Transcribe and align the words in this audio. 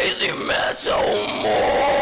crazy 0.00 0.32
metal 0.32 1.26
mind. 1.42 1.99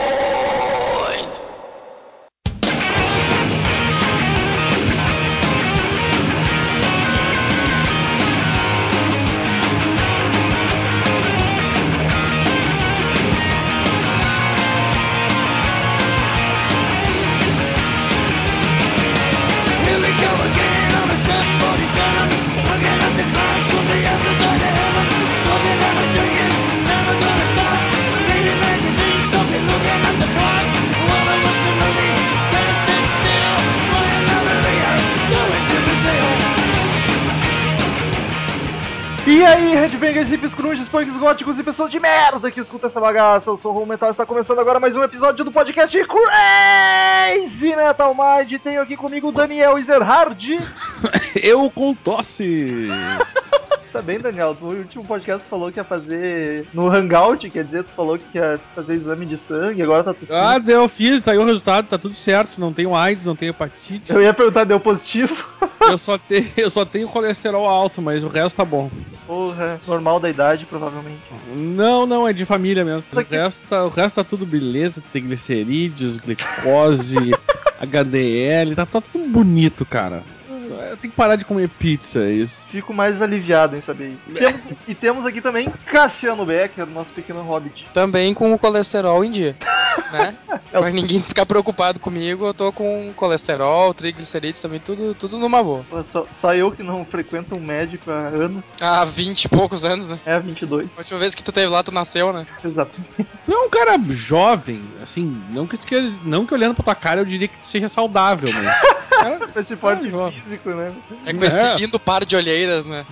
Góticos 41.18 41.58
e 41.58 41.64
pessoas 41.64 41.90
de 41.90 41.98
merda 41.98 42.50
que 42.50 42.60
escuta 42.60 42.86
essa 42.86 43.00
bagaça. 43.00 43.50
Eu 43.50 43.56
sou 43.56 43.74
o 43.74 43.78
Home 43.78 43.90
Metal 43.90 44.08
está 44.10 44.24
começando 44.24 44.60
agora 44.60 44.78
mais 44.78 44.94
um 44.94 45.02
episódio 45.02 45.44
do 45.44 45.50
podcast 45.50 45.98
Crazy 46.06 47.74
Metal 47.74 48.14
Mind. 48.14 48.60
Tenho 48.62 48.80
aqui 48.80 48.96
comigo 48.96 49.28
o 49.28 49.32
Daniel 49.32 49.78
Ezerhard. 49.78 50.58
Eu 51.42 51.70
com 51.70 51.92
tosse. 51.94 52.88
Tá 53.92 54.02
bem, 54.02 54.18
Daniel? 54.18 54.56
No 54.60 54.68
último 54.68 55.04
podcast 55.04 55.44
tu 55.44 55.48
falou 55.48 55.72
que 55.72 55.80
ia 55.80 55.84
fazer 55.84 56.66
no 56.74 56.88
Hangout, 56.88 57.48
quer 57.50 57.64
dizer, 57.64 57.84
tu 57.84 57.90
falou 57.96 58.18
que 58.18 58.36
ia 58.36 58.60
fazer 58.74 58.94
exame 58.94 59.24
de 59.24 59.38
sangue, 59.38 59.82
agora 59.82 60.04
tá 60.04 60.12
tossindo. 60.12 60.38
Ah, 60.38 60.58
deu, 60.58 60.86
fiz, 60.88 61.22
tá 61.22 61.32
aí 61.32 61.38
o 61.38 61.44
resultado, 61.44 61.88
tá 61.88 61.96
tudo 61.96 62.14
certo. 62.14 62.60
Não 62.60 62.72
tenho 62.72 62.94
AIDS, 62.94 63.24
não 63.24 63.34
tenho 63.34 63.50
hepatite. 63.50 64.12
Eu 64.12 64.22
ia 64.22 64.34
perguntar, 64.34 64.64
deu 64.64 64.78
positivo? 64.78 65.34
Eu 65.80 65.96
só, 65.96 66.18
tenho, 66.18 66.46
eu 66.56 66.68
só 66.68 66.84
tenho 66.84 67.08
colesterol 67.08 67.66
alto, 67.66 68.02
mas 68.02 68.22
o 68.22 68.28
resto 68.28 68.56
tá 68.56 68.64
bom. 68.64 68.90
Porra, 69.26 69.80
normal 69.86 70.20
da 70.20 70.28
idade, 70.28 70.66
provavelmente. 70.66 71.22
Não, 71.48 72.04
não, 72.06 72.28
é 72.28 72.32
de 72.32 72.44
família 72.44 72.84
mesmo. 72.84 73.04
O 73.12 73.20
resto, 73.20 73.66
tá, 73.68 73.84
o 73.84 73.88
resto 73.88 74.16
tá 74.16 74.24
tudo 74.24 74.44
beleza. 74.44 75.02
Tem 75.12 75.22
glicerídeos, 75.22 76.18
glicose, 76.18 77.16
HDL, 77.80 78.74
tá, 78.74 78.84
tá 78.84 79.00
tudo 79.00 79.26
bonito, 79.28 79.86
cara. 79.86 80.22
Eu 80.66 80.96
tenho 80.96 81.10
que 81.12 81.16
parar 81.16 81.36
de 81.36 81.44
comer 81.44 81.68
pizza, 81.68 82.20
é 82.20 82.32
isso. 82.32 82.66
Fico 82.68 82.92
mais 82.92 83.20
aliviado 83.22 83.76
em 83.76 83.80
saber 83.80 84.08
isso. 84.08 84.30
Temos- 84.34 84.60
e 84.86 84.94
temos 84.94 85.26
aqui 85.26 85.40
também 85.40 85.68
Cassiano 85.86 86.44
Becker, 86.44 86.86
nosso 86.86 87.12
pequeno 87.12 87.42
hobbit. 87.42 87.86
Também 87.94 88.34
com 88.34 88.52
o 88.52 88.58
colesterol 88.58 89.24
em 89.24 89.30
dia, 89.30 89.56
né? 90.12 90.34
É 90.72 90.78
Pra 90.78 90.90
ninguém 90.90 91.20
ficar 91.22 91.46
preocupado 91.46 91.98
comigo, 92.00 92.46
eu 92.46 92.54
tô 92.54 92.72
com 92.72 93.10
colesterol, 93.16 93.94
triglicerídeos 93.94 94.60
também, 94.60 94.80
tudo, 94.80 95.14
tudo 95.14 95.38
numa 95.38 95.62
boa. 95.62 95.84
Pô, 95.88 96.02
Só, 96.04 96.26
só 96.30 96.54
eu 96.54 96.70
que 96.72 96.82
não 96.82 97.04
frequento 97.04 97.56
um 97.56 97.60
médico 97.60 98.10
há 98.10 98.28
anos. 98.28 98.64
Há 98.80 99.04
20 99.04 99.44
e 99.44 99.48
poucos 99.48 99.84
anos, 99.84 100.06
né? 100.08 100.18
É, 100.26 100.38
22. 100.38 100.86
A 100.96 101.00
última 101.00 101.18
vez 101.18 101.34
que 101.34 101.42
tu 101.42 101.52
teve 101.52 101.68
lá, 101.68 101.82
tu 101.82 101.92
nasceu, 101.92 102.32
né? 102.32 102.46
Exatamente. 102.64 103.08
Tu 103.44 103.52
é 103.52 103.58
um 103.58 103.70
cara 103.70 103.98
jovem, 104.08 104.82
assim, 105.02 105.42
não 105.50 105.66
que, 105.66 105.78
não 106.24 106.44
que 106.44 106.54
olhando 106.54 106.74
pra 106.74 106.84
tua 106.84 106.94
cara 106.94 107.20
eu 107.20 107.24
diria 107.24 107.48
que 107.48 107.54
seja 107.62 107.88
saudável, 107.88 108.50
mas. 108.52 108.98
Cara, 109.18 109.40
Esse 109.56 109.74
forte 109.74 110.06
Ah, 110.06 110.10
físico, 110.48 110.70
né? 110.70 110.92
É 111.26 111.32
com 111.32 111.44
É. 111.44 111.46
esse 111.46 111.74
lindo 111.76 111.98
par 112.00 112.24
de 112.24 112.34
olheiras, 112.34 112.86
né? 112.86 113.04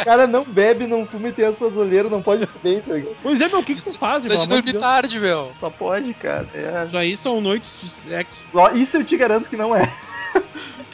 O 0.00 0.04
cara 0.04 0.26
não 0.26 0.44
bebe, 0.44 0.86
não 0.86 1.06
fuma 1.06 1.28
e 1.28 1.32
tem 1.32 1.46
as 1.46 1.56
suas 1.58 1.74
olheiras, 1.76 2.10
não 2.10 2.22
pode 2.22 2.46
beber, 2.46 2.82
tá 2.82 2.94
ligado? 2.94 3.16
pois 3.22 3.40
é, 3.40 3.48
meu, 3.48 3.60
o 3.60 3.64
que, 3.64 3.74
que 3.74 3.82
tu 3.84 3.98
faz, 3.98 4.26
Precisa 4.26 4.38
de 4.38 4.44
de 4.44 4.48
dormir 4.54 4.72
Deus? 4.72 4.82
tarde, 4.84 5.18
meu. 5.20 5.52
Só 5.58 5.70
pode, 5.70 6.12
cara. 6.14 6.48
É... 6.54 6.82
Isso 6.84 6.96
aí 6.96 7.16
são 7.16 7.40
noites 7.40 7.72
de 7.80 7.88
sexo. 7.88 8.46
Isso 8.74 8.96
eu 8.96 9.04
te 9.04 9.16
garanto 9.16 9.48
que 9.48 9.56
não 9.56 9.74
é. 9.74 9.92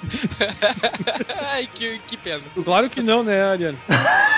Ai, 1.52 1.68
que, 1.72 1.98
que 2.06 2.16
pena. 2.16 2.42
Claro 2.64 2.88
que 2.90 3.02
não, 3.02 3.22
né, 3.22 3.42
Ariane? 3.42 3.78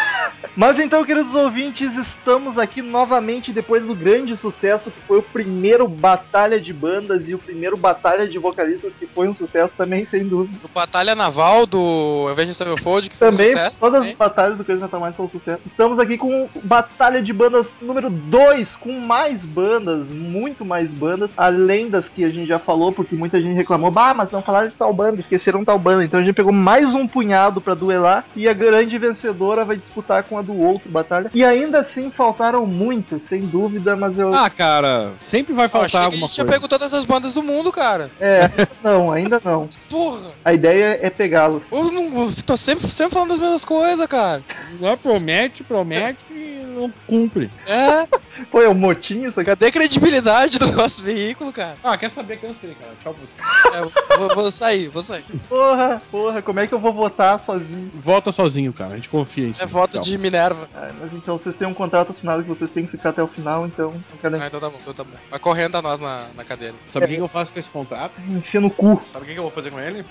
Mas 0.57 0.79
então, 0.79 1.05
queridos 1.05 1.35
ouvintes, 1.35 1.97
estamos 1.97 2.59
aqui 2.59 2.81
novamente 2.83 3.53
depois 3.53 3.85
do 3.85 3.95
grande 3.95 4.37
sucesso 4.37 4.91
que 4.91 5.01
foi 5.07 5.19
o 5.19 5.23
primeiro 5.23 5.89
Batalha 5.89 6.61
de 6.61 6.73
Bandas 6.73 7.29
e 7.29 7.35
o 7.35 7.39
primeiro 7.39 7.77
Batalha 7.77 8.29
de 8.29 8.39
Vocalistas 8.39 8.93
que 8.95 9.07
foi 9.07 9.27
um 9.27 9.35
sucesso 9.35 9.75
também, 9.77 10.05
sem 10.05 10.25
dúvida. 10.29 10.57
O 10.63 10.69
Batalha 10.69 11.15
Naval 11.15 11.67
do 11.67 12.29
Avenged 12.31 12.55
Sevenfold, 12.55 13.09
que 13.11 13.17
foi 13.17 13.31
Também, 13.31 13.47
um 13.47 13.51
sucesso. 13.51 13.81
todas 13.81 13.99
também. 14.01 14.13
as 14.13 14.19
batalhas 14.19 14.59
do 14.59 14.65
Crazy 14.65 14.83
Metal 14.83 15.01
Mind 15.01 15.15
são 15.15 15.25
um 15.25 15.29
sucesso. 15.29 15.61
Estamos 15.67 15.99
aqui 15.99 16.17
com 16.19 16.49
Batalha 16.63 17.23
de 17.23 17.33
Bandas 17.33 17.67
número 17.81 18.11
2, 18.11 18.77
com 18.77 18.93
mais 19.01 19.45
bandas, 19.45 20.09
muito 20.11 20.65
mais 20.65 20.93
bandas, 20.93 21.31
além 21.37 21.89
das 21.89 22.09
que 22.09 22.25
a 22.25 22.29
gente 22.29 22.47
já 22.47 22.59
falou, 22.59 22.93
porque 22.93 23.17
muita 23.17 23.41
gente 23.41 23.55
reclamou, 23.57 23.91
bah, 23.91 24.15
mas 24.15 24.31
não 24.31 24.43
falaram 24.43 24.69
de 24.69 24.75
tal 24.77 24.93
banda, 24.93 25.21
esqueceram 25.21 25.54
tal 25.63 25.79
banda. 25.79 26.03
Então 26.05 26.19
a 26.19 26.23
gente 26.23 26.35
pegou 26.35 26.53
mais 26.53 26.95
um 26.95 27.07
punhado 27.07 27.61
pra 27.61 27.75
duelar 27.75 28.25
e 28.35 28.49
a 28.49 28.55
grande 28.55 28.97
vencedora 28.99 29.63
vai 29.65 29.77
disputar 29.77 30.23
com 30.25 30.39
a 30.39 30.43
do 30.43 30.59
outro 30.59 30.89
Batalha. 30.89 31.31
E 31.35 31.45
ainda 31.45 31.81
assim 31.81 32.11
faltaram 32.11 32.65
muitas, 32.67 33.25
sem 33.25 33.43
dúvida, 33.43 33.95
mas 33.95 34.19
eu. 34.19 34.35
Ah, 34.35 34.49
cara, 34.49 35.13
sempre 35.19 35.53
vai 35.53 35.69
faltar 35.69 35.91
que 35.91 35.97
a 35.99 36.05
alguma 36.05 36.27
gente 36.29 36.37
coisa. 36.37 36.51
pego 36.53 36.67
todas 36.69 36.95
as 36.95 37.05
bandas 37.05 37.35
do 37.35 37.43
mundo, 37.43 37.71
cara. 37.71 38.11
É, 38.19 38.49
não, 38.83 39.13
ainda 39.13 39.39
não. 39.45 39.69
Porra. 39.91 40.31
A 40.45 40.55
ideia 40.55 40.99
é 41.03 41.11
pegá-los. 41.11 41.63
Eu 41.71 41.93
não, 41.93 42.23
eu 42.27 42.33
tô 42.47 42.57
sempre, 42.57 42.91
sempre 42.91 43.13
falando 43.13 43.31
das 43.31 43.39
mesmas 43.41 43.65
coisas, 43.65 44.07
cara. 44.07 44.43
Não, 44.81 44.97
promete, 44.97 45.63
promete 45.63 46.33
e 46.33 46.65
não 46.75 46.93
cumpre. 47.07 47.51
É, 47.67 48.07
Pô, 48.51 48.61
é 48.63 48.69
um 48.69 48.75
motinho 48.75 49.29
isso 49.29 49.39
aqui. 49.41 49.51
cadê 49.51 49.67
a 49.67 49.73
credibilidade 49.73 50.59
do 50.59 50.73
nosso 50.73 51.03
veículo, 51.03 51.53
cara? 51.53 51.77
Ah, 51.83 51.97
quer 51.97 52.11
saber? 52.11 52.39
Cansei, 52.39 52.75
cara. 52.81 52.93
Tchau 53.03 53.15
pra 53.15 53.71
você. 53.73 53.77
É, 53.77 53.81
eu 54.15 54.19
vou, 54.19 54.35
vou 54.35 54.51
sair, 54.51 54.89
vou 54.89 55.03
sair. 55.03 55.25
Porra, 55.49 56.03
porra, 56.10 56.43
como 56.43 56.59
é 56.60 56.66
que 56.66 56.72
eu 56.75 56.78
vou 56.78 56.93
votar 56.93 57.38
sozinho? 57.41 57.91
Volta 57.94 58.32
sozinho, 58.32 58.72
cara. 58.72 58.93
A 58.93 58.94
gente 58.97 59.09
confia 59.09 59.47
em 59.49 59.53
ti. 59.53 59.62
É 59.62 59.66
voto 59.66 60.00
de 60.00 60.16
Minerva. 60.19 60.69
Ah, 60.75 60.91
mas 61.00 61.12
então 61.12 61.38
vocês 61.38 61.55
têm 61.56 61.69
um 61.69 61.75
contrato 61.75 62.10
assinado 62.10 62.43
que 62.43 62.49
vocês 62.49 62.71
têm 62.71 62.84
que 62.87 62.93
ficar 62.93 63.10
até 63.10 63.22
o 63.22 63.28
final, 63.28 63.66
então 63.66 63.93
não 63.93 64.19
quero 64.21 64.41
Ah, 64.43 64.47
então 64.47 64.60
tá 64.60 64.71
bom, 64.71 64.78
então 64.81 64.94
tá 64.94 65.05
bom. 65.05 65.16
Vai 65.31 65.38
correndo 65.38 65.77
a 65.77 65.82
nós 65.82 66.00
na, 66.00 66.27
na 66.34 66.44
cadeira. 66.44 66.75
Sabe 66.87 67.06
o 67.06 67.09
que, 67.09 67.15
que 67.16 67.21
eu 67.22 67.28
faço 67.28 67.53
com 67.53 67.59
esse 67.59 67.71
contrato? 67.71 68.12
encher 68.28 68.60
no 68.60 68.71
cu. 68.71 69.03
Sabe 69.12 69.25
o 69.25 69.28
que, 69.28 69.34
que 69.34 69.38
eu 69.38 69.44
vou 69.44 69.53
fazer 69.53 69.71
com 69.71 69.78
ele? 69.81 70.05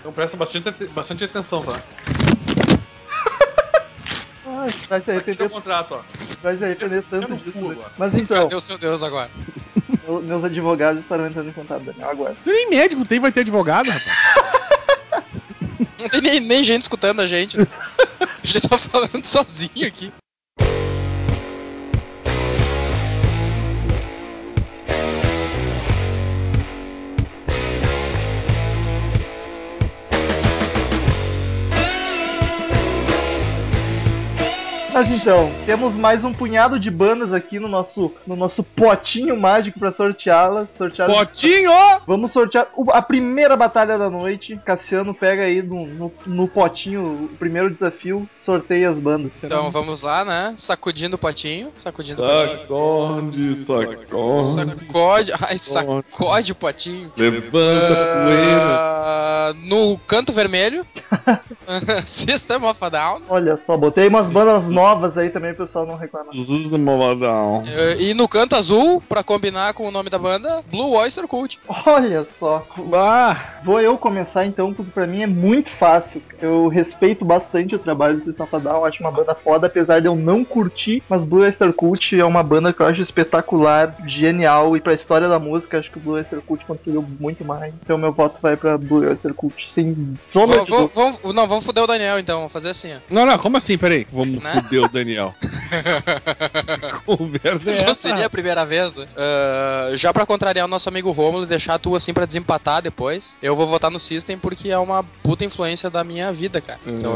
Então 0.00 0.12
presta 0.12 0.36
bastante, 0.36 0.70
bastante 0.88 1.24
atenção, 1.24 1.62
tá? 1.62 1.78
Ah, 4.46 4.60
vai 4.88 5.00
se 5.00 5.10
é 5.10 5.14
arrepender, 5.14 5.46
o 5.46 5.50
contrato, 5.50 5.94
ó. 5.94 6.00
vai 6.42 6.56
se 6.56 6.64
arrepender 6.64 7.02
tanto 7.10 7.34
disso. 7.36 7.58
cu 7.58 7.68
né? 7.70 7.84
Mas 7.98 8.14
então, 8.14 8.42
Cadê 8.44 8.54
o 8.54 8.60
seu 8.60 8.76
Deus 8.78 9.02
agora? 9.02 9.30
meu- 10.06 10.20
meus 10.22 10.44
advogados 10.44 11.00
estarão 11.02 11.26
entrando 11.26 11.48
em 11.48 11.52
contato, 11.52 11.82
Daniel, 11.82 12.10
agora. 12.10 12.36
Nem 12.44 12.68
médico 12.70 13.04
tem, 13.06 13.18
vai 13.18 13.32
ter 13.32 13.40
advogado, 13.40 13.88
rapaz. 13.88 14.04
Não 15.98 16.08
tem 16.08 16.20
nem, 16.20 16.40
nem 16.40 16.64
gente 16.64 16.82
escutando 16.82 17.20
a 17.20 17.26
gente. 17.26 17.56
né? 17.58 17.66
A 18.20 18.46
gente 18.46 18.68
tá 18.68 18.78
falando 18.78 19.24
sozinho 19.24 19.86
aqui. 19.86 20.12
Mas 34.94 35.10
então, 35.10 35.50
temos 35.66 35.96
mais 35.96 36.22
um 36.22 36.32
punhado 36.32 36.78
de 36.78 36.88
bandas 36.88 37.32
aqui 37.32 37.58
no 37.58 37.66
nosso, 37.66 38.12
no 38.24 38.36
nosso 38.36 38.62
potinho 38.62 39.36
mágico 39.36 39.76
pra 39.76 39.90
sorteá-las. 39.90 40.70
Sortear 40.70 41.10
Potinho! 41.10 41.72
Vamos 42.06 42.30
sortear 42.30 42.68
a 42.92 43.02
primeira 43.02 43.56
batalha 43.56 43.98
da 43.98 44.08
noite. 44.08 44.56
Cassiano 44.64 45.12
pega 45.12 45.42
aí 45.42 45.60
no, 45.62 45.84
no, 45.84 46.12
no 46.24 46.46
potinho 46.46 47.24
o 47.24 47.36
primeiro 47.36 47.74
desafio, 47.74 48.28
sorteia 48.36 48.88
as 48.88 49.00
bandas. 49.00 49.42
Então 49.42 49.68
vamos 49.72 50.02
lá, 50.02 50.24
né? 50.24 50.54
Sacudindo 50.56 51.16
o 51.16 51.18
potinho. 51.18 51.72
Sacudindo 51.76 52.22
o 52.22 52.26
potinho. 52.26 52.58
Sacode, 52.60 53.54
sacode. 53.56 54.44
Sacode. 54.44 55.32
Ai, 55.40 55.58
sacode 55.58 56.52
o 56.52 56.54
potinho. 56.54 57.12
Levanta 57.16 57.48
a 57.48 58.24
poeira. 58.24 58.94
Ah, 59.46 59.52
no 59.64 59.98
canto 60.06 60.32
vermelho. 60.32 60.86
System 62.06 62.62
of 62.62 62.78
a 62.84 62.88
Down. 62.88 63.22
Olha 63.28 63.56
só, 63.56 63.76
botei 63.76 64.06
umas 64.06 64.32
bandas 64.32 64.68
novas 64.68 64.83
aí 65.16 65.30
também, 65.30 65.52
o 65.52 65.56
pessoal 65.56 65.86
não 65.86 65.96
reclama. 65.96 66.30
Zuza 66.32 66.76
Movadão. 66.78 67.62
Eh, 67.66 67.96
E 68.10 68.14
no 68.14 68.28
canto 68.28 68.56
azul, 68.56 69.02
pra 69.08 69.22
combinar 69.22 69.72
com 69.74 69.86
o 69.86 69.90
nome 69.90 70.10
da 70.10 70.18
banda, 70.18 70.62
Blue 70.70 70.92
Oyster 70.92 71.26
Cult. 71.26 71.58
Olha 71.86 72.24
só, 72.24 72.66
Ah, 72.92 73.36
Vou 73.64 73.80
eu 73.80 73.96
começar 73.96 74.44
então, 74.46 74.72
porque 74.74 74.90
pra 74.92 75.06
mim 75.06 75.22
é 75.22 75.26
muito 75.26 75.70
fácil. 75.70 76.22
Eu 76.40 76.68
respeito 76.68 77.24
bastante 77.24 77.74
o 77.74 77.78
trabalho 77.78 78.18
do 78.18 78.24
System 78.24 78.46
Down, 78.60 78.84
acho 78.84 79.00
uma 79.02 79.10
banda 79.10 79.34
foda, 79.34 79.66
apesar 79.66 80.00
de 80.00 80.06
eu 80.06 80.14
não 80.14 80.44
curtir, 80.44 81.02
mas 81.08 81.24
Blue 81.24 81.40
Oyster 81.42 81.72
Cult 81.72 82.18
é 82.18 82.24
uma 82.24 82.42
banda 82.42 82.72
que 82.72 82.80
eu 82.80 82.86
acho 82.86 83.00
espetacular, 83.00 83.96
genial, 84.06 84.76
e 84.76 84.80
pra 84.80 84.92
história 84.94 85.28
da 85.28 85.38
música 85.38 85.78
acho 85.78 85.90
que 85.90 85.98
o 85.98 86.00
Blue 86.00 86.14
Oyster 86.14 86.40
Cult 86.42 86.64
contribuiu 86.64 87.06
muito 87.18 87.44
mais. 87.44 87.72
Então 87.82 87.96
meu 87.98 88.12
voto 88.12 88.38
vai 88.42 88.56
pra 88.56 88.76
Blue 88.76 89.06
Oyster 89.06 89.32
Cult, 89.34 89.70
sem 89.70 90.16
sombra 90.22 90.58
dúvida. 90.64 90.76
vamos, 90.94 91.18
vamos- 91.20 91.34
não, 91.34 91.46
vamos 91.48 91.64
foder 91.64 91.84
o 91.84 91.86
Daniel 91.86 92.18
então, 92.18 92.38
vamos 92.38 92.52
fazer 92.52 92.70
assim, 92.70 92.92
ó. 92.94 92.98
Não, 93.08 93.24
não, 93.26 93.38
como 93.38 93.56
assim? 93.56 93.78
Peraí. 93.78 94.06
Vamos 94.12 94.42
Né? 94.42 94.52
fuder 94.52 94.73
Daniel. 94.92 95.34
Conversa 97.04 97.70
é 97.70 97.76
Não 97.84 97.84
essa? 97.90 97.94
seria 97.94 98.26
a 98.26 98.30
primeira 98.30 98.64
vez, 98.64 98.94
né? 98.94 99.06
Ah, 99.16 99.90
já 99.94 100.12
pra 100.12 100.26
contrariar 100.26 100.66
o 100.66 100.68
nosso 100.68 100.88
amigo 100.88 101.10
Rômulo 101.10 101.44
e 101.44 101.46
deixar 101.46 101.78
tu 101.78 101.94
assim 101.96 102.12
pra 102.12 102.24
desempatar 102.26 102.82
depois, 102.82 103.36
eu 103.42 103.54
vou 103.56 103.66
votar 103.66 103.90
no 103.90 103.98
System 104.00 104.38
porque 104.38 104.68
é 104.70 104.78
uma 104.78 105.02
puta 105.22 105.44
influência 105.44 105.90
da 105.90 106.02
minha 106.04 106.32
vida, 106.32 106.60
cara. 106.60 106.78
Então 106.86 107.14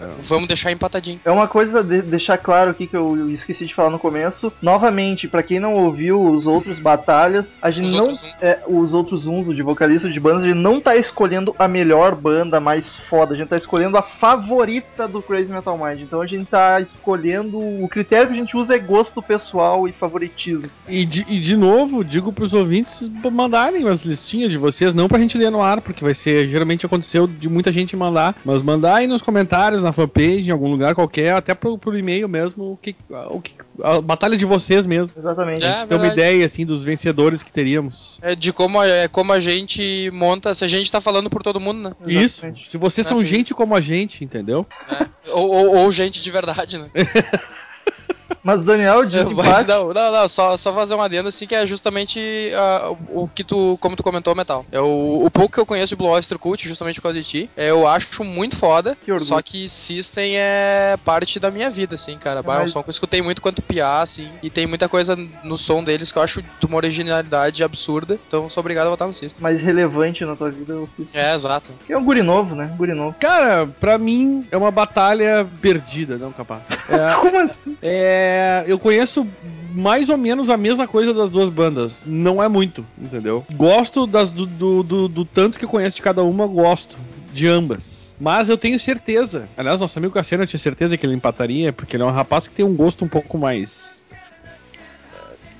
É, 0.00 0.08
vamos 0.20 0.48
deixar 0.48 0.70
empatadinho. 0.72 1.20
É 1.24 1.30
uma 1.30 1.48
coisa 1.48 1.82
de 1.82 2.02
deixar 2.02 2.38
claro 2.38 2.70
aqui 2.70 2.86
que 2.86 2.96
eu 2.96 3.30
esqueci 3.30 3.66
de 3.66 3.74
falar 3.74 3.90
no 3.90 3.98
começo. 3.98 4.52
Novamente, 4.60 5.28
pra 5.28 5.42
quem 5.42 5.58
não 5.60 5.74
ouviu 5.74 6.22
os 6.22 6.46
outros 6.46 6.78
batalhas, 6.78 7.58
a 7.62 7.70
gente 7.70 7.86
Os 7.86 7.92
não 7.92 8.04
outros 8.06 8.24
é, 8.40 8.58
os 8.66 8.92
outros 8.92 9.26
uns, 9.26 9.48
o 9.48 9.54
de 9.54 9.62
vocalista 9.62 10.10
de 10.10 10.20
bandas, 10.20 10.44
a 10.44 10.46
gente 10.48 10.56
não 10.58 10.80
tá 10.80 10.96
escolhendo 10.96 11.54
a 11.58 11.66
melhor 11.68 12.14
banda 12.14 12.60
mais 12.60 12.96
foda, 12.96 13.34
a 13.34 13.36
gente 13.36 13.48
tá 13.48 13.56
escolhendo 13.56 13.96
a 13.96 14.02
favorita 14.02 15.06
do 15.08 15.22
Crazy 15.22 15.52
Metal 15.52 15.76
Mind. 15.78 16.00
Então 16.00 16.20
a 16.20 16.26
gente 16.26 16.46
tá 16.46 16.80
escolhendo 16.94 17.58
o 17.58 17.88
critério 17.88 18.28
que 18.28 18.34
a 18.34 18.38
gente 18.38 18.56
usa 18.56 18.74
é 18.74 18.78
gosto 18.78 19.22
pessoal 19.22 19.88
e 19.88 19.92
favoritismo. 19.92 20.66
E 20.88 21.04
de, 21.04 21.26
e 21.28 21.38
de 21.40 21.56
novo, 21.56 22.04
digo 22.04 22.32
pros 22.32 22.54
ouvintes 22.54 23.10
mandarem 23.32 23.86
as 23.88 24.04
listinhas 24.04 24.50
de 24.50 24.58
vocês, 24.58 24.94
não 24.94 25.08
pra 25.08 25.18
gente 25.18 25.36
ler 25.36 25.50
no 25.50 25.62
ar, 25.62 25.80
porque 25.80 26.04
vai 26.04 26.14
ser, 26.14 26.48
geralmente 26.48 26.86
aconteceu 26.86 27.26
de 27.26 27.48
muita 27.48 27.72
gente 27.72 27.96
mandar, 27.96 28.34
mas 28.44 28.62
mandar 28.62 28.96
aí 28.96 29.06
nos 29.06 29.22
comentários, 29.22 29.82
na 29.82 29.92
fanpage, 29.92 30.48
em 30.48 30.52
algum 30.52 30.70
lugar 30.70 30.94
qualquer, 30.94 31.34
até 31.34 31.54
pro, 31.54 31.76
pro 31.76 31.98
e-mail 31.98 32.28
mesmo, 32.28 32.72
o 32.72 32.76
que, 32.76 32.94
o 33.30 33.40
que, 33.40 33.54
a 33.82 34.00
batalha 34.00 34.36
de 34.36 34.44
vocês 34.44 34.86
mesmo. 34.86 35.14
Exatamente. 35.18 35.64
É. 35.64 35.68
A 35.68 35.76
gente 35.76 35.86
tem 35.88 35.96
uma 35.96 36.02
verdade. 36.06 36.20
ideia, 36.20 36.44
assim, 36.46 36.64
dos 36.64 36.84
vencedores 36.84 37.42
que 37.42 37.52
teríamos. 37.52 38.18
É 38.22 38.34
de 38.34 38.52
como, 38.52 38.80
a- 38.80 38.86
é 38.86 39.08
como 39.08 39.32
a 39.32 39.40
gente 39.40 40.10
monta, 40.12 40.54
se 40.54 40.64
a 40.64 40.68
gente 40.68 40.90
tá 40.90 41.00
falando 41.00 41.28
por 41.30 41.42
todo 41.42 41.58
mundo, 41.60 41.80
né? 41.88 41.92
Isso. 42.06 42.38
Exatamente. 42.40 42.68
Se 42.68 42.76
vocês 42.78 43.06
são 43.06 43.16
Assim. 43.18 43.26
gente 43.26 43.54
como 43.54 43.74
a 43.74 43.80
gente, 43.80 44.24
entendeu? 44.24 44.66
É. 44.90 45.06
Ou, 45.30 45.50
ou- 45.50 45.76
ou 45.76 45.92
gente 45.92 46.22
de 46.22 46.30
verdade, 46.30 46.78
né? 46.78 46.88
Mas 48.42 48.62
Daniel, 48.62 49.04
de 49.04 49.16
Mas 49.16 49.30
empate, 49.30 49.68
não, 49.68 49.92
não, 49.92 50.12
não, 50.12 50.28
só, 50.28 50.56
só 50.56 50.72
fazer 50.72 50.94
um 50.94 51.02
adendo 51.02 51.28
assim 51.28 51.46
que 51.46 51.54
é 51.54 51.66
justamente 51.66 52.50
ah, 52.56 52.90
o 53.10 53.24
o 53.24 53.28
que 53.28 53.42
tu, 53.42 53.78
como 53.80 53.96
tu 53.96 54.02
comentou, 54.02 54.34
Metal. 54.34 54.66
É 54.70 54.80
o, 54.80 55.24
o 55.24 55.30
pouco 55.30 55.52
que 55.54 55.58
eu 55.60 55.64
conheço 55.66 55.88
de 55.90 55.96
Blue 55.96 56.08
Oyster 56.08 56.38
Cult, 56.38 56.66
justamente 56.68 56.96
por 56.96 57.04
causa 57.04 57.18
de 57.18 57.24
ti, 57.26 57.50
é, 57.56 57.70
eu 57.70 57.86
acho 57.88 58.22
muito 58.22 58.54
foda. 58.56 58.96
Que 59.02 59.10
orgulho. 59.10 59.26
só 59.26 59.40
que 59.40 59.66
System 59.68 60.36
é 60.36 60.96
parte 61.04 61.40
da 61.40 61.50
minha 61.50 61.70
vida, 61.70 61.94
assim, 61.94 62.18
cara. 62.18 62.40
É 62.40 62.42
um 62.42 62.46
mas- 62.46 62.70
som 62.70 62.82
que 62.82 62.90
eu 62.90 62.92
escutei 62.92 63.22
muito 63.22 63.40
quanto 63.40 63.62
piar, 63.62 64.02
assim, 64.02 64.28
e 64.42 64.50
tem 64.50 64.66
muita 64.66 64.88
coisa 64.88 65.16
no 65.42 65.56
som 65.56 65.82
deles 65.82 66.12
que 66.12 66.18
eu 66.18 66.22
acho 66.22 66.42
de 66.42 66.66
uma 66.66 66.76
originalidade 66.76 67.64
absurda. 67.64 68.18
Então 68.26 68.48
sou 68.48 68.60
obrigado 68.60 68.86
a 68.88 68.90
votar 68.90 69.08
no 69.08 69.14
System. 69.14 69.42
mais 69.42 69.60
relevante 69.60 70.24
na 70.24 70.36
tua 70.36 70.50
vida 70.50 70.74
é 70.74 70.76
o 70.76 70.86
System. 70.86 71.08
É, 71.14 71.34
exato. 71.34 71.72
Que 71.86 71.92
é 71.94 71.98
um 71.98 72.04
guri 72.04 72.22
novo, 72.22 72.54
né? 72.54 72.74
Guri 72.76 72.92
novo. 72.94 73.16
Cara, 73.18 73.66
pra 73.66 73.96
mim 73.96 74.46
é 74.50 74.56
uma 74.56 74.70
batalha 74.70 75.46
perdida, 75.62 76.16
não 76.18 76.30
capaz. 76.32 76.62
É, 76.90 77.14
Como 77.14 77.38
assim? 77.38 77.76
É, 77.80 78.23
eu 78.66 78.78
conheço 78.78 79.26
mais 79.72 80.08
ou 80.08 80.16
menos 80.16 80.48
a 80.50 80.56
mesma 80.56 80.86
coisa 80.86 81.12
das 81.12 81.28
duas 81.30 81.48
bandas. 81.50 82.04
Não 82.06 82.42
é 82.42 82.48
muito, 82.48 82.86
entendeu? 82.98 83.44
Gosto 83.54 84.06
das, 84.06 84.30
do, 84.30 84.46
do, 84.46 84.82
do- 84.82 85.08
do 85.08 85.24
tanto 85.24 85.58
que 85.58 85.64
eu 85.64 85.68
conheço 85.68 85.96
de 85.96 86.02
cada 86.02 86.22
uma, 86.22 86.46
gosto. 86.46 86.96
De 87.32 87.48
ambas. 87.48 88.14
Mas 88.20 88.48
eu 88.48 88.56
tenho 88.56 88.78
certeza. 88.78 89.48
Aliás, 89.56 89.80
nosso 89.80 89.98
amigo 89.98 90.14
Cassiano 90.14 90.44
eu 90.44 90.46
tinha 90.46 90.60
certeza 90.60 90.96
que 90.96 91.04
ele 91.04 91.14
empataria, 91.14 91.72
porque 91.72 91.96
ele 91.96 92.04
é 92.04 92.06
um 92.06 92.10
rapaz 92.12 92.46
que 92.46 92.54
tem 92.54 92.64
um 92.64 92.76
gosto 92.76 93.04
um 93.04 93.08
pouco 93.08 93.36
mais. 93.36 94.06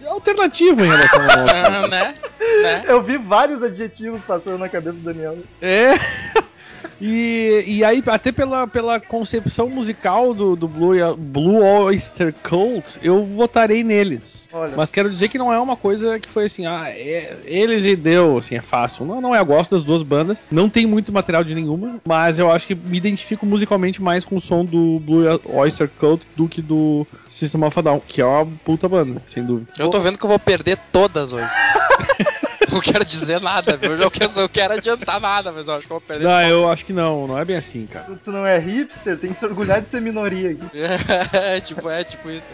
eh, 0.02 0.06
alternativo 0.08 0.84
em 0.84 0.88
relação 0.88 1.20
ao 1.20 1.26
nosso. 1.26 1.54
Né? 1.90 2.14
né? 2.62 2.84
Eu 2.86 3.02
vi 3.02 3.16
vários 3.18 3.60
adjetivos 3.62 4.20
passando 4.24 4.58
na 4.58 4.68
cabeça 4.68 4.92
do 4.96 5.02
Daniel. 5.02 5.36
É. 5.60 5.94
E, 7.00 7.64
e 7.66 7.84
aí, 7.84 8.02
até 8.06 8.32
pela, 8.32 8.66
pela 8.66 9.00
concepção 9.00 9.68
musical 9.68 10.32
do, 10.34 10.56
do 10.56 10.68
Blue, 10.68 10.94
Blue 11.16 11.62
Oyster 11.64 12.34
Cult, 12.42 12.98
eu 13.02 13.24
votarei 13.24 13.82
neles. 13.82 14.48
Olha. 14.52 14.74
Mas 14.76 14.90
quero 14.90 15.10
dizer 15.10 15.28
que 15.28 15.38
não 15.38 15.52
é 15.52 15.58
uma 15.58 15.76
coisa 15.76 16.18
que 16.18 16.28
foi 16.28 16.46
assim, 16.46 16.66
ah, 16.66 16.88
é- 16.88 17.36
eles 17.44 17.84
e 17.84 17.96
deu, 17.96 18.38
assim, 18.38 18.56
é 18.56 18.60
fácil. 18.62 19.04
Não, 19.04 19.20
não 19.20 19.34
é, 19.34 19.40
eu 19.40 19.46
gosto 19.46 19.72
das 19.72 19.84
duas 19.84 20.02
bandas. 20.02 20.48
Não 20.50 20.68
tem 20.68 20.86
muito 20.86 21.12
material 21.12 21.44
de 21.44 21.54
nenhuma, 21.54 22.00
mas 22.04 22.38
eu 22.38 22.50
acho 22.50 22.66
que 22.66 22.74
me 22.74 22.96
identifico 22.96 23.44
musicalmente 23.44 24.02
mais 24.02 24.24
com 24.24 24.36
o 24.36 24.40
som 24.40 24.64
do 24.64 25.00
Blue 25.00 25.40
Oyster 25.46 25.90
Cult 25.98 26.26
do 26.36 26.48
que 26.48 26.62
do 26.62 27.06
System 27.28 27.64
of 27.64 27.78
a 27.78 27.82
Down, 27.82 28.02
que 28.06 28.20
é 28.20 28.24
uma 28.24 28.46
puta 28.64 28.88
banda, 28.88 29.22
sem 29.26 29.44
dúvida. 29.44 29.72
Eu 29.78 29.88
tô 29.88 30.00
vendo 30.00 30.18
que 30.18 30.24
eu 30.24 30.30
vou 30.30 30.38
perder 30.38 30.78
todas 30.92 31.32
hoje. 31.32 31.48
não 32.74 32.80
quero 32.80 33.04
dizer 33.04 33.40
nada, 33.40 33.76
viu? 33.76 33.92
Eu 33.92 33.98
não 33.98 34.10
quero, 34.10 34.30
eu 34.36 34.48
quero 34.48 34.74
adiantar 34.74 35.20
nada, 35.20 35.52
mas 35.52 35.68
eu 35.68 35.74
acho 35.74 35.86
que 35.86 35.92
eu 35.92 35.98
vou 35.98 36.06
perder. 36.06 36.24
Não, 36.24 36.42
eu 36.42 36.68
acho 36.68 36.84
que 36.84 36.92
não, 36.92 37.26
não 37.26 37.38
é 37.38 37.44
bem 37.44 37.56
assim, 37.56 37.86
cara. 37.86 38.06
Tu 38.24 38.30
não 38.30 38.44
é 38.44 38.58
hipster, 38.58 39.18
tem 39.18 39.32
que 39.32 39.38
se 39.38 39.44
orgulhar 39.44 39.80
de 39.80 39.90
ser 39.90 40.00
minoria 40.00 40.50
aqui. 40.50 40.64
É, 41.34 41.60
tipo, 41.60 41.88
é 41.88 42.04
tipo 42.04 42.30
isso. 42.30 42.50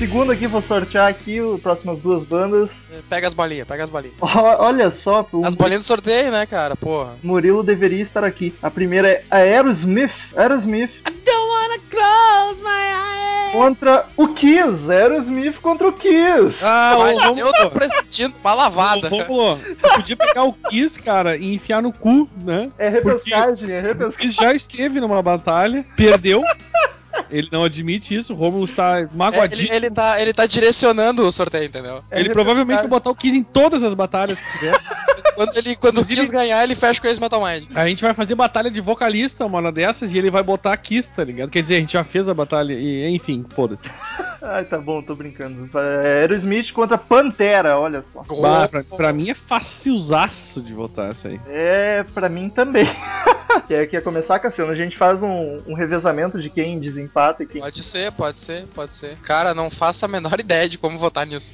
Segundo 0.00 0.32
aqui, 0.32 0.46
vou 0.46 0.62
sortear 0.62 1.08
aqui 1.08 1.38
as 1.38 1.60
próximas 1.60 1.98
duas 1.98 2.24
bandas. 2.24 2.90
Pega 3.10 3.28
as 3.28 3.34
bolinhas, 3.34 3.68
pega 3.68 3.82
as 3.84 3.90
bolinhas. 3.90 4.16
Olha 4.22 4.90
só, 4.90 5.28
o 5.30 5.44
As 5.44 5.54
bolinhas 5.54 5.84
do 5.84 5.88
sorteio, 5.88 6.30
né, 6.32 6.46
cara? 6.46 6.74
Porra. 6.74 7.16
Murilo 7.22 7.62
deveria 7.62 8.02
estar 8.02 8.24
aqui. 8.24 8.54
A 8.62 8.70
primeira 8.70 9.08
é 9.10 9.24
Aerosmith. 9.30 10.10
Aerosmith 10.34 10.90
Don't 11.04 11.50
wanna 11.50 11.78
close 11.90 12.62
my 12.62 12.70
eyes. 12.70 13.52
contra 13.52 14.06
o 14.16 14.28
Kiss. 14.28 14.90
Aerosmith 14.90 15.60
contra 15.60 15.88
o 15.88 15.92
Kiss. 15.92 16.64
Ah, 16.64 16.96
Mas 16.98 17.18
vamos, 17.18 17.38
eu 17.38 17.52
tô 17.52 17.70
pressentindo 17.70 18.34
uma 18.42 18.54
lavada. 18.54 19.06
Ô, 19.06 19.18
Rômulo, 19.18 19.60
tu 19.82 19.88
podia 19.96 20.16
pegar 20.16 20.44
o 20.44 20.54
Kiss, 20.54 20.98
cara, 20.98 21.36
e 21.36 21.52
enfiar 21.54 21.82
no 21.82 21.92
cu, 21.92 22.26
né? 22.42 22.70
É 22.78 22.88
repescagem, 22.88 23.70
é 23.70 23.80
O 23.80 23.82
repescagem. 23.82 24.16
Kiss 24.18 24.32
já 24.42 24.54
esteve 24.54 24.98
numa 24.98 25.20
batalha, 25.22 25.84
perdeu. 25.94 26.42
Ele 27.30 27.48
não 27.52 27.64
admite 27.64 28.14
isso, 28.14 28.32
o 28.32 28.36
Romulo 28.36 28.64
está 28.64 28.98
É, 28.98 29.02
ele, 29.02 29.10
magoadíssimo. 29.14 29.74
ele, 29.74 29.90
tá, 29.90 30.20
ele 30.20 30.32
tá 30.32 30.46
direcionando 30.46 31.26
o 31.26 31.30
sorteio, 31.32 31.64
entendeu? 31.66 32.02
É 32.10 32.18
Ele 32.20 32.30
provavelmente 32.30 32.78
vai 32.78 32.88
botar 32.88 33.10
o 33.10 33.14
Kiss 33.14 33.36
em 33.36 33.42
todas 33.42 33.82
as 33.84 33.94
batalhas 33.94 34.40
que 34.40 34.52
tiver. 34.52 34.78
Quando 35.34 35.56
ele 35.56 35.76
quando 35.76 35.94
Inclusive- 35.94 36.20
quis 36.20 36.30
ganhar, 36.30 36.62
ele 36.64 36.74
fecha 36.74 37.00
com 37.00 37.06
esse 37.06 37.20
Metal 37.20 37.42
Mind. 37.44 37.64
A 37.74 37.88
gente 37.88 38.02
vai 38.02 38.12
fazer 38.14 38.34
batalha 38.34 38.70
de 38.70 38.80
vocalista 38.80 39.44
uma 39.46 39.58
hora 39.58 39.72
dessas 39.72 40.12
e 40.12 40.18
ele 40.18 40.30
vai 40.30 40.42
botar 40.42 40.76
Kiss, 40.76 41.10
tá 41.12 41.24
ligado? 41.24 41.50
Quer 41.50 41.62
dizer, 41.62 41.76
a 41.76 41.80
gente 41.80 41.92
já 41.94 42.04
fez 42.04 42.28
a 42.28 42.34
batalha 42.34 42.72
e, 42.72 43.08
enfim, 43.14 43.44
foda-se. 43.50 43.84
Ai, 44.42 44.64
tá 44.64 44.78
bom, 44.78 45.02
tô 45.02 45.14
brincando. 45.14 45.68
É 45.78 46.20
Aerosmith 46.20 46.72
contra 46.72 46.96
Pantera, 46.96 47.78
olha 47.78 48.02
só. 48.02 48.22
Bah, 48.40 48.66
pra, 48.68 48.82
pra 48.82 49.12
mim 49.12 49.28
é 49.28 49.34
facilzaço 49.34 50.62
de 50.62 50.72
votar 50.72 51.10
essa 51.10 51.28
aí. 51.28 51.38
É, 51.46 52.02
pra 52.14 52.28
mim 52.28 52.48
também. 52.48 52.86
quer, 53.68 53.86
quer 53.86 54.02
começar, 54.02 54.38
Cassiano? 54.38 54.72
A 54.72 54.76
gente 54.76 54.96
faz 54.96 55.22
um, 55.22 55.56
um 55.66 55.74
revezamento 55.74 56.40
de 56.40 56.48
quem 56.48 56.80
desempata 56.80 57.42
e 57.42 57.46
quem. 57.46 57.60
Pode 57.60 57.82
ser, 57.82 58.10
pode 58.12 58.38
ser, 58.38 58.64
pode 58.74 58.94
ser. 58.94 59.18
Cara, 59.18 59.52
não 59.52 59.68
faço 59.68 60.06
a 60.06 60.08
menor 60.08 60.38
ideia 60.40 60.68
de 60.68 60.78
como 60.78 60.98
votar 60.98 61.26
nisso. 61.26 61.52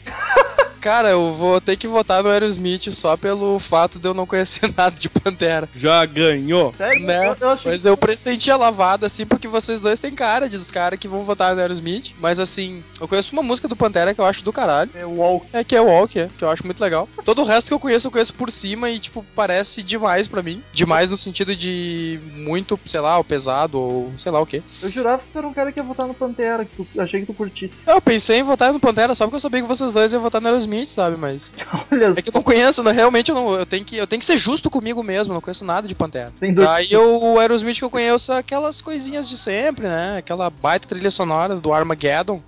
Cara, 0.86 1.10
eu 1.10 1.34
vou 1.34 1.60
ter 1.60 1.76
que 1.76 1.88
votar 1.88 2.22
no 2.22 2.28
Aerosmith 2.28 2.94
só 2.94 3.16
pelo 3.16 3.58
fato 3.58 3.98
de 3.98 4.06
eu 4.06 4.14
não 4.14 4.24
conhecer 4.24 4.70
nada 4.78 4.94
de 4.94 5.08
Pantera. 5.08 5.68
Já 5.74 6.06
ganhou. 6.06 6.72
Sério? 6.74 7.04
Né? 7.04 7.26
Eu, 7.26 7.36
eu 7.40 7.50
acho 7.50 7.66
Mas 7.66 7.84
eu 7.84 7.96
pressenti 7.96 8.52
a 8.52 8.56
lavada, 8.56 9.04
assim, 9.04 9.26
porque 9.26 9.48
vocês 9.48 9.80
dois 9.80 9.98
têm 9.98 10.12
cara 10.12 10.48
de 10.48 10.56
dos 10.56 10.70
caras 10.70 10.96
que 10.96 11.08
vão 11.08 11.24
votar 11.24 11.56
no 11.56 11.60
Aerosmith. 11.60 12.14
Mas 12.20 12.38
assim, 12.38 12.84
eu 13.00 13.08
conheço 13.08 13.32
uma 13.32 13.42
música 13.42 13.66
do 13.66 13.74
Pantera 13.74 14.14
que 14.14 14.20
eu 14.20 14.24
acho 14.24 14.44
do 14.44 14.52
caralho. 14.52 14.88
é 14.94 15.04
o 15.04 15.16
Walk. 15.16 15.48
É 15.52 15.64
que 15.64 15.74
é 15.74 15.80
o 15.80 15.86
Walk, 15.86 16.20
é, 16.20 16.28
que 16.38 16.44
eu 16.44 16.48
acho 16.48 16.64
muito 16.64 16.80
legal. 16.80 17.08
Todo 17.24 17.42
o 17.42 17.44
resto 17.44 17.66
que 17.66 17.74
eu 17.74 17.80
conheço, 17.80 18.06
eu 18.06 18.12
conheço 18.12 18.34
por 18.34 18.52
cima 18.52 18.88
e, 18.88 19.00
tipo, 19.00 19.26
parece 19.34 19.82
demais 19.82 20.28
pra 20.28 20.40
mim. 20.40 20.62
Demais 20.72 21.10
no 21.10 21.16
sentido 21.16 21.56
de 21.56 22.20
muito, 22.36 22.78
sei 22.86 23.00
lá, 23.00 23.18
o 23.18 23.24
pesado 23.24 23.80
ou 23.80 24.12
sei 24.16 24.30
lá 24.30 24.40
o 24.40 24.46
quê. 24.46 24.62
Eu 24.80 24.88
jurava 24.88 25.18
que 25.18 25.32
tu 25.32 25.38
era 25.38 25.48
um 25.48 25.52
cara 25.52 25.72
que 25.72 25.80
ia 25.80 25.82
votar 25.82 26.06
no 26.06 26.14
Pantera, 26.14 26.64
que 26.64 26.76
tu, 26.76 27.00
achei 27.00 27.18
que 27.18 27.26
tu 27.26 27.34
curtisse. 27.34 27.82
Eu 27.88 28.00
pensei 28.00 28.38
em 28.38 28.44
votar 28.44 28.72
no 28.72 28.78
Pantera 28.78 29.16
só 29.16 29.24
porque 29.24 29.34
eu 29.34 29.40
sabia 29.40 29.62
que 29.62 29.66
vocês 29.66 29.92
dois 29.92 30.12
iam 30.12 30.22
votar 30.22 30.40
no 30.40 30.46
Aerosmith, 30.46 30.75
sabe? 30.84 31.16
Mas. 31.16 31.52
Olha 31.90 32.14
É 32.16 32.22
que 32.22 32.28
eu 32.28 32.34
não 32.34 32.42
conheço, 32.42 32.82
né? 32.82 32.92
realmente 32.92 33.30
eu 33.30 33.34
não. 33.34 33.54
Eu 33.54 33.64
tenho, 33.64 33.84
que, 33.84 33.96
eu 33.96 34.06
tenho 34.06 34.20
que 34.20 34.26
ser 34.26 34.36
justo 34.36 34.68
comigo 34.68 35.02
mesmo, 35.02 35.32
não 35.32 35.40
conheço 35.40 35.64
nada 35.64 35.86
de 35.86 35.94
Pantera. 35.94 36.32
Aí 36.68 36.92
eu, 36.92 37.22
o 37.22 37.38
Aerosmith 37.38 37.78
que 37.78 37.84
eu 37.84 37.90
conheço 37.90 38.32
é 38.32 38.38
aquelas 38.38 38.82
coisinhas 38.82 39.28
de 39.28 39.38
sempre, 39.38 39.86
né? 39.86 40.18
Aquela 40.18 40.50
baita 40.50 40.88
trilha 40.88 41.10
sonora 41.10 41.56
do 41.56 41.72
Armageddon. 41.72 42.42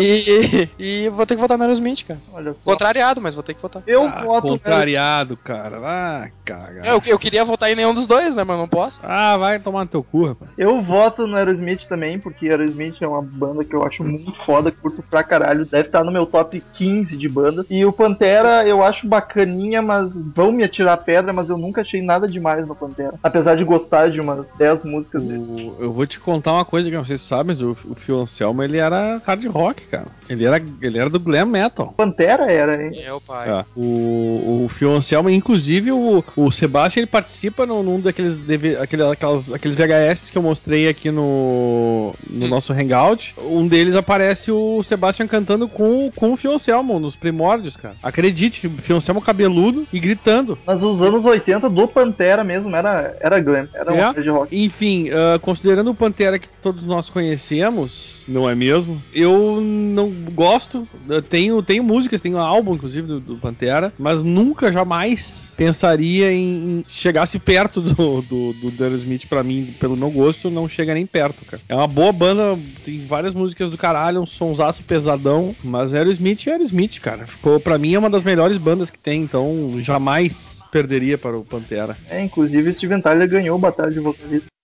E, 0.00 0.68
e 0.78 1.08
vou 1.10 1.26
ter 1.26 1.34
que 1.34 1.40
votar 1.40 1.56
no 1.58 1.64
Aerosmith, 1.64 2.04
cara. 2.06 2.20
Olha 2.32 2.54
só. 2.54 2.70
Contrariado, 2.70 3.20
mas 3.20 3.34
vou 3.34 3.42
ter 3.42 3.54
que 3.54 3.62
votar. 3.62 3.82
Eu 3.86 4.04
Ah, 4.04 4.22
voto. 4.24 4.48
contrariado, 4.48 5.36
cara. 5.36 5.78
Ah, 5.84 6.28
caga. 6.44 6.82
Eu, 6.84 7.00
eu 7.06 7.18
queria 7.18 7.44
votar 7.44 7.70
em 7.70 7.74
nenhum 7.76 7.94
dos 7.94 8.06
dois, 8.06 8.34
né? 8.34 8.44
Mas 8.44 8.56
não 8.58 8.68
posso. 8.68 9.00
Ah, 9.02 9.36
vai 9.36 9.58
tomar 9.58 9.80
no 9.80 9.90
teu 9.90 10.02
cu, 10.02 10.26
rapaz. 10.28 10.50
Eu 10.56 10.80
voto 10.80 11.26
no 11.26 11.36
Aerosmith 11.36 11.86
também, 11.88 12.18
porque 12.18 12.48
Aerosmith 12.48 12.96
é 13.00 13.06
uma 13.06 13.22
banda 13.22 13.64
que 13.64 13.74
eu 13.74 13.84
acho 13.84 14.02
muito 14.04 14.32
foda, 14.44 14.70
curto 14.70 15.02
pra 15.08 15.22
caralho. 15.22 15.66
Deve 15.66 15.88
estar 15.88 16.04
no 16.04 16.12
meu 16.12 16.26
top 16.26 16.62
15 16.74 17.16
de 17.16 17.28
bandas. 17.28 17.66
E 17.70 17.84
o 17.84 17.92
Pantera 17.92 18.66
eu 18.66 18.82
acho 18.82 19.06
bacaninha, 19.08 19.82
mas 19.82 20.10
vão 20.34 20.52
me 20.52 20.64
atirar 20.64 20.96
pedra, 20.98 21.32
mas 21.32 21.48
eu 21.48 21.58
nunca 21.58 21.82
achei 21.82 22.02
nada 22.02 22.26
demais 22.28 22.66
no 22.66 22.74
Pantera. 22.74 23.14
Apesar 23.22 23.56
de 23.56 23.64
gostar 23.64 24.10
de 24.10 24.20
umas 24.20 24.54
10 24.56 24.82
músicas 24.84 25.22
dele. 25.22 25.42
O- 25.78 25.82
eu 25.82 25.92
vou 25.92 26.06
te 26.06 26.18
contar 26.18 26.52
uma 26.52 26.64
coisa 26.64 26.88
que 26.90 26.96
não 26.96 27.04
sei 27.04 27.16
se 27.18 27.24
você 27.24 27.28
sabe, 27.28 27.48
mas 27.48 27.60
o, 27.62 27.76
o 27.84 27.94
Phil 27.94 28.20
Anselmo, 28.20 28.62
ele 28.62 28.78
era 28.78 29.05
hard 29.24 29.44
rock, 29.46 29.82
cara. 29.86 30.06
Ele 30.28 30.44
era, 30.44 30.62
ele 30.82 30.98
era 30.98 31.08
do 31.08 31.20
glam 31.20 31.46
metal. 31.46 31.94
Pantera 31.96 32.50
era, 32.50 32.82
hein? 32.82 32.92
É 33.04 33.12
o 33.12 33.20
pai. 33.20 33.48
É. 33.48 33.64
O, 33.76 34.64
o 34.64 34.68
Phil 34.68 34.92
Anselmo, 34.92 35.30
inclusive 35.30 35.92
o, 35.92 36.24
o 36.36 36.50
Sebastian, 36.50 37.00
ele 37.02 37.06
participa 37.06 37.64
num, 37.64 37.82
num 37.82 38.00
daqueles 38.00 38.38
DV 38.44 38.76
aquele, 38.78 39.02
aquelas, 39.04 39.52
aqueles 39.52 39.76
VHS 39.76 40.30
que 40.30 40.38
eu 40.38 40.42
mostrei 40.42 40.88
aqui 40.88 41.10
no, 41.10 42.12
no 42.28 42.46
Hum. 42.46 42.48
nosso 42.48 42.72
Hangout. 42.72 43.34
Um 43.42 43.66
deles 43.68 43.94
aparece 43.94 44.50
o 44.50 44.82
Sebastian 44.82 45.26
cantando 45.26 45.68
com, 45.68 46.10
com 46.14 46.32
o 46.32 46.36
Phil 46.36 46.52
Anselmo, 46.52 46.98
nos 46.98 47.14
primórdios, 47.16 47.76
cara. 47.76 47.94
Acredite, 48.02 48.68
Phil 48.68 48.96
Anselmo 48.96 49.20
cabeludo 49.22 49.86
e 49.92 50.00
gritando. 50.00 50.58
Mas 50.66 50.82
os 50.82 51.00
anos 51.02 51.24
80 51.24 51.70
do 51.70 51.86
Pantera 51.88 52.42
mesmo 52.42 52.74
era, 52.74 53.16
era 53.20 53.38
glam, 53.40 53.68
era 53.74 53.92
um 53.92 53.96
É? 53.96 54.00
hard 54.00 54.26
rock. 54.28 54.64
Enfim, 54.64 55.08
ah, 55.10 55.38
considerando 55.38 55.90
o 55.90 55.94
Pantera 55.94 56.38
que 56.38 56.48
todos 56.60 56.84
nós 56.84 57.08
conhecemos, 57.10 58.24
não 58.26 58.48
é 58.48 58.54
mesmo? 58.54 58.95
Eu 59.12 59.60
não 59.60 60.10
gosto. 60.32 60.86
Eu 61.08 61.22
tenho, 61.22 61.62
tenho 61.62 61.82
músicas, 61.82 62.20
tenho 62.20 62.38
álbum, 62.38 62.74
inclusive, 62.74 63.06
do, 63.06 63.20
do 63.20 63.36
Pantera, 63.36 63.92
mas 63.98 64.22
nunca, 64.22 64.72
jamais 64.72 65.54
pensaria 65.56 66.32
em, 66.32 66.80
em 66.80 66.84
se 66.86 67.00
chegasse 67.00 67.38
perto 67.38 67.80
do, 67.80 68.22
do, 68.22 68.52
do 68.52 68.84
Aerosmith 68.84 69.26
pra 69.26 69.42
mim, 69.42 69.74
pelo 69.78 69.96
meu 69.96 70.10
gosto, 70.10 70.50
não 70.50 70.68
chega 70.68 70.94
nem 70.94 71.06
perto, 71.06 71.44
cara. 71.44 71.62
É 71.68 71.74
uma 71.74 71.86
boa 71.86 72.12
banda, 72.12 72.58
tem 72.84 73.04
várias 73.06 73.34
músicas 73.34 73.70
do 73.70 73.78
caralho, 73.78 74.20
um 74.20 74.26
sonsaço 74.26 74.82
pesadão, 74.84 75.54
mas 75.62 75.94
Aerosmith 75.94 76.46
é 76.46 76.52
Aerosmith, 76.52 77.00
cara. 77.00 77.26
Ficou, 77.26 77.60
pra 77.60 77.78
mim, 77.78 77.94
é 77.94 77.98
uma 77.98 78.10
das 78.10 78.24
melhores 78.24 78.56
bandas 78.56 78.90
que 78.90 78.98
tem, 78.98 79.22
então 79.22 79.72
jamais 79.78 80.62
perderia 80.70 81.16
para 81.18 81.36
o 81.36 81.44
Pantera. 81.44 81.96
É, 82.08 82.22
inclusive 82.22 82.72
Steven 82.72 83.00
Tyler 83.00 83.28
ganhou 83.28 83.58
Batalha 83.58 83.90
de 83.90 84.00
Vocalista. 84.00 84.55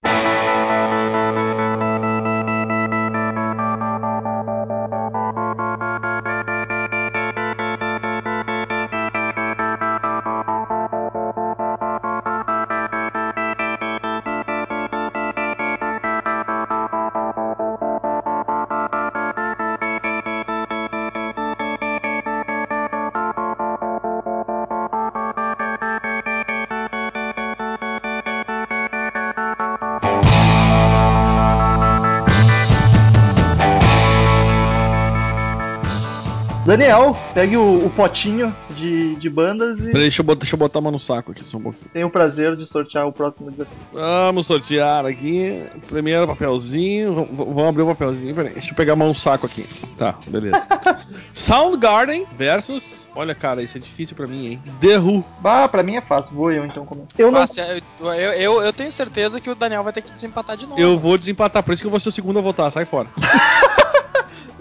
Daniel, 36.77 37.17
pegue 37.35 37.57
o, 37.57 37.87
o 37.87 37.91
potinho 37.91 38.55
de, 38.71 39.15
de 39.17 39.29
bandas 39.29 39.79
e 39.79 39.83
Peraí, 39.87 40.03
deixa 40.03 40.23
eu, 40.23 40.25
botar, 40.25 40.41
deixa 40.41 40.55
eu 40.55 40.59
botar 40.59 40.79
uma 40.79 40.91
no 40.91 40.99
saco 40.99 41.33
aqui, 41.33 41.45
só 41.45 41.59
um 41.59 41.63
pouquinho. 41.63 41.91
tenha 41.93 42.07
o 42.07 42.11
prazer 42.11 42.57
de 42.57 42.67
sortear 42.67 43.07
o 43.07 43.13
próximo 43.13 43.51
desafio. 43.51 43.77
Vamos 43.93 44.47
sortear 44.47 45.05
aqui. 45.05 45.65
Primeiro 45.89 46.27
papelzinho. 46.27 47.27
V- 47.27 47.45
Vamos 47.45 47.69
abrir 47.69 47.83
o 47.83 47.87
papelzinho. 47.89 48.35
Peraí, 48.35 48.53
deixa 48.55 48.71
eu 48.71 48.75
pegar 48.75 48.95
uma 48.95 49.05
um 49.05 49.13
saco 49.15 49.45
aqui. 49.47 49.67
Tá, 49.99 50.15
beleza. 50.27 50.67
Soundgarden 51.35 52.27
versus. 52.39 53.09
Olha, 53.15 53.35
cara, 53.35 53.63
isso 53.63 53.77
é 53.77 53.81
difícil 53.81 54.17
pra 54.17 54.27
mim, 54.27 54.47
hein? 54.47 54.63
The 54.81 54.99
Who. 54.99 55.25
Bah, 55.41 55.69
pra 55.69 55.83
mim 55.83 55.97
é 55.97 56.01
fácil, 56.01 56.35
vou 56.35 56.51
eu 56.51 56.65
então 56.65 56.87
começar. 56.87 57.09
Eu 57.19 57.31
não. 57.31 57.41
Nossa, 57.41 57.61
eu, 57.61 58.07
eu, 58.07 58.33
eu, 58.33 58.63
eu 58.63 58.73
tenho 58.73 58.91
certeza 58.91 59.41
que 59.41 59.51
o 59.51 59.55
Daniel 59.55 59.83
vai 59.85 59.93
ter 59.93 60.03
que 60.03 60.13
desempatar 60.13 60.57
de 60.57 60.67
novo. 60.67 60.81
Eu 60.81 60.99
vou 60.99 61.19
desempatar, 61.19 61.63
por 61.63 61.73
isso 61.73 61.83
que 61.83 61.87
eu 61.87 61.91
vou 61.91 62.01
ser 62.01 62.09
o 62.09 62.13
segundo 62.13 62.39
a 62.39 62.43
votar. 62.43 62.71
Sai 62.73 62.85
fora. 62.85 63.09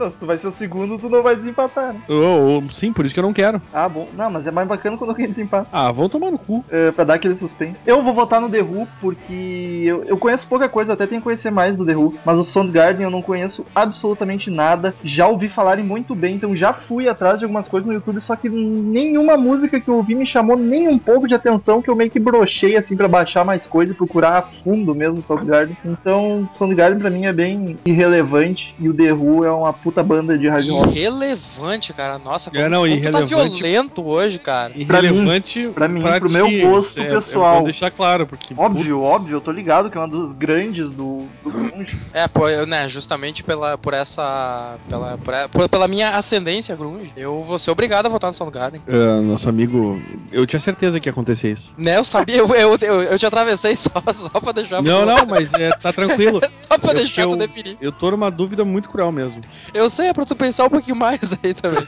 Não, 0.01 0.09
se 0.09 0.17
tu 0.17 0.25
vai 0.25 0.35
ser 0.39 0.47
o 0.47 0.51
segundo, 0.51 0.97
tu 0.97 1.07
não 1.07 1.21
vai 1.21 1.35
desempatar, 1.35 1.93
né? 1.93 2.01
Ô, 2.09 2.63
sim, 2.71 2.91
por 2.91 3.05
isso 3.05 3.13
que 3.13 3.19
eu 3.19 3.23
não 3.23 3.31
quero. 3.31 3.61
Ah, 3.71 3.87
bom. 3.87 4.07
Não, 4.17 4.31
mas 4.31 4.47
é 4.47 4.51
mais 4.51 4.67
bacana 4.67 4.97
quando 4.97 5.11
alguém 5.11 5.29
desempata. 5.29 5.67
Ah, 5.71 5.91
vão 5.91 6.09
tomar 6.09 6.31
no 6.31 6.39
cu. 6.39 6.65
É, 6.71 6.91
pra 6.91 7.03
dar 7.03 7.13
aquele 7.13 7.35
suspense. 7.35 7.83
Eu 7.85 8.01
vou 8.01 8.11
votar 8.11 8.41
no 8.41 8.49
The 8.49 8.63
Who 8.63 8.87
porque 8.99 9.83
eu, 9.85 10.03
eu 10.05 10.17
conheço 10.17 10.47
pouca 10.47 10.67
coisa, 10.67 10.93
até 10.93 11.05
tenho 11.05 11.21
que 11.21 11.25
conhecer 11.25 11.51
mais 11.51 11.77
do 11.77 11.85
The 11.85 11.95
Who. 11.95 12.15
Mas 12.25 12.39
o 12.39 12.43
Soundgarden 12.43 13.03
eu 13.03 13.11
não 13.11 13.21
conheço 13.21 13.63
absolutamente 13.75 14.49
nada. 14.49 14.95
Já 15.03 15.27
ouvi 15.27 15.47
falarem 15.49 15.85
muito 15.85 16.15
bem, 16.15 16.35
então 16.35 16.55
já 16.55 16.73
fui 16.73 17.07
atrás 17.07 17.37
de 17.37 17.45
algumas 17.45 17.67
coisas 17.67 17.87
no 17.87 17.93
YouTube, 17.93 18.21
só 18.21 18.35
que 18.35 18.49
nenhuma 18.49 19.37
música 19.37 19.79
que 19.79 19.87
eu 19.87 19.97
ouvi 19.97 20.15
me 20.15 20.25
chamou 20.25 20.57
nem 20.57 20.87
um 20.87 20.97
pouco 20.97 21.27
de 21.27 21.35
atenção, 21.35 21.79
que 21.79 21.91
eu 21.91 21.95
meio 21.95 22.09
que 22.09 22.19
brochei 22.19 22.75
assim 22.75 22.97
pra 22.97 23.07
baixar 23.07 23.45
mais 23.45 23.67
coisa 23.67 23.93
e 23.93 23.95
procurar 23.95 24.37
a 24.37 24.41
fundo 24.63 24.95
mesmo 24.95 25.19
o 25.19 25.23
Soundgarden. 25.23 25.77
Então, 25.85 26.49
Soundgarden 26.55 26.99
pra 26.99 27.11
mim 27.11 27.25
é 27.25 27.33
bem 27.33 27.77
irrelevante 27.85 28.73
e 28.79 28.89
o 28.89 28.93
The 28.95 29.13
Who 29.13 29.45
é 29.45 29.51
uma 29.51 29.71
puta 29.71 29.90
banda 30.03 30.37
de 30.37 30.47
hard 30.47 30.67
rock. 30.69 30.89
Irrelevante, 30.97 31.93
cara. 31.93 32.17
Nossa, 32.17 32.49
como, 32.49 32.61
É, 32.61 32.69
não, 32.69 32.87
como 32.87 33.01
tu 33.01 33.11
tá 33.11 33.19
violento 33.21 34.05
hoje, 34.05 34.39
cara. 34.39 34.71
Irrelevante 34.75 35.69
pra 35.73 35.87
mim, 35.87 36.01
pro 36.01 36.29
meu 36.31 36.49
gosto 36.61 36.99
é, 37.01 37.09
pessoal. 37.15 37.49
Eu 37.51 37.55
vou 37.57 37.63
deixar 37.65 37.91
claro, 37.91 38.25
porque. 38.27 38.53
Óbvio, 38.57 38.97
putz, 38.99 39.11
óbvio, 39.11 39.35
eu 39.37 39.41
tô 39.41 39.51
ligado 39.51 39.89
que 39.89 39.97
é 39.97 40.01
uma 40.01 40.07
dos 40.07 40.33
grandes 40.33 40.89
do, 40.91 41.25
do 41.43 41.51
grunge. 41.51 41.97
É, 42.13 42.27
pô, 42.27 42.47
eu, 42.49 42.65
né, 42.65 42.87
justamente 42.89 43.43
pela, 43.43 43.77
por 43.77 43.93
essa. 43.93 44.75
Pela, 44.89 45.17
por, 45.17 45.33
por- 45.49 45.69
pela 45.69 45.87
minha 45.87 46.11
ascendência 46.11 46.75
grunge, 46.75 47.11
eu 47.15 47.43
vou 47.43 47.57
ser 47.59 47.71
obrigado 47.71 48.05
a 48.05 48.09
votar 48.09 48.29
no 48.29 48.33
Soundgarden. 48.33 48.81
é, 48.87 49.21
nosso 49.21 49.47
amigo. 49.49 50.01
Eu 50.31 50.45
tinha 50.45 50.59
certeza 50.59 50.99
que 50.99 51.07
ia 51.07 51.11
acontecer 51.11 51.51
isso. 51.51 51.73
Né, 51.77 51.97
eu 51.97 52.03
sabia, 52.05 52.37
eu, 52.37 52.47
eu, 52.55 52.77
eu, 52.81 53.01
eu 53.03 53.19
te 53.19 53.25
atravessei 53.25 53.75
só, 53.75 53.89
só 54.13 54.39
pra 54.39 54.51
deixar. 54.51 54.81
Não, 54.81 55.05
não, 55.05 55.25
mas 55.25 55.53
é, 55.53 55.69
tá 55.71 55.91
tranquilo. 55.93 56.41
Só 56.53 56.77
pra 56.77 56.91
Eu- 56.91 56.95
deixar 56.95 57.23
tu 57.23 57.31
eu- 57.31 57.35
definir. 57.37 57.77
Eu 57.81 57.91
tô 57.91 58.11
numa 58.11 58.29
dúvida 58.29 58.63
muito 58.63 58.89
cruel 58.89 59.11
mesmo. 59.11 59.41
Eu 59.73 59.89
sei, 59.89 60.07
é 60.07 60.13
pra 60.13 60.25
tu 60.25 60.35
pensar 60.35 60.65
um 60.65 60.69
pouquinho 60.69 60.95
mais 60.97 61.33
aí 61.43 61.53
também. 61.53 61.85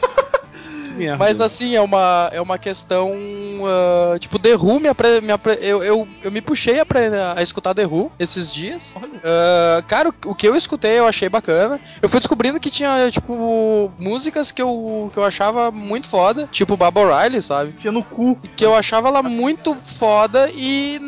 Mas 1.18 1.42
assim, 1.42 1.76
é 1.76 1.82
uma, 1.82 2.30
é 2.32 2.40
uma 2.40 2.60
questão. 2.60 3.12
ah, 3.66 4.16
tipo, 4.20 4.38
The 4.38 4.56
Who 4.56 4.80
eu, 5.60 5.82
eu, 5.84 6.08
eu 6.24 6.32
me 6.32 6.40
puxei 6.40 6.80
a, 6.80 6.86
pre- 6.86 7.10
a 7.36 7.42
escutar 7.42 7.74
The 7.74 7.88
Who 7.88 8.12
esses 8.20 8.54
dias. 8.54 8.94
Ah, 9.24 9.82
cara, 9.88 10.10
o, 10.10 10.14
o 10.30 10.36
que 10.36 10.48
eu 10.48 10.56
escutei 10.56 11.00
eu 11.00 11.08
achei 11.08 11.28
bacana. 11.30 11.80
Eu 12.00 12.08
fui 12.08 12.20
descobrindo 12.20 12.60
que 12.60 12.70
tinha, 12.70 13.10
tipo, 13.10 13.92
músicas 13.98 14.52
que 14.52 14.62
eu, 14.62 15.10
que 15.12 15.18
eu 15.18 15.24
achava 15.24 15.72
muito 15.72 16.08
foda. 16.08 16.48
Tipo 16.52 16.78
Baba 16.78 17.02
O'Reilly, 17.02 17.42
sabe? 17.42 17.72
Enfia 17.76 17.92
no 17.92 18.04
cu. 18.04 18.38
Que 18.56 18.64
eu 18.64 18.76
achava 18.76 19.08
ela 19.08 19.24
muito 19.24 19.76
foda 19.82 20.48
e 20.54 21.00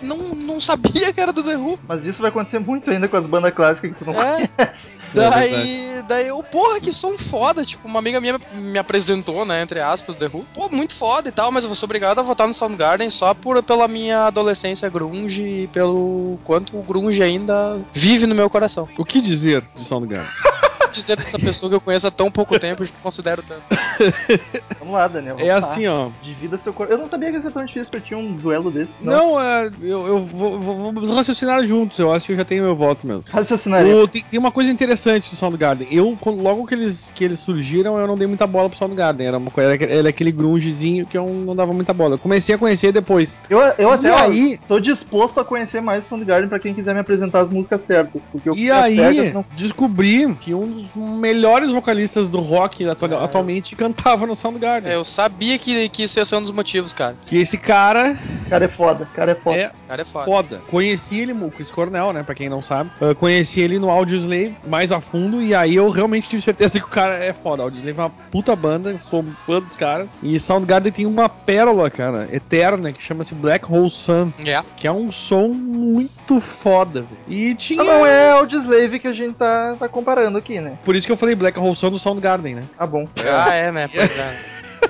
não, 0.00 0.18
não 0.18 0.60
sabia 0.60 1.12
que 1.12 1.20
era 1.20 1.32
do 1.32 1.42
The 1.42 1.56
Who. 1.56 1.78
Mas 1.88 2.04
isso 2.04 2.20
vai 2.22 2.30
acontecer 2.30 2.60
muito 2.60 2.88
ainda 2.88 3.08
com 3.08 3.16
as 3.16 3.26
bandas 3.26 3.52
clássicas 3.52 3.90
que 3.92 3.98
tu 3.98 4.04
não 4.04 4.14
É. 4.22 4.46
conhece. 4.46 4.92
Daí, 5.14 6.02
daí 6.06 6.28
eu, 6.28 6.42
porra, 6.42 6.80
que 6.80 6.92
som 6.92 7.16
foda. 7.16 7.64
Tipo, 7.64 7.86
uma 7.86 7.98
amiga 7.98 8.20
minha 8.20 8.38
me 8.52 8.78
apresentou, 8.78 9.44
né, 9.44 9.62
entre 9.62 9.80
aspas, 9.80 10.16
The 10.16 10.26
Who. 10.26 10.44
Pô, 10.52 10.68
muito 10.68 10.94
foda 10.94 11.28
e 11.28 11.32
tal, 11.32 11.50
mas 11.50 11.64
eu 11.64 11.68
vou 11.68 11.76
ser 11.76 11.84
obrigado 11.84 12.18
a 12.18 12.22
votar 12.22 12.46
no 12.46 12.54
Soundgarden 12.54 13.10
só 13.10 13.32
por, 13.34 13.62
pela 13.62 13.86
minha 13.86 14.26
adolescência 14.26 14.88
grunge 14.88 15.42
e 15.42 15.66
pelo 15.68 16.38
quanto 16.44 16.78
o 16.78 16.82
grunge 16.82 17.22
ainda 17.22 17.78
vive 17.92 18.26
no 18.26 18.34
meu 18.34 18.50
coração. 18.50 18.88
O 18.98 19.04
que 19.04 19.20
dizer 19.20 19.62
de 19.74 19.82
Soundgarden? 19.82 20.30
Dizer 20.94 21.16
dessa 21.16 21.38
pessoa 21.38 21.68
que 21.70 21.76
eu 21.76 21.80
conheço 21.80 22.06
há 22.06 22.10
tão 22.10 22.30
pouco 22.30 22.58
tempo, 22.58 22.82
eu 22.82 22.88
considero 23.02 23.42
tanto. 23.42 23.62
Vamos 24.78 24.94
lá, 24.94 25.08
Daniel. 25.08 25.36
É 25.38 25.38
vamos 25.38 25.48
lá. 25.52 25.58
assim, 25.58 25.86
ó. 25.86 26.08
Divida 26.22 26.58
seu 26.58 26.72
corpo. 26.72 26.92
Eu 26.92 26.98
não 26.98 27.08
sabia 27.08 27.30
que 27.30 27.36
ia 27.36 27.42
ser 27.42 27.50
tão 27.50 27.64
difícil 27.64 27.90
pra 27.90 28.00
ti 28.00 28.14
um 28.14 28.32
duelo 28.36 28.70
desse. 28.70 28.92
Não, 29.02 29.40
é, 29.40 29.70
eu, 29.82 30.06
eu 30.06 30.24
vou, 30.24 30.60
vou- 30.60 30.92
vamos 30.92 31.10
raciocinar 31.10 31.64
juntos. 31.66 31.98
Eu 31.98 32.12
acho 32.12 32.26
que 32.26 32.32
eu 32.32 32.36
já 32.36 32.44
tenho 32.44 32.62
meu 32.64 32.76
voto 32.76 33.06
mesmo. 33.06 33.24
Raciocinaria. 33.30 33.96
O- 33.96 34.06
tem, 34.08 34.22
tem 34.22 34.38
uma 34.38 34.52
coisa 34.52 34.70
interessante 34.70 35.30
do 35.30 35.36
Soundgarden. 35.36 35.88
Eu, 35.90 36.16
logo 36.26 36.66
que 36.66 36.74
eles, 36.74 37.10
que 37.14 37.24
eles 37.24 37.40
surgiram, 37.40 37.98
eu 37.98 38.06
não 38.06 38.16
dei 38.16 38.26
muita 38.26 38.46
bola 38.46 38.68
pro 38.68 38.78
Soundgarden. 38.78 39.26
Era, 39.26 39.38
uma, 39.38 39.50
era, 39.56 39.84
era 39.84 40.08
aquele 40.08 40.30
grungezinho 40.32 41.06
que 41.06 41.16
eu 41.16 41.26
não 41.26 41.56
dava 41.56 41.72
muita 41.72 41.92
bola. 41.92 42.14
Eu 42.14 42.18
comecei 42.18 42.54
a 42.54 42.58
conhecer 42.58 42.92
depois. 42.92 43.42
Eu, 43.48 43.58
eu 43.78 43.90
até 43.90 44.08
E 44.08 44.12
aí- 44.12 44.60
tô 44.68 44.78
disposto 44.78 45.40
a 45.40 45.44
conhecer 45.44 45.80
mais 45.80 46.04
o 46.04 46.08
Soundgarden 46.08 46.48
pra 46.48 46.58
quem 46.58 46.74
quiser 46.74 46.94
me 46.94 47.00
apresentar 47.00 47.40
as 47.40 47.50
músicas 47.50 47.82
certas. 47.82 48.22
Porque 48.30 48.48
eu 48.48 48.54
E 48.54 48.70
aí, 48.70 49.32
não. 49.32 49.44
descobri 49.56 50.34
que 50.34 50.54
um 50.54 50.66
dos 50.70 50.83
melhores 50.94 51.70
vocalistas 51.72 52.28
do 52.28 52.38
rock 52.40 52.88
atu- 52.88 53.06
É. 53.06 53.24
atualmente 53.24 53.74
cantava 53.76 54.26
no 54.26 54.34
Soundgarden. 54.36 54.90
É, 54.90 54.96
eu 54.96 55.04
sabia 55.04 55.58
que, 55.58 55.88
que 55.88 56.04
isso 56.04 56.18
ia 56.18 56.24
ser 56.24 56.36
um 56.36 56.42
dos 56.42 56.50
motivos, 56.50 56.92
cara. 56.92 57.14
Que 57.26 57.36
esse 57.38 57.56
cara 57.58 58.16
O 58.46 58.50
cara 58.50 58.64
é 58.64 58.68
foda, 58.68 59.04
o 59.04 59.14
cara 59.14 59.32
é 59.32 59.34
foda. 59.34 59.56
É 59.56 59.70
Esse 59.72 59.82
cara 59.82 60.02
é 60.02 60.04
foda. 60.04 60.24
foda. 60.24 60.62
Conheci 60.68 61.18
ele, 61.20 61.32
o 61.32 61.50
Chris 61.50 61.70
Cornell, 61.70 62.12
né? 62.12 62.22
Pra 62.22 62.34
quem 62.34 62.48
não 62.48 62.62
sabe. 62.62 62.90
Uh, 63.00 63.14
conheci 63.14 63.60
ele 63.60 63.78
no 63.78 63.90
Audioslave 63.90 64.56
mais 64.66 64.92
a 64.92 65.00
fundo. 65.00 65.40
E 65.42 65.54
aí 65.54 65.74
eu 65.76 65.88
realmente 65.90 66.28
tive 66.28 66.42
certeza 66.42 66.78
que 66.80 66.84
o 66.86 66.90
cara 66.90 67.16
é 67.24 67.32
foda. 67.32 67.62
Audioslave 67.62 67.98
é 67.98 68.02
uma 68.02 68.10
puta 68.10 68.54
banda. 68.56 68.96
Sou 69.00 69.24
fã 69.46 69.60
dos 69.60 69.76
caras. 69.76 70.18
E 70.22 70.38
Soundgarden 70.38 70.92
tem 70.92 71.06
uma 71.06 71.28
pérola, 71.28 71.90
cara, 71.90 72.28
eterna, 72.32 72.92
que 72.92 73.02
chama-se 73.02 73.34
Black 73.34 73.70
Hole 73.70 73.90
Sun. 73.90 74.32
É. 74.44 74.62
Que 74.76 74.86
é 74.86 74.92
um 74.92 75.10
som 75.10 75.48
muito 75.48 76.40
foda, 76.40 77.00
velho. 77.02 77.18
E 77.28 77.54
tinha. 77.54 77.80
Ah, 77.80 77.84
não 77.84 78.06
é 78.06 78.40
o 78.40 78.46
Slave 78.46 78.98
que 78.98 79.08
a 79.08 79.12
gente 79.12 79.34
tá, 79.34 79.76
tá 79.78 79.88
comparando 79.88 80.38
aqui, 80.38 80.60
né? 80.60 80.73
Por 80.84 80.96
isso 80.96 81.06
que 81.06 81.12
eu 81.12 81.16
falei 81.16 81.34
Black 81.34 81.58
Hole 81.58 81.74
Sun 81.74 81.90
do 81.90 81.98
Soundgarden, 81.98 82.54
né? 82.56 82.64
Ah, 82.78 82.86
bom. 82.86 83.08
Ah, 83.18 83.54
é, 83.54 83.70
né? 83.70 83.88
Pois 83.88 84.16
é. 84.16 84.34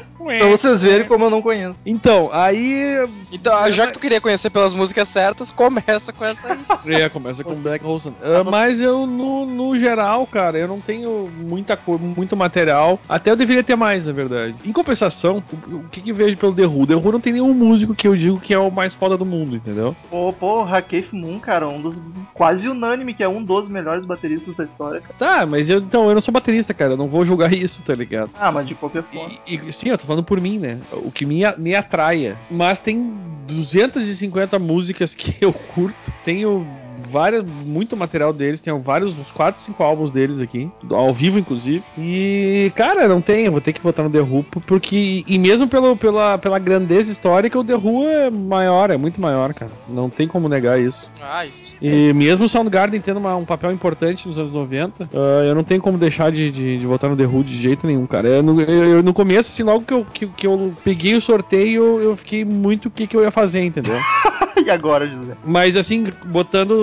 Pra 0.17 0.49
vocês 0.49 0.81
verem 0.81 1.07
como 1.09 1.25
eu 1.25 1.31
não 1.31 1.43
conheço. 1.43 1.81
Então, 1.85 2.31
aí. 2.33 3.07
Então, 3.33 3.71
já 3.73 3.87
que 3.87 3.93
tu 3.95 4.01
queria 4.01 4.21
conhecer 4.21 4.49
pelas 4.51 4.73
músicas 4.73 5.09
certas, 5.09 5.51
começa 5.51 6.13
com 6.13 6.25
essa 6.25 6.53
aí. 6.53 6.59
É, 6.87 7.09
começa 7.09 7.43
com 7.43 7.55
Black 7.55 7.85
Hole 7.85 8.01
Sun. 8.01 8.13
Ah, 8.23 8.45
mas 8.45 8.81
eu, 8.83 9.07
no, 9.07 9.47
no 9.47 9.77
geral, 9.79 10.27
cara, 10.27 10.59
eu 10.59 10.69
não 10.69 10.81
tenho 10.81 11.29
muita 11.37 11.77
co- 11.77 11.99
muito 11.99 12.37
material. 12.37 13.01
Até 13.09 13.31
eu 13.31 13.37
deveria 13.37 13.65
ter 13.65 13.75
mais, 13.75 14.07
na 14.07 14.13
verdade. 14.13 14.55
Em 14.65 14.73
compensação, 14.73 15.43
o, 15.71 15.77
o 15.77 15.85
que, 15.91 16.01
que 16.03 16.13
vejo 16.13 16.37
pelo 16.37 16.55
The 16.55 16.67
Who? 16.67 16.87
The 16.87 16.95
Who 16.95 17.13
não 17.13 17.21
tem 17.21 17.33
nenhum 17.33 17.53
músico 17.55 17.95
que 17.95 18.07
eu 18.07 18.15
digo 18.17 18.39
que 18.39 18.53
é 18.55 18.59
o 18.59 18.71
mais 18.71 18.95
foda 18.95 19.17
do 19.17 19.25
mundo, 19.25 19.57
entendeu? 19.57 19.97
Pô, 20.11 20.33
pô, 20.33 20.63
Rakeif 20.63 21.15
Moon, 21.15 21.39
cara, 21.41 21.67
um 21.69 21.81
dos. 21.81 22.01
quase 22.35 22.69
unânime, 22.69 23.15
que 23.15 23.23
é 23.23 23.29
um 23.29 23.43
dos 23.43 23.69
melhores 23.69 24.05
bateristas 24.05 24.55
da 24.55 24.65
história, 24.65 25.01
cara. 25.01 25.15
Tá, 25.19 25.47
mas 25.47 25.69
eu, 25.71 25.79
então, 25.79 26.09
eu 26.09 26.15
não 26.15 26.21
sou 26.21 26.33
baterista, 26.33 26.73
cara. 26.75 26.93
Eu 26.93 26.97
não 26.99 27.09
vou 27.09 27.25
julgar 27.25 27.53
isso, 27.55 27.83
tá 27.83 27.95
ligado? 27.95 28.31
Ah, 28.39 28.53
mas 28.53 28.67
de 28.69 28.75
qualquer 28.75 29.03
forma. 29.05 29.33
E, 29.47 29.55
e, 29.57 29.73
sim, 29.73 29.89
eu 29.89 29.99
tô 30.05 30.07
falando 30.07 30.25
por 30.25 30.41
mim, 30.41 30.59
né? 30.59 30.79
O 30.93 31.11
que 31.11 31.25
me, 31.25 31.41
me 31.57 31.75
atraia. 31.75 32.39
Mas 32.51 32.81
tem 32.81 33.13
250 33.49 34.59
músicas 34.59 35.15
que 35.15 35.37
eu 35.41 35.53
curto. 35.53 36.13
Tenho 36.23 36.67
várias, 37.11 37.45
muito 37.45 37.97
material 37.97 38.33
deles. 38.33 38.61
Tenho 38.61 38.79
vários, 38.81 39.19
uns 39.19 39.31
4, 39.31 39.61
5 39.61 39.83
álbuns 39.83 40.11
deles 40.11 40.41
aqui. 40.41 40.71
Ao 40.91 41.13
vivo, 41.13 41.39
inclusive. 41.39 41.83
E, 41.99 42.73
cara, 42.75 43.07
não 43.09 43.21
tem. 43.21 43.47
Eu 43.47 43.53
vou 43.53 43.61
ter 43.61 43.73
que 43.73 43.81
botar 43.81 44.03
no 44.03 44.11
The 44.11 44.21
Who. 44.21 44.45
Porque, 44.67 45.25
e 45.27 45.39
mesmo 45.39 45.69
pelo, 45.69 45.97
pela, 45.97 46.39
pela 46.39 46.59
grandeza 46.59 47.11
histórica, 47.11 47.59
o 47.59 47.65
The 47.65 47.75
Who 47.77 48.09
é 48.09 48.31
maior, 48.31 48.91
é 48.91 48.97
muito 48.97 49.21
maior, 49.21 49.53
cara. 49.55 49.73
Não 49.89 50.09
tem 50.11 50.27
como 50.29 50.49
negar 50.49 50.81
isso. 50.81 51.11
Ah, 51.23 51.47
isso 51.47 51.59
sim. 51.65 51.77
E 51.81 52.13
mesmo 52.13 52.45
o 52.45 52.49
Soundgarden 52.49 53.01
tendo 53.01 53.19
uma- 53.19 53.37
um 53.37 53.45
papel 53.45 53.73
importante 53.73 54.27
nos 54.29 54.39
anos 54.39 54.53
90, 54.53 55.09
ah, 55.13 55.45
eu 55.45 55.55
não 55.55 55.65
tenho 55.65 55.81
como 55.81 55.99
deixar 55.99 56.31
de, 56.31 56.51
de, 56.51 56.79
de 56.79 56.87
votar 56.87 57.09
no 57.11 57.17
The 57.17 57.25
Who 57.27 57.45
de 57.45 57.57
jeito 57.57 57.87
nenhum, 57.87 58.07
cara. 58.07 58.29
Eu, 58.29 58.43
no- 58.43 58.61
eu- 58.61 58.85
eu- 58.85 59.03
no 59.03 59.13
começo, 59.15 59.51
assim, 59.51 59.63
logo 59.63 59.85
que 59.85 59.95
eu, 59.95 60.05
que, 60.05 60.27
que 60.27 60.47
eu 60.47 60.73
peguei 60.85 61.15
o 61.15 61.21
sorteio, 61.21 61.85
eu, 61.85 62.01
eu 62.03 62.17
fiquei 62.17 62.45
muito 62.45 62.87
o 62.87 62.91
que, 62.91 63.07
que 63.07 63.17
eu 63.17 63.23
ia 63.23 63.31
fazer, 63.31 63.63
entendeu? 63.65 63.95
e 64.65 64.71
agora, 64.71 65.07
José? 65.07 65.33
Mas 65.45 65.77
assim, 65.77 66.07
botando 66.27 66.75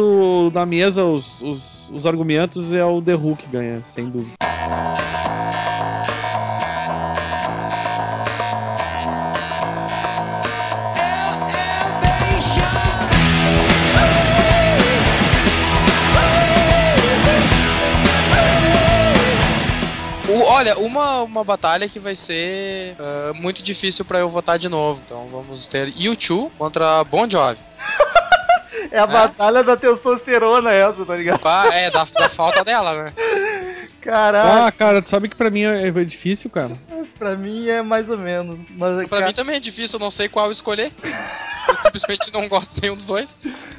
na 0.53 0.65
mesa 0.65 1.03
os, 1.03 1.41
os, 1.41 1.91
os 1.91 2.05
argumentos, 2.05 2.74
é 2.74 2.84
o 2.84 3.01
The 3.01 3.13
que 3.38 3.48
ganha, 3.48 3.84
sem 3.84 4.10
dúvida. 4.10 4.36
Olha, 20.62 20.77
uma, 20.77 21.24
uma 21.24 21.43
batalha 21.43 21.89
que 21.89 22.00
vai 22.00 22.15
ser 22.15 22.96
ah, 23.00 23.31
muito 23.34 23.63
difícil 23.63 24.05
pra 24.05 24.20
eu 24.20 24.29
votar 24.29 24.60
de 24.60 24.70
novo. 24.70 25.01
Então 25.03 25.27
vamos 25.31 25.67
ter 25.67 25.91
U2 25.91 26.51
contra 26.55 27.03
Bon 27.03 27.27
Jovi. 27.27 27.58
É 28.91 29.00
a 29.00 29.07
batalha 29.07 29.63
da 29.63 29.77
testosterona 29.77 30.71
essa, 30.74 31.05
tá 31.05 31.15
ligado? 31.15 31.41
Ah, 31.45 31.69
é, 31.74 31.89
da, 31.89 32.03
da 32.03 32.27
falta 32.29 32.63
dela, 32.63 33.05
né? 33.05 33.13
Caralho, 34.01 34.63
Ah, 34.65 34.71
cara, 34.71 35.01
tu 35.01 35.10
sabe 35.10 35.29
que 35.29 35.36
pra 35.36 35.50
mim 35.50 35.63
é, 35.63 35.88
é 35.88 35.91
difícil, 36.03 36.50
cara. 36.50 36.77
pra 37.17 37.36
mim 37.38 37.67
é 37.69 37.81
mais 37.81 38.10
ou 38.10 38.17
menos. 38.17 38.60
Mas, 38.71 39.07
Pra 39.07 39.19
cara, 39.19 39.27
mim 39.27 39.33
também 39.33 39.55
é 39.55 39.60
difícil, 39.60 39.98
eu 39.98 40.03
não 40.03 40.12
sei 40.12 40.27
qual 40.27 40.51
escolher. 40.51 40.91
Eu 41.68 41.75
simplesmente 41.75 42.34
não 42.34 42.48
gosto 42.50 42.75
de 42.75 42.82
nenhum 42.82 42.96
dos 42.96 43.08
dois. 43.08 43.36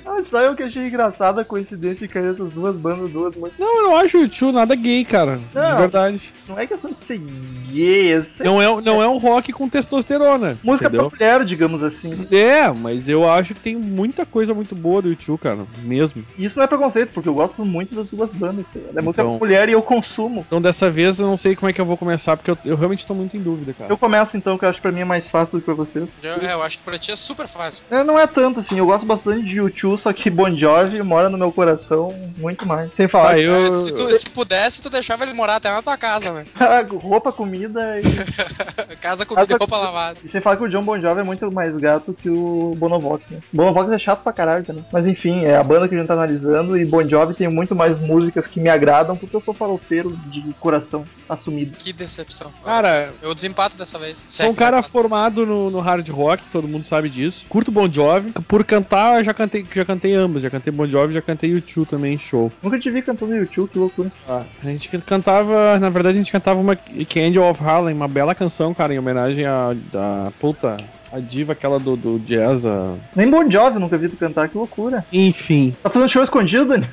ah, 0.06 0.22
só 0.28 0.40
eu 0.40 0.54
que 0.56 0.62
achei 0.62 0.86
engraçada 0.86 1.42
a 1.42 1.44
coincidência 1.44 2.06
de 2.06 2.12
cair 2.12 2.30
essas 2.32 2.50
duas 2.50 2.74
bandas, 2.76 3.10
duas 3.10 3.34
muito. 3.36 3.54
Não, 3.58 3.76
eu 3.78 3.82
não 3.90 3.96
acho 3.96 4.18
o 4.22 4.28
Tio 4.28 4.52
nada 4.52 4.74
gay, 4.74 5.04
cara. 5.04 5.36
De 5.38 5.54
Não. 5.54 5.78
verdade. 5.78 6.32
Não 6.48 6.58
é 6.58 6.66
questão 6.66 6.90
de 6.92 7.04
ser 7.04 7.18
gay, 7.18 8.12
é 8.12 8.22
ser 8.22 8.44
Não 8.44 8.60
é, 8.62 8.80
não 8.82 9.02
é 9.02 9.08
um 9.08 9.18
rock 9.18 9.52
com 9.52 9.68
testosterona. 9.68 10.58
música 10.62 10.86
entendeu? 10.88 11.10
pra 11.10 11.18
mulher, 11.18 11.44
digamos 11.44 11.82
assim. 11.82 12.26
É, 12.30 12.70
mas 12.70 13.08
eu 13.08 13.28
acho 13.30 13.54
que 13.54 13.60
tem 13.60 13.76
muita 13.76 14.24
coisa 14.24 14.54
muito 14.54 14.74
boa 14.74 15.02
do 15.02 15.08
YouTube, 15.08 15.38
cara. 15.40 15.66
Mesmo. 15.82 16.24
Isso 16.38 16.58
não 16.58 16.64
é 16.64 16.66
preconceito, 16.66 17.10
porque 17.12 17.28
eu 17.28 17.34
gosto 17.34 17.64
muito 17.64 17.94
das 17.94 18.10
duas 18.10 18.32
bandas. 18.32 18.64
cara. 18.72 18.86
É 18.96 19.00
música 19.02 19.22
Então. 19.22 19.38
pra 19.38 19.46
mulher 19.46 19.68
e 19.68 19.72
eu 19.72 19.82
consumo. 19.82 20.44
Então 20.46 20.60
dessa 20.62 20.90
vez 20.90 21.18
eu 21.18 21.26
não 21.26 21.36
sei 21.36 21.54
como 21.56 21.68
é 21.68 21.72
que 21.72 21.80
eu 21.80 21.84
vou 21.86 21.96
começar, 21.96 22.36
porque 22.36 22.50
eu, 22.50 22.58
eu 22.64 22.76
realmente 22.76 23.06
tô 23.06 23.14
muito 23.14 23.36
em 23.36 23.40
dúvida, 23.42 23.72
cara. 23.74 23.90
Eu 23.92 23.98
começo 23.98 24.36
então, 24.36 24.56
que 24.56 24.64
eu 24.64 24.68
acho 24.68 24.78
que 24.78 24.82
pra 24.82 24.92
mim 24.92 25.00
é 25.00 25.04
mais 25.04 25.26
fácil 25.28 25.58
do 25.58 25.60
que 25.60 25.64
pra 25.66 25.74
vocês. 25.74 26.10
Eu, 26.22 26.34
é, 26.34 26.52
eu 26.54 26.62
acho 26.62 26.78
que 26.78 26.84
pra 26.84 26.98
ti 26.98 27.10
é 27.10 27.16
super 27.16 27.46
fácil. 27.48 27.81
É, 27.90 28.02
não 28.02 28.18
é 28.18 28.26
tanto 28.26 28.60
assim, 28.60 28.78
eu 28.78 28.86
gosto 28.86 29.04
bastante 29.06 29.44
de 29.46 29.56
YouTube, 29.56 29.98
só 30.00 30.12
que 30.12 30.30
Bon 30.30 30.50
Jovi 30.56 31.02
mora 31.02 31.28
no 31.28 31.36
meu 31.36 31.52
coração 31.52 32.14
muito 32.38 32.66
mais. 32.66 32.90
Sem 32.94 33.06
falar 33.08 33.32
Ah, 33.32 33.34
que 33.34 33.40
eu- 33.42 33.70
se, 33.70 33.92
tu, 33.92 34.12
se 34.14 34.30
pudesse, 34.30 34.82
tu 34.82 34.88
deixava 34.88 35.24
ele 35.24 35.34
morar 35.34 35.56
até 35.56 35.70
na 35.70 35.82
tua 35.82 35.96
casa, 35.98 36.32
né? 36.32 36.46
roupa, 37.02 37.30
comida 37.32 38.00
e... 38.00 38.02
Casa, 39.02 39.26
comida 39.26 39.46
Casa- 39.46 39.56
e 39.56 39.58
roupa 39.58 39.76
lavada. 39.76 40.18
e 40.24 40.28
sem 40.28 40.40
falar 40.40 40.56
que 40.56 40.64
o 40.64 40.68
John 40.68 40.82
Bon 40.84 40.96
Jovi 40.98 41.20
é 41.20 41.24
muito 41.24 41.50
mais 41.50 41.74
gato 41.76 42.14
que 42.14 42.30
o 42.30 42.74
Bonovox, 42.76 43.24
né? 43.30 43.40
Bonovox 43.52 43.90
é 43.92 43.98
chato 43.98 44.22
pra 44.22 44.32
caralho 44.32 44.64
também. 44.64 44.84
Mas 44.92 45.06
enfim, 45.06 45.44
é 45.44 45.56
a 45.56 45.62
banda 45.64 45.88
que 45.88 45.94
a 45.94 45.98
gente 45.98 46.06
tá 46.06 46.14
analisando 46.14 46.78
e 46.78 46.84
Bon 46.84 47.06
Jovi 47.06 47.34
tem 47.34 47.48
muito 47.48 47.74
mais 47.74 47.98
músicas 47.98 48.46
que 48.46 48.60
me 48.60 48.68
agradam 48.70 49.16
porque 49.16 49.34
eu 49.36 49.40
sou 49.42 49.52
farofeiro 49.52 50.16
de 50.26 50.40
coração 50.60 51.04
assumido. 51.28 51.76
Que 51.78 51.92
decepção. 51.92 52.52
Cara, 52.64 53.12
Eu 53.20 53.34
desempato 53.34 53.76
dessa 53.76 53.98
vez. 53.98 54.24
sou 54.28 54.50
um 54.50 54.54
cara 54.54 54.82
formado 54.82 55.44
no, 55.44 55.70
no 55.70 55.80
hard 55.80 56.08
rock, 56.10 56.44
todo 56.50 56.68
mundo 56.68 56.86
sabe 56.86 57.08
disso. 57.08 57.44
Curto 57.62 57.70
Bon 57.70 57.92
Jovi. 57.92 58.32
Por 58.48 58.64
cantar, 58.64 59.18
eu 59.18 59.24
já 59.24 59.32
cantei, 59.32 59.64
já 59.72 59.84
cantei 59.84 60.14
ambos. 60.14 60.42
Já 60.42 60.50
cantei 60.50 60.72
Bon 60.72 60.88
Jovi, 60.88 61.14
já 61.14 61.22
cantei 61.22 61.50
YouTube 61.50 61.86
também 61.86 62.14
em 62.14 62.18
show. 62.18 62.50
Nunca 62.60 62.78
te 62.78 62.90
vi 62.90 63.00
cantando 63.02 63.32
no 63.32 63.38
YouTube, 63.38 63.70
que 63.70 63.78
loucura. 63.78 64.10
A 64.28 64.44
gente 64.64 64.88
cantava, 64.98 65.78
na 65.78 65.88
verdade, 65.88 66.16
a 66.16 66.20
gente 66.20 66.32
cantava 66.32 66.60
uma 66.60 66.74
Candy 66.74 67.38
of 67.38 67.62
Harlem, 67.62 67.94
uma 67.94 68.08
bela 68.08 68.34
canção, 68.34 68.74
cara, 68.74 68.92
em 68.92 68.98
homenagem 68.98 69.46
a, 69.46 69.74
a 69.94 70.32
puta, 70.40 70.76
a 71.12 71.20
diva 71.20 71.52
aquela 71.52 71.78
do, 71.78 71.96
do 71.96 72.18
jazz, 72.18 72.66
a... 72.66 72.94
Nem 73.14 73.30
Bon 73.30 73.48
Jovi 73.48 73.78
nunca 73.78 73.96
vi 73.96 74.08
tu 74.08 74.16
cantar, 74.16 74.48
que 74.48 74.58
loucura. 74.58 75.04
enfim. 75.12 75.74
Tá 75.82 75.88
fazendo 75.88 76.08
show 76.08 76.24
escondido, 76.24 76.66
Dani? 76.66 76.86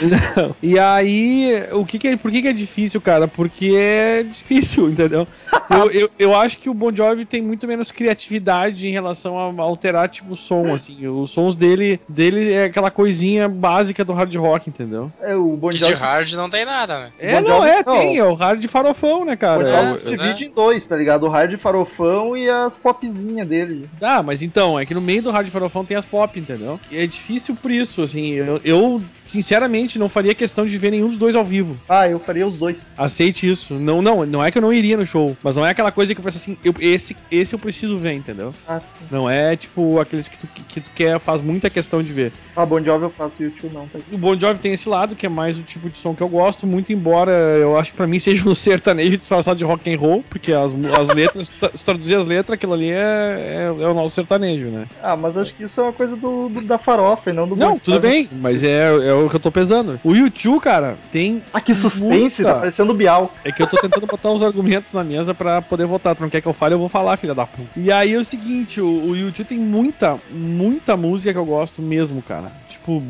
Não. 0.00 0.54
E 0.62 0.78
aí, 0.78 1.64
o 1.72 1.84
que 1.84 1.98
que 1.98 2.08
é, 2.08 2.16
por 2.16 2.30
que, 2.30 2.42
que 2.42 2.48
é 2.48 2.52
difícil, 2.52 3.00
cara? 3.00 3.26
Porque 3.26 3.74
é 3.76 4.22
difícil, 4.22 4.88
entendeu? 4.90 5.26
Eu, 5.70 5.90
eu, 5.90 6.10
eu 6.18 6.34
acho 6.34 6.58
que 6.58 6.70
o 6.70 6.74
Bon 6.74 6.94
Jovi 6.94 7.24
tem 7.24 7.42
muito 7.42 7.66
menos 7.66 7.90
criatividade 7.90 8.88
em 8.88 8.92
relação 8.92 9.38
a 9.38 9.62
alterar, 9.62 10.08
tipo, 10.08 10.34
o 10.34 10.36
som, 10.36 10.72
assim. 10.72 11.06
Os 11.06 11.30
sons 11.30 11.54
dele, 11.54 12.00
dele 12.08 12.52
é 12.52 12.64
aquela 12.64 12.90
coisinha 12.90 13.48
básica 13.48 14.04
do 14.04 14.12
hard 14.12 14.34
rock, 14.36 14.68
entendeu? 14.68 15.10
É 15.20 15.34
o 15.34 15.56
Bon 15.56 15.70
Que 15.70 15.78
Jovi. 15.78 15.92
de 15.92 15.98
hard 15.98 16.32
não 16.34 16.48
tem 16.48 16.64
nada, 16.64 16.98
né? 16.98 17.12
É, 17.18 17.40
Bon 17.40 17.48
não, 17.48 17.64
é, 17.64 17.82
não. 17.84 17.92
tem, 17.92 18.18
é 18.18 18.24
o 18.24 18.34
hard 18.34 18.64
farofão, 18.66 19.24
né, 19.24 19.34
Bon 19.34 19.40
cara? 19.40 19.68
Jovi 19.68 19.68
É, 19.68 19.94
pois 19.96 20.18
divide 20.18 20.44
em 20.46 20.50
dois, 20.50 20.86
tá 20.86 20.96
ligado? 20.96 21.24
O 21.24 21.28
hard 21.28 21.58
farofão 21.58 22.36
e 22.36 22.48
as 22.48 22.76
popzinhas 22.76 23.48
dele. 23.48 23.88
Ah, 24.00 24.22
mas 24.22 24.42
então, 24.42 24.78
é 24.78 24.86
que 24.86 24.94
no 24.94 25.00
meio 25.00 25.22
do 25.22 25.30
hard 25.30 25.48
farofão 25.48 25.84
tem 25.84 25.96
as 25.96 26.04
pop, 26.04 26.38
entendeu? 26.38 26.78
E 26.90 26.98
é 26.98 27.06
difícil 27.06 27.56
por 27.56 27.70
isso, 27.70 28.02
assim, 28.02 28.32
eu, 28.32 28.60
eu, 28.64 29.02
sinceramente 29.52 29.98
não 29.98 30.10
faria 30.10 30.34
questão 30.34 30.66
de 30.66 30.76
ver 30.76 30.90
nenhum 30.90 31.08
dos 31.08 31.16
dois 31.16 31.34
ao 31.34 31.42
vivo. 31.42 31.74
Ah, 31.88 32.06
eu 32.06 32.20
faria 32.20 32.46
os 32.46 32.58
dois. 32.58 32.76
Aceite 32.98 33.50
isso. 33.50 33.74
Não, 33.74 34.02
não, 34.02 34.26
não 34.26 34.44
é 34.44 34.50
que 34.50 34.58
eu 34.58 34.62
não 34.62 34.70
iria 34.70 34.94
no 34.94 35.06
show, 35.06 35.34
mas 35.42 35.56
não 35.56 35.64
é 35.64 35.70
aquela 35.70 35.90
coisa 35.90 36.14
que 36.14 36.20
eu 36.20 36.24
penso 36.24 36.36
assim, 36.36 36.58
eu- 36.62 36.74
esse, 36.78 37.16
esse 37.30 37.54
eu 37.54 37.58
preciso 37.58 37.96
ver, 37.98 38.12
entendeu? 38.12 38.52
Ah, 38.66 38.78
sim. 38.78 39.06
Não 39.10 39.28
é 39.28 39.56
tipo 39.56 39.98
aqueles 39.98 40.28
que 40.28 40.38
tu, 40.38 40.46
que 40.68 40.80
tu 40.82 40.90
quer, 40.94 41.18
faz 41.18 41.40
muita 41.40 41.70
questão 41.70 42.02
de 42.02 42.12
ver. 42.12 42.30
Ah, 42.54 42.66
Bon 42.66 42.82
Jovi 42.84 43.04
eu 43.06 43.10
faço 43.10 43.42
YouTube 43.42 43.72
não, 43.72 43.86
tá? 43.88 43.98
O 44.12 44.18
Bon 44.18 44.38
Jovi 44.38 44.58
tem 44.58 44.72
esse 44.74 44.86
lado, 44.86 45.16
que 45.16 45.24
é 45.24 45.30
mais 45.30 45.58
o 45.58 45.62
tipo 45.62 45.88
de 45.88 45.96
som 45.96 46.14
que 46.14 46.22
eu 46.22 46.28
gosto, 46.28 46.66
muito 46.66 46.92
embora 46.92 47.30
eu 47.32 47.78
acho 47.78 47.92
que 47.92 47.96
pra 47.96 48.06
mim 48.06 48.18
seja 48.20 48.46
um 48.46 48.54
sertanejo 48.54 49.16
disfarçado 49.16 49.56
de 49.56 49.64
rock 49.64 49.90
and 49.90 49.98
roll, 49.98 50.22
porque 50.28 50.52
as, 50.52 50.72
as 50.98 51.08
letras, 51.08 51.50
se 51.74 51.84
traduzir 51.84 52.16
as 52.16 52.26
letras, 52.26 52.54
aquilo 52.54 52.74
ali 52.74 52.90
é, 52.90 52.96
é, 52.98 53.62
é 53.64 53.86
o 53.88 53.94
nosso 53.94 54.14
sertanejo, 54.14 54.68
né? 54.68 54.84
Ah, 55.02 55.16
mas 55.16 55.38
acho 55.38 55.54
que 55.54 55.64
isso 55.64 55.80
é 55.80 55.84
uma 55.84 55.92
coisa 55.94 56.14
do, 56.16 56.50
do- 56.50 56.60
da 56.66 56.78
farofa 56.78 57.30
e 57.30 57.32
não 57.32 57.48
do 57.48 57.56
Não, 57.56 57.72
Bon 57.74 57.78
tudo 57.78 57.98
bem, 58.00 58.28
mas 58.30 58.62
é, 58.62 58.88
é 59.08 59.12
o 59.14 59.26
que 59.30 59.37
eu 59.38 59.42
tô 59.42 59.50
pesando. 59.50 59.98
O 60.04 60.14
YouTube, 60.14 60.60
cara, 60.60 60.96
tem. 61.10 61.42
Ah, 61.52 61.60
que 61.60 61.74
suspense, 61.74 62.02
muita- 62.42 62.44
tá 62.44 62.54
parecendo 62.60 62.92
o 62.92 62.94
Bial. 62.94 63.32
É 63.44 63.50
que 63.52 63.62
eu 63.62 63.66
tô 63.66 63.76
tentando 63.78 64.06
botar 64.06 64.30
os 64.30 64.42
argumentos 64.42 64.92
na 64.92 65.02
mesa 65.04 65.32
pra 65.34 65.62
poder 65.62 65.86
votar. 65.86 66.14
Tu 66.14 66.22
não 66.22 66.30
quer 66.30 66.40
que 66.40 66.48
eu 66.48 66.52
fale, 66.52 66.74
eu 66.74 66.78
vou 66.78 66.88
falar, 66.88 67.16
filha 67.16 67.34
da 67.34 67.46
puta. 67.46 67.68
E 67.76 67.90
aí 67.90 68.12
é 68.14 68.18
o 68.18 68.24
seguinte, 68.24 68.80
o, 68.80 69.08
o 69.10 69.16
YouTube 69.16 69.46
tem 69.46 69.58
muita, 69.58 70.18
muita 70.30 70.96
música 70.96 71.32
que 71.32 71.38
eu 71.38 71.44
gosto 71.44 71.80
mesmo, 71.82 72.20
cara. 72.22 72.52
Tipo, 72.68 73.02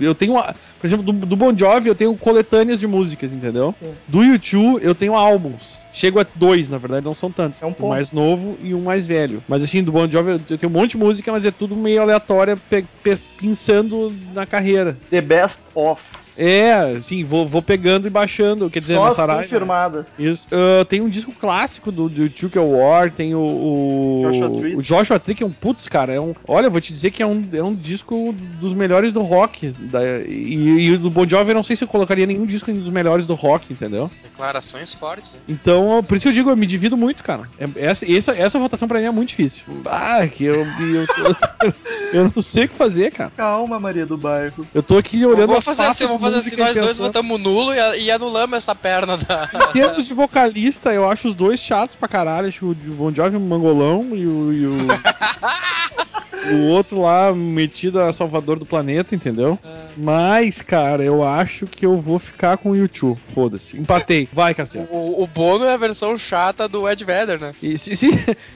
eu 0.00 0.14
tenho. 0.14 0.32
uma- 0.32 0.54
Por 0.78 0.86
exemplo, 0.86 1.04
do, 1.04 1.12
do 1.12 1.36
Bon 1.36 1.52
Jovi 1.56 1.88
eu 1.88 1.94
tenho 1.94 2.14
coletâneas 2.16 2.80
de 2.80 2.86
músicas, 2.86 3.32
entendeu? 3.32 3.74
Sim. 3.82 3.92
Do 4.08 4.22
YouTube 4.22 4.80
eu 4.82 4.94
tenho 4.94 5.14
álbuns. 5.14 5.84
Chego 5.92 6.20
a 6.20 6.26
dois, 6.34 6.68
na 6.68 6.78
verdade, 6.78 7.04
não 7.04 7.14
são 7.14 7.30
tantos. 7.30 7.60
É 7.62 7.66
um 7.66 7.74
um 7.78 7.88
mais 7.88 8.12
novo 8.12 8.56
e 8.62 8.72
um 8.74 8.80
mais 8.82 9.06
velho. 9.06 9.42
Mas 9.48 9.62
assim, 9.64 9.82
do 9.82 9.92
Bon 9.92 10.08
Jovi 10.08 10.32
eu 10.48 10.58
tenho 10.58 10.70
um 10.70 10.74
monte 10.74 10.92
de 10.92 10.96
música, 10.98 11.30
mas 11.32 11.44
é 11.44 11.50
tudo 11.50 11.74
meio 11.76 12.00
aleatória, 12.02 12.56
pe- 12.56 12.84
pe- 13.02 13.18
pensando 13.38 14.14
na 14.32 14.46
carreira. 14.46 14.96
The 15.10 15.20
Best 15.20 15.58
Of. 15.76 16.23
É, 16.36 16.96
assim, 16.98 17.24
vou, 17.24 17.46
vou 17.46 17.62
pegando 17.62 18.06
e 18.06 18.10
baixando, 18.10 18.68
quer 18.70 18.80
dizer, 18.80 18.94
Só 18.94 19.04
na 19.06 19.12
Saraiva. 19.12 19.42
confirmadas. 19.42 20.06
Isso. 20.18 20.46
Ah, 20.50 20.84
tem 20.84 21.00
um 21.00 21.08
disco 21.08 21.32
clássico 21.32 21.92
do, 21.92 22.08
do 22.08 22.24
o 22.56 22.78
War, 22.78 23.10
tem 23.10 23.34
o. 23.34 23.40
O 23.40 24.20
Joshua 24.22 24.58
Tree. 24.60 24.76
o 24.76 24.82
Joshua 24.82 25.18
Tree, 25.18 25.34
que 25.34 25.42
é 25.42 25.46
um 25.46 25.50
putz, 25.50 25.88
cara. 25.88 26.12
É 26.12 26.20
um, 26.20 26.34
olha, 26.46 26.66
eu 26.66 26.70
vou 26.70 26.80
te 26.80 26.92
dizer 26.92 27.10
que 27.10 27.22
é 27.22 27.26
um, 27.26 27.46
é 27.52 27.62
um 27.62 27.74
disco 27.74 28.34
dos 28.60 28.72
melhores 28.72 29.12
do 29.12 29.22
rock. 29.22 29.70
Da, 29.70 30.00
e, 30.20 30.54
e 30.86 30.92
o 30.92 30.98
do 30.98 31.10
Bon 31.10 31.28
Jovi 31.28 31.50
eu 31.50 31.54
não 31.54 31.62
sei 31.62 31.76
se 31.76 31.84
eu 31.84 31.88
colocaria 31.88 32.26
nenhum 32.26 32.46
disco 32.46 32.72
dos 32.72 32.90
melhores 32.90 33.26
do 33.26 33.34
rock, 33.34 33.72
entendeu? 33.72 34.10
Declarações 34.22 34.92
fortes. 34.92 35.32
né? 35.34 35.38
Então, 35.48 36.02
por 36.06 36.16
isso 36.16 36.24
que 36.24 36.28
eu 36.28 36.32
digo, 36.32 36.50
eu 36.50 36.56
me 36.56 36.66
divido 36.66 36.96
muito, 36.96 37.22
cara. 37.22 37.44
É- 37.58 37.84
essa, 37.86 38.10
essa, 38.10 38.32
essa 38.32 38.58
votação 38.58 38.88
pra 38.88 38.98
mim 38.98 39.06
é 39.06 39.10
muito 39.10 39.30
difícil. 39.30 39.64
Ah, 39.86 40.26
que 40.26 40.44
eu, 40.44 40.64
eu, 40.64 41.02
eu, 41.02 41.74
eu 42.12 42.32
não 42.34 42.42
sei 42.42 42.64
o 42.64 42.68
que 42.68 42.74
fazer, 42.74 43.10
cara. 43.10 43.32
Calma, 43.36 43.78
Maria 43.78 44.06
do 44.06 44.16
Bairro. 44.16 44.66
Eu 44.74 44.82
tô 44.82 44.98
aqui 44.98 45.24
olhando. 45.24 45.48
Vamos 45.48 45.58
as 45.58 45.76
fazer 45.76 45.88
assim, 45.88 46.06
vamos 46.06 46.20
fazer 46.24 46.38
assim, 46.38 46.56
nós 46.56 46.76
dois 46.76 46.98
votamos 46.98 47.40
nulo 47.40 47.72
e, 47.72 48.04
e 48.04 48.10
anulamos 48.10 48.56
essa 48.56 48.74
perna 48.74 49.16
da. 49.16 49.48
Em 49.68 49.72
termos 49.72 50.06
de 50.06 50.14
vocalista, 50.14 50.92
eu 50.92 51.08
acho 51.08 51.28
os 51.28 51.34
dois 51.34 51.60
chatos 51.60 51.96
pra 51.96 52.08
caralho. 52.08 52.48
Acho 52.48 52.70
o 52.70 52.74
Bon 52.74 53.12
Jovi 53.12 53.36
um 53.36 53.40
mangolão 53.40 54.10
e 54.12 54.26
o. 54.26 54.52
E 54.52 54.66
o... 54.66 54.76
o 56.52 56.68
outro 56.68 57.00
lá 57.02 57.32
metido 57.32 58.00
a 58.00 58.12
salvador 58.12 58.58
do 58.58 58.66
planeta, 58.66 59.14
entendeu? 59.14 59.58
Mas, 59.96 60.60
cara, 60.60 61.04
eu 61.04 61.22
acho 61.22 61.66
que 61.66 61.86
eu 61.86 62.00
vou 62.00 62.18
ficar 62.18 62.56
com 62.58 62.70
o 62.70 62.76
YouTube. 62.76 63.18
Foda-se. 63.22 63.76
Empatei. 63.78 64.28
Vai, 64.32 64.52
Cassiano. 64.54 64.88
O, 64.90 65.22
o 65.22 65.26
Bono 65.26 65.64
é 65.64 65.72
a 65.72 65.76
versão 65.76 66.18
chata 66.18 66.66
do 66.68 66.88
Ed 66.88 67.04
Vedder, 67.04 67.40
né? 67.40 67.54
E 67.62 67.78
se, 67.78 67.94
se, 67.94 68.10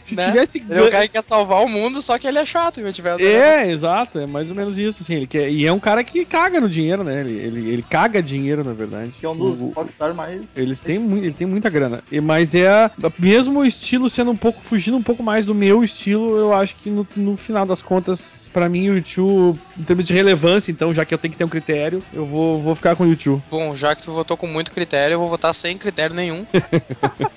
se 0.05 0.17
Né? 0.17 0.27
tivesse 0.27 0.65
Ele 0.69 0.79
é 0.81 0.83
o 0.83 0.91
cara 0.91 1.07
que 1.07 1.13
quer 1.13 1.23
salvar 1.23 1.63
o 1.65 1.69
mundo, 1.69 2.03
só 2.03 2.19
que 2.19 2.27
ele 2.27 2.39
é 2.39 2.45
chato, 2.45 2.79
o 2.81 2.89
Ed 2.89 3.01
Vedder. 3.01 3.25
né? 3.27 3.65
É, 3.67 3.71
exato, 3.71 4.19
é 4.19 4.27
mais 4.27 4.51
ou 4.51 4.57
menos 4.57 4.77
isso, 4.79 5.03
assim, 5.03 5.15
ele 5.15 5.27
quer, 5.27 5.49
e 5.51 5.65
é 5.65 5.73
um 5.73 5.79
cara 5.81 6.03
que 6.03 6.25
caga 6.25 6.61
no 6.61 6.69
dinheiro, 6.69 7.05
né, 7.05 7.21
ele, 7.21 7.33
ele, 7.39 7.71
ele 7.71 7.83
caga 7.89 8.21
dinheiro, 8.23 8.65
na 8.65 8.73
verdade. 8.73 9.13
Que 9.19 9.25
é 9.25 9.29
um 9.29 9.37
dos 9.37 9.61
O- 9.61 9.69
rockstar 9.71 10.13
mais. 10.15 10.43
Eles 10.57 10.81
têm, 10.81 10.97
ele 11.19 11.33
tem 11.33 11.47
muita 11.47 11.71
grana. 11.71 12.03
E, 12.11 12.21
mas 12.21 12.55
é. 12.55 12.91
Mesmo 13.19 13.61
o 13.61 13.65
estilo 13.65 14.11
sendo 14.11 14.31
um 14.33 14.37
pouco. 14.37 14.61
fugindo 14.61 14.97
um 14.97 15.03
pouco 15.03 15.23
mais 15.23 15.45
do 15.45 15.55
meu 15.55 15.85
estilo, 15.85 16.37
eu 16.37 16.53
acho 16.53 16.75
que 16.77 16.91
no, 16.91 17.07
no 17.17 17.37
final 17.37 17.65
das 17.65 17.78
contas, 17.83 18.49
pra 18.53 18.69
mim, 18.69 18.89
o 18.91 18.97
YouTube, 18.97 19.61
em 19.79 19.83
termos 19.83 20.05
de 20.05 20.13
relevância, 20.13 20.71
então, 20.71 20.93
já 20.93 21.05
que 21.05 21.15
eu 21.15 21.19
tenho 21.19 21.33
que 21.33 21.39
ter 21.39 21.45
um 21.45 21.49
critério, 21.49 22.03
eu 22.13 22.27
vou, 22.27 22.63
vou 22.63 22.75
ficar 22.75 22.97
com 22.97 23.05
o 23.05 23.09
YouTube. 23.09 23.43
Bom, 23.51 23.75
já 23.75 23.95
que 23.95 24.03
tu 24.03 24.13
votou 24.13 24.37
com 24.37 24.47
muito 24.47 24.71
critério, 24.71 25.15
eu 25.15 25.19
vou 25.19 25.29
votar 25.29 25.55
sem 25.55 25.79
critério 25.79 26.15
nenhum. 26.15 26.47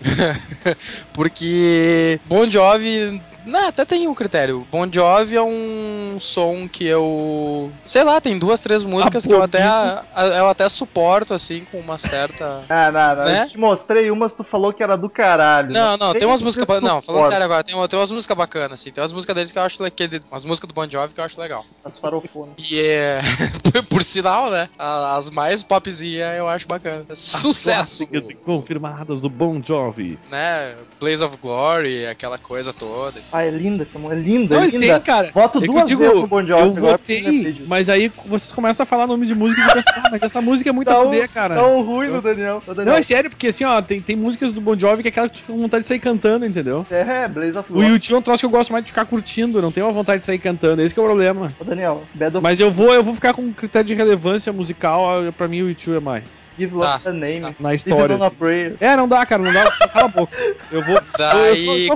Porque 1.14 2.20
Bon 2.26 2.50
Jovi. 2.50 3.22
Não, 3.46 3.68
até 3.68 3.84
tem 3.86 4.08
um 4.08 4.14
critério. 4.14 4.66
Bon 4.72 4.88
Jovi 4.92 5.36
é 5.36 5.42
um 5.42 6.18
som 6.20 6.68
que 6.68 6.86
eu. 6.86 7.72
Sei 7.86 8.04
lá, 8.04 8.22
tem 8.22 8.38
duas, 8.38 8.62
três 8.62 8.84
músicas 8.84 9.26
que 9.26 9.34
eu 9.34 9.42
até, 9.42 9.64
a- 9.64 10.04
eu 10.38 10.48
até 10.50 10.68
suporto, 10.70 11.34
assim, 11.34 11.66
com 11.72 11.80
uma 11.80 11.98
certa. 11.98 12.62
Ah, 12.70 12.92
não, 12.92 13.16
não. 13.16 13.26
Né? 13.26 13.44
Eu 13.44 13.48
te 13.50 13.58
mostrei 13.58 14.12
umas, 14.12 14.34
tu 14.34 14.44
falou 14.44 14.72
que 14.74 14.82
era 14.82 14.96
do 14.98 15.10
caralho. 15.10 15.72
Não, 15.72 15.98
não, 15.98 16.14
tem 16.14 16.28
umas 16.28 16.42
músicas. 16.42 16.66
ba- 16.66 16.82
Não, 16.82 17.02
falando 17.02 17.28
sério 17.28 17.44
agora, 17.46 17.64
tem, 17.64 17.76
tem 17.88 18.00
umas 18.00 18.12
músicas 18.12 18.38
bacanas, 18.38 18.80
assim. 18.80 18.92
Tem 18.92 19.02
umas 19.02 19.12
músicas 19.12 19.36
deles 19.36 19.52
que 19.52 19.58
eu 19.58 19.64
acho 19.64 19.82
legal. 19.82 19.98
Umas 20.32 20.46
músicas 20.46 20.68
do 20.68 20.74
Bon 20.74 20.88
Jovi 20.90 21.14
que 21.14 21.20
eu 21.20 21.24
acho 21.26 21.40
legal. 21.40 21.66
As 21.84 21.98
farofonas. 22.00 22.56
E 22.58 22.80
é. 22.80 23.20
por 23.90 24.04
sinal, 24.04 24.50
né? 24.50 24.70
As 24.78 25.30
mais 25.30 25.64
popzinha 25.64 26.34
eu 26.34 26.48
acho 26.48 26.68
bacana. 26.68 27.06
Sucesso! 27.14 28.08
Confirmadas 28.46 29.22
do 29.22 29.30
Bon 29.30 29.62
Jovi. 29.62 30.20
né? 30.30 30.76
Blaze 31.00 31.24
of 31.24 31.38
Glory, 31.38 32.06
aquela 32.06 32.38
coisa 32.38 32.72
toda. 32.74 33.22
Ah, 33.32 33.44
é 33.44 33.50
linda 33.50 33.84
essa 33.84 33.98
mulher. 33.98 34.18
É 34.18 34.22
linda, 34.22 34.56
Não, 34.56 34.64
é 34.64 34.68
ele 34.68 34.78
linda. 34.78 34.94
tem, 34.96 35.02
cara. 35.04 35.32
Voto 35.34 35.64
É 35.64 35.66
duas 35.68 35.82
eu 35.82 35.86
digo, 35.88 36.02
vezes 36.02 36.16
no 36.18 36.28
Bon 36.28 36.46
Jovi 36.46 36.62
eu 36.62 36.68
eu 36.68 36.74
votei, 36.74 37.64
mas 37.68 37.90
aí 37.90 38.12
vocês 38.26 38.52
começam 38.52 38.84
a 38.84 38.86
falar 38.86 39.08
nome 39.08 39.26
de 39.26 39.34
música 39.34 39.62
e 39.62 39.64
eu 39.66 39.74
penso, 39.74 39.88
ah, 39.96 40.10
mas 40.12 40.24
essa 40.24 40.42
música 40.42 40.70
é 40.70 40.74
muito 40.74 40.88
Tá 40.88 40.96
a 40.96 41.02
um, 41.02 41.06
fuder, 41.06 41.30
cara. 41.30 41.56
tá 41.56 41.68
um 41.68 41.82
ruim 41.82 42.08
no 42.10 42.22
Daniel. 42.22 42.62
O 42.66 42.74
Daniel. 42.74 42.92
Não, 42.94 43.00
é 43.00 43.02
sério, 43.04 43.30
porque 43.30 43.48
assim, 43.48 43.64
ó, 43.64 43.82
tem, 43.82 44.02
tem 44.02 44.16
músicas 44.16 44.52
do 44.52 44.60
Bon 44.60 44.78
Jovi 44.78 45.02
que 45.02 45.08
é 45.08 45.12
aquela 45.12 45.30
que 45.30 45.36
tu 45.36 45.42
fica 45.42 45.54
com 45.54 45.60
vontade 45.62 45.84
de 45.84 45.88
sair 45.88 46.00
cantando, 46.00 46.46
entendeu? 46.46 46.86
É, 46.90 47.28
Blaze 47.28 47.58
of 47.58 47.72
O 47.72 47.74
Glory. 47.76 47.88
YouTube 47.90 48.16
é 48.16 48.18
um 48.18 48.22
troço 48.22 48.40
que 48.42 48.46
eu 48.46 48.50
gosto 48.50 48.72
mais 48.74 48.84
de 48.84 48.92
ficar 48.92 49.06
curtindo, 49.06 49.58
eu 49.58 49.62
não 49.62 49.72
tenho 49.72 49.86
uma 49.86 49.94
vontade 49.94 50.20
de 50.20 50.26
sair 50.26 50.40
cantando, 50.40 50.82
esse 50.82 50.94
que 50.94 51.00
é 51.00 51.04
o 51.04 51.06
problema. 51.06 51.54
Ô, 51.60 51.64
Daniel, 51.64 52.04
Bad 52.14 52.38
of 52.38 52.44
Mas 52.44 52.60
eu 52.60 52.72
vou, 52.72 52.94
eu 52.94 53.04
vou 53.04 53.14
ficar 53.14 53.34
com 53.34 53.42
um 53.44 53.54
critério 53.54 53.88
de 53.88 53.94
relevância 53.94 54.52
musical, 54.52 55.24
eu- 55.24 55.32
pra 55.34 55.48
mim 55.48 55.62
o 55.62 55.70
YouTube 55.70 55.96
é 55.98 56.00
mais. 56.00 56.52
Give 56.58 56.76
Love 56.76 57.02
Tá, 57.04 57.10
a 57.10 57.14
Name. 57.14 57.42
tá. 57.42 57.54
Na 57.60 57.74
história. 57.74 58.16
assim. 58.18 58.76
É, 58.80 58.96
não 58.96 59.08
dá, 59.08 59.26
cara, 59.26 59.42
não 59.42 59.54
dá. 59.54 59.72
Cala 59.92 60.06
a 60.06 60.08
boca. 60.10 60.38
Eu 60.72 60.84
vou. 60.84 60.96
eu- 60.96 61.02
eu 61.02 61.04
Daí, 61.18 61.66
só- 61.88 61.96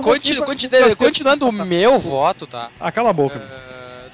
continuando 1.30 1.48
o 1.48 1.66
meu 1.66 1.98
voto, 1.98 2.46
tá? 2.46 2.70
Ah, 2.78 2.92
cala 2.92 3.10
a 3.10 3.12
boca. 3.12 3.40
Ah, 3.42 3.65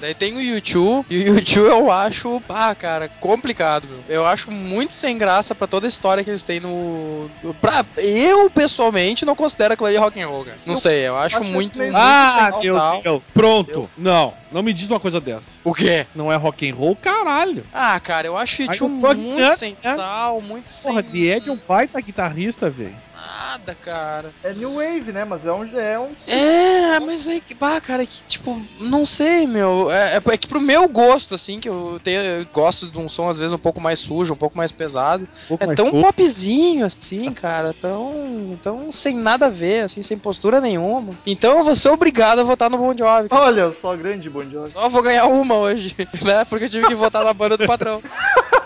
daí 0.03 0.13
tem 0.13 0.35
o 0.35 0.41
YouTube, 0.41 1.05
e 1.09 1.29
o 1.29 1.35
YouTube 1.35 1.67
eu 1.67 1.91
acho, 1.91 2.41
ah, 2.49 2.75
cara, 2.75 3.09
complicado, 3.19 3.87
meu. 3.87 4.03
Eu 4.07 4.25
acho 4.25 4.51
muito 4.51 4.93
sem 4.93 5.17
graça 5.17 5.53
pra 5.53 5.67
toda 5.67 5.87
a 5.87 5.89
história 5.89 6.23
que 6.23 6.29
eles 6.29 6.43
têm 6.43 6.59
no. 6.59 7.29
Pra, 7.59 7.85
eu, 7.97 8.49
pessoalmente, 8.49 9.25
não 9.25 9.35
considero 9.35 9.73
aquilo 9.73 9.87
ali 9.87 9.97
rock 9.97 10.21
and 10.21 10.27
roll, 10.27 10.45
cara. 10.45 10.57
Não 10.65 10.75
Eu 10.75 10.79
sei, 10.79 11.07
eu 11.07 11.17
acho 11.17 11.33
acho 11.37 11.43
muito. 11.43 11.79
Ah, 11.93 12.51
sem 12.53 12.71
meu. 12.71 13.01
Deus. 13.01 13.23
Pronto. 13.33 13.89
Não, 13.97 14.33
não 14.51 14.61
me 14.61 14.73
diz 14.73 14.89
uma 14.89 14.99
coisa 14.99 15.19
dessa. 15.19 15.59
O 15.63 15.73
quê? 15.73 16.05
Não 16.13 16.31
é 16.31 16.35
rock 16.35 16.69
and 16.69 16.75
roll, 16.75 16.95
caralho. 16.95 17.63
Ah, 17.73 17.99
cara, 17.99 18.27
eu 18.27 18.37
acho 18.37 18.61
YouTube 18.61 18.91
muito 18.91 19.21
dizendo, 19.21 19.55
sem 19.55 19.71
né? 19.71 19.95
sal, 19.95 20.41
muito 20.41 20.71
Porra, 20.83 21.01
sem. 21.01 21.11
The 21.11 21.37
Ed 21.37 21.49
é 21.49 21.51
um 21.51 21.59
baita 21.67 21.99
guitarrista, 22.01 22.69
velho. 22.69 22.95
Nada, 23.13 23.75
cara. 23.75 24.31
É 24.43 24.53
New 24.53 24.75
Wave, 24.75 25.11
né? 25.11 25.23
Mas 25.23 25.45
é 25.45 25.51
um. 25.51 25.63
É 25.77 25.99
um... 25.99 26.09
É, 26.27 26.99
mas 26.99 27.27
aí 27.27 27.39
que, 27.39 27.53
bah, 27.53 27.79
cara, 27.79 28.05
que 28.05 28.21
tipo, 28.27 28.61
não 28.79 29.05
sei, 29.05 29.47
meu. 29.47 29.89
É, 29.93 30.17
é- 30.17 30.33
é 30.33 30.37
que 30.37 30.47
pro 30.47 30.59
meu 30.59 30.87
gosto, 30.89 31.35
assim, 31.35 31.59
que 31.59 31.69
eu, 31.69 31.99
tenho, 32.03 32.21
eu 32.21 32.45
gosto 32.51 32.89
de 32.89 32.97
um 32.97 33.07
som 33.07 33.29
às 33.29 33.37
vezes 33.37 33.53
um 33.53 33.57
pouco 33.57 33.79
mais 33.79 33.99
sujo, 33.99 34.33
um 34.33 34.37
pouco 34.37 34.57
mais 34.57 34.71
pesado. 34.71 35.23
Um 35.23 35.47
pouco 35.49 35.63
É 35.63 35.67
mais 35.67 35.77
tão 35.77 35.91
fofo. 35.91 36.03
popzinho, 36.03 36.85
assim, 36.85 37.33
cara, 37.33 37.73
tão, 37.79 38.57
tão 38.61 38.91
sem 38.91 39.15
nada 39.15 39.45
a 39.47 39.49
ver, 39.49 39.83
assim, 39.85 40.01
sem 40.01 40.17
postura 40.17 40.59
nenhuma. 40.59 41.13
Então 41.25 41.59
eu 41.59 41.63
vou 41.63 41.75
ser 41.75 41.89
obrigado 41.89 42.39
a 42.39 42.43
votar 42.43 42.69
no 42.69 42.77
Bon 42.77 42.95
Jovi. 42.97 43.29
cara. 43.29 43.41
Olha 43.43 43.73
só, 43.73 43.95
grande 43.95 44.29
Bon 44.29 44.43
Jovi. 44.49 44.71
Só 44.71 44.89
vou 44.89 45.01
ganhar 45.01 45.25
uma 45.27 45.55
hoje, 45.55 45.95
né? 46.23 46.43
Porque 46.45 46.65
eu 46.65 46.69
tive 46.69 46.87
que 46.87 46.95
votar 46.95 47.23
na 47.23 47.33
banda 47.33 47.57
do 47.57 47.65
patrão. 47.67 48.01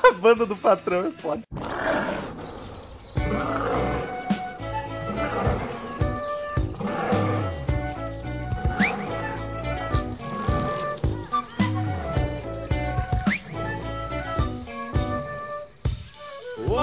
A 0.10 0.12
banda 0.20 0.46
do 0.46 0.56
patrão 0.56 1.08
é 1.08 1.12
foda. 1.22 1.42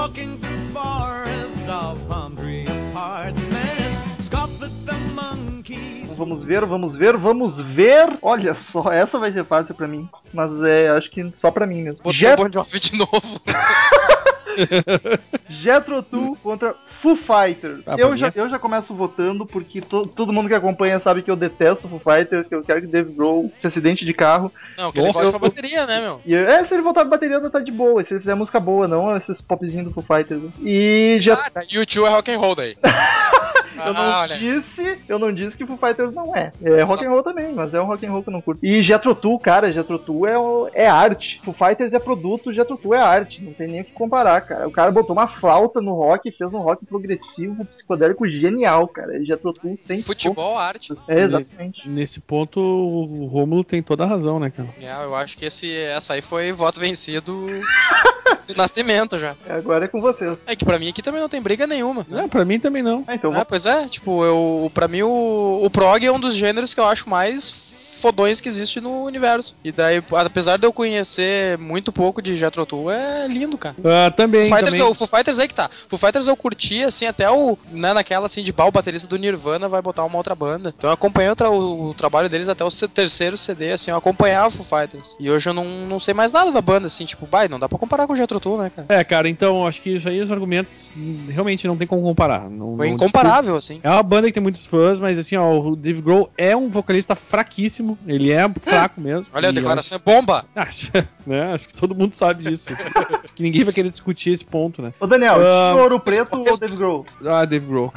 Walking 0.05 0.37
through 0.37 0.69
forests 0.75 1.67
of 1.67 1.99
palm 2.11 2.37
tree 2.37 2.67
apartments, 2.67 4.05
scoff 4.19 4.63
at 4.63 4.71
the 4.85 4.93
monkeys. 5.15 6.15
Vamos 6.19 6.43
ver, 6.43 6.67
vamos 6.67 6.95
ver, 6.95 7.17
vamos 7.17 7.59
ver. 7.59 8.19
Olha 8.21 8.55
só, 8.55 8.93
essa 8.93 9.19
vai 9.19 9.33
ser 9.33 9.47
fácil 9.47 9.75
pra 9.75 9.89
mim. 9.89 10.07
Mas 10.31 10.63
é, 10.63 10.91
acho 10.91 11.11
que 11.11 11.33
só 11.37 11.51
pra 11.51 11.67
mim 11.67 11.83
mesmo. 11.83 12.05
Botou 12.05 12.13
Jet, 12.13 12.35
o 12.35 12.37
Bon 12.37 12.53
Jovi 12.53 12.81
de 12.81 12.99
novo. 12.99 13.41
Jethro 15.49 16.03
Tull 16.03 16.37
contra 16.43 16.75
Foo 17.01 17.17
Fighters. 17.17 17.83
Ah, 17.87 17.97
eu, 17.99 18.17
já, 18.17 18.33
eu 18.35 18.49
já 18.49 18.59
começo 18.59 18.95
votando 18.95 19.47
porque 19.47 19.81
to- 19.81 20.07
todo 20.07 20.33
mundo 20.33 20.49
que 20.49 20.55
acompanha 20.55 20.99
sabe 21.01 21.23
que 21.23 21.31
eu 21.31 21.37
detesto 21.37 21.89
Foo 21.89 22.01
Fighters, 22.01 22.49
que 22.49 22.55
eu 22.55 22.63
quero 22.63 22.81
que 22.83 22.87
Dave 22.87 23.13
Grohl 23.13 23.53
se 23.59 23.67
acidente 23.67 24.05
de 24.05 24.15
carro. 24.15 24.53
Não, 24.77 24.91
que 24.93 25.01
ele 25.01 25.09
eu- 25.09 25.31
pra 25.31 25.39
bateria, 25.39 25.87
né, 25.87 26.01
meu? 26.01 26.21
E 26.25 26.35
é, 26.35 26.65
se 26.65 26.75
ele 26.75 26.83
voltar 26.83 27.03
pra 27.03 27.11
bateria, 27.11 27.37
ainda 27.37 27.51
tá 27.51 27.61
de 27.61 27.73
boa. 27.73 28.05
Se 28.05 28.13
ele 28.15 28.21
fizer 28.21 28.35
música 28.35 28.59
boa, 28.61 28.89
não 28.89 29.15
esses 29.17 29.41
popzinhos 29.41 29.87
do 29.87 29.93
Foo 29.93 30.03
Fighters. 30.05 30.43
E 30.63 31.19
já 31.21 31.35
Ah, 31.35 31.51
daí 31.55 31.79
o 31.79 31.87
tio 31.87 32.07
é 32.07 32.11
rock 32.11 32.31
and 32.33 32.39
roll 32.39 32.55
daí. 32.55 32.77
Eu 33.77 33.93
não 33.93 34.01
Ah, 34.01 34.21
olha. 34.21 34.39
disse, 34.39 34.99
eu 35.09 35.19
não 35.19 35.33
disse 35.33 35.57
que 35.57 35.67
Foo 35.67 35.77
Fighters 35.77 36.13
não 36.15 36.35
é. 36.37 36.53
É 36.63 36.83
rock 36.83 37.05
and 37.05 37.11
roll 37.11 37.23
também, 37.23 37.53
mas 37.53 37.73
é 37.75 37.81
um 37.81 37.87
rock 37.87 38.05
and 38.07 38.11
roll 38.11 38.23
que 38.23 38.29
eu 38.29 38.33
não 38.33 38.41
curto. 38.41 38.65
E 38.65 38.83
Jethro 38.83 39.15
Tull, 39.15 39.39
cara, 39.39 39.73
Jethro 39.73 39.99
Tull 39.99 40.27
é, 40.27 40.83
é 40.85 40.87
arte. 40.89 41.41
Foo 41.45 41.55
Fighters 41.55 41.93
é 41.93 41.99
produto, 41.99 42.53
Jethro 42.53 42.77
Tull 42.77 42.95
é 42.95 43.01
arte. 43.01 43.43
Não 43.43 43.53
tem 43.53 43.69
nem 43.69 43.81
o 43.81 43.85
que 43.85 43.93
comparar, 43.93 44.41
cara. 44.43 44.69
O 44.69 44.71
cara 44.71 44.91
botou 44.91 45.15
uma 45.15 45.27
flauta 45.27 45.81
no 45.81 45.93
rock 45.95 46.29
e 46.29 46.33
fez 46.33 46.53
um 46.55 46.59
rock 46.61 46.85
progressivo, 46.87 47.65
psicodélico 47.65 48.29
genial, 48.29 48.87
cara. 48.89 49.19
E 49.19 49.25
Jethro 49.25 49.53
Tull 49.53 49.77
sem 49.77 50.03
Futebol, 50.03 50.57
arte. 50.59 50.93
É, 51.09 51.21
exatamente. 51.23 51.89
Nesse 51.89 52.21
ponto, 52.21 52.61
o 52.61 53.27
Rômulo 53.27 53.65
tem 53.65 53.83
toda 53.83 54.05
a 54.05 54.07
razão, 54.07 54.39
né, 54.39 54.51
cara? 54.51 54.69
É, 54.81 55.05
eu 55.05 55.15
acho 55.15 55.37
que 55.39 55.45
esse, 55.45 55.73
essa 55.73 56.15
aí 56.15 56.23
foi 56.23 56.53
voto 56.53 56.79
vencido 56.81 57.47
do 58.47 58.55
nascimento 58.57 59.19
já. 59.19 59.35
Agora 59.49 59.85
é 59.85 59.89
com 59.89 60.01
vocês. 60.01 60.39
É 60.47 60.55
que 60.57 60.65
pra 60.65 60.79
mim 60.79 60.89
aqui 60.89 61.03
também 61.03 61.21
não 61.21 61.29
tem 61.29 61.41
briga 61.41 61.67
nenhuma. 61.67 62.07
Não, 62.09 62.29
pra 62.29 62.45
mim 62.45 62.59
também 62.59 62.83
não. 62.83 63.05
Ah, 63.07 63.15
então 63.15 63.33
Ah, 63.35 63.45
pois 63.45 63.64
é, 63.67 63.89
tipo, 63.89 64.25
eu, 64.25 64.71
pra 64.73 64.89
mim 64.89 65.03
o, 65.03 65.61
o 65.65 65.71
prog 65.71 66.05
é 66.05 66.13
um 66.13 66.21
dos 66.21 66.35
gêneros 66.35 66.75
que 66.75 66.81
eu 66.81 66.87
acho 66.87 67.09
mais 67.09 67.74
fodões 68.05 68.39
que 68.39 68.49
existe 68.51 68.83
no 68.83 69.03
universo. 69.05 69.57
E 69.65 69.73
daí, 69.73 70.03
apesar 70.13 70.59
de 70.59 70.67
eu 70.67 70.73
conhecer 70.75 71.57
muito 71.57 71.91
pouco 71.91 72.21
de 72.21 72.37
Jethro 72.37 72.67
Tull, 72.67 72.91
é 72.91 73.27
lindo, 73.27 73.57
cara. 73.57 73.75
Ah, 73.83 74.11
também, 74.11 74.45
Fighters, 74.45 74.65
também. 74.77 74.83
o 74.83 74.93
Foo 74.93 75.07
Fighters 75.07 75.39
aí 75.39 75.49
que 75.49 75.55
tá. 75.55 75.71
Foo 75.89 75.99
Fighters 75.99 76.27
eu 76.27 76.37
curti, 76.37 76.83
assim, 76.85 77.07
até 77.07 77.31
o. 77.31 77.57
Né, 77.71 77.95
naquela 77.95 78.27
assim 78.27 78.43
de 78.43 78.53
bal, 78.53 78.69
o 78.69 78.73
baterista 78.73 79.09
do 79.09 79.17
Nirvana 79.17 79.69
vai 79.71 79.81
botar 79.81 80.05
uma 80.05 80.19
outra 80.19 80.35
banda. 80.35 80.75
Então 80.77 80.91
eu 80.91 80.95
acompanhei 80.95 81.31
o, 81.31 81.37
tra- 81.37 81.51
o- 81.51 81.95
trabalho 81.95 82.29
deles 82.29 82.49
até 82.49 82.63
o 82.63 82.69
terceiro 82.89 83.37
CD, 83.39 83.73
assim, 83.73 83.91
eu 83.91 83.97
acompanhava 83.97 84.49
o 84.49 84.51
Foo 84.51 84.65
Fighters. 84.79 85.15
E 85.19 85.31
hoje 85.31 85.49
eu 85.49 85.55
não, 85.55 85.65
não 85.65 85.99
sei 85.99 86.13
mais 86.13 86.31
nada 86.31 86.53
da 86.53 86.61
banda, 86.61 86.87
assim, 86.89 87.07
tipo, 87.07 87.25
vai, 87.25 87.49
não 87.49 87.59
dá 87.59 87.69
pra 87.69 87.79
comparar 87.79 88.07
com 88.07 88.13
o 88.13 88.17
Jethro 88.17 88.39
Tull, 88.39 88.59
né, 88.59 88.71
cara? 88.71 88.87
É, 88.91 89.03
cara, 89.03 89.29
então 89.31 89.67
acho 89.67 89.81
que 89.81 89.97
isso 89.97 90.09
aí, 90.09 90.21
os 90.21 90.31
argumentos, 90.31 90.93
realmente 91.29 91.67
não 91.67 91.77
tem 91.77 91.87
como 91.87 92.03
comparar. 92.03 92.51
Não, 92.51 92.77
Foi 92.77 92.89
não 92.89 92.95
incomparável, 92.97 93.57
assim. 93.57 93.81
É 93.83 93.89
uma 93.89 94.03
banda 94.03 94.27
que 94.27 94.33
tem 94.35 94.43
muitos 94.43 94.67
fãs, 94.67 95.01
mas 95.01 95.19
assim, 95.19 95.37
ó, 95.37 95.59
o 95.59 95.75
Dave 95.77 96.03
Grohl 96.03 96.31
é 96.37 96.55
um 96.57 96.69
vocalista 96.71 97.15
fraquíssimo. 97.15 97.94
Ele 98.07 98.31
é 98.33 98.49
fraco 98.61 99.01
mesmo. 99.01 99.27
Olha, 99.35 99.49
a 99.49 99.53
declaração 99.53 99.97
é 99.97 99.99
bomba! 99.99 100.45
Acho, 100.55 100.91
né? 101.27 101.53
Acho 101.55 101.69
que 101.69 101.75
todo 101.75 101.95
mundo 101.95 102.15
sabe 102.15 102.45
disso. 102.45 102.73
Acho 102.73 103.33
que 103.35 103.43
ninguém 103.43 103.65
vai 103.65 103.73
querer 103.73 103.91
discutir 103.91 104.31
esse 104.31 104.45
ponto, 104.45 104.81
né? 104.83 104.93
Ô 105.01 105.07
Daniel, 105.07 105.37
Ah, 105.37 105.71
Tino 105.73 105.83
Ouro 105.83 106.01
Preto 106.01 106.37
ou 106.39 106.59
Dave 106.59 106.77
Grohl? 106.77 107.07
Ah, 107.27 107.45
Dave 107.45 107.67
Grohl. 107.67 107.93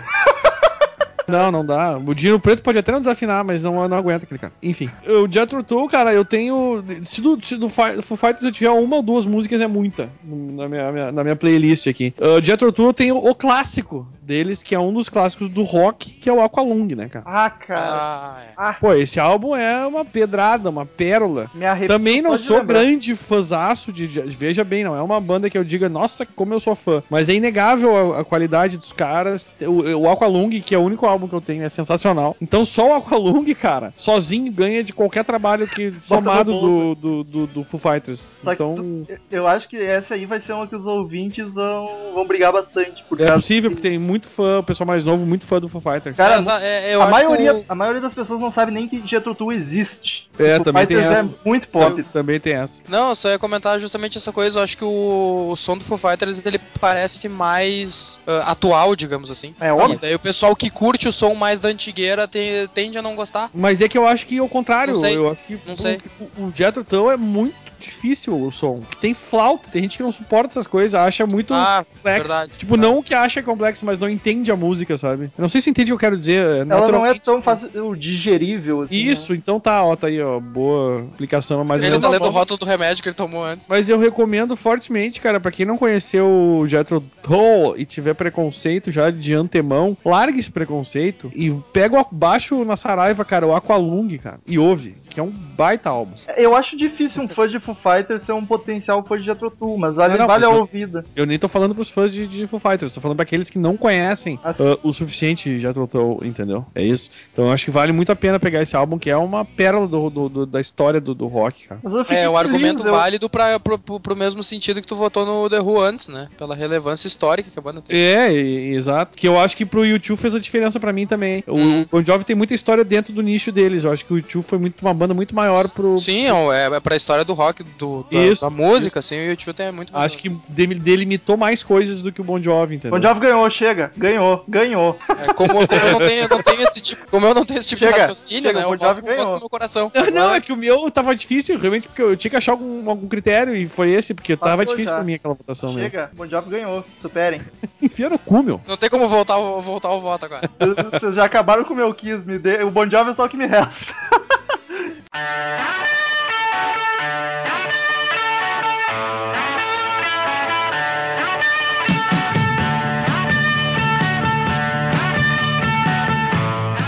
Não, 1.28 1.52
não 1.52 1.66
dá. 1.66 1.98
O 1.98 2.14
Dino 2.16 2.40
Preto 2.40 2.62
pode 2.64 2.78
até 2.78 2.92
não 2.92 3.00
desafinar, 3.02 3.44
mas 3.44 3.64
não, 3.64 3.88
não 3.88 3.98
aguenta 3.98 4.24
aquele 4.26 4.40
cara. 4.40 4.54
Enfim. 4.62 4.90
O 5.08 5.32
Jethro 5.32 5.64
Tull, 5.64 5.88
cara, 5.90 6.14
eu 6.14 6.24
tenho... 6.24 6.84
Se 7.04 7.22
do, 7.22 7.38
se 7.44 7.58
do 7.58 7.70
Foo 7.70 8.16
Fighters 8.18 8.44
eu 8.44 8.52
tiver 8.52 8.70
uma 8.70 8.98
ou 8.98 9.02
duas 9.04 9.26
músicas, 9.26 9.60
é 9.62 9.68
muita. 9.68 10.10
Na 10.24 10.68
minha, 10.70 10.92
minha- 10.92 11.12
na 11.12 11.24
minha 11.24 11.36
playlist 11.36 11.88
aqui. 11.88 12.14
Uh, 12.20 12.44
Jethro 12.44 12.72
Tull 12.72 12.88
eu 12.88 12.94
tenho 12.94 13.18
o 13.18 13.36
clássico 13.36 14.08
deles, 14.22 14.62
que 14.62 14.76
é 14.76 14.80
um 14.80 14.94
dos 14.94 15.08
clássicos 15.08 15.48
do 15.50 15.64
rock, 15.64 16.10
que 16.12 16.30
é 16.30 16.34
o 16.34 16.42
Aqualung, 16.42 16.94
né, 16.96 17.08
cara? 17.08 17.24
Ah, 17.26 17.50
cara. 17.50 17.82
Ah, 17.82 18.42
é. 18.46 18.52
Ah, 18.58 18.74
Pô, 18.80 18.94
esse 18.94 19.20
álbum 19.20 19.56
é 19.56 19.86
uma 19.88 20.04
pedrada, 20.04 20.70
uma 20.70 20.86
pérola. 20.86 21.50
Também 21.88 22.22
não 22.22 22.36
sou 22.38 22.58
lembrar. 22.60 22.82
grande 22.84 23.16
fãzaço 23.16 23.92
de, 23.92 24.08
de- 24.08 24.22
Veja 24.38 24.64
bem, 24.66 24.84
não 24.84 24.96
é 24.96 25.02
uma 25.02 25.20
banda 25.22 25.50
que 25.50 25.58
eu 25.58 25.64
diga, 25.64 25.88
nossa, 25.88 26.26
como 26.26 26.54
eu 26.54 26.60
sou 26.60 26.76
fã. 26.76 27.02
Mas 27.10 27.30
é 27.30 27.34
inegável 27.36 28.14
a, 28.16 28.20
a 28.20 28.24
qualidade 28.26 28.78
dos 28.78 28.92
caras. 28.92 29.54
O, 29.62 30.02
o 30.02 30.10
Aqualung, 30.12 30.50
que 30.50 30.76
é 30.76 30.78
o 30.78 30.82
único 30.84 31.06
álbum 31.06 31.17
que 31.26 31.34
eu 31.34 31.40
tenho, 31.40 31.64
é 31.64 31.70
sensacional. 31.70 32.36
Então 32.42 32.66
só 32.66 32.90
o 32.90 32.94
Aqualung, 32.96 33.46
cara, 33.56 33.94
sozinho 33.96 34.52
ganha 34.52 34.84
de 34.84 34.92
qualquer 34.92 35.24
trabalho 35.24 35.66
que 35.68 35.94
somado 36.04 36.52
do, 36.52 36.96
do, 36.96 37.24
do, 37.24 37.48
do 37.48 37.64
Foo 37.64 37.80
Fighters. 37.80 38.40
Só 38.44 38.52
Então. 38.52 38.76
tu- 38.76 39.08
eu 39.32 39.48
acho 39.48 39.70
que 39.70 39.78
essa 39.78 40.16
aí 40.16 40.26
vai 40.26 40.42
ser 40.42 40.52
uma 40.52 40.68
que 40.68 40.76
os 40.76 40.86
ouvintes 40.86 41.54
vão, 41.54 42.14
vão 42.14 42.28
brigar 42.28 42.52
bastante. 42.52 43.04
Por 43.08 43.22
É 43.22 43.32
possível, 43.32 43.70
que- 43.70 43.76
porque 43.78 43.88
tem 43.90 43.98
muito 43.98 44.28
fã, 44.28 44.60
o 44.60 44.64
pessoal 44.64 44.86
mais 44.88 45.04
novo, 45.06 45.26
muito 45.26 45.46
fã 45.46 45.60
do 45.62 45.70
Foo 45.70 45.80
Fighters. 45.80 46.18
Cara, 46.18 46.36
é, 46.62 46.94
eu 46.94 47.02
a, 47.02 47.06
acho 47.06 47.12
maioria, 47.14 47.66
a 47.70 47.76
maioria 47.76 48.02
das 48.02 48.14
pessoas 48.14 48.40
não 48.42 48.52
sabe 48.52 48.72
nem 48.74 48.88
que 48.88 49.02
Jethro 49.08 49.34
Tull 49.34 49.54
existe. 49.54 50.28
É, 50.38 50.58
O 50.58 50.64
também 50.64 50.86
tem 50.86 50.98
Fighters 50.98 51.18
essa. 51.20 51.28
é 51.28 51.48
muito 51.50 51.68
pop. 51.70 52.04
Também 52.12 52.40
tem 52.40 52.54
essa. 52.54 52.82
Não, 52.88 53.10
eu 53.10 53.16
só 53.16 53.30
ia 53.30 53.40
comentar 53.40 53.80
justamente 53.80 54.18
essa 54.18 54.32
coisa. 54.34 54.60
Eu 54.60 54.64
acho 54.64 54.78
que 54.78 54.84
o, 54.84 55.48
o 55.50 55.56
som 55.56 55.78
do 55.78 55.84
Foo 55.84 55.98
Fighters 55.98 56.44
ele 56.46 56.60
parece 56.80 57.28
mais 57.28 58.20
ah, 58.28 58.52
atual, 58.52 58.96
digamos 58.96 59.32
assim. 59.32 59.54
É 59.60 59.72
óbvio. 59.72 59.96
E 59.96 60.00
daí 60.00 60.16
o 60.16 60.20
pessoal 60.20 60.56
que 60.56 60.70
curte 60.70 61.07
o 61.08 61.12
som 61.12 61.34
mais 61.34 61.60
da 61.60 61.70
antigueira 61.70 62.28
tende 62.74 62.98
a 62.98 63.02
não 63.02 63.16
gostar. 63.16 63.50
Mas 63.54 63.82
é 63.82 63.88
que 63.88 63.98
eu 63.98 64.08
acho 64.08 64.26
que 64.26 64.38
ao 64.40 64.50
contrário, 64.50 64.94
Não 64.94 65.00
sei. 65.00 65.16
eu 65.18 65.30
acho 65.30 65.44
que 65.44 65.60
Não 65.66 65.74
o, 65.74 65.78
sei. 65.78 66.00
o, 66.38 66.44
o 66.46 66.52
Jethro 66.54 66.84
Tull 66.84 67.12
é 67.12 67.18
muito 67.18 67.56
difícil 67.80 68.40
o 68.42 68.52
som. 68.52 68.82
Tem 69.00 69.14
flauta, 69.14 69.70
tem 69.72 69.82
gente 69.84 69.98
que 69.98 70.04
não 70.04 70.12
suporta 70.12 70.54
essas 70.54 70.68
coisas, 70.68 70.96
acha 70.96 71.26
muito 71.26 71.54
Ah, 71.54 71.86
complexo. 71.96 72.20
verdade, 72.28 72.52
tipo, 72.58 72.78
não 72.78 73.02
que 73.04 73.14
acha 73.14 73.42
complexo, 73.44 73.86
mas 73.86 73.98
não 74.00 74.10
entende 74.10 74.52
a 74.52 74.56
música, 74.56 74.98
sabe? 74.98 75.26
Eu 75.38 75.42
não 75.42 75.50
sei 75.50 75.62
se 75.62 75.70
entende 75.70 75.92
o 75.92 75.98
que 75.98 76.06
eu 76.06 76.10
quero 76.10 76.18
dizer. 76.18 76.66
Ela 76.68 76.92
não 76.92 77.06
é 77.06 77.14
tão 77.20 77.42
fácil 77.42 77.70
digerível 77.96 78.82
assim. 78.82 78.96
Isso, 78.96 79.34
então 79.34 79.60
tá, 79.60 79.84
ó, 79.84 79.96
tá 79.96 80.08
aí, 80.08 80.22
ó, 80.22 80.40
boa 80.40 81.02
explicação, 81.12 81.64
mas 81.64 81.84
Ele 81.84 81.96
eu, 81.96 82.00
tá 82.00 82.10
lendo 82.10 82.26
o 82.26 82.30
rótulo 82.30 82.58
do 82.60 82.66
remédio 82.66 83.02
que 83.04 83.10
ele 83.10 83.16
tomou 83.16 83.44
antes. 83.44 83.68
mas 83.68 83.90
eu 83.90 83.98
recomendo 84.00 84.56
fortemente, 84.56 85.22
cara, 85.22 85.40
pra 85.40 85.52
quem 85.52 85.66
não 85.66 85.78
conheceu 85.78 86.28
o 86.28 86.68
Jethro 86.68 87.04
Tull 87.22 87.78
e 87.78 87.86
tiver 87.86 88.14
preconceito 88.14 88.92
já 88.92 89.10
de 89.10 89.34
antemão, 89.34 89.98
largue 90.04 90.40
esse 90.40 90.52
preconceito 90.52 91.30
e 91.36 91.52
pega 91.74 92.00
o 92.00 92.06
baixo 92.12 92.64
na 92.66 92.76
Saraiva, 92.76 93.24
cara, 93.26 93.46
o 93.48 93.56
Aqualung, 93.56 94.18
cara, 94.18 94.40
e 94.48 94.58
ouve, 94.58 94.96
que 95.18 95.22
é 95.22 95.24
um 95.24 95.32
baita 95.32 95.90
álbum. 95.90 96.14
Eu 96.36 96.56
acho 96.56 96.78
difícil 96.78 97.24
um 97.24 97.28
fã 97.28 97.48
de 97.48 97.60
Foo 97.60 97.74
Fighters 97.76 98.22
ser 98.22 98.34
um 98.34 98.46
potencial 98.46 99.04
fã 99.04 99.18
de 99.18 99.26
Jethro 99.26 99.50
Tull, 99.50 99.76
mas 99.76 99.96
vale, 99.96 100.14
Não, 100.14 100.20
não, 100.20 100.28
vale 100.28 100.46
a 100.46 100.50
eu- 100.50 100.56
ouvida. 100.60 101.04
Eu 101.16 101.26
nem 101.26 101.40
tô 101.40 101.48
falando 101.48 101.74
pros 101.74 101.90
fãs 101.90 102.14
de, 102.14 102.28
de 102.28 102.46
Foo 102.46 102.60
Fighters, 102.60 102.92
tô 102.94 103.02
falando 103.02 103.16
pra 103.18 103.24
aqueles 103.24 103.50
que 103.50 103.58
não 103.58 103.76
conhecem 103.76 104.40
Assim. 104.44 104.64
ah, 104.64 104.78
o 104.84 104.94
suficiente 104.94 105.58
já 105.58 105.74
Tull, 105.74 106.22
entendeu? 106.24 106.64
É 106.76 106.84
isso. 106.84 107.10
Então 107.34 107.46
eu 107.46 107.52
acho 107.52 107.66
que 107.66 107.72
vale 107.72 107.92
muito 107.92 108.12
a 108.12 108.16
pena 108.16 108.40
pegar 108.40 108.62
esse 108.62 108.76
álbum, 108.76 109.00
que 109.00 109.10
é 109.10 109.18
uma 109.18 109.44
pérola 109.44 109.88
do, 109.88 110.08
do- 110.12 110.30
do- 110.30 110.46
da 110.46 110.62
história 110.62 111.02
do, 111.02 111.16
do 111.16 111.26
rock, 111.26 111.68
cara. 111.68 111.82
Mas 111.84 111.94
eu 111.94 112.04
fiquei 112.06 112.18
É, 112.20 112.30
o 112.30 112.34
feliz, 112.38 112.46
argumento 112.54 112.86
eu- 112.86 112.92
válido 112.92 113.28
pra, 113.28 113.60
pro, 113.60 113.80
pro- 113.80 114.00
pro 114.00 114.16
mesmo 114.16 114.44
sentido 114.44 114.82
que 114.82 114.88
tu 114.88 114.96
votou 114.96 115.26
no 115.26 115.50
The 115.50 115.60
Who 115.62 115.80
antes, 115.82 116.10
né? 116.10 116.28
Pela 116.38 116.56
relevância 116.56 117.08
histórica 117.08 117.50
que 117.50 117.58
a 117.58 117.62
banda 117.62 117.82
tem. 117.82 117.98
É, 117.98 118.32
e- 118.32 118.76
exato. 118.76 119.18
Que 119.18 119.28
eu 119.28 119.40
acho 119.40 119.58
que 119.58 119.66
pro 119.66 119.84
YouTube 119.84 120.18
fez 120.20 120.36
a 120.36 120.40
diferença 120.40 120.80
pra 120.80 120.94
mim 120.94 121.08
também. 121.08 121.44
O 121.48 121.56
Hum. 121.58 121.86
Bon 121.92 122.04
Jovi 122.04 122.24
tem 122.24 122.36
muita 122.36 122.54
história 122.54 122.84
dentro 122.86 123.12
do 123.14 123.22
nicho 123.24 123.52
deles. 123.52 123.84
Eu 123.84 123.92
acho 123.92 124.06
que 124.06 124.14
o 124.14 124.18
YouTube 124.18 124.44
foi 124.44 124.58
muito 124.60 124.82
uma 124.82 124.94
banda 124.94 125.07
muito 125.16 125.36
maior 125.36 125.68
pro. 125.70 125.98
Sim, 125.98 126.28
é, 126.28 126.32
é, 126.72 126.76
é 126.76 126.80
pra 126.80 126.96
história 126.96 127.24
do 127.26 127.34
rock, 127.34 127.64
do, 127.64 128.06
da, 128.12 128.18
Isso, 128.20 128.42
da 128.42 128.50
música, 128.50 129.00
assim, 129.00 129.16
o 129.18 129.30
YouTube 129.32 129.56
tem 129.56 129.72
muito. 129.72 129.96
Acho 129.96 130.18
que 130.18 130.30
de- 130.30 130.68
delimitou 130.76 131.38
mais 131.38 131.64
coisas 131.64 132.02
do 132.02 132.12
que 132.12 132.22
o 132.22 132.24
Bon 132.24 132.42
Jovi, 132.42 132.76
entendeu? 132.76 132.98
Bon 133.00 133.02
Jovi 133.06 133.20
ganhou, 133.22 133.50
chega. 133.50 133.92
Ganhou, 133.98 134.44
ganhou. 134.48 134.98
É, 135.10 135.34
como, 135.34 135.54
como 135.54 135.62
eu 135.82 135.92
não 135.92 136.00
tenho, 136.00 136.24
eu 136.24 136.30
não 136.30 136.44
tenho 136.44 136.62
esse 136.62 136.82
tipo, 136.82 137.06
como 137.10 137.26
eu 137.28 137.34
não 137.34 137.46
tenho 137.46 137.58
esse 137.60 137.70
tipo 137.70 137.80
Chega, 137.82 137.94
de 137.94 138.00
raciocínio, 138.02 138.44
chega, 138.50 138.60
né? 138.60 138.66
o 138.66 138.74
Eu 138.74 138.78
Bon 138.78 138.86
Jovi 138.86 139.02
voto, 139.02 139.02
com- 139.02 139.08
voto 139.08 139.16
ganhou. 139.18 139.34
com 139.34 139.40
meu 139.40 139.50
coração. 139.50 139.92
Não, 140.14 140.34
é 140.34 140.42
que 140.42 140.52
o 140.54 140.58
meu 140.58 140.90
tava 140.92 141.16
difícil, 141.16 141.58
realmente, 141.58 141.88
porque 141.88 142.02
eu 142.02 142.16
tinha 142.16 142.30
que 142.32 142.38
achar 142.38 142.52
algum, 142.54 142.90
algum 142.90 143.08
critério 143.08 143.56
e 143.56 143.68
foi 143.68 143.92
esse, 143.92 144.14
porque 144.14 144.36
tava 144.36 144.58
Passou 144.58 144.66
difícil 144.76 144.92
já. 144.92 144.96
pra 144.96 145.04
mim 145.04 145.14
aquela 145.16 145.34
votação 145.34 145.74
mesmo. 145.74 145.90
Chega, 145.90 146.12
Bon 146.16 146.28
Jovi 146.28 146.50
ganhou. 146.50 146.84
Superem. 146.98 147.42
Enfia 147.82 148.10
no 148.10 148.18
cu, 148.20 148.42
meu. 148.44 148.62
Não 148.68 148.78
tem 148.78 148.90
como 148.90 149.08
voltar, 149.08 149.38
o- 149.38 149.62
voltar 149.62 149.90
o 149.92 150.02
voto 150.02 150.26
agora. 150.26 150.50
Vocês 150.92 151.16
já 151.16 151.26
acabaram 151.26 151.64
com 151.64 151.74
o 151.74 151.78
meu 151.78 151.94
Kiss, 151.94 152.26
me 152.26 152.38
dê... 152.40 152.64
o 152.64 152.72
Bon 152.72 152.90
Jovi 152.90 153.12
é 153.12 153.14
só 153.14 153.26
o 153.26 153.30
que 153.30 153.38
me 153.38 153.46
resta. 153.46 153.94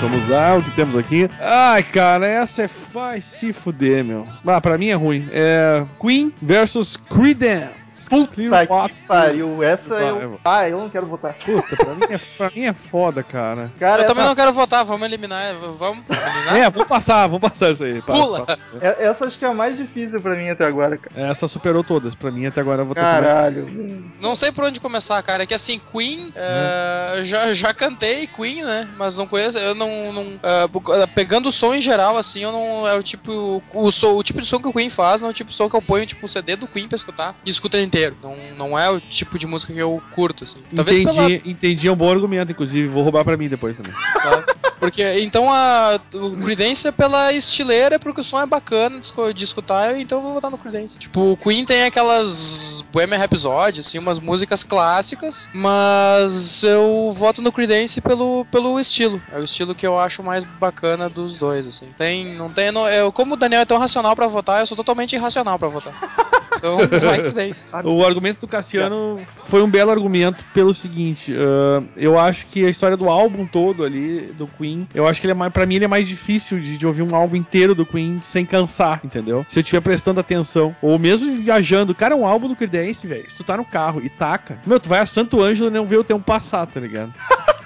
Vamos 0.01 0.25
lá, 0.27 0.55
o 0.55 0.63
que 0.63 0.71
temos 0.71 0.97
aqui? 0.97 1.29
Ai, 1.39 1.83
cara, 1.83 2.25
essa 2.25 2.63
é. 2.63 2.69
Vai 2.91 3.21
se 3.21 3.53
fuder, 3.53 4.03
meu. 4.03 4.27
Ah, 4.45 4.59
pra 4.59 4.77
mim 4.77 4.87
é 4.87 4.95
ruim. 4.95 5.27
É. 5.31 5.85
Queen 6.01 6.33
versus 6.41 6.97
Creedence. 6.97 7.78
Puta 8.07 8.89
que 8.89 8.93
pariu. 9.07 9.63
Essa 9.63 9.93
eu. 9.95 10.39
Ah, 10.45 10.67
eu 10.69 10.77
não 10.79 10.89
quero 10.89 11.05
votar. 11.05 11.33
Puta, 11.33 11.75
pra 11.75 11.93
mim, 11.95 12.01
é, 12.09 12.17
pra 12.38 12.49
mim 12.49 12.65
é 12.65 12.73
foda, 12.73 13.23
cara. 13.23 13.71
Cara, 13.79 14.01
Eu 14.01 14.05
essa, 14.05 14.13
também 14.13 14.25
não 14.27 14.35
quero 14.35 14.53
votar, 14.53 14.85
vamos 14.85 15.03
eliminar. 15.05 15.53
Vamos 15.77 16.03
eliminar? 16.09 16.55
É, 16.57 16.69
vamos 16.69 16.88
passar, 16.88 17.27
vamos 17.27 17.41
passar 17.49 17.71
isso 17.71 17.83
aí. 17.83 18.01
Passa, 18.01 18.21
Pula. 18.21 18.45
passa. 18.45 18.59
é- 18.81 19.05
essa 19.07 19.25
acho 19.25 19.38
que 19.38 19.45
é 19.45 19.47
a 19.47 19.53
mais 19.53 19.77
difícil 19.77 20.21
pra 20.21 20.35
mim 20.35 20.49
até 20.49 20.65
agora, 20.65 20.97
cara. 20.97 21.27
Essa 21.29 21.47
superou 21.47 21.83
todas. 21.83 22.15
Pra 22.15 22.31
mim, 22.31 22.45
até 22.45 22.62
agora 22.62 22.81
a 22.81 22.85
votação. 22.85 23.09
Caralho. 23.09 24.12
Não 24.21 24.35
sei 24.35 24.51
por 24.51 24.63
onde 24.65 24.79
começar, 24.79 25.21
cara. 25.23 25.43
É 25.43 25.45
que 25.45 25.53
assim, 25.53 25.79
Queen, 25.91 26.31
é, 26.35 27.21
já, 27.23 27.53
já 27.53 27.73
cantei 27.73 28.27
Queen, 28.27 28.63
né? 28.63 28.89
Mas 28.97 29.17
não 29.17 29.27
conheço, 29.27 29.57
eu 29.57 29.73
não. 29.75 30.13
não 30.13 30.39
é, 30.43 30.67
bu- 30.67 30.81
pegando 31.15 31.49
o 31.49 31.51
som 31.51 31.73
em 31.73 31.81
geral, 31.81 32.17
assim, 32.17 32.41
eu 32.43 32.51
não. 32.51 32.88
É 32.88 32.95
o 32.95 33.03
tipo. 33.03 33.62
O, 33.73 33.91
som- 33.91 34.15
o 34.15 34.23
tipo 34.23 34.41
de 34.41 34.47
som 34.47 34.59
que 34.59 34.67
o 34.67 34.73
Queen 34.73 34.89
faz, 34.89 35.21
não 35.21 35.29
é 35.29 35.31
o 35.31 35.33
tipo 35.33 35.49
de 35.49 35.55
som 35.55 35.69
que 35.69 35.75
eu 35.75 35.81
ponho, 35.81 36.05
tipo, 36.05 36.25
um 36.25 36.27
CD 36.27 36.55
do 36.55 36.67
Queen 36.67 36.88
pra 36.88 36.95
escutar 36.95 37.35
e 37.45 37.49
escuta 37.49 37.77
inteiro. 37.89 38.15
Não, 38.21 38.36
não 38.58 38.80
é 38.80 38.89
o 38.89 38.99
tipo 39.02 39.38
de 39.38 39.45
música 39.45 39.73
que 39.73 39.80
eu 39.80 40.02
curto, 40.12 40.43
assim. 40.43 40.60
Talvez 40.73 40.99
pela, 40.99 41.25
Entendi, 41.25 41.41
entendi, 41.49 41.88
é 41.88 41.91
um 41.91 41.95
bom 41.95 42.10
argumento, 42.10 42.52
inclusive. 42.52 42.88
Vou 42.88 43.04
roubar 43.04 43.25
pra 43.25 43.36
mim 43.36 43.49
depois 43.49 43.75
também. 43.75 43.93
Sabe? 44.21 44.45
Porque 44.80 45.04
então 45.19 45.52
a 45.52 45.99
o 46.13 46.38
Creedence 46.38 46.88
é 46.88 46.91
pela 46.91 47.34
estileira, 47.34 47.99
porque 47.99 48.21
o 48.21 48.23
som 48.23 48.39
é 48.39 48.45
bacana 48.45 48.99
de 49.34 49.43
escutar, 49.43 49.99
então 49.99 50.19
eu 50.19 50.21
vou 50.21 50.34
votar 50.36 50.49
no 50.49 50.58
Creedence. 50.58 50.97
Tipo, 50.97 51.34
o 51.34 51.38
Queen 51.38 51.65
tem 51.65 51.84
aquelas 51.84 52.84
Bohemian 52.91 53.17
Rhapsody, 53.17 53.82
assim, 53.82 53.99
umas 53.99 54.19
músicas 54.19 54.63
clássicas, 54.63 55.49
mas 55.54 56.63
eu 56.63 57.12
voto 57.12 57.41
no 57.41 57.52
Creedence 57.52 57.99
pelo, 57.99 58.45
pelo 58.45 58.80
estilo. 58.80 59.21
É 59.34 59.39
o 59.39 59.43
estilo 59.43 59.75
que 59.75 59.86
eu 59.86 59.99
acho 59.99 60.23
mais 60.23 60.45
bacana 60.45 61.10
dos 61.10 61.38
dois, 61.38 61.67
assim. 61.67 61.89
Tem, 61.97 62.36
não 62.38 62.49
tem, 62.49 62.71
não, 62.71 62.88
eu, 62.88 63.12
como 63.12 63.34
o 63.34 63.38
Daniel 63.38 63.62
é 63.62 63.65
tão 63.65 63.78
racional 63.78 64.15
pra 64.15 64.28
votar, 64.28 64.62
eu 64.62 64.67
sou 64.67 64.78
totalmente 64.78 65.13
irracional 65.13 65.60
pra 65.60 65.67
votar. 65.67 65.93
Então, 66.60 66.78
vai 66.78 67.19
Creedence. 67.19 67.65
O 67.84 68.06
argumento 68.06 68.41
do 68.41 68.48
Cassiano 68.48 69.19
foi 69.45 69.63
um 69.63 69.69
belo 69.69 69.91
argumento 69.91 70.43
pelo 70.54 70.74
seguinte, 70.74 71.34
ah, 71.36 71.82
eu 71.95 72.19
acho 72.19 72.45
que 72.48 72.65
a 72.65 72.69
história 72.69 72.98
do 72.98 73.10
álbum 73.10 73.45
todo 73.45 73.84
ali, 73.84 74.34
do 74.38 74.48
Queen, 74.48 74.88
eu 74.93 75.08
acho 75.08 75.19
que 75.19 75.28
ele 75.28 75.32
é 75.32 75.36
mais, 75.36 75.52
pra 75.52 75.65
mim 75.65 75.76
ele 75.76 75.86
é 75.86 75.88
mais 75.88 76.08
difícil 76.08 76.60
de, 76.60 76.78
de 76.78 76.86
ouvir 76.86 77.02
um 77.02 77.15
álbum 77.15 77.36
inteiro 77.36 77.74
do 77.74 77.86
Queen 77.86 78.19
sem 78.24 78.45
cansar, 78.45 79.02
entendeu? 79.04 79.45
Se 79.50 79.60
eu 79.60 79.62
estiver 79.62 79.82
prestando 79.82 80.19
atenção, 80.19 80.76
ou 80.82 81.00
mesmo 81.00 81.34
viajando, 81.36 81.95
cara, 81.95 82.13
é 82.13 82.17
um 82.17 82.26
álbum 82.26 82.48
do 82.48 82.56
Creedence, 82.56 83.08
velho, 83.08 83.30
se 83.30 83.38
tu 83.38 83.43
tá 83.43 83.58
no 83.58 83.65
carro 83.65 84.02
e 84.04 84.10
taca, 84.10 84.60
meu, 84.65 84.80
tu 84.80 84.89
vai 84.89 85.00
a 85.00 85.06
Santo 85.06 85.41
Ângelo 85.41 85.69
e 85.69 85.74
não 85.74 85.88
vê 85.88 85.98
o 85.98 86.04
tempo 86.04 86.24
passar, 86.24 86.67
tá 86.67 86.80
ligado? 86.80 87.13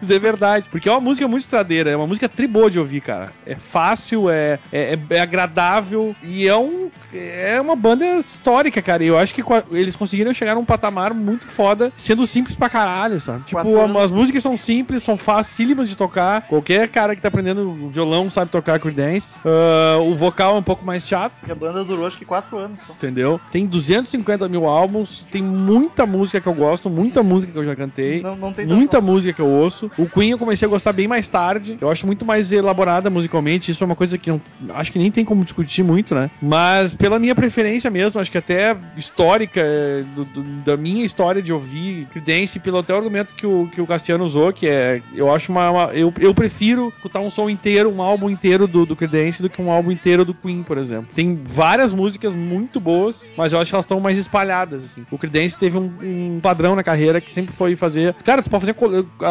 Isso 0.00 0.12
é 0.12 0.18
verdade. 0.18 0.68
Porque 0.70 0.88
é 0.88 0.92
uma 0.92 1.00
música 1.00 1.26
muito 1.28 1.42
estradeira, 1.42 1.90
é 1.90 1.96
uma 1.96 2.06
música 2.06 2.28
tribô 2.28 2.68
de 2.70 2.78
ouvir, 2.78 3.00
cara. 3.00 3.32
É 3.46 3.54
fácil, 3.56 4.28
é, 4.30 4.58
é, 4.72 4.98
é 5.10 5.20
agradável 5.20 6.14
e 6.22 6.46
é 6.46 6.56
um. 6.56 6.90
É 7.12 7.58
uma 7.60 7.76
banda 7.76 8.04
histórica, 8.18 8.82
cara. 8.82 9.02
E 9.02 9.06
eu 9.06 9.16
acho 9.18 9.34
que 9.34 9.42
eles 9.70 9.96
conseguiram 9.96 10.34
chegar 10.34 10.54
num 10.54 10.64
patamar 10.64 11.14
muito 11.14 11.46
foda, 11.46 11.92
sendo 11.96 12.26
simples 12.26 12.54
pra 12.56 12.68
caralho, 12.68 13.20
sabe? 13.20 13.44
Tipo, 13.44 13.58
a- 13.98 14.04
as 14.04 14.10
músicas 14.10 14.42
são 14.42 14.56
simples, 14.56 15.02
são 15.02 15.16
facílimas 15.16 15.88
de 15.88 15.96
tocar. 15.96 16.42
Qualquer 16.42 16.88
cara 16.88 17.14
que 17.14 17.22
tá 17.22 17.28
aprendendo 17.28 17.88
violão 17.90 18.30
sabe 18.30 18.50
tocar 18.50 18.78
Creedence. 18.78 19.34
Ah, 19.44 19.98
o 20.00 20.14
vocal 20.14 20.56
é 20.56 20.58
um 20.58 20.62
pouco 20.62 20.84
mais 20.84 21.06
chato. 21.06 21.32
E 21.46 21.50
a 21.50 21.54
banda 21.54 21.84
durou 21.84 22.06
acho 22.06 22.18
que 22.18 22.24
quatro 22.24 22.58
anos 22.58 22.80
só. 22.86 22.92
Entendeu? 22.92 23.40
Tem 23.50 23.66
250 23.66 24.48
mil 24.48 24.66
álbuns, 24.66 25.26
tem 25.30 25.42
muita 25.42 26.04
música 26.06 26.40
que 26.40 26.46
eu 26.48 26.54
gosto, 26.54 26.90
muita 26.90 27.22
música 27.22 27.52
que 27.52 27.58
eu 27.58 27.64
já 27.64 27.74
cantei. 27.76 28.20
Não, 28.20 28.36
não 28.36 28.52
tem 28.52 28.66
Muita 28.66 29.00
música 29.00 29.32
que 29.32 29.40
eu 29.40 29.45
ouço. 29.46 29.90
O 29.96 30.06
Queen 30.08 30.30
eu 30.30 30.38
comecei 30.38 30.66
a 30.66 30.68
gostar 30.68 30.92
bem 30.92 31.08
mais 31.08 31.28
tarde. 31.28 31.76
Eu 31.80 31.90
acho 31.90 32.06
muito 32.06 32.24
mais 32.24 32.52
elaborada 32.52 33.08
musicalmente. 33.10 33.70
Isso 33.70 33.82
é 33.82 33.86
uma 33.86 33.96
coisa 33.96 34.16
que 34.18 34.30
não, 34.30 34.40
acho 34.74 34.92
que 34.92 34.98
nem 34.98 35.10
tem 35.10 35.24
como 35.24 35.44
discutir 35.44 35.82
muito, 35.82 36.14
né? 36.14 36.30
Mas 36.40 36.94
pela 36.94 37.18
minha 37.18 37.34
preferência 37.34 37.90
mesmo, 37.90 38.20
acho 38.20 38.30
que 38.30 38.38
até 38.38 38.76
histórica, 38.96 39.60
é, 39.62 40.02
do- 40.14 40.24
do- 40.24 40.42
da 40.64 40.76
minha 40.76 41.04
história 41.04 41.42
de 41.42 41.52
ouvir 41.52 42.06
Creedence, 42.12 42.58
pelo 42.58 42.78
até 42.78 42.92
o 42.92 42.96
argumento 42.96 43.34
que 43.34 43.46
o, 43.46 43.68
que 43.72 43.80
o 43.80 43.86
Cassiano 43.86 44.24
usou, 44.24 44.52
que 44.52 44.66
é, 44.66 45.00
eu 45.14 45.32
acho 45.32 45.50
uma, 45.52 45.70
uma- 45.70 45.90
eu, 45.94 46.12
eu 46.18 46.34
prefiro 46.34 46.92
escutar 46.96 47.20
um 47.20 47.30
som 47.30 47.48
inteiro, 47.48 47.90
um 47.90 48.02
álbum 48.02 48.28
inteiro 48.30 48.66
do, 48.66 48.84
do 48.86 48.96
Creedence 48.96 49.42
do 49.42 49.48
que 49.50 49.60
um 49.62 49.70
álbum 49.70 49.90
inteiro 49.90 50.24
do 50.24 50.34
Queen, 50.34 50.62
por 50.62 50.78
exemplo. 50.78 51.08
Tem 51.14 51.38
várias 51.44 51.92
músicas 51.92 52.34
muito 52.34 52.80
boas, 52.80 53.32
mas 53.36 53.52
eu 53.52 53.60
acho 53.60 53.70
que 53.70 53.74
elas 53.74 53.84
estão 53.84 54.00
mais 54.00 54.18
espalhadas, 54.18 54.84
assim. 54.84 55.06
O 55.10 55.18
Creedence 55.18 55.56
teve 55.58 55.76
um, 55.78 55.92
um 56.02 56.40
padrão 56.42 56.74
na 56.76 56.82
carreira 56.82 57.20
que 57.20 57.32
sempre 57.32 57.54
foi 57.54 57.76
fazer... 57.76 58.14
Cara, 58.24 58.42
tu 58.42 58.50
pode 58.50 58.64
fazer... 58.66 58.76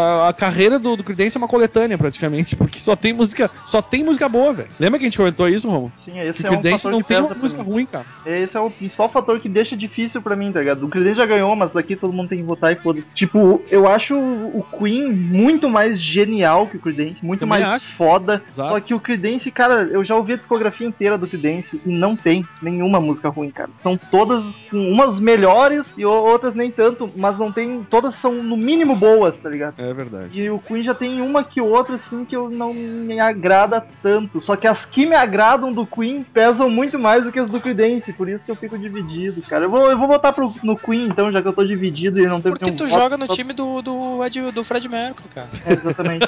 A, 0.06 0.30
a 0.30 0.34
carreira 0.34 0.78
do, 0.78 0.96
do 0.96 1.04
Creedence 1.04 1.38
é 1.38 1.40
uma 1.40 1.48
coletânea, 1.48 1.98
praticamente, 1.98 2.56
porque 2.56 2.80
só 2.80 2.96
tem 2.96 3.14
música, 3.14 3.50
só 3.66 3.82
tem 3.82 4.04
música 4.04 4.30
boa, 4.30 4.54
velho. 4.54 4.70
Lembra 4.80 5.00
que 5.00 5.06
a 5.06 5.08
gente 5.08 5.18
comentou 5.18 5.50
isso, 5.50 5.70
Romo? 5.70 5.92
Sim, 5.98 6.20
esse 6.20 6.42
Que 6.42 6.48
é 6.48 6.50
o 6.50 6.54
um 6.54 6.62
Creedence 6.62 6.84
fator 6.84 6.92
não 6.92 7.02
tem 7.02 7.20
uma 7.20 7.36
música 7.36 7.64
ruim, 7.64 7.86
cara. 7.86 8.06
Esse 8.26 8.56
é 8.56 8.60
o 8.60 8.70
principal 8.70 9.10
fator 9.10 9.40
que 9.40 9.50
deixa 9.50 9.76
difícil 9.76 10.22
pra 10.22 10.36
mim, 10.36 10.52
tá 10.52 10.60
ligado? 10.60 10.86
O 10.86 10.90
Creedence 10.90 11.18
já 11.18 11.26
ganhou, 11.26 11.56
mas 11.56 11.76
aqui 11.76 11.96
todo 11.96 12.14
mundo 12.14 12.30
tem 12.30 12.38
que 12.38 12.44
votar 12.44 12.72
e 12.72 12.76
foda-se. 12.76 13.12
Tipo, 13.14 13.62
eu 13.70 13.88
acho 13.88 14.16
o 14.16 14.64
Queen 14.78 15.12
muito 15.12 15.70
mais 15.70 16.00
genial 16.00 16.68
que 16.68 16.78
o 16.78 16.80
Creedence, 16.80 17.26
muito 17.26 17.42
Também 17.42 17.62
mais 17.62 17.74
acho. 17.76 17.96
foda. 17.96 18.44
Exato. 18.48 18.70
Só 18.70 18.80
que 18.80 18.94
o 18.94 19.00
Creedence, 19.00 19.50
cara, 19.52 19.84
eu 19.84 20.04
já 20.04 20.16
ouvi 20.16 20.34
a 20.34 20.38
discografia 20.38 20.88
inteira 20.88 21.18
do 21.18 21.28
Creedence 21.28 21.82
e 21.86 21.90
não 21.90 22.16
tem 22.16 22.46
nenhuma 22.62 23.00
música 23.00 23.30
ruim, 23.30 23.50
cara. 23.50 23.70
São 23.74 23.98
todas 23.98 24.44
umas 24.72 25.20
melhores 25.20 25.94
e 25.98 26.06
outras 26.06 26.54
nem 26.54 26.70
tanto, 26.70 27.10
mas 27.16 27.38
não 27.38 27.52
tem. 27.52 27.84
Todas 27.90 28.16
são 28.16 28.34
no 28.44 28.58
mínimo 28.58 28.96
boas, 28.96 29.38
tá 29.40 29.50
ligado? 29.50 29.76
É 29.78 29.94
verdade. 29.96 30.42
E 30.42 30.50
o 30.50 30.60
Queen 30.60 30.84
já 30.84 30.94
tem 30.94 31.22
uma 31.22 31.44
que 31.44 31.60
outra, 31.60 31.96
assim, 31.96 32.26
que 32.26 32.36
eu 32.36 32.50
não 32.50 32.74
me 32.74 33.20
agrada 33.20 33.86
tanto. 34.04 34.42
Só 34.42 34.56
que 34.56 34.68
as 34.68 34.86
que 34.86 35.06
me 35.06 35.16
agradam 35.16 35.74
do 35.74 35.86
Queen 35.86 36.24
pesam 36.24 36.70
muito 36.70 37.00
mais 37.00 37.24
do 37.24 37.32
que 37.32 37.40
as 37.40 37.50
do 37.50 37.60
Creedence, 37.60 38.14
por 38.14 38.30
isso 38.30 38.46
que 38.46 38.52
eu 38.52 38.56
fico 38.56 38.78
dividido, 38.78 39.42
cara. 39.42 39.66
Eu 39.66 39.70
vou, 39.70 39.90
eu 39.90 39.98
vou 39.98 40.08
votar 40.08 40.34
pro, 40.34 40.54
no 40.62 40.78
Queen, 40.78 41.08
então, 41.08 41.32
já 41.32 41.42
que 41.42 41.48
eu 41.48 41.54
tô 41.54 41.66
dividido 41.66 42.20
e 42.20 42.28
não 42.28 42.42
tem 42.42 42.52
Porque 42.52 42.72
tu 42.72 42.88
joga 42.88 43.18
no 43.18 43.28
time 43.28 43.54
do, 43.54 43.82
do, 43.82 44.24
Ed- 44.26 44.52
do 44.52 44.64
Fred 44.64 44.88
Mercury, 44.88 45.30
cara. 45.30 45.50
É, 45.66 45.74
exatamente. 45.74 46.28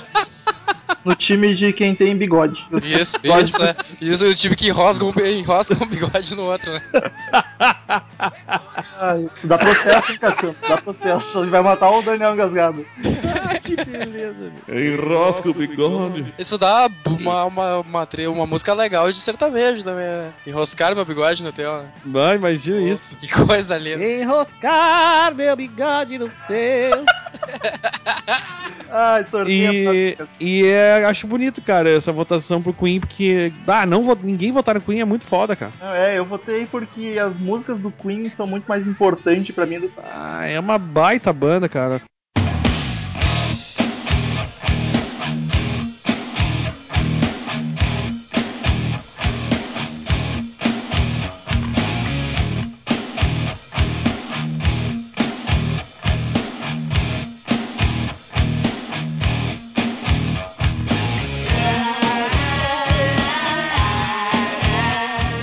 no 1.03 1.15
time 1.15 1.55
de 1.55 1.71
quem 1.73 1.95
tem 1.95 2.15
bigode. 2.15 2.65
Isso, 2.83 3.17
isso, 3.41 3.63
é. 3.63 3.75
Isso 4.01 4.25
é 4.25 4.29
o 4.29 4.35
time 4.35 4.55
que 4.55 4.67
enrosca 4.67 5.05
um, 5.05 5.13
enrosca 5.25 5.75
um 5.81 5.87
bigode 5.87 6.35
no 6.35 6.43
outro, 6.43 6.71
né? 6.73 6.81
Ai, 8.99 9.29
isso 9.35 9.47
dá 9.47 9.57
processo, 9.57 10.11
hein, 10.11 10.17
Cassiano? 10.17 10.55
Dá 10.67 10.77
processo. 10.77 11.39
Ele 11.39 11.51
vai 11.51 11.61
matar 11.61 11.89
o 11.91 12.01
Daniel 12.01 12.33
Engasgado. 12.33 12.85
que 13.63 13.75
beleza, 13.75 14.51
Enrosca 14.67 15.49
o 15.49 15.53
bigode. 15.53 16.33
Isso 16.37 16.57
dá 16.57 16.89
uma, 17.05 17.45
uma, 17.45 17.79
uma, 17.79 18.07
uma 18.29 18.45
música 18.45 18.73
legal 18.73 19.11
de 19.11 19.19
sertanejo 19.19 19.83
também, 19.83 20.05
né? 20.05 20.33
Enroscar 20.45 20.95
meu 20.95 21.05
bigode 21.05 21.43
no 21.43 21.51
teu, 21.51 21.83
né? 21.83 21.91
Vai, 22.05 22.35
imagina 22.35 22.81
isso. 22.81 23.17
Que 23.17 23.27
coisa 23.27 23.77
linda. 23.77 24.03
Enroscar 24.03 25.35
meu 25.35 25.55
bigode 25.55 26.17
no 26.17 26.29
seu. 26.47 27.05
Ai, 28.89 29.25
sorteio. 29.25 29.73
E, 29.73 30.17
e 30.39 30.65
é, 30.65 31.05
acho 31.05 31.27
bonito, 31.27 31.61
cara, 31.61 31.89
essa 31.89 32.11
votação 32.11 32.61
pro 32.61 32.73
Queen, 32.73 32.99
porque. 32.99 33.51
Ah, 33.67 33.85
não, 33.85 34.15
ninguém 34.23 34.51
votar 34.51 34.75
no 34.75 34.81
Queen 34.81 35.01
é 35.01 35.05
muito 35.05 35.25
foda, 35.25 35.55
cara. 35.55 35.71
É, 35.81 36.17
eu 36.17 36.25
votei 36.25 36.65
porque 36.65 37.17
as 37.19 37.37
músicas 37.37 37.77
do 37.79 37.91
Queen 37.91 38.31
são 38.31 38.47
muito 38.47 38.65
mais 38.65 38.86
importantes 38.87 39.53
pra 39.53 39.65
mim 39.65 39.79
do 39.79 39.91
Ah, 39.97 40.45
é 40.45 40.59
uma 40.59 40.77
baita 40.77 41.31
banda, 41.33 41.67
cara. 41.67 42.01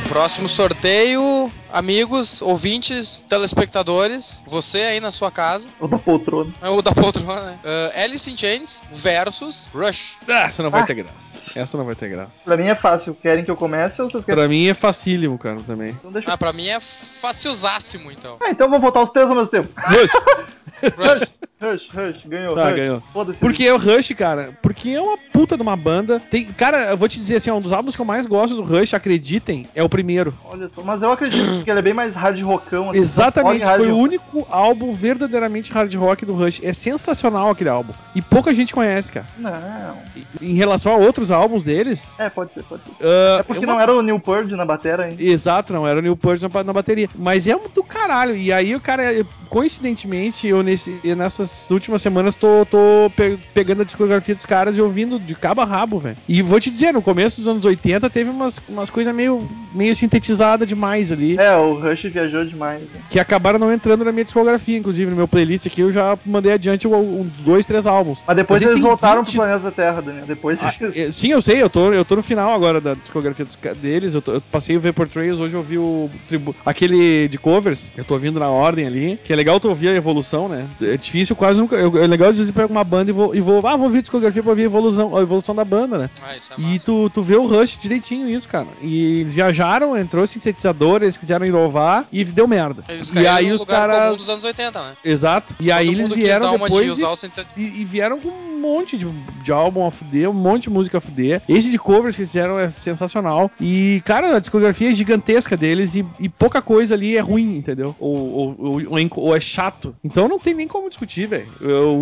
Próximo 0.09 0.48
sorteio, 0.48 1.50
amigos, 1.74 2.40
ouvintes, 2.40 3.24
telespectadores, 3.28 4.42
você 4.46 4.78
aí 4.82 5.00
na 5.00 5.10
sua 5.10 5.30
casa, 5.30 5.68
o 5.80 5.88
da 5.88 5.98
poltrona. 5.98 6.54
é 6.62 6.68
o 6.68 6.80
da 6.80 6.92
poltrona, 6.92 7.42
né? 7.42 7.58
Uh, 7.64 8.00
Alice 8.04 8.30
in 8.32 8.37
Chains 8.38 8.80
versus 8.92 9.68
Rush. 9.74 10.16
Ah, 10.28 10.44
essa 10.44 10.62
não 10.62 10.70
vai 10.70 10.82
Ah. 10.82 10.87
ter 10.87 10.94
graça. 10.94 11.38
Essa 11.54 11.76
não 11.76 11.84
vai 11.84 11.94
ter 11.94 12.08
graça. 12.08 12.40
Pra 12.44 12.56
mim 12.56 12.66
é 12.68 12.74
fácil. 12.74 13.14
Querem 13.14 13.44
que 13.44 13.50
eu 13.50 13.56
comece 13.56 14.00
ou 14.00 14.08
vocês 14.08 14.24
querem? 14.24 14.40
Pra 14.40 14.48
mim 14.48 14.68
é 14.68 14.74
facílimo, 14.74 15.37
cara, 15.37 15.60
também. 15.62 15.90
Então 15.90 16.12
deixa 16.12 16.28
eu... 16.28 16.32
Ah, 16.32 16.38
pra 16.38 16.52
mim 16.52 16.68
é 16.68 16.78
facilzássimo, 16.80 18.10
então. 18.12 18.37
Ah, 18.40 18.50
então 18.50 18.68
vamos 18.68 18.82
votar 18.82 19.02
os 19.02 19.10
três 19.10 19.28
ao 19.28 19.34
mesmo 19.34 19.50
tempo. 19.50 19.68
Rush! 19.76 20.12
Rush. 20.96 21.28
Rush, 21.64 21.88
Rush, 21.92 22.16
ganhou. 22.27 22.55
Tá, 22.55 22.66
Rush. 22.68 22.77
ganhou. 22.77 23.03
Porque 23.40 23.64
é 23.64 23.72
o 23.72 23.79
Rush, 23.79 24.12
cara. 24.16 24.50
Porque 24.62 24.90
é 24.90 25.00
uma 25.00 25.16
puta 25.33 25.57
de 25.57 25.62
uma 25.62 25.77
banda. 25.77 26.20
Tem, 26.20 26.44
cara, 26.46 26.90
eu 26.90 26.96
vou 26.96 27.09
te 27.09 27.18
dizer 27.18 27.37
assim, 27.37 27.50
um 27.50 27.61
dos 27.61 27.72
álbuns 27.72 27.96
que 27.96 28.03
eu 28.03 28.07
mais 28.07 28.27
gosto 28.27 28.55
do 28.57 28.62
Rush, 28.62 28.94
acreditem, 28.94 29.66
é 29.74 29.83
o 29.83 29.88
primeiro. 29.88 30.35
Olha 30.44 30.68
só, 30.68 30.83
mas 30.83 31.03
eu 31.03 31.11
acredito 31.11 31.64
que 31.64 31.70
ele 31.70 31.79
é 31.79 31.83
bem 31.83 31.94
mais 31.94 32.14
hard 32.14 32.40
rockão. 32.42 32.90
assim, 32.90 32.98
Exatamente, 33.00 33.64
foi 33.66 33.90
o 33.90 33.96
único 33.96 34.46
álbum 34.50 34.94
verdadeiramente 34.94 35.72
hard 35.72 35.94
rock 35.94 36.24
do 36.27 36.35
Rush. 36.35 36.61
É 36.62 36.72
sensacional 36.72 37.50
aquele 37.50 37.70
álbum. 37.70 37.92
E 38.14 38.22
pouca 38.22 38.53
gente 38.55 38.72
conhece, 38.74 39.11
cara. 39.12 39.27
Não. 39.38 39.96
E- 40.16 40.24
Em 40.50 40.55
relação 40.55 40.92
a 40.92 40.96
outros 40.96 41.31
álbuns 41.31 41.64
deles. 41.64 42.18
É, 42.18 42.29
pode 42.29 42.53
ser, 42.53 42.62
pode 42.64 42.83
ser. 42.85 42.90
ah, 43.03 43.38
É 43.40 43.42
porque 43.42 43.64
uma- 43.64 43.74
não 43.74 43.81
era 43.81 43.94
o 43.94 44.03
Neil 44.03 44.20
Peart 44.20 44.48
na 44.50 44.64
batera 44.66 45.05
ainda. 45.07 45.22
Exato, 45.22 45.72
não, 45.72 45.87
era 45.87 45.98
o 45.98 46.03
Neil 46.03 46.16
Peart 46.16 46.42
na, 46.42 46.64
na 46.64 46.72
bateria. 46.72 47.09
Mas 47.14 47.46
é 47.46 47.55
do 47.74 47.83
caralho. 47.83 48.37
E 48.37 48.53
aí 48.53 48.74
o 48.74 48.81
cara, 48.81 49.03
coincidentemente, 49.48 50.46
eu 50.46 50.62
nesse, 50.62 50.98
eu 51.03 51.16
nessas 51.54 51.70
últimas 51.70 52.02
semanas 52.02 52.34
tô, 52.34 52.66
tô 52.70 53.10
pe- 53.16 53.38
pegando 53.54 53.82
a 53.82 53.84
discografia 53.84 54.34
dos 54.34 54.44
caras 54.46 54.76
e 54.76 54.80
ouvindo 54.80 55.18
de 55.18 55.34
cabo 55.34 55.60
a 55.60 55.64
rabo, 55.64 55.98
velho. 55.98 56.16
E 56.28 56.42
vou 56.42 56.58
te 56.60 56.70
dizer, 56.70 56.92
no 56.92 57.00
começo 57.00 57.38
dos 57.40 57.48
anos 57.48 57.64
80 57.64 58.10
teve 58.10 58.28
umas, 58.30 58.60
umas 58.68 58.90
coisas 58.90 59.14
meio, 59.14 59.46
meio 59.72 59.94
sintetizadas 59.94 60.68
demais 60.68 61.12
ali. 61.12 61.36
É, 61.38 61.56
o 61.56 61.74
Rush 61.74 62.02
viajou 62.04 62.44
demais. 62.44 62.80
né? 62.82 62.88
Que 63.08 63.18
acabaram 63.20 63.58
não 63.58 63.72
entrando 63.72 64.04
na 64.04 64.12
minha 64.12 64.24
discografia, 64.24 64.76
inclusive 64.76 65.10
no 65.10 65.16
meu 65.16 65.28
playlist 65.28 65.66
aqui 65.66 65.80
eu 65.80 65.92
já 65.92 66.18
mandei 66.26 66.52
adiante 66.52 66.86
um, 66.88 66.94
um, 66.94 67.30
dois, 67.44 67.64
três 67.66 67.86
álbuns. 67.86 68.22
Mas 68.26 68.36
depois 68.36 68.60
eles 68.62 68.80
voltaram 68.80 69.22
20 69.22 69.32
pro 69.36 69.42
planeta 69.46 69.70
Terra, 69.70 70.00
Daniel. 70.02 70.26
Depois 70.26 70.58
Ah, 70.60 70.74
eles... 70.80 70.96
é, 70.96 71.12
sim, 71.12 71.28
eu 71.28 71.40
sei, 71.40 71.62
eu 71.62 71.70
tô, 71.70 71.92
eu 71.92 72.04
tô 72.04 72.16
no 72.16 72.22
final 72.22 72.52
agora 72.52 72.80
da 72.80 72.94
discografia 72.94 73.44
dos 73.44 73.56
deles. 73.80 74.14
Eu, 74.14 74.22
tô- 74.22 74.32
eu 74.34 74.40
passei 74.40 74.76
o 74.76 74.80
Vapor 74.80 75.08
Trails, 75.08 75.38
hoje 75.40 75.54
eu 75.54 75.60
ouvi 75.60 75.78
o 75.78 76.10
tribu- 76.28 76.54
aquele 76.64 77.28
de 77.28 77.38
covers, 77.38 77.92
eu 77.96 78.04
tô 78.04 78.14
ouvindo 78.14 78.40
na 78.40 78.48
ordem 78.48 78.86
ali. 78.86 79.18
Que 79.24 79.32
é 79.32 79.36
legal 79.36 79.60
tu 79.60 79.68
ouvir 79.68 79.88
a 79.88 79.94
evolução, 79.94 80.48
né? 80.48 80.66
É 80.82 80.96
difícil, 80.96 81.36
quase 81.44 81.61
nunca. 81.61 81.76
eu- 81.76 82.02
É 82.02 82.07
legal 82.07 82.30
às 82.30 82.37
vezes 82.37 82.50
pegar 82.50 82.66
uma 82.66 82.85
banda 82.85 83.11
e 83.11 83.14
vou, 83.14 83.35
e 83.35 83.40
vou. 83.40 83.59
Ah, 83.66 83.76
vou 83.76 83.85
ouvir 83.87 83.98
a 83.98 84.02
discografia 84.02 84.42
pra 84.42 84.50
ouvir 84.50 84.62
a 84.62 84.66
evolução, 84.66 85.16
a 85.16 85.20
evolução 85.20 85.54
da 85.54 85.64
banda, 85.64 85.98
né? 85.98 86.11
Ah, 86.22 86.37
isso 86.37 86.52
é 86.52 86.57
E 86.61 86.78
tu, 86.78 87.11
tu 87.11 87.22
vê 87.22 87.37
o 87.37 87.46
Rush 87.46 87.78
direitinho 87.80 88.28
isso, 88.28 88.48
cara. 88.48 88.66
E 88.80 89.20
eles 89.20 89.35
viajaram, 89.35 89.96
entrou 89.96 90.26
sintetizador, 90.26 91.02
eles 91.02 91.16
quiseram 91.16 91.44
inovar 91.46 92.07
e 92.12 92.24
deu 92.24 92.46
merda. 92.48 92.85
Eles 92.88 93.11
e 93.14 93.26
aí 93.26 93.52
os 93.52 93.64
caras. 93.64 94.16
dos 94.16 94.28
anos 94.28 94.44
80, 94.44 94.78
né? 94.83 94.94
Exato. 95.04 95.54
E 95.61 95.70
aí 95.70 95.87
Todo 95.87 95.94
eles 95.94 96.02
mundo 96.09 96.14
quis 96.14 96.24
vieram 96.24 96.54
uma 96.54 96.68
de 96.70 96.76
depois. 96.78 96.98
e- 97.00 97.16
sintet- 97.16 97.46
e, 97.57 97.80
e 97.80 97.85
vieram 97.85 98.18
com 98.20 98.28
um 98.28 98.61
monte 98.61 98.96
de, 98.96 99.07
de 99.42 99.52
álbum 99.52 99.87
a 99.87 99.90
fuder, 99.90 100.28
um 100.30 100.33
monte 100.35 100.64
de 100.64 100.70
música 100.70 100.96
a 100.98 101.00
fuder. 101.00 101.42
Esse 101.48 101.70
de 101.70 101.78
covers 101.78 102.16
que 102.16 102.22
eles 102.22 102.30
fizeram 102.30 102.59
é 102.59 102.70
sensacional. 102.70 103.50
E, 103.61 104.00
cara, 104.04 104.37
a 104.37 104.38
discografia 104.40 104.90
é 104.90 104.92
gigantesca 104.94 105.57
deles 105.57 105.94
e, 105.94 106.04
e 106.18 106.28
pouca 106.28 106.62
coisa 106.62 106.94
ali 106.94 107.16
é 107.16 107.20
ruim, 107.20 107.57
entendeu? 107.57 107.94
Ou, 107.98 108.14
ou, 108.16 108.57
ou- 108.59 108.83
ou 108.90 108.98
é, 108.98 109.09
ou 109.16 109.37
é 109.37 109.40
chato. 109.40 109.94
Então 110.02 110.28
não 110.28 110.38
tem 110.38 110.54
nem 110.54 110.66
como 110.66 110.88
discutir, 110.88 111.23
velho. 111.26 111.48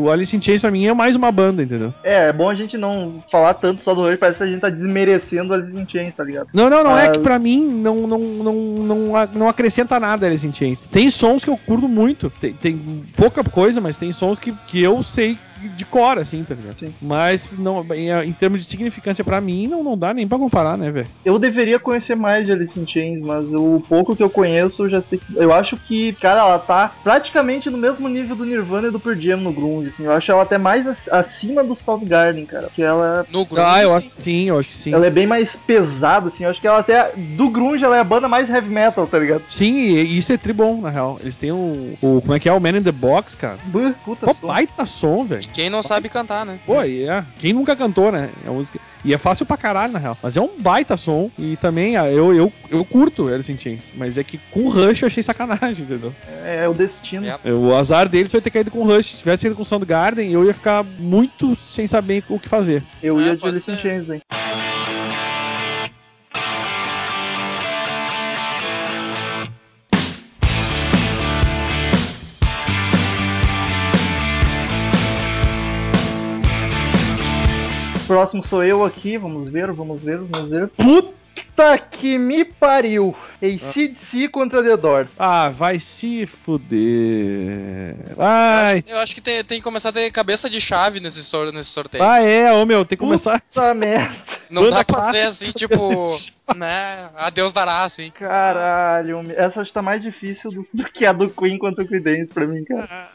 O 0.03 0.11
Alice 0.11 0.37
in 0.37 0.41
Chains 0.43 0.61
pra 0.61 0.71
mim 0.71 0.87
é 0.87 0.93
mais 0.93 1.17
uma 1.17 1.31
banda, 1.31 1.63
entendeu? 1.63 1.93
É, 2.03 2.29
é 2.29 2.33
bom 2.33 2.49
a 2.49 2.55
gente 2.55 2.77
não 2.77 3.23
falar 3.31 3.55
tanto 3.55 3.83
só 3.83 3.95
do 3.95 4.03
Rush, 4.03 4.19
parece 4.19 4.39
que 4.39 4.45
a 4.45 4.47
gente 4.47 4.61
tá 4.61 4.71
desmerecendo 4.71 5.55
Alice 5.55 5.77
in 5.77 5.87
Chains, 5.89 6.15
tá 6.15 6.25
ligado? 6.25 6.49
Não, 6.53 6.69
não, 6.69 6.85
não 6.85 6.99
é 6.99 7.11
que 7.11 7.19
pra 7.19 7.39
mim 7.39 7.67
não, 7.67 8.07
não, 8.07 8.19
não, 8.19 8.55
não, 8.55 9.29
não 9.35 9.49
acrescenta 9.49 9.99
nada 9.99 10.27
Alice 10.27 10.47
in 10.47 10.53
Chains. 10.53 10.81
Tem 10.81 11.11
sons 11.11 11.45
que 11.45 11.51
eu 11.51 11.57
curto 11.57 11.89
muito, 11.89 12.31
tem, 12.31 12.53
tem 12.53 13.05
pouca 13.17 13.43
coisa, 13.45 13.81
mas 13.81 13.97
tem 13.97 14.13
sons 14.13 14.39
que, 14.39 14.53
que 14.67 14.83
eu 14.83 15.03
sei 15.03 15.39
de 15.69 15.85
cor, 15.87 16.19
assim, 16.19 16.43
tá 16.45 16.55
ligado? 16.55 16.79
Sim. 16.79 16.95
Mas 17.01 17.49
não, 17.59 17.85
em, 17.95 18.11
em 18.29 18.33
termos 18.33 18.61
de 18.63 18.67
significância 18.67 19.25
pra 19.25 19.41
mim, 19.41 19.67
não, 19.69 19.83
não 19.83 19.97
dá 19.97 20.13
nem 20.15 20.27
pra 20.27 20.39
comparar, 20.39 20.77
né, 20.79 20.91
velho? 20.91 21.09
Eu 21.25 21.39
deveria 21.39 21.79
conhecer 21.79 22.15
mais 22.15 22.47
de 22.47 22.53
Alice 22.53 22.79
in 22.79 22.87
Chains, 22.87 23.21
mas 23.21 23.45
o 23.53 23.83
pouco 23.89 24.15
que 24.17 24.23
eu 24.23 24.31
conheço, 24.31 24.85
eu 24.85 24.91
já 24.91 25.03
sei. 25.03 25.19
que- 25.19 25.25
Eu 25.37 25.53
acho 25.53 25.77
que, 25.77 26.13
cara, 26.15 26.41
ela 26.41 26.59
tá 26.59 26.93
praticamente 27.03 27.69
no 27.71 27.79
mesmo 27.79 28.09
nível 28.09 28.37
do 28.37 28.45
Nirvana 28.45 28.89
e 28.89 28.91
do 28.91 29.01
Pearl 29.01 29.19
Jam 29.21 29.37
no 29.39 29.53
grunge. 29.53 29.89
Assim. 29.91 30.05
Eu 30.05 30.13
acho 30.13 30.31
ela 30.33 30.43
até 30.43 30.59
mais 30.59 30.87
ac- 30.87 31.09
acima 31.11 31.63
do 31.65 31.75
Soundgarden, 31.75 32.47
cara. 32.47 32.65
Porque 32.69 32.83
ela, 32.83 33.25
No 33.31 33.45
grunge, 33.45 33.63
Ah, 33.65 33.83
eu 33.83 33.95
acho 33.97 34.11
que 34.11 34.23
sim, 34.23 34.49
eu 34.49 34.59
acho 34.59 34.69
que 34.71 34.75
sim. 34.75 34.93
ela 34.95 35.07
é 35.07 35.11
bem 35.11 35.27
mais 35.27 35.55
pesada, 35.57 36.29
assim. 36.29 36.45
Eu 36.45 36.51
acho 36.51 36.61
que 36.61 36.67
ela 36.67 36.79
até 36.79 37.13
do 37.37 37.49
grunge 37.51 37.85
ela 37.85 37.97
é 37.97 38.01
a 38.01 38.05
banda 38.05 38.29
mais 38.29 38.49
heavy 38.49 38.69
metal, 38.71 39.07
tá 39.07 39.19
ligado? 39.19 39.45
Sim, 39.49 39.93
e 39.95 40.19
isso 40.19 40.33
é 40.33 40.37
tribom, 40.37 40.81
na 40.81 40.91
real. 40.91 41.19
Eles 41.21 41.37
têm 41.37 41.53
o, 41.53 41.97
o. 42.01 42.21
Como 42.21 42.35
é 42.35 42.39
que 42.39 42.49
é? 42.49 42.53
O 42.53 42.61
Man 42.61 42.77
in 42.79 42.83
the 42.83 42.93
Box, 42.93 43.35
cara. 43.37 43.59
Buh, 43.65 43.93
puta 44.05 44.27
Pô, 44.27 44.35
som. 44.35 44.47
baita 44.47 44.87
som, 44.87 45.25
velho. 45.25 45.47
Quem 45.53 45.69
não 45.69 45.83
sabe 45.83 46.09
cantar, 46.09 46.47
né? 46.47 46.59
Pô, 46.67 46.83
e 46.83 47.05
é. 47.05 47.25
Quem 47.39 47.53
nunca 47.53 47.77
cantou, 47.77 48.11
né? 48.11 48.31
É 48.47 48.51
música. 48.51 48.79
E 49.05 49.13
é 49.13 49.19
fácil 49.19 49.45
pra 49.45 49.57
caralho, 49.57 49.93
na 49.93 49.99
real. 49.99 50.17
Mas 50.23 50.37
é 50.37 50.41
um 50.41 50.51
baita 50.59 50.97
som. 50.97 51.31
E 51.39 51.57
também, 51.57 51.97
ah, 51.97 52.11
eu, 52.11 52.35
eu, 52.35 52.53
eu 52.71 52.85
curto 52.85 53.29
Alice 53.29 53.51
in 53.53 53.59
Chains. 53.59 53.93
Mas 53.97 54.17
é 54.17 54.25
que 54.25 54.39
com 54.51 54.61
o 54.65 54.69
Rush 54.69 55.03
eu 55.03 55.07
achei 55.07 55.23
sacanagem, 55.23 55.85
entendeu? 55.85 56.15
É, 56.45 56.67
o 56.69 56.73
destino. 56.75 57.27
É. 57.27 57.53
O 57.53 57.75
azar 57.75 58.09
deles 58.09 58.31
foi 58.31 58.41
ter 58.41 58.51
caído 58.51 58.71
com 58.71 58.79
o 58.81 58.87
Rush. 58.87 59.07
Se 59.07 59.19
tivesse 59.19 59.43
caído 59.43 59.57
com 59.57 59.63
o 59.63 59.67
Soundgarden, 59.67 60.31
eu 60.33 60.45
ia 60.45 60.55
ficar 60.55 60.83
muito 60.85 61.57
sem 61.57 61.87
saber 61.87 62.25
o 62.29 62.39
que 62.39 62.49
fazer. 62.49 62.83
Eu 63.03 63.21
É, 63.21 63.25
ia 63.27 63.37
de 63.37 63.45
Alice 63.47 63.71
in. 63.71 63.77
Chains, 63.77 64.09
hein. 64.09 64.21
Próximo 78.13 78.45
sou 78.45 78.63
eu 78.63 78.85
aqui, 78.85 79.17
vamos 79.17 79.49
ver, 79.49 79.73
vamos 79.73 80.03
ver, 80.03 80.19
vamos 80.19 80.51
ver. 80.51 80.69
Puta 80.69 81.79
que 81.79 82.19
me 82.19 82.45
pariu! 82.45 83.17
ACDC 83.41 84.29
contra 84.29 84.63
The 84.63 84.77
Doors. 84.77 85.09
Ah, 85.19 85.49
vai 85.49 85.81
se 85.81 86.27
fuder. 86.27 87.97
Eu 88.11 88.17
Vai. 88.17 88.81
acho, 88.81 88.91
eu 88.91 88.99
acho 88.99 89.15
que 89.15 89.23
tem, 89.23 89.43
tem 89.43 89.59
que 89.59 89.65
começar 89.65 89.89
a 89.89 89.93
ter 89.93 90.13
cabeça 90.13 90.51
de 90.51 90.61
chave 90.61 91.01
nesse, 91.01 91.25
sor, 91.25 91.51
nesse 91.55 91.71
sorteio. 91.71 92.05
Ah, 92.05 92.21
é, 92.21 92.53
ô 92.53 92.67
meu, 92.67 92.85
tem 92.85 92.99
que 92.99 93.03
começar. 93.03 93.41
Puta 93.41 93.73
merda! 93.73 94.15
Não 94.51 94.63
banda 94.65 94.77
dá 94.77 94.85
pra 94.85 95.01
ser 95.11 95.23
assim, 95.23 95.51
tipo, 95.53 95.75
né? 96.55 97.09
A 97.17 97.31
Deus 97.31 97.51
dará, 97.51 97.85
assim. 97.85 98.11
Caralho, 98.11 99.25
essa 99.39 99.63
acho 99.63 99.71
que 99.71 99.75
tá 99.75 99.81
mais 99.81 100.03
difícil 100.03 100.51
do, 100.51 100.69
do 100.71 100.85
que 100.85 101.07
a 101.07 101.15
do 101.15 101.31
Queen 101.31 101.57
contra 101.57 101.83
o 101.83 101.89
Creedence 101.89 102.31
pra 102.35 102.47
mim, 102.47 102.63
cara. 102.63 103.09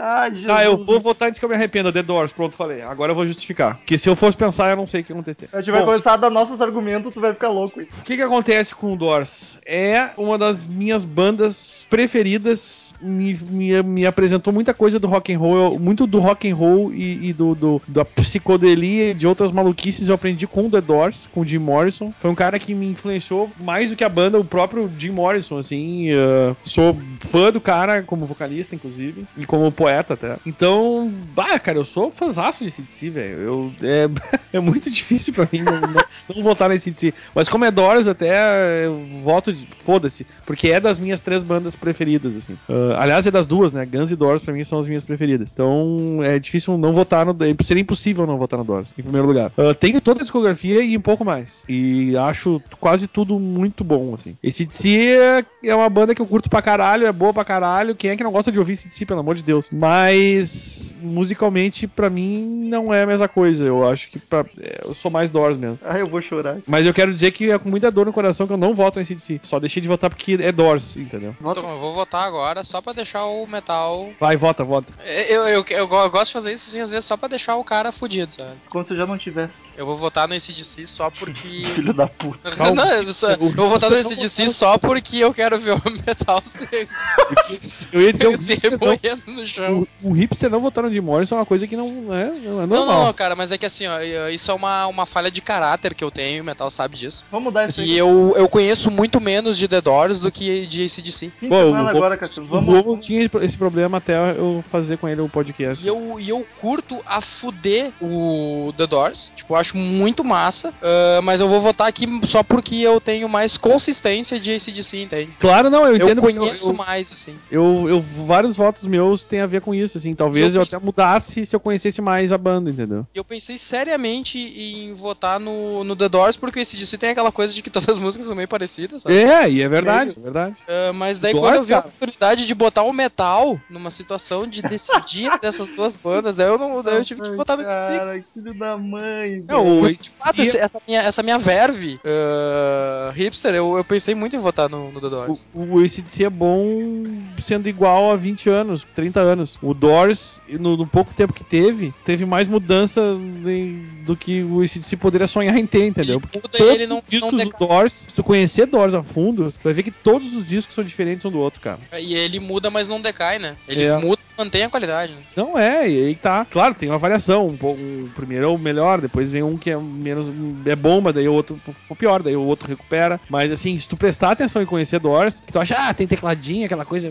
Ai, 0.00 0.30
Jesus. 0.34 0.50
Ah, 0.50 0.64
eu 0.64 0.76
vou 0.78 0.98
votar 0.98 1.28
antes 1.28 1.38
que 1.38 1.44
eu 1.44 1.48
me 1.48 1.54
arrependa. 1.54 1.92
The 1.92 2.02
Doors, 2.02 2.32
pronto, 2.32 2.56
falei. 2.56 2.80
Agora 2.82 3.12
eu 3.12 3.16
vou 3.16 3.26
justificar. 3.26 3.76
Porque 3.76 3.98
se 3.98 4.08
eu 4.08 4.16
fosse 4.16 4.36
pensar, 4.36 4.70
eu 4.70 4.76
não 4.76 4.86
sei 4.86 5.02
o 5.02 5.04
que 5.04 5.12
ia 5.12 5.14
acontecer. 5.16 5.48
A 5.52 5.58
gente 5.60 5.70
vai 5.70 5.80
Bom, 5.80 5.86
começar 5.86 6.14
a 6.14 6.16
dar 6.16 6.30
nossos 6.30 6.60
argumentos, 6.60 7.12
tu 7.12 7.20
vai 7.20 7.32
ficar 7.34 7.50
louco. 7.50 7.80
hein? 7.80 7.86
O 8.00 8.02
que 8.04 8.16
que 8.16 8.22
acontece 8.22 8.74
com 8.74 8.92
o 8.94 8.96
Doors? 8.96 9.58
É 9.66 10.10
uma 10.16 10.38
das 10.38 10.66
minhas 10.66 11.04
bandas 11.04 11.86
preferidas, 12.24 12.94
me, 13.00 13.38
me, 13.50 13.82
me 13.82 14.06
apresentou 14.06 14.52
muita 14.52 14.72
coisa 14.72 14.98
do 14.98 15.06
rock 15.06 15.34
and 15.34 15.38
roll, 15.38 15.78
muito 15.78 16.06
do 16.06 16.18
rock 16.18 16.48
and 16.50 16.54
roll 16.54 16.92
e, 16.94 17.28
e 17.28 17.32
do, 17.34 17.54
do- 17.54 17.82
da 17.86 18.04
psicodelia 18.04 19.10
e 19.10 19.14
de 19.14 19.26
outras 19.26 19.52
maluquices 19.52 20.08
eu 20.08 20.14
aprendi 20.14 20.46
com 20.46 20.66
o 20.66 20.70
The 20.70 20.80
Doors, 20.80 21.28
com 21.30 21.40
o 21.42 21.46
Jim 21.46 21.58
Morrison. 21.58 22.12
Foi 22.18 22.30
um 22.30 22.34
cara 22.34 22.58
que 22.58 22.74
me 22.74 22.86
influenciou 22.88 23.50
mais 23.60 23.90
do 23.90 23.96
que 23.96 24.04
a 24.04 24.08
banda, 24.08 24.38
o 24.40 24.44
próprio 24.44 24.90
Jim 24.96 25.10
Morrison, 25.10 25.58
assim. 25.58 26.10
eh, 26.10 26.54
sou 26.64 26.96
fã 27.20 27.52
do 27.52 27.60
cara 27.60 28.02
como 28.02 28.24
vocalista, 28.26 28.74
inclusive, 28.74 29.24
e 29.36 29.44
como 29.44 29.70
poeta 29.70 29.89
até. 29.98 30.36
Então, 30.46 31.10
bah, 31.34 31.58
cara, 31.58 31.78
eu 31.78 31.84
sou 31.84 32.10
fãzaço 32.10 32.64
de 32.64 32.70
CDC, 32.70 33.10
velho. 33.10 33.74
É, 33.82 34.08
é 34.56 34.60
muito 34.60 34.90
difícil 34.90 35.32
pra 35.32 35.48
mim 35.52 35.62
não, 35.62 35.80
não- 35.80 36.04
não 36.34 36.42
votar 36.42 36.68
nesse 36.68 36.84
CDC. 36.84 37.14
Mas 37.34 37.48
como 37.48 37.64
é 37.64 37.70
Doors, 37.70 38.08
até 38.08 38.86
eu 38.86 39.04
voto 39.22 39.52
de. 39.52 39.68
Foda-se. 39.84 40.26
Porque 40.46 40.68
é 40.70 40.80
das 40.80 40.98
minhas 40.98 41.20
três 41.20 41.42
bandas 41.42 41.74
preferidas, 41.76 42.36
assim. 42.36 42.56
Ah, 42.68 43.02
aliás, 43.02 43.26
é 43.26 43.30
das 43.30 43.46
duas, 43.46 43.72
né? 43.72 43.84
Guns 43.86 44.10
e 44.10 44.16
Doors 44.16 44.42
pra 44.42 44.52
mim 44.54 44.64
são 44.64 44.78
as 44.78 44.86
minhas 44.86 45.02
preferidas. 45.04 45.50
Então 45.52 46.20
é 46.22 46.38
difícil 46.38 46.76
não 46.78 46.92
votar 46.92 47.24
no. 47.26 47.36
Seria 47.64 47.80
impossível 47.80 48.26
não 48.26 48.38
votar 48.38 48.58
no 48.58 48.64
Doors, 48.64 48.92
em 48.98 49.02
primeiro 49.02 49.26
lugar. 49.26 49.52
Ah, 49.56 49.74
tenho 49.74 50.00
toda 50.00 50.20
a 50.20 50.22
discografia 50.22 50.82
e 50.82 50.96
um 50.96 51.00
pouco 51.00 51.24
mais. 51.24 51.64
E 51.68 52.16
acho 52.16 52.60
quase 52.80 53.06
tudo 53.06 53.38
muito 53.38 53.82
bom, 53.84 54.14
assim. 54.14 54.36
Esse 54.42 54.64
DC 54.64 54.90
é- 55.16 55.44
é 55.68 55.74
uma 55.74 55.88
banda 55.88 56.14
que 56.14 56.22
eu 56.22 56.26
curto 56.26 56.48
pra 56.50 56.62
caralho, 56.62 57.06
é 57.06 57.12
boa 57.12 57.32
pra 57.32 57.44
caralho. 57.44 57.94
Quem 57.94 58.10
é 58.10 58.16
que 58.16 58.24
não 58.24 58.32
gosta 58.32 58.50
de 58.52 58.58
ouvir 58.58 58.76
CDC, 58.76 59.06
pelo 59.06 59.20
amor 59.20 59.34
de 59.34 59.42
Deus? 59.42 59.68
Mas 59.72 60.94
musicalmente, 61.02 61.86
pra 61.86 62.10
mim, 62.10 62.62
não 62.64 62.92
é 62.92 63.02
a 63.02 63.06
mesma 63.06 63.28
coisa. 63.28 63.64
Eu 63.64 63.88
acho 63.88 64.10
que 64.10 64.18
pra- 64.18 64.44
é, 64.60 64.80
eu 64.84 64.94
sou 64.94 65.10
mais 65.10 65.30
Doors 65.30 65.56
mesmo. 65.56 65.78
Ai, 65.84 66.00
eu 66.02 66.08
vou 66.08 66.19
chorar. 66.22 66.58
Mas 66.66 66.86
eu 66.86 66.94
quero 66.94 67.12
dizer 67.12 67.30
que 67.30 67.50
é 67.50 67.58
com 67.58 67.68
muita 67.68 67.90
dor 67.90 68.06
no 68.06 68.12
coração 68.12 68.46
que 68.46 68.52
eu 68.52 68.56
não 68.56 68.74
voto 68.74 69.00
em 69.00 69.04
CDC. 69.04 69.40
Só 69.44 69.58
deixei 69.60 69.80
de 69.82 69.88
votar 69.88 70.10
porque 70.10 70.38
é 70.40 70.52
Doors, 70.52 70.96
entendeu? 70.96 71.34
Então, 71.40 71.68
eu 71.70 71.78
vou 71.78 71.94
votar 71.94 72.24
agora 72.26 72.62
só 72.64 72.80
pra 72.80 72.92
deixar 72.92 73.24
o 73.26 73.46
metal. 73.46 74.10
Vai, 74.20 74.36
vota, 74.36 74.64
vota. 74.64 74.92
Eu, 75.04 75.46
eu, 75.48 75.64
eu, 75.68 75.78
eu 75.78 75.88
gosto 76.10 76.26
de 76.26 76.32
fazer 76.32 76.52
isso 76.52 76.68
assim, 76.68 76.80
às 76.80 76.90
vezes, 76.90 77.04
só 77.04 77.16
pra 77.16 77.28
deixar 77.28 77.56
o 77.56 77.64
cara 77.64 77.92
fudido, 77.92 78.32
sabe? 78.32 78.50
Como 78.68 78.84
se 78.84 78.92
eu 78.92 78.96
já 78.96 79.06
não 79.06 79.18
tivesse. 79.18 79.52
Eu 79.76 79.86
vou 79.86 79.96
votar 79.96 80.28
no 80.28 80.34
ACDC 80.34 80.84
só 80.86 81.10
porque. 81.10 81.48
Filho 81.74 81.94
da 81.94 82.06
puta. 82.06 82.50
Calma. 82.50 82.84
Não, 82.84 82.92
eu, 82.92 83.12
só- 83.12 83.30
eu 83.30 83.50
vou 83.52 83.68
votar 83.68 83.88
no 83.90 83.96
ACDC 83.96 84.46
só 84.48 84.76
porque 84.78 85.16
eu 85.18 85.32
quero 85.32 85.58
ver 85.58 85.72
o 85.72 85.82
metal 86.06 86.40
se, 86.44 86.66
Eu 87.92 88.00
ia 88.02 88.12
dizer, 88.12 88.28
o 88.28 88.36
se 88.36 88.54
hipster, 88.54 88.70
não, 88.72 88.78
remoendo 89.02 89.22
no 89.26 89.46
chão. 89.46 89.86
o, 90.02 90.10
o 90.10 90.12
hipster 90.12 90.50
não 90.50 90.60
votar 90.60 90.84
no 90.84 90.92
Jim 90.92 91.00
Morrison 91.00 91.36
é 91.36 91.38
uma 91.38 91.46
coisa 91.46 91.66
que 91.66 91.76
não 91.76 91.86
é, 92.14 92.26
não 92.30 92.62
é 92.62 92.66
Não, 92.66 92.86
normal. 92.86 93.04
não, 93.06 93.12
cara, 93.12 93.34
mas 93.36 93.52
é 93.52 93.58
que 93.58 93.66
assim, 93.66 93.86
ó, 93.86 94.00
isso 94.28 94.50
é 94.50 94.54
uma, 94.54 94.86
uma 94.86 95.06
falha 95.06 95.30
de 95.30 95.40
caráter 95.40 95.94
que 95.94 96.04
eu 96.04 96.09
tenho, 96.10 96.42
o 96.42 96.46
Metal 96.46 96.70
sabe 96.70 96.96
disso. 96.96 97.24
Vamos 97.30 97.44
mudar 97.46 97.68
isso 97.68 97.80
E 97.80 97.84
aí. 97.84 97.98
eu, 97.98 98.34
eu 98.36 98.48
conheço 98.48 98.90
muito 98.90 99.20
menos 99.20 99.56
de 99.58 99.66
The 99.68 99.80
Doors 99.80 100.20
do 100.20 100.30
que 100.30 100.66
de 100.66 100.84
ACDC. 100.84 101.32
Semana 101.40 101.84
o- 101.84 101.88
agora, 101.88 102.16
Cassiano. 102.16 102.46
O 102.46 102.50
Vamos. 102.50 102.74
Romulo 102.74 102.98
tinha 102.98 103.28
esse 103.42 103.56
problema 103.56 103.98
até 103.98 104.14
eu 104.36 104.62
fazer 104.68 104.96
com 104.98 105.08
ele 105.08 105.20
o 105.20 105.28
podcast. 105.28 105.84
E 105.84 105.88
eu, 105.88 106.16
e 106.18 106.28
eu 106.28 106.46
curto 106.60 107.02
a 107.06 107.20
fuder 107.20 107.90
o 108.00 108.72
The 108.76 108.86
Doors. 108.86 109.32
Tipo, 109.36 109.54
eu 109.54 109.56
acho 109.58 109.76
muito 109.76 110.24
massa. 110.24 110.72
ah, 110.82 111.20
mas 111.22 111.40
eu 111.40 111.48
vou 111.48 111.60
votar 111.60 111.86
aqui 111.88 112.06
só 112.24 112.42
porque 112.42 112.76
eu 112.76 113.00
tenho 113.00 113.28
mais 113.28 113.56
consistência 113.56 114.38
de 114.40 114.52
ACDC, 114.54 115.02
entende? 115.02 115.32
Claro, 115.38 115.70
não, 115.70 115.86
eu 115.86 115.96
Eu, 115.96 116.06
entendo 116.06 116.20
porque 116.22 116.38
conheço 116.38 116.70
eu, 116.70 116.74
mais, 116.74 117.12
assim. 117.12 117.36
eu, 117.50 117.86
eu- 117.88 118.00
vários 118.02 118.56
votos 118.56 118.86
meus 118.86 119.24
têm 119.24 119.40
a 119.40 119.46
ver 119.46 119.60
com 119.60 119.74
isso, 119.74 119.98
assim. 119.98 120.14
Talvez 120.14 120.54
Eu 120.54 120.60
eu, 120.62 120.66
fiz- 120.66 120.74
até 120.74 120.84
mudasse 120.84 121.46
se 121.46 121.54
eu 121.54 121.60
conhecesse 121.60 122.00
mais 122.00 122.32
a 122.32 122.38
banda, 122.38 122.70
entendeu? 122.70 123.06
E 123.14 123.18
eu 123.18 123.24
pensei 123.24 123.56
seriamente 123.58 124.38
em 124.38 124.92
votar 124.94 125.38
no, 125.40 125.84
no 125.84 125.94
The 126.00 126.08
Doors, 126.08 126.36
porque 126.36 126.58
o 126.58 126.62
ACDC 126.62 126.98
tem 126.98 127.10
aquela 127.10 127.30
coisa 127.30 127.54
de 127.54 127.62
que 127.62 127.70
todas 127.70 127.88
as 127.88 127.98
músicas 127.98 128.26
são 128.26 128.34
meio 128.34 128.48
parecidas, 128.48 129.02
sabe? 129.02 129.14
É, 129.16 129.48
e 129.48 129.62
é 129.62 129.68
verdade, 129.68 130.14
é 130.18 130.20
verdade. 130.22 130.56
Ah, 130.68 130.92
mas 130.92 131.18
daí 131.18 131.32
Doors, 131.32 131.46
quando 131.46 131.56
eu 131.60 131.62
vi 131.66 131.72
a 131.74 131.76
cara. 131.76 131.88
oportunidade 131.88 132.46
de 132.46 132.54
botar 132.54 132.82
o 132.82 132.92
metal 132.92 133.60
numa 133.70 133.90
situação 133.90 134.46
de 134.46 134.62
decidir 134.62 135.30
dessas 135.40 135.70
duas 135.70 135.94
bandas, 135.94 136.34
daí 136.34 136.48
eu, 136.48 136.58
não, 136.58 136.82
daí 136.82 136.96
eu 136.96 137.04
tive 137.04 137.20
que 137.22 137.30
votar 137.30 137.56
no 137.56 137.62
ACDC. 137.62 137.98
Cara, 137.98 138.22
filho 138.34 138.54
da 138.54 138.76
mãe. 138.76 139.44
Não, 139.48 139.86
De 139.86 140.10
fato, 140.10 140.42
esse- 140.42 140.58
essa 140.58 140.80
minha, 140.86 141.00
essa 141.02 141.22
minha 141.22 141.38
verve 141.38 142.00
ah, 142.04 143.12
hipster, 143.14 143.54
eu, 143.54 143.76
eu 143.76 143.84
pensei 143.84 144.14
muito 144.14 144.34
em 144.36 144.38
votar 144.38 144.68
no, 144.68 144.90
no 144.90 145.00
The 145.00 145.08
Doors. 145.08 145.46
o, 145.54 145.76
o 145.76 145.84
ACDC 145.84 146.24
é 146.24 146.30
bom 146.30 147.04
sendo 147.42 147.68
igual 147.68 148.10
a 148.10 148.16
20 148.16 148.48
anos, 148.50 148.86
30 148.94 149.20
anos. 149.20 149.58
O 149.62 149.72
Doors, 149.74 150.40
no, 150.48 150.76
no 150.76 150.86
pouco 150.86 151.12
tempo 151.14 151.32
que 151.32 151.44
teve, 151.44 151.92
teve 152.04 152.24
mais 152.24 152.48
mudança 152.48 153.00
em- 153.46 153.80
do 154.04 154.16
que 154.16 154.42
o 154.42 154.60
ACDC 154.62 154.96
poderia 154.96 155.26
sonhar 155.26 155.56
em 155.56 155.66
ter, 155.66 155.79
entendeu? 155.86 156.16
Ele 156.16 156.40
Porque 156.40 156.58
todos 156.58 156.74
ele 156.74 156.86
não- 156.86 156.98
os 156.98 157.08
discos 157.08 157.32
não 157.32 157.44
do. 157.44 157.50
Doors, 157.58 157.92
se 157.92 158.08
tu 158.08 158.22
conhecer 158.24 158.66
Doors 158.66 158.94
a 158.94 159.02
fundo, 159.02 159.50
tu 159.52 159.58
vai 159.64 159.72
ver 159.72 159.82
que 159.82 159.90
todos 159.90 160.34
os 160.34 160.46
discos 160.48 160.74
são 160.74 160.84
diferentes 160.84 161.24
um 161.24 161.30
do 161.30 161.38
outro, 161.38 161.60
cara. 161.60 161.78
E 161.98 162.14
ele 162.14 162.40
muda, 162.40 162.70
mas 162.70 162.88
não 162.88 163.00
decai, 163.00 163.38
né? 163.38 163.56
Ele 163.68 163.84
É. 163.84 163.96
muda 163.98 164.20
e 164.22 164.40
mantém 164.42 164.62
a 164.64 164.68
qualidade. 164.70 165.12
Né? 165.12 165.18
Não 165.36 165.58
é, 165.58 165.88
e 165.88 166.06
aí 166.06 166.14
tá. 166.14 166.44
Claro, 166.50 166.74
tem 166.74 166.88
uma 166.88 166.98
variação. 166.98 167.48
Um, 167.48 167.66
um 167.70 168.08
primeiro 168.14 168.44
é 168.44 168.48
o 168.48 168.58
melhor, 168.58 169.00
depois 169.00 169.30
vem 169.30 169.42
um 169.42 169.56
que 169.56 169.70
é 169.70 169.76
menos. 169.76 170.28
é 170.66 170.76
bom, 170.76 171.00
mas 171.00 171.14
daí 171.14 171.28
o 171.28 171.32
outro 171.32 171.60
o 171.88 171.96
pior, 171.96 172.22
daí 172.22 172.36
o 172.36 172.42
outro 172.42 172.68
recupera. 172.68 173.20
Mas 173.28 173.50
assim, 173.52 173.78
se 173.78 173.86
tu 173.88 173.96
prestar 173.96 174.30
atenção 174.32 174.62
e 174.62 174.66
conhecer 174.66 174.98
Doors, 175.00 175.40
que 175.44 175.52
tu 175.52 175.58
acha, 175.58 175.74
ah, 175.76 175.92
tem 175.94 176.06
tecladinho, 176.06 176.64
aquela 176.66 176.84
coisa, 176.84 177.10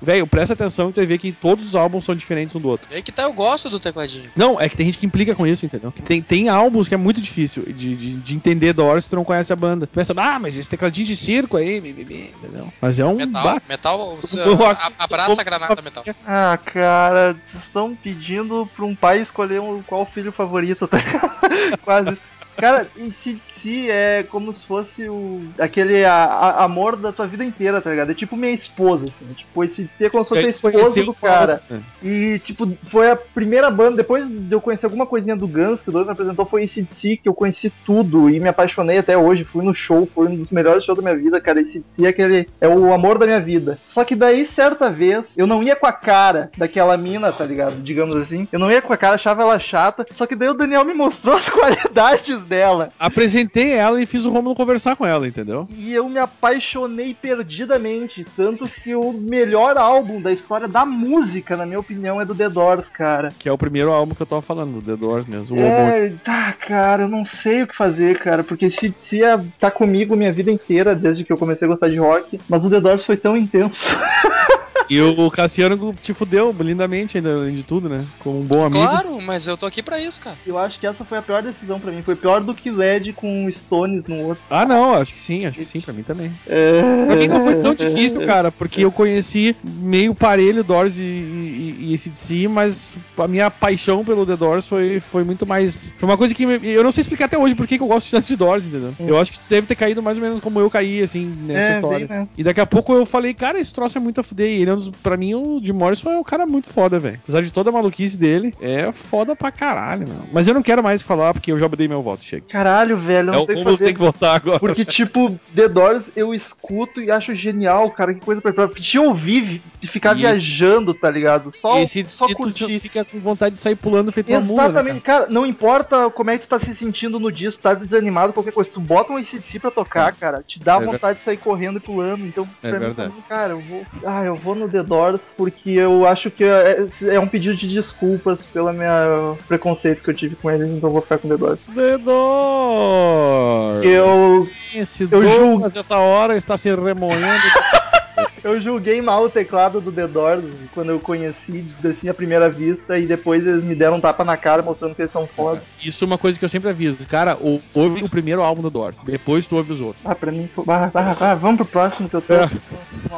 velho, 0.00 0.26
presta 0.26 0.54
atenção 0.54 0.90
e 0.90 0.92
tu 0.92 0.96
vai 0.96 1.06
ver 1.06 1.18
que 1.18 1.32
todos 1.32 1.68
os 1.68 1.74
álbuns 1.74 2.04
são 2.04 2.14
diferentes 2.14 2.54
um 2.54 2.60
do 2.60 2.68
outro. 2.68 2.88
Aí 2.92 3.02
que 3.02 3.12
tá, 3.12 3.22
eu 3.24 3.32
gosto 3.32 3.68
do 3.68 3.78
tecladinho. 3.80 4.30
Não, 4.36 4.60
é 4.60 4.68
que 4.68 4.76
tem 4.76 4.86
gente 4.86 4.98
que 4.98 5.06
implica 5.06 5.34
com 5.34 5.46
isso, 5.46 5.64
entendeu? 5.66 5.92
Que 5.92 6.02
tem, 6.02 6.22
tem 6.22 6.48
álbuns 6.48 6.88
que 6.88 6.94
é 6.94 6.96
muito 6.96 7.20
difícil 7.20 7.62
de, 7.64 7.94
de, 7.96 8.09
de 8.16 8.34
entender 8.34 8.72
Doors 8.72 9.04
se 9.04 9.10
tu 9.10 9.16
não 9.16 9.24
conhece 9.24 9.52
a 9.52 9.56
banda. 9.56 9.86
Tu 9.86 9.92
pensa, 9.92 10.12
ah, 10.16 10.38
mas 10.38 10.56
esse 10.56 10.68
tecladinho 10.68 11.06
de 11.06 11.16
circo 11.16 11.56
aí, 11.56 11.80
bi, 11.80 11.92
bi, 11.92 12.04
bi", 12.04 12.34
entendeu? 12.36 12.68
Mas 12.80 12.98
é 12.98 13.04
um. 13.04 13.16
Metal, 13.16 13.42
ba- 13.42 13.62
metal, 13.68 14.18
a- 14.66 15.04
abraça 15.04 15.40
a 15.40 15.44
granada 15.44 15.82
metal. 15.82 16.04
Ah, 16.26 16.58
cara, 16.64 17.36
vocês 17.46 17.64
estão 17.64 17.96
pedindo 17.96 18.68
pra 18.74 18.84
um 18.84 18.94
pai 18.94 19.20
escolher 19.20 19.60
um, 19.60 19.82
qual 19.82 20.06
filho 20.06 20.32
favorito, 20.32 20.86
tá? 20.88 20.98
Quase. 21.82 22.18
Cara, 22.56 22.86
e 22.96 23.10
se, 23.12 23.40
se 23.54 23.90
é 23.90 24.22
como 24.28 24.52
se 24.52 24.64
fosse 24.66 25.08
o 25.08 25.42
aquele 25.58 26.04
a- 26.04 26.12
a- 26.24 26.64
amor 26.64 26.96
da 26.96 27.12
tua 27.12 27.26
vida 27.26 27.44
inteira, 27.44 27.80
tá 27.80 27.90
ligado? 27.90 28.10
É 28.10 28.14
tipo 28.14 28.36
minha 28.36 28.52
esposa, 28.52 29.06
assim. 29.08 29.26
Tipo, 29.34 29.64
esse 29.64 29.88
se 29.92 30.04
é 30.04 30.10
como 30.10 30.24
se 30.24 30.28
fosse 30.30 30.46
a 30.46 30.50
esposa 30.50 31.04
do 31.04 31.14
cara. 31.14 31.62
É. 31.70 31.78
E, 32.02 32.38
tipo, 32.40 32.70
foi 32.84 33.10
a 33.10 33.16
primeira 33.16 33.70
banda, 33.70 33.96
depois 33.96 34.28
de 34.28 34.52
eu 34.52 34.60
conhecer 34.60 34.86
alguma 34.86 35.06
coisinha 35.06 35.36
do 35.36 35.46
Guns, 35.48 35.82
que 35.82 35.88
o 35.88 35.92
Douglas 35.92 36.06
me 36.08 36.12
apresentou, 36.12 36.44
foi 36.46 36.64
esse 36.64 36.82
DC, 36.82 37.16
que 37.16 37.28
eu 37.28 37.34
conheci 37.34 37.70
tudo 37.86 38.28
e 38.30 38.38
me 38.40 38.48
apaixonei 38.48 38.98
até 38.98 39.16
hoje. 39.16 39.44
Fui 39.44 39.64
no 39.64 39.72
show, 39.74 40.08
foi 40.14 40.28
um 40.28 40.36
dos 40.36 40.50
melhores 40.50 40.84
shows 40.84 40.98
da 40.98 41.02
minha 41.02 41.16
vida, 41.22 41.40
cara. 41.40 41.60
Esse 41.60 41.80
DC 41.80 42.04
é 42.04 42.08
aquele. 42.08 42.48
É 42.60 42.68
o 42.68 42.92
amor 42.92 43.18
da 43.18 43.26
minha 43.26 43.40
vida. 43.40 43.78
Só 43.82 44.04
que 44.04 44.14
daí, 44.14 44.46
certa 44.46 44.90
vez, 44.90 45.32
eu 45.36 45.46
não 45.46 45.62
ia 45.62 45.76
com 45.76 45.86
a 45.86 45.92
cara 45.92 46.50
daquela 46.56 46.96
mina, 46.96 47.32
tá 47.32 47.44
ligado? 47.44 47.76
Digamos 47.82 48.16
assim. 48.16 48.46
Eu 48.52 48.58
não 48.58 48.70
ia 48.70 48.82
com 48.82 48.92
a 48.92 48.96
cara, 48.96 49.14
achava 49.14 49.42
ela 49.42 49.58
chata. 49.58 50.06
Só 50.10 50.26
que 50.26 50.34
daí 50.36 50.48
o 50.48 50.54
Daniel 50.54 50.84
me 50.84 50.94
mostrou 50.94 51.34
as 51.36 51.48
qualidades 51.48 52.39
dela. 52.40 52.90
Apresentei 52.98 53.72
ela 53.72 54.00
e 54.00 54.06
fiz 54.06 54.24
o 54.24 54.30
Romulo 54.30 54.54
conversar 54.54 54.96
com 54.96 55.06
ela, 55.06 55.26
entendeu? 55.26 55.66
E 55.70 55.92
eu 55.92 56.08
me 56.08 56.18
apaixonei 56.18 57.14
perdidamente. 57.14 58.26
Tanto 58.36 58.64
que 58.64 58.94
o 58.94 59.12
melhor 59.12 59.76
álbum 59.76 60.20
da 60.20 60.32
história 60.32 60.66
da 60.68 60.84
música, 60.84 61.56
na 61.56 61.66
minha 61.66 61.78
opinião, 61.80 62.20
é 62.20 62.24
do 62.24 62.34
The 62.34 62.48
Doors, 62.48 62.88
cara. 62.88 63.32
Que 63.38 63.48
é 63.48 63.52
o 63.52 63.58
primeiro 63.58 63.90
álbum 63.92 64.14
que 64.14 64.22
eu 64.22 64.26
tava 64.26 64.42
falando, 64.42 64.80
do 64.80 64.82
The 64.82 64.96
Doors 64.96 65.26
mesmo. 65.26 65.58
É, 65.58 66.12
tá, 66.24 66.52
cara, 66.52 67.04
eu 67.04 67.08
não 67.08 67.24
sei 67.24 67.62
o 67.62 67.66
que 67.66 67.76
fazer, 67.76 68.18
cara, 68.18 68.42
porque 68.42 68.70
se 68.70 68.92
se 68.98 69.22
é- 69.22 69.38
tá 69.58 69.70
comigo 69.70 70.16
minha 70.16 70.32
vida 70.32 70.50
inteira, 70.50 70.94
desde 70.94 71.24
que 71.24 71.32
eu 71.32 71.36
comecei 71.38 71.66
a 71.66 71.70
gostar 71.70 71.88
de 71.88 71.96
rock, 71.98 72.40
mas 72.48 72.64
o 72.64 72.70
The 72.70 72.80
Doors 72.80 73.04
foi 73.04 73.16
tão 73.16 73.36
intenso. 73.36 73.94
E 74.88 75.00
o 75.00 75.30
Cassiano 75.30 75.94
te 76.02 76.12
fudeu 76.12 76.54
lindamente, 76.58 77.16
ainda, 77.16 77.34
além 77.34 77.54
de 77.54 77.62
tudo, 77.62 77.88
né? 77.88 78.04
Como 78.18 78.40
um 78.40 78.44
bom 78.44 78.64
amigo. 78.64 78.84
Claro, 78.84 79.20
mas 79.20 79.46
eu 79.46 79.56
tô 79.56 79.66
aqui 79.66 79.82
pra 79.82 80.00
isso, 80.00 80.20
cara. 80.20 80.36
Eu 80.46 80.58
acho 80.58 80.80
que 80.80 80.86
essa 80.86 81.04
foi 81.04 81.18
a 81.18 81.22
pior 81.22 81.42
decisão 81.42 81.78
pra 81.78 81.92
mim, 81.92 82.02
foi 82.02 82.16
pior 82.16 82.40
do 82.42 82.54
que 82.54 82.70
LED 82.70 83.12
com 83.12 83.48
Stones 83.52 84.06
no 84.08 84.16
outro. 84.28 84.42
Ah, 84.50 84.64
não, 84.66 84.94
acho 84.94 85.12
que 85.14 85.20
sim, 85.20 85.46
acho 85.46 85.58
que 85.58 85.64
sim, 85.64 85.80
pra 85.80 85.92
mim 85.92 86.02
também. 86.02 86.32
É... 86.46 87.06
Pra 87.06 87.16
mim 87.16 87.28
não 87.28 87.40
foi 87.40 87.54
tão 87.56 87.74
difícil, 87.74 88.24
cara, 88.26 88.50
porque 88.50 88.84
eu 88.84 88.90
conheci 88.90 89.54
meio 89.64 90.14
parelho 90.14 90.64
Doors 90.64 90.98
e, 90.98 91.02
e, 91.04 91.90
e 91.90 91.94
ACDC, 91.94 92.48
mas 92.48 92.92
a 93.16 93.28
minha 93.28 93.50
paixão 93.50 94.04
pelo 94.04 94.26
The 94.26 94.36
Doors 94.36 94.66
foi, 94.66 94.98
foi 95.00 95.22
muito 95.24 95.46
mais. 95.46 95.94
Foi 95.98 96.08
uma 96.08 96.16
coisa 96.18 96.34
que 96.34 96.44
me- 96.46 96.60
eu 96.68 96.82
não 96.82 96.90
sei 96.92 97.02
explicar 97.02 97.26
até 97.26 97.38
hoje 97.38 97.54
por 97.54 97.66
que 97.66 97.76
que 97.76 97.82
eu 97.82 97.88
gosto 97.88 98.10
tanto 98.10 98.26
de 98.26 98.36
Doors, 98.36 98.66
entendeu? 98.66 98.94
Eu 98.98 99.18
acho 99.18 99.32
que 99.32 99.38
tu 99.40 99.46
deve 99.48 99.66
ter 99.66 99.74
caído 99.76 100.02
mais 100.02 100.18
ou 100.18 100.22
menos 100.24 100.40
como 100.40 100.58
eu 100.60 100.70
caí, 100.70 101.02
assim, 101.02 101.26
nessa 101.42 101.68
É, 101.68 101.74
história. 101.74 102.06
bem 102.06 102.18
nessa. 102.18 102.32
E 102.36 102.42
daqui 102.44 102.60
a 102.60 102.66
pouco 102.66 102.92
eu 102.94 103.06
falei, 103.06 103.34
cara, 103.34 103.58
esse 103.60 103.72
troço 103.72 103.96
é 103.98 104.00
muito 104.00 104.20
a 104.20 104.24
fuder. 104.24 104.48
E 104.50 104.62
ele 104.62 104.69
é 104.70 104.76
dos, 104.76 104.90
pra 104.90 105.16
mim, 105.16 105.34
o 105.34 105.60
Jim 105.62 105.72
Morrison 105.72 106.10
é 106.10 106.18
um 106.18 106.22
cara 106.24 106.46
muito 106.46 106.70
foda, 106.72 106.98
velho. 106.98 107.18
Apesar 107.22 107.42
de 107.42 107.50
toda 107.52 107.70
a 107.70 107.72
maluquice 107.72 108.16
dele, 108.16 108.54
é 108.60 108.90
foda 108.92 109.34
pra 109.36 109.50
caralho, 109.50 110.06
meu. 110.08 110.16
Mas 110.32 110.48
eu 110.48 110.54
não 110.54 110.62
quero 110.62 110.82
mais 110.82 111.02
falar 111.02 111.32
porque 111.32 111.52
eu 111.52 111.58
já 111.58 111.66
dei 111.68 111.88
meu 111.88 112.02
voto, 112.02 112.24
chega. 112.24 112.44
Caralho, 112.48 112.96
velho, 112.96 113.28
eu 113.30 113.34
É 113.34 113.36
não 113.36 113.42
o 113.42 113.46
sei 113.46 113.54
o 113.56 113.64
fazer. 113.64 113.84
tem 113.84 113.94
que 113.94 114.00
votar 114.00 114.36
agora. 114.36 114.58
Porque, 114.58 114.84
tipo, 114.84 115.38
The 115.54 115.68
Doors 115.68 116.10
eu 116.16 116.34
escuto 116.34 117.00
e 117.00 117.10
acho 117.10 117.34
genial, 117.34 117.90
cara. 117.90 118.14
Que 118.14 118.20
coisa 118.20 118.40
pra 118.40 118.52
pra 118.52 118.68
te 118.68 118.98
ouvir 118.98 119.62
e 119.82 119.86
ficar 119.86 120.10
Isso. 120.12 120.20
viajando, 120.20 120.92
tá 120.94 121.10
ligado? 121.10 121.52
Só, 121.54 121.78
Esse 121.80 122.04
só 122.08 122.26
se 122.26 122.34
tu 122.34 122.38
curtir. 122.38 122.78
fica 122.80 123.04
com 123.04 123.18
vontade 123.18 123.54
de 123.54 123.60
sair 123.60 123.76
pulando 123.76 124.12
feito 124.12 124.30
uma 124.30 124.40
mula, 124.40 124.62
né, 124.62 124.68
Exatamente, 124.68 125.00
cara? 125.02 125.26
não 125.30 125.46
importa 125.46 126.10
como 126.10 126.30
é 126.30 126.38
que 126.38 126.46
tu 126.46 126.48
tá 126.50 126.58
se 126.60 126.74
sentindo 126.74 127.18
no 127.20 127.30
disco, 127.32 127.62
tá 127.62 127.74
desanimado, 127.74 128.32
qualquer 128.32 128.52
coisa, 128.52 128.70
tu 128.72 128.80
bota 128.80 129.12
um 129.12 129.16
ACDC 129.16 129.58
pra 129.58 129.70
tocar, 129.70 130.12
cara, 130.14 130.42
te 130.46 130.58
dá 130.60 130.76
É 130.76 130.84
vontade 130.84 131.18
de 131.18 131.24
sair 131.24 131.36
correndo 131.36 131.78
e 131.78 131.80
pulando. 131.80 132.26
Então, 132.26 132.46
É 132.62 132.68
pra 132.70 132.78
mim, 132.78 132.86
verdade. 132.86 133.08
também, 133.10 133.24
cara, 133.28 133.52
eu 133.52 133.60
vou. 133.60 133.82
Ah, 134.04 134.24
eu 134.24 134.34
vou 134.34 134.54
no 134.60 134.68
The 134.68 134.82
Doors 134.82 135.34
porque 135.36 135.70
eu 135.70 136.06
acho 136.06 136.30
que 136.30 136.44
é, 136.44 136.86
é 137.08 137.18
um 137.18 137.26
pedido 137.26 137.56
de 137.56 137.66
desculpas 137.66 138.44
pelo 138.44 138.72
meu 138.72 139.38
preconceito 139.48 140.02
que 140.02 140.10
eu 140.10 140.14
tive 140.14 140.36
com 140.36 140.50
eles, 140.50 140.68
então 140.68 140.88
eu 140.88 140.92
vou 140.92 141.02
ficar 141.02 141.18
com 141.18 141.28
The 141.28 141.36
Doors. 141.36 141.60
The 141.74 141.98
Doors. 141.98 143.84
Eu, 143.84 144.46
Esse 144.74 145.04
eu 145.04 145.08
Douglas, 145.08 145.76
essa 145.76 145.98
hora, 145.98 146.36
está 146.36 146.56
se 146.56 146.68
remoendo. 146.74 147.20
eu 148.42 148.60
julguei 148.60 149.00
mal 149.02 149.24
o 149.24 149.30
teclado 149.30 149.80
do 149.80 149.92
The 149.92 150.06
Doors 150.06 150.44
quando 150.72 150.90
eu 150.90 151.00
conheci, 151.00 151.64
assim, 151.84 152.08
à 152.08 152.14
primeira 152.14 152.48
vista, 152.50 152.98
e 152.98 153.06
depois 153.06 153.46
eles 153.46 153.62
me 153.62 153.74
deram 153.74 153.96
um 153.96 154.00
tapa 154.00 154.24
na 154.24 154.36
cara 154.36 154.62
mostrando 154.62 154.94
que 154.94 155.02
eles 155.02 155.12
são 155.12 155.26
foda. 155.26 155.62
Isso 155.82 156.04
é 156.04 156.06
uma 156.06 156.18
coisa 156.18 156.38
que 156.38 156.44
eu 156.44 156.48
sempre 156.48 156.70
aviso. 156.70 156.98
Cara, 157.08 157.36
ou- 157.40 157.60
ouve 157.74 158.02
o 158.02 158.08
primeiro 158.08 158.42
álbum 158.42 158.62
do 158.62 158.70
Doors, 158.70 158.98
depois 159.04 159.46
tu 159.46 159.56
ouve 159.56 159.72
os 159.72 159.80
outros. 159.80 160.04
Ah, 160.06 160.14
pra 160.14 160.30
mim, 160.32 160.48
foi- 160.54 160.64
ah, 160.68 160.90
ah, 160.94 161.16
ah, 161.20 161.34
vamos 161.34 161.56
pro 161.58 161.66
próximo 161.66 162.08
que 162.08 162.16
eu 162.16 162.22
tô. 162.22 162.34
É. 162.34 162.48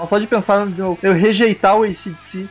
Só 0.08 0.18
de 0.18 0.26
pensar 0.26 0.66
eu, 0.78 0.98
eu 1.02 1.12
rejeitar 1.12 1.76
o 1.78 1.82
ACDC. 1.84 2.46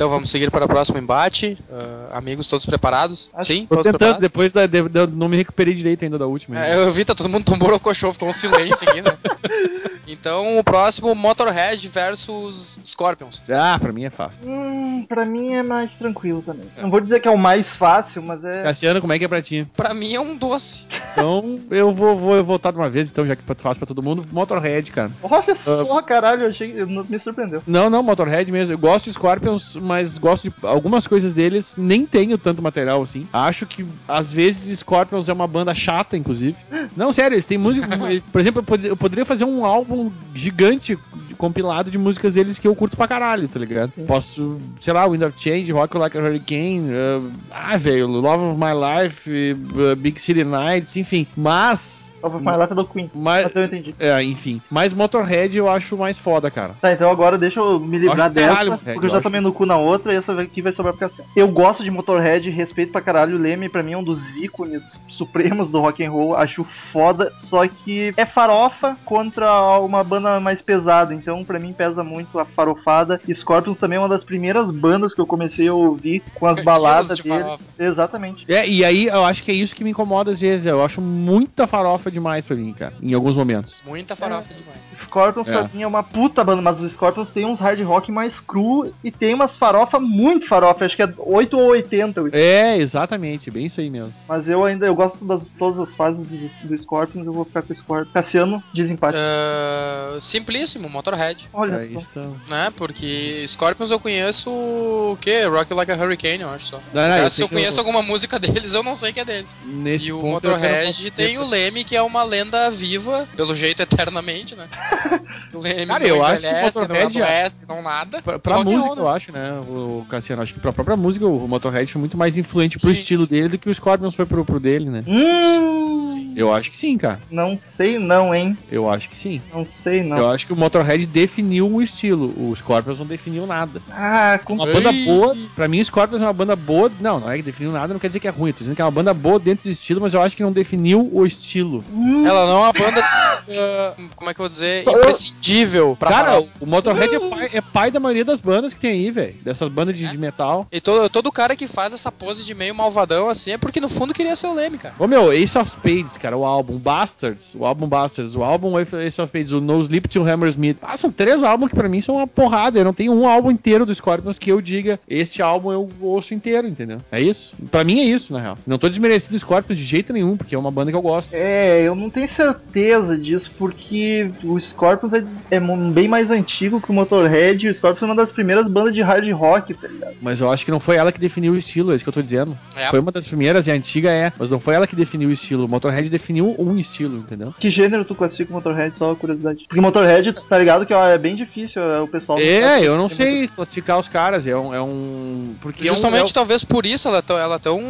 Então 0.00 0.08
vamos 0.08 0.30
seguir 0.30 0.50
para 0.50 0.64
o 0.64 0.68
próximo 0.68 0.96
embate. 0.96 1.58
Ah, 1.70 2.12
amigos, 2.16 2.48
todos 2.48 2.64
preparados? 2.64 3.28
Acho- 3.34 3.52
Sim, 3.52 3.66
Tô 3.66 3.76
todos 3.76 3.82
tentando, 3.92 3.98
preparados? 3.98 4.22
depois 4.22 4.50
da, 4.50 4.64
de- 4.64 4.82
não 5.14 5.28
me 5.28 5.36
recuperei 5.36 5.74
direito 5.74 6.02
ainda 6.02 6.18
da 6.18 6.26
última. 6.26 6.58
É, 6.64 6.74
eu 6.74 6.90
vi, 6.90 7.04
tá 7.04 7.14
todo 7.14 7.28
mundo 7.28 7.44
tomou 7.44 7.70
o 7.74 7.78
cochô, 7.78 8.10
ficou 8.10 8.30
um 8.30 8.32
silêncio 8.32 8.88
aqui, 8.88 9.02
né? 9.02 9.18
Então 10.10 10.58
o 10.58 10.64
próximo, 10.64 11.14
Motorhead 11.14 11.86
versus 11.88 12.78
Scorpions. 12.84 13.42
Ah, 13.48 13.78
pra 13.80 13.92
mim 13.92 14.04
é 14.04 14.10
fácil. 14.10 14.40
Hum, 14.44 15.04
pra 15.08 15.24
mim 15.24 15.54
é 15.54 15.62
mais 15.62 15.96
tranquilo 15.96 16.42
também. 16.42 16.66
Não 16.80 16.90
vou 16.90 17.00
dizer 17.00 17.20
que 17.20 17.28
é 17.28 17.30
o 17.30 17.38
mais 17.38 17.74
fácil, 17.76 18.22
mas 18.22 18.42
é. 18.44 18.62
Cassiano, 18.62 19.00
como 19.00 19.12
é 19.12 19.18
que 19.18 19.24
é 19.24 19.28
pra 19.28 19.40
ti? 19.42 19.66
Pra 19.76 19.94
mim 19.94 20.12
é 20.14 20.20
um 20.20 20.36
doce. 20.36 20.84
Então, 21.12 21.58
eu 21.70 21.92
vou, 21.92 22.16
vou 22.16 22.42
votar 22.44 22.72
de 22.72 22.78
uma 22.78 22.90
vez, 22.90 23.10
então, 23.10 23.26
já 23.26 23.34
que 23.36 23.42
é 23.48 23.54
fácil 23.54 23.78
pra 23.80 23.86
todo 23.86 24.02
mundo. 24.02 24.24
Motorhead, 24.32 24.90
cara. 24.92 25.10
Olha 25.22 25.54
só, 25.56 26.00
caralho, 26.02 26.44
eu 26.44 26.50
achei. 26.50 26.72
eu- 26.76 26.86
Me 26.86 27.18
surpreendeu. 27.20 27.62
Não, 27.66 27.88
não, 27.88 28.02
Motorhead 28.02 28.50
mesmo. 28.50 28.74
Eu 28.74 28.78
gosto 28.78 29.04
de 29.06 29.12
Scorpions, 29.12 29.76
mas 29.76 30.18
gosto 30.18 30.48
de 30.48 30.54
algumas 30.66 31.06
coisas 31.06 31.34
deles. 31.34 31.76
Nem 31.76 32.04
tenho 32.06 32.36
tanto 32.38 32.62
material 32.62 33.02
assim. 33.02 33.26
Acho 33.32 33.66
que 33.66 33.86
às 34.08 34.32
vezes 34.32 34.78
Scorpions 34.78 35.28
é 35.28 35.32
uma 35.32 35.46
banda 35.46 35.74
chata, 35.74 36.16
inclusive. 36.16 36.56
Não, 36.96 37.12
sério, 37.12 37.34
eles 37.34 37.46
têm 37.46 37.58
música. 37.58 37.88
eles- 38.10 38.22
Por 38.30 38.40
exemplo, 38.40 38.60
eu 38.60 38.64
pod- 38.64 38.86
eu 38.88 38.96
poderia 38.96 39.24
fazer 39.24 39.44
um 39.44 39.64
álbum 39.64 39.99
gigante 40.34 40.98
compilado 41.40 41.90
de 41.90 41.98
músicas 41.98 42.34
deles 42.34 42.58
que 42.58 42.68
eu 42.68 42.76
curto 42.76 42.98
pra 42.98 43.08
caralho, 43.08 43.48
tá 43.48 43.58
ligado? 43.58 43.92
Posso, 44.06 44.58
sei 44.78 44.92
lá, 44.92 45.06
Wind 45.06 45.22
of 45.22 45.34
Change, 45.36 45.72
Rock 45.72 45.96
Like 45.96 46.18
a 46.18 46.20
Hurricane, 46.20 46.90
uh, 46.92 47.32
ah, 47.50 47.76
velho, 47.78 48.06
Love 48.06 48.44
of 48.44 48.58
My 48.58 48.74
Life, 48.74 49.30
uh, 49.30 49.96
Big 49.96 50.20
City 50.20 50.44
Nights, 50.44 50.96
enfim. 50.96 51.26
Mas. 51.34 52.14
Só 52.20 52.28
pra 52.28 52.40
falar 52.40 52.66
do 52.66 52.86
Queen. 52.86 53.10
mas 53.14 53.44
Mas 53.44 53.56
eu 53.56 53.64
entendi. 53.64 53.94
é, 53.98 54.22
enfim. 54.22 54.60
Mas 54.70 54.92
Motorhead 54.92 55.56
eu 55.56 55.68
acho 55.68 55.96
mais 55.96 56.18
foda, 56.18 56.50
cara. 56.50 56.74
Tá, 56.80 56.92
então 56.92 57.10
agora 57.10 57.38
deixa 57.38 57.60
eu 57.60 57.80
me 57.80 57.98
livrar 57.98 58.26
Acho 58.26 58.34
dessa, 58.34 58.48
caralho, 58.48 58.78
porque 58.78 59.06
eu 59.06 59.10
já 59.10 59.16
eu 59.16 59.22
tomei 59.22 59.40
no 59.40 59.52
cu 59.52 59.64
na 59.64 59.78
outra 59.78 60.12
e 60.12 60.16
essa 60.16 60.38
aqui 60.38 60.60
vai 60.60 60.72
sobrar 60.72 60.94
pro 60.94 61.08
Cassiano. 61.08 61.30
Eu 61.34 61.48
gosto 61.48 61.82
de 61.82 61.90
Motorhead, 61.90 62.50
respeito 62.50 62.92
pra 62.92 63.00
caralho. 63.00 63.36
O 63.36 63.40
Leme, 63.40 63.70
pra 63.70 63.82
mim, 63.82 63.92
é 63.92 63.96
um 63.96 64.04
dos 64.04 64.36
ícones 64.36 64.98
supremos 65.08 65.70
do 65.70 65.80
rock 65.80 66.04
and 66.04 66.10
roll. 66.10 66.36
Acho 66.36 66.64
foda, 66.92 67.32
só 67.38 67.66
que 67.66 68.12
é 68.16 68.26
farofa 68.26 68.96
contra 69.06 69.78
uma 69.90 70.02
banda 70.04 70.40
mais 70.40 70.62
pesada. 70.62 71.14
Então, 71.14 71.44
pra 71.44 71.58
mim, 71.58 71.72
pesa 71.72 72.02
muito 72.02 72.38
a 72.38 72.44
farofada. 72.44 73.20
Scorpions 73.32 73.76
também 73.78 73.96
é 73.96 74.00
uma 74.00 74.08
das 74.08 74.24
primeiras 74.24 74.70
bandas 74.70 75.12
que 75.14 75.20
eu 75.20 75.26
comecei 75.26 75.68
a 75.68 75.74
ouvir 75.74 76.22
com 76.34 76.46
as 76.46 76.60
baladas 76.60 77.16
de 77.18 77.22
deles. 77.22 77.38
farofa. 77.42 77.64
Exatamente. 77.78 78.50
É, 78.52 78.66
e 78.68 78.84
aí 78.84 79.06
eu 79.06 79.24
acho 79.24 79.42
que 79.42 79.50
é 79.50 79.54
isso 79.54 79.74
que 79.74 79.84
me 79.84 79.90
incomoda 79.90 80.30
às 80.30 80.40
vezes. 80.40 80.66
Eu 80.66 80.82
acho 80.84 81.00
muita 81.00 81.66
farofa 81.66 82.10
demais 82.10 82.46
pra 82.46 82.56
mim, 82.56 82.72
cara. 82.72 82.94
Em 83.02 83.12
alguns 83.12 83.36
momentos. 83.36 83.82
Muita 83.86 84.14
farofa 84.16 84.54
demais. 84.54 84.92
Scorpions 84.96 85.48
É. 85.48 85.52
pra 85.52 85.70
mim 85.72 85.82
é 85.82 85.86
uma 85.86 86.02
puta 86.02 86.42
banda, 86.44 86.62
mas 86.62 86.80
os 86.80 86.92
Scorpions 86.92 87.28
tem 87.28 87.44
uns 87.44 87.58
hard 87.58 87.80
rock 87.82 88.12
mais 88.12 88.40
cru 88.40 88.92
e 89.02 89.10
tem 89.10 89.34
umas 89.34 89.56
farofa 89.56 89.98
muito 89.98 90.46
farofa, 90.46 90.84
acho 90.84 90.96
que 90.96 91.02
é 91.02 91.12
8 91.18 91.58
ou 91.58 91.68
80 91.70 92.22
o 92.22 92.28
É, 92.32 92.76
exatamente. 92.76 93.50
Bem 93.50 93.66
isso 93.66 93.80
aí 93.80 93.90
mesmo. 93.90 94.12
Mas 94.28 94.48
eu 94.48 94.64
ainda 94.64 94.86
eu 94.86 94.94
gosto 94.94 95.24
das 95.24 95.46
todas 95.58 95.78
as 95.78 95.94
fases 95.94 96.24
do, 96.24 96.68
do 96.68 96.78
Scorpions, 96.78 97.26
eu 97.26 97.32
vou 97.32 97.44
ficar 97.44 97.62
com 97.62 97.72
o 97.72 97.76
Scorpions. 97.76 98.12
Cassiano, 98.12 98.62
desempate. 98.72 99.16
Ah, 99.18 99.79
simplíssimo, 100.20 100.88
Motorhead. 100.88 101.48
Olha 101.52 101.76
Aí 101.78 101.92
só. 101.94 101.98
estamos. 102.00 102.48
Né? 102.48 102.72
Porque 102.76 103.44
Scorpions 103.46 103.90
eu 103.90 104.00
conheço 104.00 104.50
o 104.50 105.16
quê? 105.20 105.44
Rock 105.44 105.72
Like 105.74 105.90
a 105.92 105.96
Hurricane, 105.96 106.42
eu 106.42 106.50
acho 106.50 106.66
só. 106.66 106.80
Não, 106.92 107.08
não, 107.08 107.16
eu 107.18 107.30
se 107.30 107.42
eu 107.42 107.48
conheço 107.48 107.78
alguma 107.78 108.02
música 108.02 108.38
deles, 108.40 108.74
eu 108.74 108.82
não 108.82 108.94
sei 108.94 109.12
que 109.12 109.20
é 109.20 109.24
deles. 109.24 109.54
Nesse 109.64 110.06
e 110.06 110.12
o 110.12 110.20
ponto 110.20 110.44
eu 110.46 110.50
Motorhead 110.52 110.96
quero- 111.02 111.14
tem 111.14 111.38
o 111.38 111.46
Leme, 111.46 111.84
que 111.84 111.96
é 111.96 112.02
uma 112.02 112.22
lenda 112.22 112.70
viva, 112.70 113.28
pelo 113.36 113.54
jeito 113.54 113.80
eternamente, 113.82 114.54
né? 114.54 114.68
O 115.52 115.58
Leme 115.58 115.86
Cara, 115.86 115.98
não 116.06 116.06
eu 116.06 116.24
acho 116.24 116.42
que 116.42 116.48
o 116.48 116.62
Motorhead 116.62 117.18
não 117.18 117.24
adoece, 117.26 117.64
não 117.68 117.82
nada. 117.82 118.22
Pra, 118.22 118.38
pra 118.38 118.58
música, 118.62 118.82
roll, 118.86 118.94
né? 118.96 119.02
eu 119.02 119.08
acho, 119.08 119.32
né, 119.32 119.52
o 119.68 120.06
Cassiano? 120.08 120.42
Acho 120.42 120.54
que 120.54 120.60
pra 120.60 120.72
própria 120.72 120.96
música, 120.96 121.26
o 121.26 121.48
Motorhead 121.48 121.90
foi 121.92 121.98
muito 121.98 122.16
mais 122.16 122.36
influente 122.36 122.78
pro 122.78 122.88
Sim. 122.94 123.00
estilo 123.00 123.26
dele 123.26 123.48
do 123.48 123.58
que 123.58 123.68
o 123.68 123.74
Scorpions 123.74 124.14
foi 124.14 124.26
pro, 124.26 124.44
pro 124.44 124.60
dele, 124.60 124.88
né? 124.88 125.02
Hum, 125.08 126.32
Eu 126.36 126.52
acho 126.52 126.70
que 126.70 126.76
sim, 126.76 126.96
cara. 126.96 127.20
Não 127.30 127.58
sei 127.58 127.98
não, 127.98 128.32
hein? 128.34 128.56
Eu 128.70 128.88
acho 128.88 129.08
que 129.08 129.16
sim. 129.16 129.42
Não 129.52 129.59
sei 129.66 130.02
não. 130.02 130.18
Eu 130.18 130.30
acho 130.30 130.46
que 130.46 130.52
o 130.52 130.56
Motorhead 130.56 131.06
definiu 131.06 131.70
o 131.70 131.82
estilo. 131.82 132.32
O 132.36 132.54
Scorpions 132.56 132.98
não 132.98 133.06
definiu 133.06 133.46
nada. 133.46 133.82
Ah, 133.90 134.40
com... 134.44 134.54
Uma 134.54 134.66
banda 134.66 134.92
boa, 134.92 135.36
pra 135.54 135.68
mim, 135.68 135.80
o 135.80 135.84
Scorpions 135.84 136.22
é 136.22 136.24
uma 136.24 136.32
banda 136.32 136.54
boa. 136.54 136.90
Não, 137.00 137.20
não 137.20 137.30
é 137.30 137.36
que 137.36 137.42
definiu 137.42 137.72
nada, 137.72 137.92
não 137.92 138.00
quer 138.00 138.08
dizer 138.08 138.20
que 138.20 138.28
é 138.28 138.30
ruim. 138.30 138.52
Tô 138.52 138.60
dizendo 138.60 138.76
que 138.76 138.82
é 138.82 138.84
uma 138.84 138.90
banda 138.90 139.14
boa 139.14 139.38
dentro 139.38 139.64
do 139.64 139.70
estilo, 139.70 140.00
mas 140.00 140.14
eu 140.14 140.22
acho 140.22 140.36
que 140.36 140.42
não 140.42 140.52
definiu 140.52 141.08
o 141.12 141.26
estilo. 141.26 141.84
Ela 142.26 142.46
não 142.46 142.58
é 142.58 142.60
uma 142.66 142.72
banda, 142.72 143.00
ah, 143.02 143.94
como 144.16 144.30
é 144.30 144.34
que 144.34 144.40
eu 144.40 144.44
vou 144.44 144.48
dizer, 144.48 144.84
Só 144.84 144.92
imprescindível 144.92 145.96
pra 145.98 146.10
Cara, 146.10 146.30
falar. 146.32 146.44
o 146.60 146.66
Motorhead 146.66 147.14
é 147.14 147.20
pai, 147.20 147.50
é 147.54 147.60
pai 147.60 147.90
da 147.90 148.00
maioria 148.00 148.24
das 148.24 148.40
bandas 148.40 148.74
que 148.74 148.80
tem 148.80 148.90
aí, 148.92 149.10
velho. 149.10 149.34
Dessas 149.42 149.68
bandas 149.68 149.96
de, 149.96 150.06
de 150.06 150.18
metal. 150.18 150.66
E 150.70 150.80
todo, 150.80 151.08
todo 151.08 151.32
cara 151.32 151.56
que 151.56 151.66
faz 151.66 151.92
essa 151.92 152.10
pose 152.10 152.44
de 152.44 152.54
meio 152.54 152.74
malvadão 152.74 153.28
assim 153.28 153.52
é 153.52 153.58
porque 153.58 153.80
no 153.80 153.88
fundo 153.88 154.14
queria 154.14 154.36
ser 154.36 154.46
o 154.46 154.54
Leme, 154.54 154.78
cara. 154.78 154.94
Ô 154.98 155.06
meu, 155.06 155.32
Ace 155.32 155.56
of 155.58 155.70
Spades, 155.70 156.16
cara, 156.16 156.36
o 156.36 156.44
álbum 156.44 156.78
Bastards, 156.78 157.54
o 157.54 157.64
álbum 157.64 157.86
Bastards, 157.86 158.36
o 158.36 158.42
álbum 158.42 158.78
Ace 158.78 159.20
of 159.20 159.28
Spades, 159.28 159.49
o 159.52 159.60
No 159.60 159.80
Sleep 159.80 160.08
Till 160.08 160.26
Hammersmith. 160.26 160.78
Ah, 160.82 160.96
são 160.96 161.10
três 161.10 161.42
álbuns 161.42 161.70
que 161.70 161.76
pra 161.76 161.88
mim 161.88 162.00
são 162.00 162.16
uma 162.16 162.26
porrada. 162.26 162.78
Eu 162.78 162.84
não 162.84 162.92
tenho 162.92 163.12
um 163.12 163.26
álbum 163.26 163.50
inteiro 163.50 163.86
do 163.86 163.94
Scorpions 163.94 164.38
que 164.38 164.50
eu 164.50 164.60
diga, 164.60 164.98
este 165.08 165.42
álbum 165.42 165.72
eu 165.72 165.90
ouço 166.00 166.34
inteiro, 166.34 166.66
entendeu? 166.66 167.00
É 167.10 167.20
isso. 167.20 167.54
Pra 167.70 167.84
mim 167.84 168.00
é 168.00 168.04
isso, 168.04 168.32
na 168.32 168.40
real. 168.40 168.58
Não 168.66 168.78
tô 168.78 168.88
desmerecendo 168.88 169.36
o 169.36 169.40
Scorpions 169.40 169.78
de 169.78 169.84
jeito 169.84 170.12
nenhum, 170.12 170.36
porque 170.36 170.54
é 170.54 170.58
uma 170.58 170.70
banda 170.70 170.90
que 170.90 170.96
eu 170.96 171.02
gosto. 171.02 171.30
É, 171.32 171.82
eu 171.82 171.94
não 171.94 172.10
tenho 172.10 172.28
certeza 172.28 173.16
disso, 173.16 173.50
porque 173.58 174.30
o 174.44 174.58
Scorpions 174.60 175.12
é, 175.12 175.24
é 175.50 175.60
bem 175.92 176.08
mais 176.08 176.30
antigo 176.30 176.80
que 176.80 176.90
o 176.90 176.94
Motorhead, 176.94 177.66
e 177.66 177.70
o 177.70 177.74
Scorpions 177.74 178.02
é 178.02 178.06
uma 178.06 178.16
das 178.16 178.32
primeiras 178.32 178.66
bandas 178.66 178.94
de 178.94 179.02
hard 179.02 179.28
rock, 179.32 179.74
tá 179.74 179.88
ligado? 179.88 180.14
Mas 180.20 180.40
eu 180.40 180.50
acho 180.50 180.64
que 180.64 180.70
não 180.70 180.80
foi 180.80 180.96
ela 180.96 181.12
que 181.12 181.20
definiu 181.20 181.52
o 181.52 181.56
estilo, 181.56 181.92
é 181.92 181.96
isso 181.96 182.04
que 182.04 182.08
eu 182.08 182.12
tô 182.12 182.22
dizendo. 182.22 182.56
É. 182.74 182.88
Foi 182.88 182.98
uma 183.00 183.12
das 183.12 183.26
primeiras 183.26 183.66
e 183.66 183.70
a 183.70 183.74
antiga 183.74 184.10
é, 184.10 184.32
mas 184.38 184.50
não 184.50 184.60
foi 184.60 184.74
ela 184.74 184.86
que 184.86 184.96
definiu 184.96 185.28
o 185.28 185.32
estilo. 185.32 185.64
O 185.64 185.68
Motorhead 185.68 186.08
definiu 186.08 186.54
um 186.58 186.76
estilo, 186.76 187.18
entendeu? 187.18 187.54
Que 187.58 187.70
gênero 187.70 188.04
tu 188.04 188.14
classifica 188.14 188.50
o 188.50 188.54
Motorhead, 188.54 188.96
só 188.96 189.08
uma 189.08 189.16
curiosidade? 189.40 189.66
Porque 189.68 189.80
Motorhead, 189.80 190.32
tá 190.48 190.58
ligado 190.58 190.86
que 190.86 190.94
ó, 190.94 191.04
é 191.06 191.18
bem 191.18 191.34
difícil, 191.34 191.82
é, 191.82 192.00
o 192.00 192.06
pessoal... 192.08 192.38
É, 192.38 192.80
eu 192.82 192.96
não 192.96 193.08
sei 193.08 193.48
classificar 193.48 193.98
os 193.98 194.08
caras, 194.08 194.46
é 194.46 194.54
um. 194.56 194.74
É 194.74 194.80
um 194.82 195.54
porque 195.60 195.86
é 195.86 195.90
um- 195.90 195.94
Justamente 195.94 196.32
talvez 196.32 196.62
por 196.64 196.86
isso 196.86 197.08
ela 197.08 197.18
é 197.18 197.22
tão, 197.22 197.38
ela 197.38 197.56
é 197.56 197.58
tão 197.58 197.80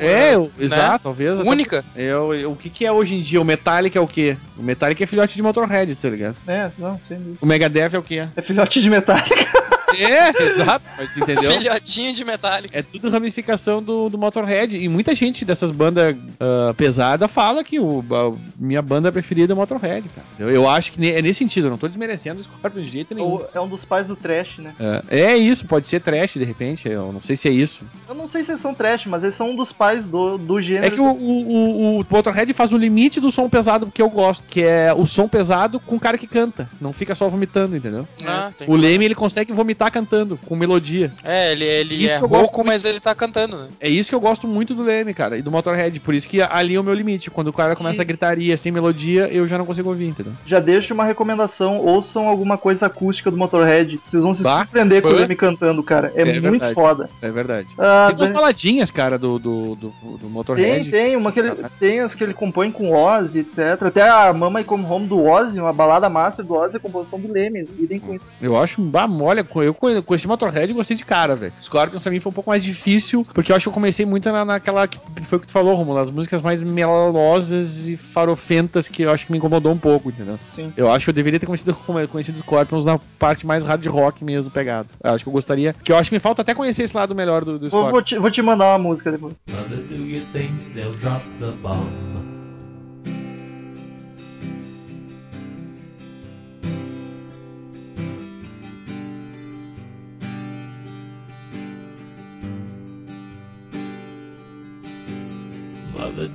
É, 0.00 0.34
eu- 0.34 0.50
exato, 0.58 1.04
talvez. 1.04 1.40
até 1.40 1.48
única. 1.48 1.84
É, 1.96 2.14
o, 2.16 2.52
o 2.52 2.56
que, 2.56 2.70
que 2.70 2.86
é 2.86 2.92
hoje 2.92 3.14
em 3.14 3.20
dia? 3.20 3.40
O 3.40 3.44
Metallica 3.44 3.98
é 3.98 4.02
o 4.02 4.06
quê? 4.06 4.36
O 4.56 4.62
Metallica 4.62 5.02
é 5.02 5.06
filhote 5.06 5.34
de 5.34 5.42
Motorhead, 5.42 5.94
tá 5.96 6.08
ligado? 6.08 6.36
É, 6.46 6.70
não, 6.78 7.00
sem 7.06 7.16
dúvida. 7.18 7.38
O 7.40 7.46
Megadeth 7.46 7.94
é 7.94 7.98
o 7.98 8.02
quê? 8.02 8.28
É 8.36 8.42
filhote 8.42 8.80
de 8.80 8.90
Metallica. 8.90 9.58
É, 9.96 10.42
exato, 10.42 10.84
mas 10.96 11.16
entendeu? 11.16 11.52
Filhotinho 11.52 12.12
de 12.14 12.24
metálica. 12.24 12.78
É 12.78 12.82
tudo 12.82 13.08
ramificação 13.10 13.82
do, 13.82 14.08
do 14.08 14.18
Motorhead. 14.18 14.76
E 14.76 14.88
muita 14.88 15.14
gente 15.14 15.44
dessas 15.44 15.70
bandas 15.70 16.16
ah, 16.40 16.74
pesadas 16.76 17.30
fala 17.30 17.62
que 17.64 17.78
o, 17.78 18.04
a 18.10 18.36
minha 18.58 18.82
banda 18.82 19.10
preferida 19.10 19.52
é 19.52 19.54
o 19.54 19.56
Motorhead, 19.56 20.08
cara. 20.08 20.26
Eu, 20.38 20.50
eu 20.50 20.68
acho 20.68 20.92
que 20.92 21.00
ne- 21.00 21.12
é 21.12 21.22
nesse 21.22 21.38
sentido, 21.38 21.66
eu 21.66 21.70
não 21.70 21.78
tô 21.78 21.88
desmerecendo 21.88 22.40
o 22.40 22.44
Scorpions 22.44 22.86
de 22.86 22.92
jeito 22.92 23.14
nenhum. 23.14 23.28
Ou 23.28 23.50
é 23.54 23.60
um 23.60 23.68
dos 23.68 23.84
pais 23.84 24.06
do 24.06 24.16
trash, 24.16 24.58
né? 24.58 24.74
É, 25.10 25.20
é 25.20 25.36
isso, 25.36 25.64
pode 25.66 25.86
ser 25.86 26.00
trash 26.00 26.34
de 26.34 26.44
repente, 26.44 26.88
eu 26.88 27.12
não 27.12 27.20
sei 27.20 27.36
se 27.36 27.48
é 27.48 27.52
isso. 27.52 27.82
Eu 28.08 28.14
não 28.14 28.26
sei 28.28 28.44
se 28.44 28.50
eles 28.50 28.60
são 28.60 28.74
trash, 28.74 29.06
mas 29.06 29.22
eles 29.22 29.34
são 29.34 29.50
um 29.50 29.56
dos 29.56 29.72
pais 29.72 30.06
do, 30.06 30.36
do 30.38 30.60
gênero. 30.60 30.86
É 30.86 30.90
que 30.90 31.00
o, 31.00 31.04
o, 31.04 31.96
o, 31.96 32.00
o 32.00 32.06
Motorhead 32.10 32.52
faz 32.52 32.72
o 32.72 32.76
limite 32.78 33.20
do 33.20 33.30
som 33.30 33.48
pesado 33.48 33.90
que 33.92 34.02
eu 34.02 34.10
gosto, 34.10 34.44
que 34.46 34.62
é 34.62 34.92
o 34.92 35.06
som 35.06 35.28
pesado 35.28 35.80
com 35.80 35.96
o 35.96 36.00
cara 36.00 36.18
que 36.18 36.26
canta. 36.26 36.68
Não 36.80 36.92
fica 36.92 37.14
só 37.14 37.28
vomitando, 37.28 37.76
entendeu? 37.76 38.06
Ah, 38.26 38.50
tem 38.56 38.68
O 38.68 38.76
Leme 38.76 39.04
ele 39.04 39.14
consegue 39.14 39.52
vomitar 39.52 39.77
cantando, 39.90 40.38
com 40.46 40.56
melodia. 40.56 41.12
É, 41.24 41.52
ele, 41.52 41.64
ele 41.64 41.94
Isso 41.94 42.14
é 42.14 42.18
que 42.18 42.24
eu 42.24 42.28
gosto 42.28 42.42
rouco, 42.50 42.64
mas 42.64 42.84
ele 42.84 43.00
tá 43.00 43.14
cantando, 43.14 43.56
né? 43.58 43.68
É 43.80 43.88
isso 43.88 44.08
que 44.10 44.14
eu 44.14 44.20
gosto 44.20 44.46
muito 44.48 44.74
do 44.74 44.82
Leme, 44.82 45.14
cara, 45.14 45.36
e 45.36 45.42
do 45.42 45.50
Motorhead. 45.50 45.98
Por 46.00 46.14
isso 46.14 46.28
que 46.28 46.40
ali 46.42 46.74
é 46.74 46.80
o 46.80 46.84
meu 46.84 46.94
limite. 46.94 47.30
Quando 47.30 47.48
o 47.48 47.52
cara 47.52 47.74
começa 47.76 48.02
a 48.02 48.04
gritaria 48.04 48.56
sem 48.56 48.72
melodia, 48.72 49.28
eu 49.28 49.46
já 49.46 49.56
não 49.58 49.64
consigo 49.66 49.88
ouvir, 49.88 50.08
entendeu? 50.08 50.32
Já 50.44 50.60
deixo 50.60 50.92
uma 50.94 51.04
recomendação, 51.04 51.78
ouçam 51.78 52.28
alguma 52.28 52.56
coisa 52.58 52.86
acústica 52.86 53.30
do 53.30 53.36
Motorhead. 53.36 54.00
Vocês 54.04 54.22
vão 54.22 54.34
se 54.34 54.42
Bah, 54.42 54.60
surpreender 54.60 55.02
com 55.02 55.08
bah. 55.10 55.16
ele 55.16 55.26
me 55.28 55.36
cantando, 55.36 55.82
cara. 55.82 56.12
É, 56.14 56.22
É 56.22 56.24
muito 56.24 56.42
verdade. 56.42 56.74
foda. 56.74 57.10
É 57.22 57.30
verdade. 57.30 57.68
Ah, 57.78 58.06
tem 58.08 58.16
duas 58.16 58.28
Dan- 58.28 58.34
baladinhas, 58.34 58.90
cara, 58.90 59.18
do, 59.18 59.38
do, 59.38 59.74
do, 59.76 59.88
do 59.88 60.18
tem, 60.18 60.30
Motorhead. 60.30 60.90
tem, 60.90 61.16
uma 61.16 61.32
que 61.32 61.40
ele, 61.40 61.52
tem 61.78 62.00
as 62.00 62.14
que 62.14 62.24
ele 62.24 62.34
compõe 62.34 62.70
com 62.70 62.92
Ozzy, 62.92 63.40
etc. 63.40 63.82
Até 63.86 64.08
a 64.08 64.32
Mama 64.32 64.60
e 64.60 64.64
Come 64.64 64.84
Home 64.84 65.06
do 65.06 65.22
Ozzy, 65.24 65.60
uma 65.60 65.72
balada 65.72 66.08
master 66.08 66.44
do 66.44 66.54
Ozzy, 66.54 66.76
é 66.76 66.78
composição 66.80 67.18
do 67.18 67.32
Leme. 67.32 67.68
Idem 67.78 67.98
com 67.98 68.14
isso. 68.14 68.32
Eu 68.40 68.56
acho, 68.56 68.80
bah, 68.80 69.08
olha, 69.20 69.46
eu 69.56 69.67
conhe- 69.74 70.02
conheci 70.02 70.26
Motorhead 70.26 70.70
e 70.70 70.74
gostei 70.74 70.96
de 70.96 71.04
cara, 71.04 71.34
velho. 71.36 71.52
Scorpions 71.60 72.02
pra 72.02 72.10
mim 72.12 72.20
foi 72.20 72.30
um 72.30 72.34
pouco 72.34 72.50
mais 72.50 72.62
difícil, 72.62 73.26
porque 73.34 73.52
eu 73.52 73.56
acho 73.56 73.64
que 73.64 73.68
eu 73.68 73.72
comecei 73.72 74.04
muito 74.06 74.30
na, 74.30 74.44
naquela 74.44 74.86
que 74.86 74.98
foi 75.24 75.38
o 75.38 75.40
que 75.40 75.46
tu 75.46 75.52
falou, 75.52 75.74
Romulo, 75.74 75.98
as 75.98 76.10
músicas 76.10 76.42
mais 76.42 76.62
melosas 76.62 77.86
e 77.86 77.96
farofentas 77.96 78.88
que 78.88 79.02
eu 79.02 79.10
acho 79.10 79.26
que 79.26 79.32
me 79.32 79.38
incomodou 79.38 79.72
um 79.72 79.78
pouco, 79.78 80.10
entendeu? 80.10 80.38
Sim. 80.54 80.72
Eu 80.76 80.90
acho 80.90 81.06
que 81.06 81.10
eu 81.10 81.14
deveria 81.14 81.38
ter 81.40 81.46
conhecido, 81.46 81.74
conhecido 82.10 82.38
Scorpions 82.38 82.84
na 82.84 82.98
parte 83.18 83.46
mais 83.46 83.64
hard 83.64 83.84
rock 83.86 84.24
mesmo, 84.24 84.50
pegado. 84.50 84.88
Eu 85.02 85.12
acho 85.14 85.24
que 85.24 85.28
eu 85.28 85.32
gostaria, 85.32 85.74
que 85.82 85.92
eu 85.92 85.96
acho 85.96 86.10
que 86.10 86.16
me 86.16 86.20
falta 86.20 86.42
até 86.42 86.54
conhecer 86.54 86.82
esse 86.84 86.96
lado 86.96 87.14
melhor 87.14 87.44
do, 87.44 87.58
do 87.58 87.68
Vou, 87.68 87.80
Scorpions. 87.80 87.90
vou 87.92 88.02
te, 88.02 88.18
vou 88.18 88.30
te 88.30 88.42
mandar 88.42 88.66
uma 88.76 88.78
música 88.78 89.10
depois. 89.10 89.34
Mother, 89.50 89.78
do 89.78 89.94
you 89.96 90.22
think 90.32 90.52
they'll 90.74 90.92
drop 91.00 91.22
the 91.40 91.50
bomb? 91.62 92.37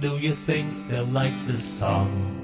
Do 0.04 0.18
you 0.18 0.36
think 0.36 0.68
they'll 0.90 1.06
like 1.06 1.32
this 1.48 1.64
song? 1.64 2.43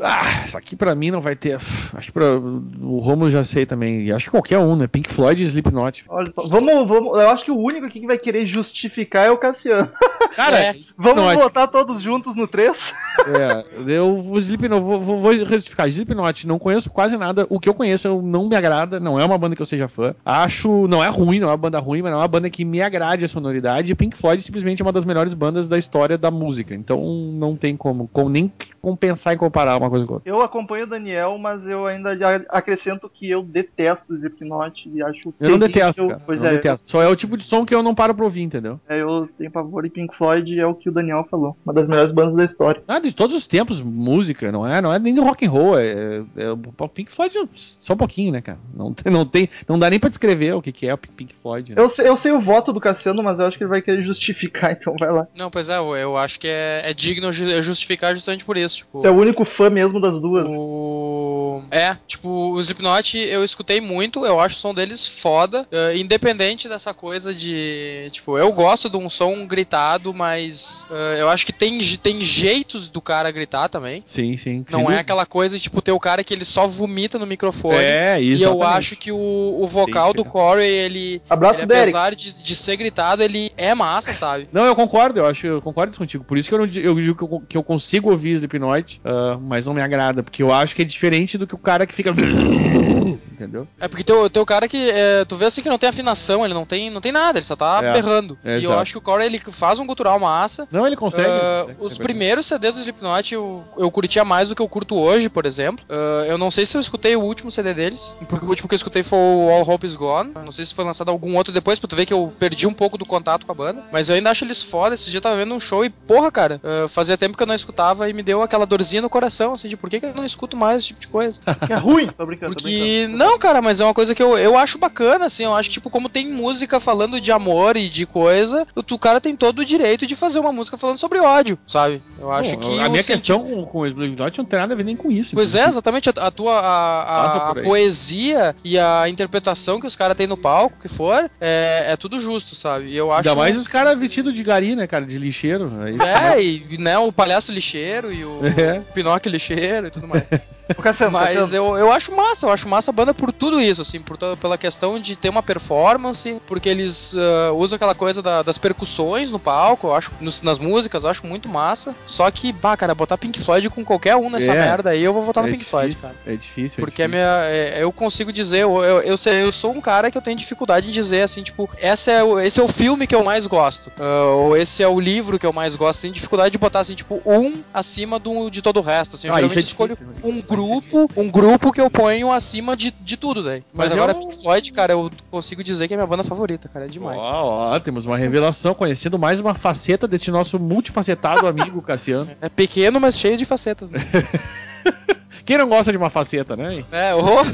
Ah, 0.00 0.44
isso 0.46 0.56
aqui 0.56 0.74
pra 0.76 0.94
mim 0.94 1.10
não 1.10 1.20
vai 1.20 1.36
ter. 1.36 1.56
Acho 1.56 2.06
que 2.06 2.12
pra, 2.12 2.36
o 2.38 2.98
Romulo 2.98 3.30
já 3.30 3.44
sei 3.44 3.66
também. 3.66 4.02
E 4.06 4.12
acho 4.12 4.26
que 4.26 4.30
qualquer 4.30 4.58
um, 4.58 4.76
né? 4.76 4.86
Pink 4.86 5.10
Floyd 5.10 5.42
e 5.42 5.46
Slipknot. 5.46 6.04
Olha 6.08 6.30
só, 6.30 6.46
vamos, 6.46 6.88
vamos. 6.88 7.18
Eu 7.18 7.28
acho 7.30 7.44
que 7.44 7.50
o 7.50 7.58
único 7.58 7.86
aqui 7.86 8.00
que 8.00 8.06
vai 8.06 8.18
querer 8.18 8.46
justificar 8.46 9.26
é 9.26 9.30
o 9.30 9.36
Cassiano. 9.36 9.90
Cara, 10.34 10.58
É. 10.58 10.72
Vamos 10.98 11.22
Slipknot. 11.22 11.36
votar 11.42 11.68
todos 11.68 12.00
juntos 12.00 12.36
no 12.36 12.46
3? 12.48 12.92
É, 13.26 13.64
eu 13.92 14.18
o 14.18 14.38
Slipknot, 14.38 14.80
vou, 14.80 15.00
vou, 15.00 15.18
vou 15.18 15.34
justificar. 15.36 15.88
Slipknot, 15.88 16.46
não 16.46 16.58
conheço 16.58 16.88
quase 16.90 17.16
nada. 17.16 17.46
O 17.50 17.60
que 17.60 17.68
eu 17.68 17.74
conheço 17.74 18.08
eu 18.08 18.22
não 18.22 18.48
me 18.48 18.56
agrada, 18.56 18.98
não 18.98 19.18
é 19.20 19.24
uma 19.24 19.36
banda 19.36 19.54
que 19.56 19.62
eu 19.62 19.66
seja 19.66 19.88
fã. 19.88 20.14
Acho, 20.24 20.86
não 20.88 21.02
é 21.04 21.08
ruim, 21.08 21.38
não 21.38 21.48
é 21.48 21.50
uma 21.50 21.56
banda 21.56 21.78
ruim, 21.78 22.02
mas 22.02 22.10
não 22.12 22.18
é 22.18 22.22
uma 22.22 22.28
banda 22.28 22.48
que 22.48 22.64
me 22.64 22.80
agrade 22.80 23.24
a 23.24 23.28
sonoridade. 23.28 23.92
E 23.92 23.94
Pink 23.94 24.16
Floyd 24.16 24.42
simplesmente 24.42 24.80
é 24.80 24.84
uma 24.84 24.92
das 24.92 25.04
melhores 25.04 25.34
bandas 25.34 25.68
da 25.68 25.76
história 25.78 26.16
da 26.16 26.30
música. 26.30 26.74
Então 26.74 27.02
não 27.34 27.56
tem 27.56 27.76
como, 27.76 28.08
como 28.12 28.30
nem 28.30 28.50
compensar 28.80 29.34
e 29.34 29.36
comparar 29.36 29.76
uma 29.76 29.89
coisa 29.90 30.06
com 30.06 30.14
outra. 30.14 30.30
Eu 30.30 30.40
acompanho 30.42 30.84
o 30.84 30.88
Daniel, 30.88 31.36
mas 31.38 31.66
eu 31.66 31.86
ainda 31.86 32.10
acrescento 32.48 33.08
que 33.12 33.28
eu 33.30 33.42
detesto 33.42 34.12
o 34.12 34.16
Slipknot 34.16 34.88
e 34.92 35.02
acho 35.02 35.34
Eu 35.40 35.50
não 35.50 35.58
detesto, 35.58 36.06
cara. 36.08 36.22
Pois 36.24 36.38
eu 36.38 36.44
não 36.44 36.50
é, 36.52 36.56
detesto. 36.56 36.90
Só 36.90 37.02
é 37.02 37.08
o 37.08 37.16
tipo 37.16 37.36
de 37.36 37.44
som 37.44 37.64
que 37.66 37.74
eu 37.74 37.82
não 37.82 37.94
paro 37.94 38.14
pra 38.14 38.24
ouvir, 38.24 38.42
entendeu? 38.42 38.80
é, 38.88 39.00
eu 39.00 39.28
tenho 39.36 39.50
pavor 39.50 39.84
e 39.84 39.90
Pink 39.90 40.16
Floyd 40.16 40.58
é 40.58 40.66
o 40.66 40.74
que 40.74 40.88
o 40.88 40.92
Daniel 40.92 41.26
falou. 41.30 41.56
Uma 41.64 41.74
das 41.74 41.86
melhores 41.88 42.12
bandas 42.12 42.36
da 42.36 42.44
história. 42.44 42.82
Ah, 42.88 42.98
de 42.98 43.12
todos 43.12 43.36
os 43.36 43.46
tempos, 43.46 43.80
música, 43.80 44.50
não 44.52 44.66
é, 44.66 44.80
não 44.80 44.92
é 44.92 44.98
nem 44.98 45.14
do 45.14 45.22
rock 45.22 45.46
and 45.46 45.50
roll, 45.50 45.78
é, 45.78 46.22
é 46.36 46.50
o 46.50 46.88
Pink 46.88 47.12
Floyd 47.12 47.34
só 47.54 47.94
um 47.94 47.96
pouquinho, 47.96 48.32
né, 48.32 48.40
cara? 48.40 48.58
Não 48.74 48.92
tem, 48.92 49.12
não 49.12 49.24
tem, 49.24 49.48
não 49.68 49.78
dá 49.78 49.88
nem 49.90 49.98
pra 49.98 50.08
descrever 50.08 50.52
o 50.54 50.62
que, 50.62 50.72
que 50.72 50.86
é 50.86 50.94
o 50.94 50.98
Pink 50.98 51.34
Floyd. 51.42 51.74
Né? 51.74 51.80
Eu 51.80 51.88
sei, 51.88 52.08
eu 52.08 52.16
sei 52.16 52.32
o 52.32 52.40
voto 52.40 52.72
do 52.72 52.80
Cassiano, 52.80 53.22
mas 53.22 53.38
eu 53.38 53.46
acho 53.46 53.56
que 53.58 53.64
ele 53.64 53.70
vai 53.70 53.82
querer 53.82 54.02
justificar, 54.02 54.72
então 54.78 54.94
vai 54.98 55.10
lá. 55.10 55.26
Não, 55.38 55.50
pois 55.50 55.68
é, 55.68 55.76
eu, 55.78 55.96
eu 55.96 56.16
acho 56.16 56.38
que 56.40 56.48
é, 56.48 56.82
é 56.84 56.94
digno 56.94 57.32
ju- 57.32 57.62
justificar 57.62 58.14
justamente 58.14 58.44
por 58.44 58.56
isso. 58.56 58.76
Tipo, 58.78 59.06
É 59.06 59.10
o 59.10 59.14
único 59.16 59.44
fã 59.44 59.70
mesmo 59.80 60.00
das 60.00 60.20
duas. 60.20 60.44
O... 60.46 61.62
É, 61.70 61.96
tipo, 62.06 62.28
o 62.28 62.60
Slipknot 62.60 63.16
eu 63.16 63.44
escutei 63.44 63.80
muito, 63.80 64.26
eu 64.26 64.38
acho 64.38 64.56
o 64.56 64.58
som 64.58 64.74
deles 64.74 65.06
foda, 65.06 65.66
eh, 65.70 65.96
independente 65.96 66.68
dessa 66.68 66.92
coisa 66.92 67.32
de. 67.32 68.08
Tipo, 68.12 68.36
eu 68.36 68.52
gosto 68.52 68.88
de 68.90 68.96
um 68.96 69.08
som 69.08 69.46
gritado, 69.46 70.12
mas 70.12 70.86
eh, 70.90 71.18
eu 71.20 71.28
acho 71.28 71.46
que 71.46 71.52
tem, 71.52 71.78
tem 71.96 72.20
jeitos 72.20 72.88
do 72.88 73.00
cara 73.00 73.30
gritar 73.30 73.68
também. 73.68 74.02
Sim, 74.04 74.36
sim. 74.36 74.64
Não 74.70 74.90
é 74.90 74.98
aquela 74.98 75.24
coisa, 75.24 75.58
tipo, 75.58 75.80
ter 75.80 75.92
o 75.92 76.00
cara 76.00 76.22
que 76.22 76.34
ele 76.34 76.44
só 76.44 76.66
vomita 76.66 77.18
no 77.18 77.26
microfone. 77.26 77.78
É, 77.78 78.20
E 78.20 78.32
isso. 78.32 78.44
eu 78.44 78.62
acho 78.62 78.96
que 78.96 79.12
o, 79.12 79.16
o 79.60 79.66
vocal 79.66 80.12
Tem 80.12 80.22
do 80.22 80.28
Corey, 80.28 80.68
ele, 80.68 81.22
Abraço, 81.28 81.60
ele 81.62 81.72
apesar 81.72 82.14
de, 82.14 82.42
de 82.42 82.56
ser 82.56 82.76
gritado, 82.76 83.22
ele 83.22 83.50
é 83.56 83.74
massa, 83.74 84.12
sabe? 84.12 84.48
Não, 84.52 84.64
eu 84.64 84.76
concordo, 84.76 85.20
eu 85.20 85.26
acho, 85.26 85.46
eu 85.46 85.62
concordo 85.62 85.96
contigo. 85.96 86.24
Por 86.24 86.36
isso 86.36 86.48
que 86.48 86.54
eu, 86.54 86.58
não, 86.58 86.66
eu 86.66 86.94
digo 86.94 87.14
que 87.14 87.24
eu, 87.24 87.42
que 87.48 87.56
eu 87.56 87.62
consigo 87.62 88.10
ouvir 88.10 88.32
Slipknot, 88.32 89.00
ah, 89.04 89.38
mas 89.40 89.66
não 89.70 89.74
me 89.74 89.82
agrada, 89.82 90.22
porque 90.22 90.42
eu 90.42 90.52
acho 90.52 90.74
que 90.74 90.82
é 90.82 90.84
diferente 90.84 91.38
do 91.38 91.46
que 91.46 91.54
o 91.54 91.58
cara 91.58 91.86
que 91.86 91.94
fica. 91.94 92.12
entendeu? 93.40 93.66
É 93.80 93.88
porque 93.88 94.04
teu, 94.04 94.28
teu 94.28 94.44
cara 94.44 94.68
que. 94.68 94.90
é, 94.90 95.24
tu 95.24 95.36
vê 95.36 95.46
assim 95.46 95.62
que 95.62 95.68
não 95.68 95.78
tem 95.78 95.88
afinação, 95.88 96.44
ele 96.44 96.54
não 96.54 96.64
tem, 96.66 96.90
não 96.90 97.00
tem 97.00 97.12
nada, 97.12 97.38
ele 97.38 97.44
só 97.46 97.56
tá 97.56 97.80
É. 97.82 97.92
berrando. 97.92 98.38
É, 98.44 98.52
e 98.58 98.64
eu 98.64 98.70
exato. 98.70 98.80
acho 98.80 98.92
que 98.92 98.98
o 98.98 99.00
Corey 99.00 99.26
ele 99.26 99.38
faz 99.50 99.78
um 99.78 99.86
gutural 99.86 100.18
massa. 100.18 100.66
Não, 100.70 100.86
ele 100.86 100.96
consegue. 100.96 101.28
Ele 101.28 101.38
consegue, 101.62 101.76
os 101.84 101.98
é 101.98 102.02
primeiros 102.02 102.46
CDs 102.46 102.74
do 102.74 102.80
Slipknot 102.80 103.34
eu, 103.34 103.64
eu 103.78 103.90
curtia 103.90 104.24
mais 104.24 104.48
do 104.48 104.54
que 104.54 104.62
eu 104.62 104.68
curto 104.68 104.94
hoje, 104.96 105.28
por 105.28 105.46
exemplo. 105.46 105.84
Ah, 105.88 106.24
eu 106.26 106.36
não 106.38 106.50
sei 106.50 106.66
se 106.66 106.76
eu 106.76 106.80
escutei 106.80 107.16
o 107.16 107.20
último 107.22 107.50
CD 107.50 107.72
deles, 107.74 108.16
porque 108.28 108.44
o 108.44 108.48
último 108.48 108.68
que 108.68 108.74
eu 108.74 108.76
escutei 108.76 109.02
foi 109.02 109.18
o 109.18 109.50
All 109.50 109.68
Hope 109.68 109.86
Is 109.86 109.94
Gone. 109.94 110.32
Eu 110.34 110.42
Não 110.44 110.52
sei 110.52 110.64
se 110.64 110.74
foi 110.74 110.84
lançado 110.84 111.10
algum 111.10 111.36
outro 111.36 111.52
depois, 111.52 111.78
pra 111.78 111.88
tu 111.88 111.96
ver 111.96 112.06
que 112.06 112.12
eu 112.12 112.32
perdi 112.38 112.66
um 112.66 112.72
pouco 112.72 112.96
do 112.98 113.06
contato 113.06 113.46
com 113.46 113.52
a 113.52 113.54
banda. 113.54 113.82
Mas 113.92 114.08
eu 114.08 114.14
ainda 114.14 114.30
acho 114.30 114.44
eles 114.44 114.62
foda. 114.62 114.94
Esse 114.94 115.08
dia 115.10 115.18
eu 115.18 115.22
tava 115.22 115.36
vendo 115.36 115.54
um 115.54 115.60
show 115.60 115.84
e, 115.84 115.90
porra, 115.90 116.30
cara, 116.30 116.60
ah, 116.62 116.88
fazia 116.88 117.16
tempo 117.16 117.36
que 117.36 117.42
eu 117.42 117.46
não 117.46 117.54
escutava 117.54 118.08
e 118.08 118.12
me 118.12 118.22
deu 118.22 118.42
aquela 118.42 118.66
dorzinha 118.66 119.02
no 119.02 119.10
coração, 119.10 119.52
assim, 119.52 119.68
de 119.68 119.76
por 119.76 119.88
que, 119.88 120.00
que 120.00 120.06
eu 120.06 120.14
não 120.14 120.24
escuto 120.24 120.56
mais 120.56 120.78
esse 120.78 120.88
tipo 120.88 121.00
de 121.00 121.08
coisa. 121.08 121.40
Que 121.66 121.72
é 121.72 121.76
ruim. 121.76 122.08
Tô 122.08 122.24
brincando, 122.26 122.54
tô 122.56 122.62
Porque, 122.62 123.04
brincando. 123.06 123.18
não, 123.18 123.29
cara, 123.38 123.60
mas 123.62 123.80
é 123.80 123.84
uma 123.84 123.94
coisa 123.94 124.14
que 124.14 124.22
eu, 124.22 124.36
eu 124.38 124.56
acho 124.56 124.78
bacana, 124.78 125.26
assim. 125.26 125.44
Eu 125.44 125.54
acho 125.54 125.68
que, 125.68 125.74
tipo, 125.74 125.90
como 125.90 126.08
tem 126.08 126.28
música 126.28 126.78
falando 126.80 127.20
de 127.20 127.30
amor 127.32 127.76
e 127.76 127.88
de 127.88 128.06
coisa, 128.06 128.66
o, 128.74 128.94
o 128.94 128.98
cara 128.98 129.20
tem 129.20 129.34
todo 129.36 129.60
o 129.60 129.64
direito 129.64 130.06
de 130.06 130.14
fazer 130.16 130.38
uma 130.38 130.52
música 130.52 130.76
falando 130.78 130.96
sobre 130.96 131.18
ódio, 131.20 131.58
sabe? 131.66 132.02
Eu 132.18 132.30
acho 132.32 132.52
Bom, 132.54 132.58
que. 132.60 132.80
a 132.80 132.86
o 132.86 132.90
minha 132.90 133.02
senti- 133.02 133.16
questão 133.18 133.42
com, 133.42 133.64
com 133.66 133.78
o 133.80 133.86
Slipknot 133.86 134.38
não 134.38 134.44
tem 134.44 134.58
nada 134.58 134.74
a 134.74 134.76
ver 134.76 134.84
nem 134.84 134.96
com 134.96 135.10
isso. 135.10 135.34
Pois 135.34 135.54
é, 135.54 135.64
exatamente. 135.66 136.08
A, 136.10 136.12
a 136.26 136.30
tua 136.30 136.58
a, 136.60 137.50
a- 137.50 137.54
poesia 137.54 138.54
e 138.64 138.78
a 138.78 139.08
interpretação 139.08 139.80
que 139.80 139.86
os 139.86 139.96
caras 139.96 140.16
têm 140.16 140.26
no 140.26 140.36
palco, 140.36 140.78
que 140.78 140.88
for, 140.88 141.30
é, 141.40 141.86
é 141.88 141.96
tudo 141.96 142.20
justo, 142.20 142.54
sabe? 142.54 142.86
E 142.90 142.96
eu 142.96 143.10
acho. 143.12 143.28
Ainda 143.28 143.38
mais 143.40 143.56
os 143.56 143.66
caras 143.68 143.98
vestidos 143.98 144.34
de 144.34 144.42
gari, 144.42 144.74
né, 144.76 144.86
cara? 144.86 145.04
De 145.06 145.18
lixeiro. 145.18 145.70
Aí, 145.82 145.96
É, 146.00 146.42
e 146.42 146.78
né, 146.78 146.98
o 146.98 147.12
palhaço 147.12 147.52
lixeiro 147.52 148.12
e 148.12 148.24
o 148.24 148.40
É. 148.60 148.80
Pinóquio 148.94 149.30
lixeiro 149.30 149.86
e 149.86 149.90
tudo 149.90 150.06
mais. 150.08 150.24
Cassiano, 150.74 151.12
Mas 151.12 151.34
Cassiano, 151.38 151.76
eu, 151.76 151.78
eu 151.78 151.92
acho 151.92 152.14
massa, 152.14 152.46
eu 152.46 152.50
acho 152.50 152.68
massa 152.68 152.90
a 152.90 152.94
banda 152.94 153.12
por 153.14 153.32
tudo 153.32 153.60
isso, 153.60 153.82
assim, 153.82 154.00
por 154.00 154.16
pela 154.40 154.56
questão 154.58 154.98
de 154.98 155.16
ter 155.16 155.28
uma 155.28 155.42
performance, 155.42 156.40
porque 156.46 156.68
eles 156.68 157.14
ah, 157.16 157.52
usam 157.52 157.76
aquela 157.76 157.94
coisa 157.94 158.20
da- 158.22 158.42
das 158.42 158.58
percussões 158.58 159.30
no 159.30 159.38
palco, 159.38 159.88
eu 159.88 159.94
acho, 159.94 160.10
nos- 160.20 160.42
nas 160.42 160.58
músicas, 160.58 161.04
eu 161.04 161.10
acho 161.10 161.26
muito 161.26 161.48
massa. 161.48 161.94
Só 162.06 162.30
que, 162.30 162.52
bah, 162.52 162.76
cara, 162.76 162.94
botar 162.94 163.16
Pink 163.18 163.40
Floyd 163.40 163.68
com 163.70 163.84
qualquer 163.84 164.16
um 164.16 164.28
nessa 164.30 164.52
É. 164.52 164.60
merda 164.60 164.90
aí, 164.90 165.02
eu 165.02 165.12
vou 165.12 165.22
votar 165.22 165.42
no 165.42 165.48
é 165.48 165.52
Pink 165.52 165.64
difícil, 165.64 165.78
Floyd, 165.80 165.96
cara. 165.96 166.14
É 166.26 166.36
difícil. 166.36 166.76
é 166.78 166.80
Porque 166.80 167.02
é 167.02 167.06
difícil. 167.06 167.26
minha, 167.26 167.44
é- 167.46 167.82
eu 167.82 167.92
consigo 167.92 168.32
dizer, 168.32 168.58
eu, 168.62 168.82
eu, 168.84 169.00
eu, 169.02 169.16
sei- 169.16 169.42
eu 169.42 169.52
sou 169.52 169.72
um 169.72 169.80
cara 169.80 170.10
que 170.10 170.18
eu 170.18 170.22
tenho 170.22 170.36
dificuldade 170.36 170.88
em 170.88 170.90
dizer 170.92 171.22
assim, 171.22 171.42
tipo, 171.42 171.68
essa 171.78 172.10
é, 172.12 172.22
o- 172.22 172.38
esse 172.38 172.60
é 172.60 172.62
o 172.62 172.68
filme 172.68 173.06
que 173.06 173.14
eu 173.14 173.22
mais 173.24 173.46
gosto, 173.46 173.90
ah, 173.98 174.24
ou 174.34 174.56
esse 174.56 174.82
é 174.82 174.88
o 174.88 174.98
livro 175.00 175.38
que 175.38 175.46
eu 175.46 175.52
mais 175.52 175.74
gosto. 175.74 176.02
Tenho 176.02 176.14
dificuldade 176.14 176.50
de 176.52 176.58
botar 176.58 176.80
assim, 176.80 176.94
tipo, 176.94 177.20
um 177.24 177.62
acima 177.72 178.18
do, 178.18 178.50
de 178.50 178.62
todo 178.62 178.78
o 178.78 178.82
resto. 178.82 179.16
Assim, 179.16 179.28
eu 179.28 179.32
Ah, 179.34 179.36
geralmente 179.36 179.58
é 179.58 179.62
escolho 179.62 179.90
difícil, 179.94 180.12
né? 180.12 180.20
um 180.24 180.38
é 180.38 180.42
grupo, 180.66 181.10
um 181.16 181.30
grupo 181.30 181.72
que 181.72 181.80
eu 181.80 181.90
ponho 181.90 182.30
acima 182.32 182.76
de, 182.76 182.90
de 182.90 183.16
tudo, 183.16 183.42
daí. 183.42 183.64
Mas, 183.72 183.88
Mas 183.88 183.92
agora 183.96 184.12
eu- 184.12 184.18
Pink 184.18 184.40
Floyd, 184.40 184.72
cara, 184.72 184.92
eu 184.92 185.10
consigo 185.30 185.62
dizer 185.64 185.88
que 185.88 185.94
é 185.94 185.96
minha 185.96 186.06
banda 186.06 186.24
favorita, 186.24 186.68
cara, 186.68 186.86
é 186.86 186.88
demais. 186.88 187.18
Ó, 187.18 187.74
ó, 187.74 187.80
temos 187.80 188.06
uma 188.06 188.16
revelação, 188.16 188.74
conhecendo 188.74 189.18
mais 189.18 189.40
uma 189.40 189.54
faceta 189.54 190.06
desse 190.06 190.30
nosso 190.30 190.58
multifacetado 190.58 191.46
amigo 191.46 191.80
Cassiano. 191.82 192.30
É 192.40 192.48
pequeno, 192.48 193.00
mas 193.00 193.18
cheio 193.18 193.36
de 193.36 193.44
facetas, 193.44 193.90
né? 193.90 194.00
Quem 195.44 195.58
não 195.58 195.68
gosta 195.68 195.90
de 195.90 195.98
uma 195.98 196.10
faceta, 196.10 196.56
né? 196.56 196.84
é, 196.92 197.12
oh. 197.14 197.44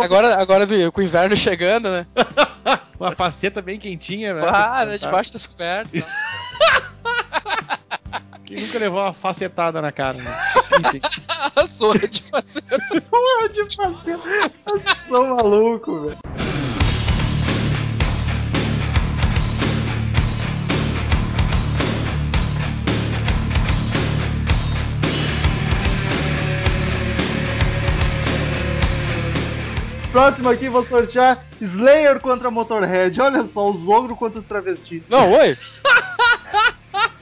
agora, 0.00 0.36
agora 0.40 0.66
com 0.92 1.00
o 1.00 1.04
inverno 1.04 1.36
chegando, 1.36 1.88
né? 1.88 2.06
Uma 2.98 3.10
faceta 3.12 3.60
bem 3.60 3.80
quentinha, 3.80 4.32
né? 4.32 4.42
Ah, 4.46 4.68
pra 4.68 4.86
né, 4.86 4.98
debaixo 4.98 5.32
das 5.32 5.44
cobertas. 5.46 6.04
Quem 8.52 8.60
nunca 8.60 8.78
levou 8.78 9.00
uma 9.00 9.14
facetada 9.14 9.80
na 9.80 9.90
cara, 9.90 10.18
né? 10.18 10.30
Zorra 11.72 12.06
de 12.06 12.22
faceta. 12.22 12.78
porra 13.08 13.48
de 13.48 13.74
fazer. 13.74 14.18
Vocês 14.18 15.08
são 15.08 15.36
malucos, 15.36 16.02
velho. 16.02 16.18
Próximo 30.12 30.50
aqui 30.50 30.68
vou 30.68 30.84
sortear 30.84 31.42
Slayer 31.58 32.20
contra 32.20 32.50
Motorhead. 32.50 33.18
Olha 33.18 33.44
só, 33.44 33.70
os 33.70 33.88
ogros 33.88 34.18
contra 34.18 34.40
os 34.40 34.44
travestis. 34.44 35.02
Não, 35.08 35.32
oi. 35.32 35.56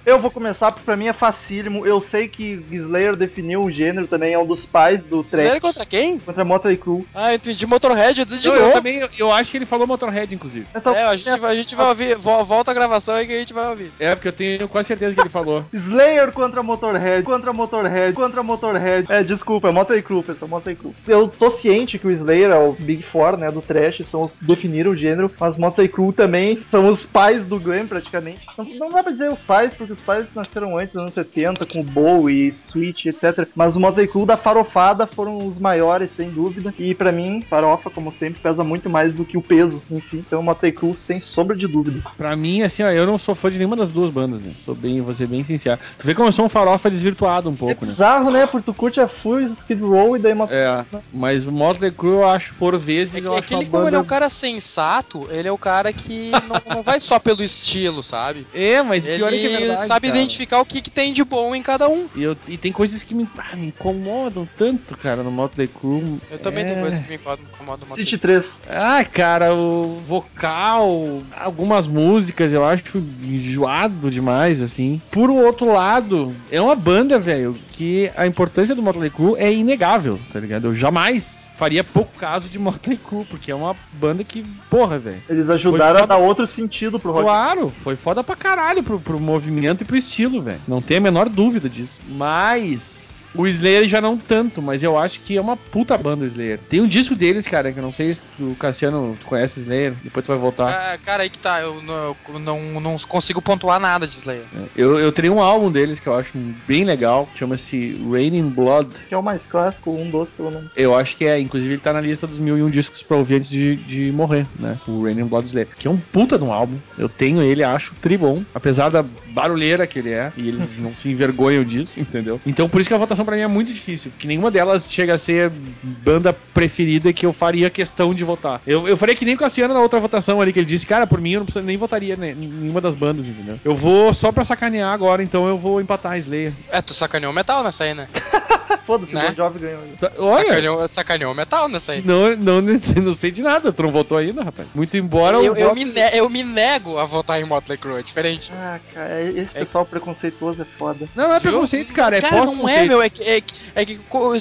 Eu 0.05 0.19
vou 0.19 0.31
começar 0.31 0.73
porque 0.73 0.85
pra 0.85 0.97
mim 0.97 1.07
é 1.09 1.13
facílimo. 1.13 1.87
Eu 1.87 2.01
sei 2.01 2.27
que 2.29 2.65
Slayer 2.71 3.17
definiu 3.17 3.63
o 3.63 3.71
gênero 3.71 4.07
também, 4.07 4.33
é 4.33 4.39
um 4.39 4.47
dos 4.47 4.65
pais 4.67 5.03
do 5.03 5.23
trash 5.23 5.45
Sério 5.47 5.61
contra 5.61 5.85
quem? 5.87 6.19
contra 6.19 6.45
Motley 6.45 6.77
Crue. 6.77 7.07
Ah, 7.15 7.35
entendi. 7.35 7.67
Motorhead, 7.67 8.19
eu 8.19 8.25
disse 8.25 8.41
de 8.41 8.49
Não, 8.49 8.55
eu 8.55 8.63
novo. 8.63 8.73
também, 8.75 8.97
eu- 8.99 9.09
eu 9.19 9.33
acho 9.33 9.51
que 9.51 9.57
ele 9.59 9.67
falou 9.67 9.87
Motorhead, 9.87 10.35
inclusive. 10.35 10.67
Então, 10.75 10.95
É, 10.95 11.05
a 11.05 11.17
gente, 11.17 11.39
vai- 11.39 11.53
a 11.53 11.55
gente 11.55 11.75
vai 11.75 11.87
ouvir. 11.87 12.17
vo- 12.17 12.45
Volta 12.45 12.71
a 12.71 12.75
gravação 12.75 13.15
aí 13.15 13.27
que 13.27 13.33
a 13.33 13.39
gente 13.39 13.53
vai 13.53 13.69
ouvir. 13.69 13.93
É, 14.01 14.15
porque 14.15 14.29
eu 14.29 14.33
tenho 14.33 14.69
quase 14.69 14.89
certeza 14.89 15.15
que 15.15 15.21
ele 15.21 15.29
falou. 15.29 15.65
Slayer 15.73 16.33
contra 16.33 16.63
Motorhead, 16.63 17.23
contra 17.23 17.53
Motorhead, 17.53 18.13
contra 18.15 18.43
Motorhead. 18.43 19.07
É, 19.13 19.23
desculpa, 19.23 19.69
é 19.69 19.73
Motley 19.73 20.03
Crue, 20.03 20.23
pessoal, 20.23 20.49
Motley 20.49 20.75
Crue. 20.77 20.95
Eu 21.07 21.29
tô 21.29 21.51
ciente 21.51 21.99
que 21.99 22.07
o 22.07 22.11
Slayer 22.11 22.51
é 22.51 22.59
o 22.59 22.73
Big 22.73 23.03
Four, 23.03 23.37
né, 23.37 23.51
do 23.51 23.61
trash, 23.63 24.03
são 24.07 24.25
os 24.25 24.39
definiram 24.41 24.93
o 24.93 24.97
gênero, 24.97 25.31
mas 25.39 25.57
Motley 25.57 25.89
Crue 25.89 26.13
também 26.13 26.63
são 26.69 26.89
os 26.89 27.03
pais 27.03 27.45
do 27.45 27.59
glam 27.61 27.87
praticamente. 27.87 28.41
Não, 28.57 28.65
não 28.65 28.91
dá 28.91 29.03
pra 29.03 29.13
dizer 29.13 29.31
os 29.31 29.43
pais, 29.43 29.75
porque 29.75 29.90
os 29.93 30.01
pais 30.01 30.29
nasceram 30.35 30.77
antes, 30.77 30.95
nos 30.95 31.03
anos 31.03 31.15
70, 31.15 31.67
com 31.67 31.83
Bowie, 31.83 32.49
Sweet, 32.49 33.09
etc. 33.09 33.49
Mas 33.55 33.77
o 33.77 33.81
Motley 33.81 34.07
Crue 34.07 34.27
da 34.27 34.37
farofada 34.37 35.07
foram 35.07 35.47
os 35.47 35.59
maiores, 35.59 36.11
sem 36.13 36.31
dúvida. 36.31 36.73
E 36.79 36.95
pra 36.95 37.13
mim, 37.13 37.43
farofa, 37.49 37.91
como 37.91 38.13
sempre, 38.13 38.41
pesa 38.41 38.63
muito 38.65 38.89
mais 38.89 39.13
do 39.15 39.25
que 39.25 39.37
o 39.37 39.43
peso 39.43 39.83
em 39.91 40.01
si. 40.01 40.17
Então, 40.17 40.43
Motley 40.43 40.73
Crue, 40.73 40.97
sem 40.97 41.21
sombra 41.21 41.57
de 41.57 41.67
dúvida. 41.67 42.01
Pra 42.17 42.35
mim, 42.37 42.63
assim, 42.63 42.83
ó, 42.83 42.91
eu 42.91 43.07
não 43.07 43.19
sou 43.19 43.35
fã 43.35 43.51
de 43.51 43.59
nenhuma 43.59 43.77
das 43.77 43.89
duas 43.91 44.11
bandas, 44.13 44.41
né? 44.43 44.53
Sou 44.65 44.75
bem, 44.75 45.01
vou 45.01 45.15
ser 45.15 45.27
bem 45.27 45.45
sincero. 45.45 45.81
Tu 45.99 46.07
vê 46.07 46.15
como 46.15 46.29
eu 46.29 46.33
sou 46.33 46.45
um 46.45 46.49
farofa 46.49 46.91
desvirtuado 46.91 47.49
um 47.51 47.55
É 47.55 47.57
pouco, 47.57 47.85
né? 47.85 47.91
bizarro, 47.91 48.31
né? 48.31 48.47
Porque 48.47 48.65
tu 48.67 48.75
curte 48.75 49.01
a 49.01 49.09
Full, 49.09 49.41
Skid 49.41 49.81
Row 49.83 50.17
e 50.17 50.21
daí 50.21 50.33
uma 50.33 50.49
É, 50.51 50.85
mas 51.13 51.47
o 51.47 51.53
Motley 51.53 51.91
Crue 51.91 52.11
eu 52.13 52.29
acho, 52.29 52.55
por 52.55 52.79
vezes, 52.79 53.17
É 53.17 53.21
que, 53.21 53.27
eu 53.27 53.35
é 53.35 53.39
acho 53.39 53.49
que 53.49 53.55
uma 53.55 53.63
ele, 53.63 53.71
como 53.71 53.87
ele 53.89 53.97
é 53.97 53.99
um 53.99 54.03
banda... 54.03 54.09
cara 54.09 54.29
sensato, 54.29 55.29
ele 55.31 55.49
é 55.49 55.53
o 55.53 55.59
cara 55.59 55.93
que 55.93 56.31
não, 56.31 56.77
não 56.77 56.83
vai 56.83 57.01
só 57.01 57.19
pelo 57.19 57.43
estilo, 57.43 58.03
sabe? 58.03 58.47
É, 58.55 58.83
mas 58.83 59.07
Ele 59.07 59.17
pior 59.17 59.33
é 59.33 59.37
que 59.39 59.47
é 59.47 59.59
verdade, 59.59 59.80
sabe 59.87 60.09
cara. 60.09 60.19
identificar 60.19 60.61
o 60.61 60.65
que, 60.67 60.83
que 60.83 60.91
tem 60.91 61.13
de 61.13 61.25
bom 61.25 61.55
em 61.55 61.63
cada 61.63 61.89
um. 61.89 62.09
E, 62.15 62.23
eu- 62.23 62.37
e 62.49 62.57
tem 62.57 62.73
coisas 62.73 63.03
que 63.03 63.15
me, 63.15 63.29
ah, 63.39 63.57
me 63.57 63.69
incomodam 63.69 64.49
tanto, 64.57 64.97
cara, 64.97 65.23
no 65.23 65.31
Motley 65.31 65.69
Crue. 65.69 66.19
Eu 66.31 66.39
também 66.39 66.65
é... 66.65 66.69
tenho 66.69 66.81
coisas 66.81 67.01
que 67.01 67.09
me 67.09 67.15
incomodam. 67.17 67.45
incomodam 67.55 67.87
uma 67.87 67.97
City 67.97 68.19
3. 68.19 68.47
Ah, 68.69 69.05
cara, 69.05 69.55
o 69.55 70.01
vocal, 70.07 71.23
algumas 71.37 71.87
músicas 71.87 72.53
eu 72.53 72.65
acho 72.65 72.99
enjoado 72.99 74.11
demais, 74.11 74.61
assim. 74.63 75.01
Por 75.11 75.31
outro 75.31 75.73
lado, 75.73 76.35
é 76.51 76.61
uma 76.61 76.75
banda, 76.75 77.19
velho, 77.19 77.55
que 77.73 78.11
a 78.17 78.27
importância 78.27 78.75
do 78.75 78.83
Motley 78.83 79.11
Crue 79.11 79.35
é 79.39 79.53
inegável, 79.53 80.19
tá 80.33 80.41
ligado? 80.41 80.67
Eu 80.69 80.75
jamais 80.75 81.50
faria 81.61 81.85
pouco 81.85 82.19
caso 82.19 82.49
de 82.49 82.59
Motley 82.59 82.97
Crue, 82.97 83.27
porque 83.27 83.51
é 83.51 83.55
uma 83.55 83.77
banda 83.93 84.25
que, 84.25 84.43
porra, 84.71 84.99
velho. 84.99 85.23
Eles 85.29 85.51
ajudaram 85.51 85.99
Foi 85.99 86.05
a 86.05 86.07
dar 86.07 86.17
outro 86.17 86.47
sentido 86.47 86.99
pro 86.99 87.13
rock. 87.13 87.25
Claro, 87.25 87.71
foi 87.83 87.97
foda 87.97 88.25
pra 88.25 88.35
caralho 88.35 88.83
pro, 88.83 88.99
pro 88.99 89.21
movimento 89.21 89.83
e 89.83 89.85
pro 89.85 89.95
estilo, 89.95 90.41
velho. 90.41 90.61
Não 90.67 90.81
tem 90.81 90.97
a 90.97 91.01
menor 91.01 91.29
dúvida 91.29 91.69
disso. 91.69 92.01
Mas. 92.09 93.21
O 93.35 93.47
Slayer 93.47 93.89
já 93.89 94.01
não 94.01 94.17
tanto, 94.17 94.61
mas 94.61 94.83
eu 94.83 94.99
acho 94.99 95.21
que 95.21 95.37
é 95.37 95.41
uma 95.41 95.57
puta 95.57 95.97
banda 95.97 96.25
o 96.25 96.27
Slayer. 96.27 96.59
Tem 96.69 96.81
um 96.81 96.87
disco 96.87 97.15
deles, 97.15 97.47
cara, 97.47 97.71
que 97.73 97.79
eu 97.79 97.83
não 97.83 97.93
sei 97.93 98.15
se 98.15 98.21
o 98.41 98.57
Cassiano 98.57 99.17
tu 99.21 99.27
conhece 99.27 99.61
Slayer, 99.61 99.95
depois 100.03 100.25
tu 100.27 100.29
vai 100.29 100.39
voltar. 100.39 100.69
Ah, 100.69 100.99
cara, 100.99 101.23
aí 101.23 101.31
que 101.31 101.39
tá, 101.39 101.61
eu 101.61 101.81
não, 101.81 102.17
eu 102.29 102.39
não, 102.41 102.81
não 102.81 102.97
consigo 102.99 103.41
pontuar 103.41 103.79
nada 103.79 104.07
de 104.07 104.17
Slayer. 104.17 104.45
Eu, 104.77 104.99
eu 104.99 105.13
tenho 105.13 105.35
um 105.35 105.41
álbum 105.41 105.71
deles 105.71 106.01
que 106.01 106.09
eu 106.09 106.15
acho 106.17 106.37
bem 106.67 106.85
legal, 106.85 107.29
chama-se 107.37 108.01
Raining 108.11 108.49
Blood. 108.49 108.93
Que 109.09 109.15
é 109.15 109.19
o 109.19 109.23
mais 109.23 109.43
clássico, 109.47 109.93
um 109.93 110.11
dos 110.11 110.29
pelo 110.31 110.51
menos. 110.51 110.73
Eu 110.77 110.97
acho 110.97 111.17
que 111.17 111.25
é, 111.25 111.39
inclusive 111.51 111.75
ele 111.75 111.81
tá 111.83 111.93
na 111.93 112.01
lista 112.01 112.27
dos 112.27 112.39
mil 112.39 112.57
e 112.57 112.63
um 112.63 112.71
discos 112.71 113.03
pra 113.03 113.17
ouvir 113.17 113.37
antes 113.37 113.51
de, 113.51 113.77
de 113.77 114.13
morrer, 114.13 114.47
né? 114.59 114.79
O 114.87 115.03
Raining 115.03 115.25
Blood 115.27 115.47
Slayer, 115.49 115.69
que 115.77 115.89
é 115.89 115.91
um 115.91 115.97
puta 115.99 116.39
de 116.39 116.45
um 116.45 116.53
álbum. 116.53 116.77
Eu 116.97 117.09
tenho 117.09 117.43
ele, 117.43 117.63
acho 117.65 117.95
tribom, 118.01 118.43
apesar 118.55 118.89
da 118.91 119.05
barulheira 119.33 119.87
que 119.87 119.99
ele 119.99 120.11
é, 120.13 120.33
e 120.37 120.49
eles 120.49 120.77
não 120.81 120.95
se 120.95 121.09
envergonham 121.09 121.65
disso, 121.65 121.99
entendeu? 121.99 122.41
Então 122.47 122.69
por 122.69 122.81
isso 122.81 122.89
que 122.89 122.95
a 122.95 122.99
votação 122.99 123.25
pra 123.25 123.37
mim 123.37 123.43
é 123.43 123.47
muito 123.47 123.73
difícil, 123.73 124.11
porque 124.13 124.27
nenhuma 124.29 124.51
delas 124.51 124.91
chega 124.91 125.15
a 125.15 125.19
ser 125.19 125.51
banda 125.83 126.33
preferida 126.33 127.13
que 127.13 127.27
eu 127.27 127.33
faria 127.33 127.69
questão 127.71 128.15
de 128.15 128.25
votar. 128.25 128.61
Eu, 128.67 128.87
eu 128.87 128.97
faria 128.97 129.15
que 129.15 129.25
nem 129.25 129.35
o 129.35 129.39
Cassiano 129.39 129.75
na 129.75 129.81
outra 129.81 129.99
votação 130.01 130.41
ali, 130.41 130.53
que 130.53 130.59
ele 130.61 130.67
disse, 130.67 130.87
cara, 130.87 131.07
por 131.07 131.21
mim 131.21 131.33
eu 131.33 131.41
não 131.41 131.47
preciso, 131.47 131.65
nem 131.65 131.77
votaria 131.77 132.17
né, 132.17 132.31
em 132.31 132.35
nenhuma 132.47 132.81
das 132.81 132.95
bandas, 132.95 133.27
entendeu? 133.27 133.59
Eu 133.65 133.75
vou 133.75 134.13
só 134.15 134.31
pra 134.31 134.45
sacanear 134.45 134.93
agora, 134.93 135.23
então 135.23 135.47
eu 135.49 135.59
vou 135.59 135.81
empatar 135.81 136.13
a 136.13 136.19
Slayer. 136.19 136.53
É, 136.71 136.81
tu 136.81 136.95
sacaneou 136.95 137.33
o 137.33 137.35
metal 137.35 137.63
nessa 137.65 137.85
aí, 137.85 137.95
né? 137.95 138.07
Foda-se, 138.87 139.13
Né? 139.15 139.25
o 139.25 139.29
Bon 139.31 139.35
Jovi 139.37 139.59
ganhou. 139.61 139.81
Tá- 140.01 140.13
Olha, 140.19 140.49
Sacaneou, 140.49 140.89
sacaneou 140.89 141.35
metal 141.41 141.69
nessa 141.69 141.93
aí. 141.93 142.03
não, 142.05 142.37
não, 142.37 142.61
não 143.03 143.15
sei 143.15 143.31
de 143.31 143.43
nada, 143.43 143.73
tu 143.73 143.83
não 143.83 143.91
votou 143.91 144.19
ainda, 144.19 144.43
rapaz. 144.45 144.69
Muito 144.75 144.97
embora 144.97 145.37
Eu, 145.39 145.53
o 145.53 145.57
eu 145.57 145.69
voto- 145.69 145.75
me 145.77 145.85
ne- 145.85 146.11
eu 146.15 146.29
me 146.31 146.43
nego 146.43 146.99
a 146.99 147.05
votar 147.05 147.41
em 147.41 147.45
Motley 147.45 147.79
Crue, 147.79 148.01
é 148.01 148.03
diferente. 148.03 148.53
Ah, 148.55 148.79
cara, 148.95 149.23
esse 149.23 149.53
pessoal 149.55 149.85
preconceituoso 149.85 150.63
é 150.63 150.65
foda. 150.65 151.09
Não, 151.15 151.29
não 151.29 151.35
é 151.35 151.41
Viu? 151.41 151.51
preconceito, 151.51 151.93
cara, 151.93 152.17
é 152.17 152.21
Cara, 152.21 152.45
não 152.47 152.69
é, 152.69 152.87
meu, 152.87 153.03
é 153.03 153.09
que, 153.11 153.23
é, 153.23 153.41
que- 153.41 153.55
é 153.75 153.85
que 153.85 153.99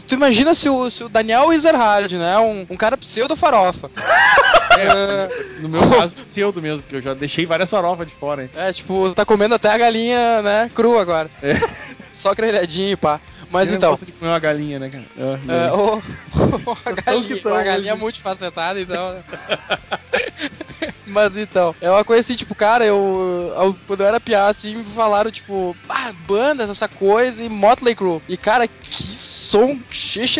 tu 0.07 0.15
imagina 0.15 0.53
se 0.53 0.67
o, 0.69 0.89
se 0.89 1.03
o 1.03 1.09
Daniel 1.09 1.51
Ezerhard, 1.53 2.11
né, 2.17 2.37
um, 2.39 2.65
um 2.69 2.75
cara 2.77 2.97
pseudo-farofa. 2.97 3.89
é, 4.77 5.29
No 5.61 5.69
meu 5.69 5.89
caso, 5.89 6.15
pseudo 6.27 6.61
mesmo, 6.61 6.81
porque 6.81 6.97
eu 6.97 7.01
já 7.01 7.13
deixei 7.13 7.45
várias 7.45 7.69
farofas 7.69 8.07
de 8.07 8.13
fora, 8.13 8.43
hein. 8.43 8.49
é, 8.55 8.71
tipo, 8.73 9.13
tá 9.13 9.25
comendo 9.25 9.55
até 9.55 9.69
a 9.69 9.77
galinha, 9.77 10.41
né, 10.41 10.71
crua 10.75 11.01
agora. 11.01 11.29
É. 11.41 11.53
Só 12.11 12.33
grelhadinho 12.33 12.91
e 12.91 12.95
pá. 12.95 13.21
Mas 13.51 13.69
não 13.69 13.77
então, 13.77 13.91
gosta 13.91 14.05
de 14.05 14.11
comer 14.11 14.31
uma 14.31 14.39
galinha, 14.39 14.79
né, 14.79 14.89
cara? 14.89 15.05
Ah, 15.17 15.39
é, 15.53 15.69
a 16.85 16.91
galinha, 16.91 17.27
que 17.35 17.41
tão 17.41 17.53
a 17.53 17.63
galinha 17.63 17.93
hoje. 17.93 18.01
multifacetada, 18.01 18.79
então. 18.79 19.13
né? 19.15 19.23
Mas 21.05 21.37
então, 21.37 21.75
é 21.81 21.89
uma 21.89 22.03
coisa 22.05 22.19
assim, 22.21 22.35
tipo, 22.35 22.55
cara, 22.55 22.85
eu, 22.85 23.53
eu- 23.57 23.79
quando 23.87 24.01
eu 24.01 24.07
era 24.07 24.19
piá, 24.19 24.47
assim, 24.47 24.75
me 24.77 24.85
falaram, 24.85 25.31
tipo, 25.31 25.75
ah, 25.89 26.11
bandas, 26.13 26.69
essa 26.69 26.87
coisa, 26.87 27.43
e 27.43 27.49
Motley 27.49 27.95
Crue. 27.95 28.21
E, 28.27 28.37
cara, 28.37 28.67
que 28.67 29.03
som 29.49 29.79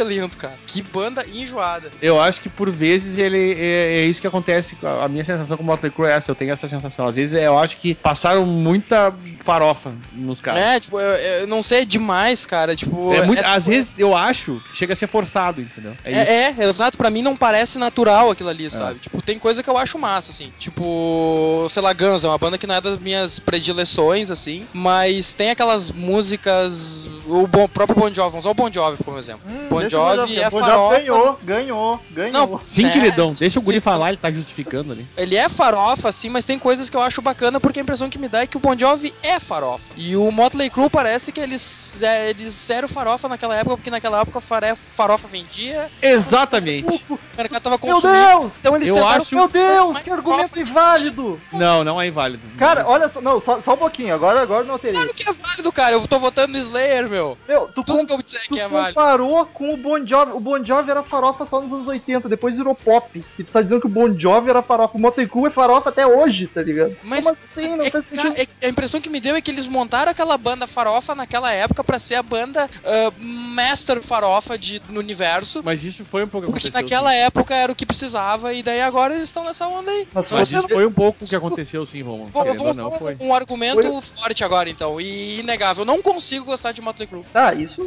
lindo, 0.05 0.38
cara. 0.38 0.53
Que 0.68 0.82
banda 0.82 1.26
enjoada. 1.34 1.89
Eu 2.01 2.20
acho 2.22 2.41
que 2.41 2.49
por 2.49 2.70
vezes 2.70 3.18
ele 3.18 3.53
é, 3.57 4.01
é 4.01 4.05
isso 4.05 4.22
que 4.22 4.28
acontece. 4.28 4.78
A 5.03 5.07
minha 5.07 5.26
sensação 5.26 5.57
com 5.57 5.64
o 5.64 5.66
Motley 5.66 5.91
Crue 5.91 6.07
é 6.07 6.12
essa, 6.12 6.32
eu 6.32 6.36
tenho 6.36 6.51
essa 6.51 6.68
sensação. 6.68 7.07
Às 7.07 7.16
vezes 7.16 7.36
é, 7.36 7.47
eu 7.47 7.57
acho 7.57 7.78
que 7.78 7.95
passaram 7.95 8.45
muita 8.45 9.14
farofa 9.43 9.93
nos 10.14 10.39
caras. 10.39 10.62
É, 10.62 10.80
tipo, 10.80 10.99
eu, 10.99 11.12
eu 11.41 11.47
não 11.47 11.64
sei, 11.64 11.82
é 11.82 11.86
demais, 11.86 12.45
cara. 12.45 12.76
Tipo, 12.76 13.14
É 13.14 13.26
muito- 13.26 13.41
é- 13.41 13.45
às 13.45 13.66
vezes 13.66 13.97
eu 13.97 14.16
acho 14.16 14.62
que 14.72 14.78
chega 14.78 14.93
a 14.93 14.95
ser 14.95 15.07
forçado, 15.07 15.62
entendeu? 15.62 15.93
É. 16.03 16.14
É, 16.14 16.55
é, 16.60 16.64
exato, 16.66 16.97
pra 16.97 17.10
mim 17.10 17.22
não 17.22 17.36
parece 17.36 17.78
natural 17.80 18.30
aquilo 18.32 18.49
ali, 18.49 18.70
sabe? 18.70 18.99
Tipo, 18.99 19.22
tem 19.22 19.39
coisa 19.39 19.64
que 19.64 19.70
eu 19.70 19.78
acho 19.78 19.97
massa, 19.97 20.32
assim. 20.32 20.51
Tipo, 20.60 21.68
sei 21.70 21.82
lá, 21.82 21.93
Guns 21.93 22.24
é 22.24 22.28
uma 22.28 22.38
banda 22.38 22.57
que 22.57 22.68
não 22.68 22.76
é 22.76 22.82
das 22.82 22.99
minhas 22.99 23.39
predileções, 23.39 24.30
assim, 24.32 24.68
mas 24.74 25.34
tem 25.34 25.49
aquelas 25.49 25.89
músicas. 25.91 27.10
O 27.26 27.47
bon- 27.47 27.68
próprio 27.68 27.95
Bon 27.99 28.07
Jovi, 28.14 28.30
vamos 28.32 28.45
usar 28.45 28.49
o 28.51 28.53
Bon 28.53 28.72
Jovi 28.72 28.99
como 29.04 29.20
exemplo. 29.20 29.50
Hum, 29.50 29.68
Bon 29.70 29.88
Jovi 29.89 30.39
é 30.39 30.49
Bon 30.49 30.59
Jovi 30.59 30.72
farofa. 30.72 30.97
Ganhou, 30.99 31.39
ganhou, 31.43 31.99
ganhou. 32.11 32.32
Não, 32.49 32.61
Sim, 32.65 32.86
É, 32.88 32.89
queridão, 32.89 33.28
sim, 33.30 33.36
deixa 33.39 33.59
o 33.59 33.61
guri 33.61 33.78
sim. 33.78 33.82
falar, 33.82 34.09
ele 34.09 34.17
tá 34.17 34.32
justificando 34.32 34.91
ali. 34.93 35.05
Ele 35.17 35.36
é 35.36 35.47
farofa, 35.49 36.09
assim, 36.09 36.30
mas 36.30 36.45
tem 36.45 36.57
coisas 36.59 36.89
que 36.89 36.97
eu 36.97 37.01
acho 37.01 37.22
bacana 37.22 37.59
porque 37.59 37.80
a 37.80 37.82
impressão 37.84 38.09
que 38.09 38.17
me 38.17 38.28
dá 38.28 38.41
é 38.41 38.47
que 38.47 38.57
o 38.57 38.59
Bon 38.59 38.78
Jovi 38.78 39.13
é 39.24 39.39
farofa. 39.39 39.93
E 39.95 40.15
o 40.15 40.32
Motley 40.32 40.70
Crue 40.70 40.89
parece 40.89 41.32
que 41.32 41.39
eles, 41.39 42.01
é, 42.01 42.30
eles 42.32 42.70
eram 42.70 42.88
farofa 42.88 43.28
naquela 43.28 43.55
época, 43.55 43.78
porque 43.78 43.89
naquela 43.91 44.22
época 44.22 44.41
fare- 44.41 44.76
farofa 44.76 45.28
vendia, 45.28 45.89
Exatamente. 46.01 47.05
o 47.09 47.20
mercado 47.38 47.61
tava 47.61 47.78
Meu 47.82 47.93
consumindo. 47.95 48.28
Deus! 48.28 48.53
Então 48.59 48.76
eles 48.76 48.89
Eu 48.89 48.95
tentaram 48.95 49.22
acho- 49.22 49.36
Meu 49.36 49.47
Deus, 49.47 49.97
que 49.99 50.09
argumento 50.09 50.59
inválido! 50.59 51.41
Não, 51.53 51.84
não 51.84 52.01
é 52.01 52.07
inválido. 52.07 52.43
Cara, 52.57 52.86
olha 52.88 53.09
só, 53.09 53.22
não, 53.22 53.39
só, 53.39 53.61
só 53.61 53.74
um 53.74 53.78
pouquinho, 53.78 54.13
agora, 54.13 54.41
agora 54.41 54.63
não 54.63 54.74
alterei. 54.74 54.95
Claro 54.95 55.13
que 55.13 55.28
é 55.30 55.34
válido, 55.34 55.72
cara. 55.72 55.93
Eu 55.93 56.07
tô 56.07 56.20
votando 56.20 56.53
no 56.53 56.57
Slayer, 56.59 57.09
meu. 57.09 57.38
Meu, 57.47 57.67
tu, 57.67 57.84
Tudo 57.84 57.99
com, 57.99 58.05
que 58.05 58.13
eu 58.13 58.22
disser 58.22 58.41
que 58.47 58.59
é 58.59 58.67
válido. 58.67 58.93
comparou 58.93 59.45
com 59.60 59.74
o 59.74 59.78
Bon 59.78 60.03
Jovi. 60.05 60.32
O 60.32 60.39
Bon 60.39 60.64
Jovi 60.64 60.89
era 60.89 61.03
farofa 61.03 61.45
só 61.45 61.62
nos 61.62 61.74
anos 61.74 61.88
80, 61.88 62.30
depois 62.30 62.55
virou 62.55 62.74
pop. 62.74 63.24
E 63.38 63.43
tu 63.43 63.51
tá 63.51 63.62
dizendo 63.62 63.82
que 63.82 63.88
o 63.88 63.89
Bon 63.89 64.18
Jovi 64.18 64.49
era 64.49 64.62
farofa. 64.62 64.97
O 64.97 65.01
Motley 65.01 65.28
Crue 65.28 65.47
é 65.47 65.51
farofa 65.51 65.89
até 65.89 66.07
hoje, 66.07 66.47
tá 66.47 66.62
ligado? 66.64 66.95
Mas 67.03 67.28
assim? 67.28 67.76
Não 67.76 67.84
é- 67.86 67.89
faz 67.89 68.05
sentido. 68.05 68.34
é- 68.62 68.68
a 68.68 68.70
impressão 68.70 69.01
que 69.01 69.10
me 69.10 69.20
deu 69.20 69.36
é 69.36 69.41
que 69.41 69.51
eles 69.51 69.68
montaram 69.68 70.10
aquela 70.12 70.38
banda 70.38 70.66
farofa 70.66 71.14
naquela 71.14 71.51
época 71.51 71.84
pra 71.84 71.99
ser 71.99 72.16
a 72.16 72.24
banda 72.24 72.70
ah, 72.86 73.12
master 73.20 74.01
farofa 74.01 74.57
de, 74.57 74.82
no 74.89 74.99
universo. 74.99 75.62
Mas 75.64 75.84
isso 75.84 76.05
foi 76.05 76.24
um 76.24 76.28
pouco 76.28 76.47
que 76.47 76.53
Porque 76.53 76.70
naquela 76.70 77.12
sim. 77.12 77.18
época 77.18 77.53
era 77.53 77.72
o 77.72 77.76
que 77.76 77.86
precisava, 77.86 78.53
e 78.53 78.64
daí 78.64 78.82
agora 78.82 79.14
eles 79.14 79.28
estão 79.28 79.43
nessa 79.43 79.68
onda 79.68 79.91
aí. 79.91 80.07
Mas 80.14 80.32
Mas 80.32 80.51
isso 80.51 80.70
foi 80.70 80.86
um 80.86 80.91
pouco 80.91 81.26
o 81.26 81.28
que 81.28 81.36
aconteceu, 81.36 81.86
sim, 81.86 82.01
Romulo. 82.01 82.30
Bom, 82.30 82.49
usar 82.49 82.74
não, 82.76 82.93
um, 82.93 82.97
foi. 82.97 83.18
um 83.20 83.34
argumento 83.34 84.01
forte 84.01 84.43
agora, 84.43 84.70
então, 84.70 85.01
e 85.01 85.39
inegável. 85.41 85.82
Eu 85.82 85.86
não 85.86 86.01
consigo 86.01 86.45
gostar 86.45 86.72
de 86.72 86.82
Motley 86.82 87.07
Crue. 87.07 87.26
Ah, 87.34 87.53
isso. 87.53 87.82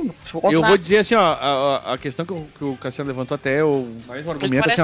Eu 0.50 0.62
vou 0.62 0.76
dizer 0.76 0.98
assim, 0.98 1.14
ó, 1.14 1.36
a, 1.92 1.98
questão 1.98 2.24
que 2.26 2.32
o, 2.32 2.46
que 2.58 2.64
o 2.64 2.76
Cassiano 2.76 3.08
levantou 3.08 3.34
até, 3.34 3.62
o, 3.64 3.86
mais 4.06 4.24
um 4.24 4.28
Mas 4.28 4.42
argumento, 4.42 4.68
assim, 4.68 4.82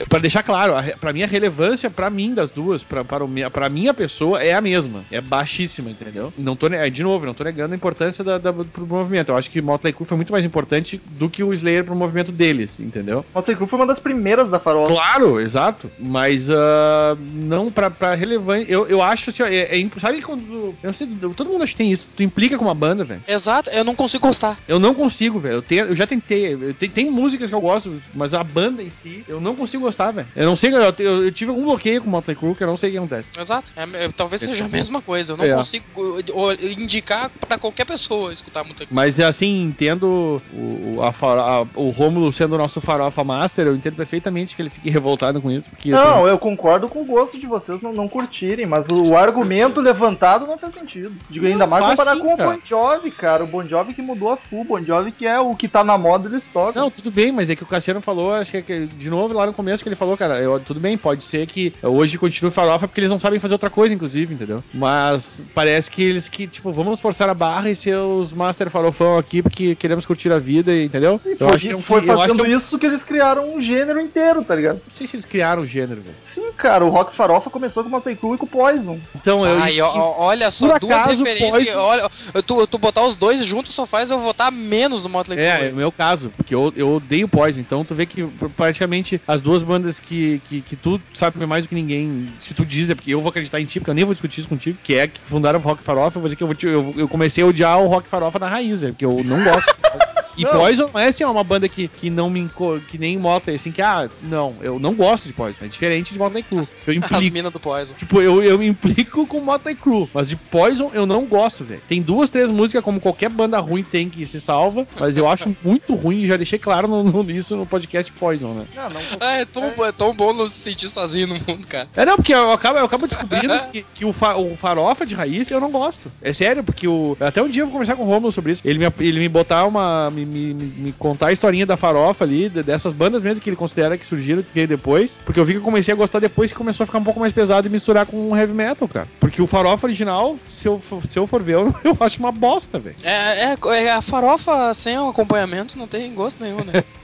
ó, 0.00 0.04
Pra 0.08 0.18
deixar 0.18 0.42
claro, 0.42 0.74
a 0.74 0.80
re- 0.80 0.96
pra 1.00 1.12
mim 1.12 1.22
a 1.22 1.26
relevância 1.26 1.88
pra 1.90 2.10
mim 2.10 2.34
das 2.34 2.50
duas, 2.50 2.82
pra, 2.82 3.04
para 3.04 3.24
o, 3.24 3.28
minha- 3.28 3.50
pessoa, 3.94 4.42
é 4.42 4.52
a 4.54 4.60
mesma. 4.60 5.04
É 5.10 5.20
baixíssima, 5.20 5.90
entendeu? 5.90 6.32
Não 6.36 6.54
tô, 6.56 6.66
é, 6.68 6.88
de 6.90 7.02
novo, 7.02 7.26
não 7.26 7.34
tô 7.34 7.44
negando 7.44 7.74
a 7.74 7.76
importância 7.76 8.22
da, 8.24 8.38
da, 8.38 8.52
pro 8.52 8.86
movimento. 8.86 9.30
Eu 9.30 9.36
acho 9.36 9.50
que 9.50 9.60
Motley 9.62 9.92
Crue 9.92 10.06
foi 10.06 10.16
muito 10.16 10.32
mais 10.32 10.44
importante 10.44 11.00
do 11.12 11.28
que 11.28 11.42
o 11.42 11.52
Slayer 11.52 11.84
pro 11.84 11.94
movimento 11.94 12.32
deles, 12.32 12.80
entendeu? 12.80 13.24
Motley 13.34 13.56
Crue 13.56 13.68
foi 13.68 13.78
uma 13.78 13.86
das 13.86 13.98
primeiras 13.98 14.48
da 14.50 14.58
farofa. 14.58 14.92
Claro, 14.92 15.40
exato. 15.40 15.90
Mas 15.98 16.48
ah, 16.50 17.16
não 17.32 17.70
pra, 17.70 17.90
pra 17.90 18.14
relevância. 18.14 18.66
Eu, 18.68 18.86
eu 18.88 19.02
acho 19.02 19.30
assim, 19.30 19.42
ó, 19.42 19.46
é, 19.46 19.56
é 19.56 19.78
imp- 19.78 19.98
sabe 19.98 20.20
quando. 20.22 20.42
Eu 20.52 20.74
não 20.84 20.92
sei, 20.92 21.06
todo 21.36 21.50
mundo 21.50 21.62
acha 21.62 21.72
que 21.72 21.78
tem 21.78 21.92
isso. 21.92 22.06
Tu 22.16 22.22
implica 22.22 22.58
com 22.58 22.64
uma 22.64 22.74
banda, 22.74 23.04
velho. 23.04 23.22
Exato, 23.26 23.70
eu 23.70 23.84
não 23.84 23.94
consigo 23.94 24.26
gostar. 24.26 24.58
Eu 24.68 24.78
não 24.78 24.94
consigo, 24.94 25.38
velho. 25.38 25.56
Eu, 25.56 25.62
tenho- 25.62 25.86
eu 25.86 25.96
já 25.96 26.01
tentei. 26.06 26.54
Eu 26.54 26.74
te- 26.74 26.88
tem 26.88 27.10
músicas 27.10 27.48
que 27.50 27.54
eu 27.56 27.60
gosto, 27.60 28.00
mas 28.14 28.34
a 28.34 28.42
banda 28.42 28.82
em 28.82 28.90
si, 28.90 29.24
eu 29.28 29.40
não 29.40 29.54
consigo 29.54 29.84
gostar, 29.84 30.10
velho. 30.12 30.28
Eu 30.34 30.46
não 30.46 30.56
sei. 30.56 30.72
Eu, 30.72 30.80
eu- 30.98 31.24
eu 31.24 31.32
tive 31.32 31.50
algum 31.50 31.64
bloqueio 31.64 32.00
com 32.02 32.08
o 32.08 32.10
Motley 32.10 32.36
Crue 32.36 32.54
que 32.54 32.62
eu 32.62 32.66
não 32.68 32.76
sei 32.76 32.90
o 32.90 32.92
que 32.92 32.98
acontece. 32.98 33.30
Exato. 33.38 33.70
É- 33.76 34.04
é- 34.04 34.08
talvez 34.08 34.42
seja 34.42 34.64
a 34.64 34.68
mesma 34.68 35.00
coisa. 35.02 35.32
Eu 35.32 35.36
não 35.36 35.44
É. 35.44 35.54
consigo 35.54 36.18
indicar 36.60 37.30
pra 37.48 37.58
qualquer 37.58 37.84
pessoa 37.84 38.32
escutar 38.32 38.64
Motley 38.64 38.86
Crue. 38.86 38.94
Mas 38.94 39.18
assim, 39.20 39.62
entendo 39.62 40.40
o, 40.52 40.96
o, 40.96 41.02
a, 41.02 41.12
faro- 41.12 41.40
a- 41.40 41.66
o 41.74 41.90
Rômulo 41.90 42.32
sendo 42.32 42.54
o 42.54 42.58
nosso 42.58 42.80
farofa 42.80 43.24
master, 43.24 43.66
eu 43.66 43.76
entendo 43.76 43.96
perfeitamente 43.96 44.54
que 44.56 44.62
ele 44.62 44.70
fique 44.70 44.90
revoltado 44.90 45.40
com 45.40 45.50
isso. 45.50 45.70
Porque 45.70 45.90
Não, 45.90 46.26
eu 46.26 46.38
concordo 46.38 46.88
com 46.88 47.02
o 47.02 47.06
gosto 47.06 47.38
de 47.38 47.46
vocês 47.46 47.80
não, 47.82 47.92
não 47.92 48.08
curtirem, 48.08 48.66
mas 48.66 48.88
o 48.88 49.16
argumento 49.16 49.80
levantado 49.80 50.46
não 50.46 50.58
faz 50.58 50.74
sentido. 50.74 51.14
Digo, 51.30 51.46
ainda 51.46 51.66
mais 51.66 51.84
comparar 51.86 52.14
sim, 52.16 52.20
com 52.20 52.34
o 52.34 52.36
cara. 52.36 52.50
Bon 52.50 52.58
Jovi, 52.64 53.10
cara. 53.10 53.44
O 53.44 53.46
Bon 53.46 53.66
Jovi 53.66 53.94
que 53.94 54.02
mudou 54.02 54.30
a 54.30 54.36
full, 54.36 54.62
o 54.62 54.64
Bon 54.64 54.82
Jovi 54.84 55.12
que 55.12 55.26
é 55.26 55.38
o 55.38 55.54
que 55.54 55.68
tá 55.68 55.84
na 55.84 55.91
moda 55.98 56.28
eles 56.28 56.44
tocam. 56.52 56.82
Não, 56.82 56.90
tudo 56.90 57.10
bem, 57.10 57.32
mas 57.32 57.50
é 57.50 57.56
que 57.56 57.62
o 57.62 57.66
Cassiano 57.66 58.00
falou, 58.00 58.32
acho 58.34 58.50
que, 58.50 58.56
é 58.58 58.62
que 58.62 58.86
de 58.86 59.08
novo 59.10 59.34
lá 59.34 59.46
no 59.46 59.52
começo 59.52 59.82
que 59.82 59.88
ele 59.88 59.96
falou, 59.96 60.16
cara, 60.16 60.40
eu- 60.40 60.60
tudo 60.60 60.80
bem, 60.80 60.96
pode 60.96 61.24
ser 61.24 61.46
que 61.46 61.72
hoje 61.82 62.18
continue 62.18 62.50
farofa 62.50 62.86
porque 62.88 63.00
eles 63.00 63.10
não 63.10 63.20
sabem 63.20 63.38
fazer 63.40 63.54
outra 63.54 63.70
coisa, 63.70 63.94
inclusive, 63.94 64.34
entendeu? 64.34 64.62
Mas 64.72 65.42
parece 65.54 65.90
que 65.90 66.02
eles 66.02 66.28
que, 66.28 66.46
tipo, 66.46 66.72
vamos 66.72 67.00
forçar 67.00 67.28
a 67.28 67.34
barra 67.34 67.70
e 67.70 67.76
ser 67.76 67.96
os 67.96 68.32
Master 68.32 68.70
Farofão 68.70 69.18
aqui 69.18 69.42
porque 69.42 69.74
queremos 69.74 70.04
curtir 70.06 70.32
a 70.32 70.38
vida, 70.38 70.74
entendeu? 70.74 71.20
E 71.24 71.30
Eu 71.30 71.36
foi, 71.38 71.46
acho 71.48 71.58
que 71.66 71.72
é 71.72 71.76
um- 71.76 71.82
foi 71.82 71.98
eu 71.98 72.12
acho 72.12 72.20
fazendo 72.20 72.44
que 72.44 72.50
é 72.50 72.54
um- 72.54 72.58
isso 72.58 72.78
que 72.78 72.86
eles 72.86 73.02
criaram 73.02 73.54
um 73.54 73.60
gênero 73.60 74.00
inteiro, 74.00 74.44
tá 74.44 74.54
ligado? 74.54 74.74
Não 74.86 74.94
sei 74.96 75.06
se 75.06 75.16
eles 75.16 75.24
criaram 75.26 75.62
o 75.62 75.66
gênero, 75.66 76.00
velho. 76.02 76.16
Sim, 76.24 76.50
cara, 76.56 76.84
o 76.84 76.88
Rock 76.90 77.14
Farofa 77.14 77.50
começou 77.50 77.82
com 77.82 77.88
o 77.88 77.92
Motley 77.92 78.16
Crue 78.16 78.34
e 78.34 78.38
com 78.38 78.46
o 78.46 78.48
Poison. 78.48 78.98
Então, 79.14 79.46
eu. 79.46 79.58
Ai, 79.62 79.80
ó, 79.80 80.14
olha 80.18 80.50
só, 80.50 80.78
duas 80.78 80.98
acaso, 81.02 81.22
referências. 81.24 81.50
pode- 81.66 81.76
Olha, 81.76 82.10
eu 82.34 82.42
tu, 82.42 82.66
tu 82.66 82.78
botar 82.78 83.02
os 83.06 83.14
dois 83.16 83.44
juntos 83.44 83.74
só 83.74 83.86
faz 83.86 84.10
eu 84.10 84.18
votar 84.18 84.50
menos 84.52 85.02
no 85.02 85.08
Motley 85.08 85.36
Crue. 85.38 85.46
É, 85.46 85.72
meu 85.82 85.90
caso, 85.90 86.30
porque 86.30 86.54
eu, 86.54 86.72
eu 86.76 86.88
odeio 86.94 87.28
Poison, 87.28 87.60
então 87.60 87.84
tu 87.84 87.92
vê 87.94 88.06
que 88.06 88.22
pr- 88.24 88.46
praticamente 88.56 89.20
as 89.26 89.42
duas 89.42 89.62
bandas 89.64 89.98
que, 89.98 90.38
que, 90.44 90.62
que 90.62 90.76
tu 90.76 91.00
sabe 91.12 91.44
mais 91.44 91.64
do 91.64 91.68
que 91.68 91.74
ninguém, 91.74 92.26
se 92.38 92.54
tu 92.54 92.64
diz, 92.64 92.88
é 92.88 92.94
porque 92.94 93.12
eu 93.12 93.20
vou 93.20 93.30
acreditar 93.30 93.60
em 93.60 93.64
ti, 93.64 93.80
porque 93.80 93.90
eu 93.90 93.94
nem 93.94 94.04
vou 94.04 94.14
discutir 94.14 94.40
isso 94.40 94.48
contigo, 94.48 94.78
que 94.82 94.94
é 94.94 95.08
que 95.08 95.20
fundaram 95.24 95.58
o 95.58 95.62
Rock 95.62 95.82
Farofa, 95.82 96.18
eu 96.18 96.20
vou 96.22 96.28
dizer 96.28 96.36
que 96.36 96.42
eu, 96.42 96.46
vou 96.46 96.54
te- 96.54 96.66
eu, 96.66 96.94
eu 96.96 97.08
comecei 97.08 97.42
a 97.42 97.46
odiar 97.46 97.80
o 97.80 97.88
Rock 97.88 98.08
Farofa 98.08 98.38
na 98.38 98.48
raiz, 98.48 98.80
velho, 98.80 98.92
porque 98.92 99.04
eu 99.04 99.24
não 99.24 99.42
gosto. 99.42 99.74
E 100.36 100.42
Não. 100.44 100.50
Poison 100.52 100.90
não 100.92 101.00
é 101.00 101.08
assim, 101.08 101.24
ó, 101.24 101.30
uma 101.30 101.44
banda 101.44 101.68
que, 101.68 101.88
que 101.88 102.10
não 102.10 102.28
me 102.30 102.48
que 102.88 102.98
nem 102.98 103.18
Motley, 103.18 103.56
assim, 103.56 103.70
que, 103.72 103.80
ah, 103.82 104.08
não, 104.22 104.54
eu 104.60 104.78
não 104.78 104.94
gosto 104.94 105.26
de 105.26 105.32
Poison, 105.32 105.58
é 105.64 105.68
diferente 105.68 106.12
de 106.12 106.18
Motley 106.18 106.42
Crue. 106.42 106.66
Eu 106.86 106.92
As 106.92 106.96
implico. 106.96 107.32
minas 107.34 107.52
do 107.52 107.60
Poison. 107.60 107.94
Tipo, 107.94 108.20
eu, 108.20 108.42
eu 108.42 108.58
me 108.58 108.66
implico 108.66 109.26
com 109.26 109.40
Motley 109.40 109.74
Crue, 109.74 110.08
mas 110.12 110.28
de 110.28 110.36
Poison 110.36 110.90
eu 110.94 111.06
não 111.06 111.24
gosto, 111.24 111.64
velho. 111.64 111.80
Tem 111.88 112.02
duas, 112.02 112.30
três 112.30 112.50
músicas 112.50 112.82
como 112.82 113.00
qualquer 113.00 113.28
banda 113.30 113.58
ruim 113.60 113.82
tem 113.82 114.08
que 114.08 114.26
se 114.26 114.40
salva, 114.40 114.86
mas 114.98 115.16
eu 115.16 115.28
acho 115.28 115.54
muito 115.64 115.94
ruim 115.94 116.22
e 116.22 116.26
já 116.28 116.36
deixei 116.36 116.58
claro 116.58 116.86
no, 116.88 117.02
no, 117.04 117.30
isso 117.30 117.56
no 117.56 117.64
podcast 117.66 118.10
Poison, 118.12 118.52
né? 118.54 118.64
Não, 118.74 118.90
não. 118.90 119.00
Ah, 119.20 119.34
é 119.36 119.44
tão, 119.44 119.64
é 119.86 119.92
tão 119.92 120.14
bom 120.14 120.32
não 120.32 120.46
se 120.46 120.54
sentir 120.54 120.88
sozinho 120.88 121.26
no 121.28 121.34
mundo, 121.34 121.66
cara. 121.66 121.88
É 121.96 122.04
não, 122.04 122.16
porque 122.16 122.34
eu 122.34 122.50
acabo, 122.52 122.78
eu 122.78 122.84
acabo 122.84 123.06
descobrindo 123.06 123.58
que, 123.72 123.82
que 123.94 124.04
o, 124.04 124.12
fa- 124.12 124.36
o 124.36 124.56
farofa 124.56 125.06
de 125.06 125.14
raiz 125.14 125.50
eu 125.50 125.60
não 125.60 125.70
gosto. 125.70 126.10
É 126.20 126.32
sério, 126.32 126.62
porque 126.64 126.86
o. 126.88 127.16
Até 127.20 127.42
um 127.42 127.48
dia 127.48 127.62
eu 127.62 127.66
vou 127.66 127.72
conversar 127.72 127.96
com 127.96 128.02
o 128.02 128.06
Romulo 128.06 128.32
sobre 128.32 128.52
isso. 128.52 128.62
Ele 128.64 128.78
me, 128.78 128.92
ele 129.00 129.20
me 129.20 129.28
botar 129.28 129.64
uma. 129.64 130.10
Me, 130.10 130.21
me, 130.24 130.54
me- 130.54 130.72
me 130.76 130.92
contar 130.92 131.28
a 131.28 131.32
historinha 131.32 131.66
da 131.66 131.76
farofa 131.76 132.24
ali, 132.24 132.48
de- 132.48 132.62
dessas 132.62 132.92
bandas 132.92 133.22
mesmo 133.22 133.40
que 133.42 133.48
ele 133.50 133.56
considera 133.56 133.96
que 133.98 134.06
surgiram 134.06 134.42
que 134.42 134.48
veio 134.54 134.68
depois. 134.68 135.20
Porque 135.24 135.38
eu 135.40 135.44
vi 135.44 135.52
que 135.52 135.58
eu 135.58 135.62
comecei 135.62 135.92
a 135.92 135.96
gostar 135.96 136.18
depois 136.18 136.50
que 136.52 136.56
começou 136.58 136.84
a 136.84 136.86
ficar 136.86 136.98
um 136.98 137.04
pouco 137.04 137.20
mais 137.20 137.32
pesado 137.32 137.66
e 137.66 137.70
misturar 137.70 138.06
com 138.06 138.30
o 138.30 138.36
heavy 138.36 138.54
metal, 138.54 138.88
cara. 138.88 139.08
Porque 139.20 139.40
o 139.42 139.46
farofa 139.46 139.86
original, 139.86 140.36
se 140.48 140.66
eu, 140.68 140.78
for- 140.80 141.06
se 141.06 141.18
eu 141.18 141.26
for 141.26 141.42
ver, 141.42 141.52
eu, 141.56 141.74
eu 141.84 141.96
acho 142.00 142.18
uma 142.20 142.32
bosta, 142.32 142.78
velho. 142.78 142.96
É, 143.02 143.52
é, 143.52 143.56
é 143.84 143.92
a 143.92 144.02
farofa 144.02 144.72
sem 144.74 144.98
o 144.98 145.08
acompanhamento 145.08 145.78
não 145.78 145.86
tem 145.88 146.12
gosto 146.14 146.42
nenhum, 146.42 146.64
né? 146.64 146.82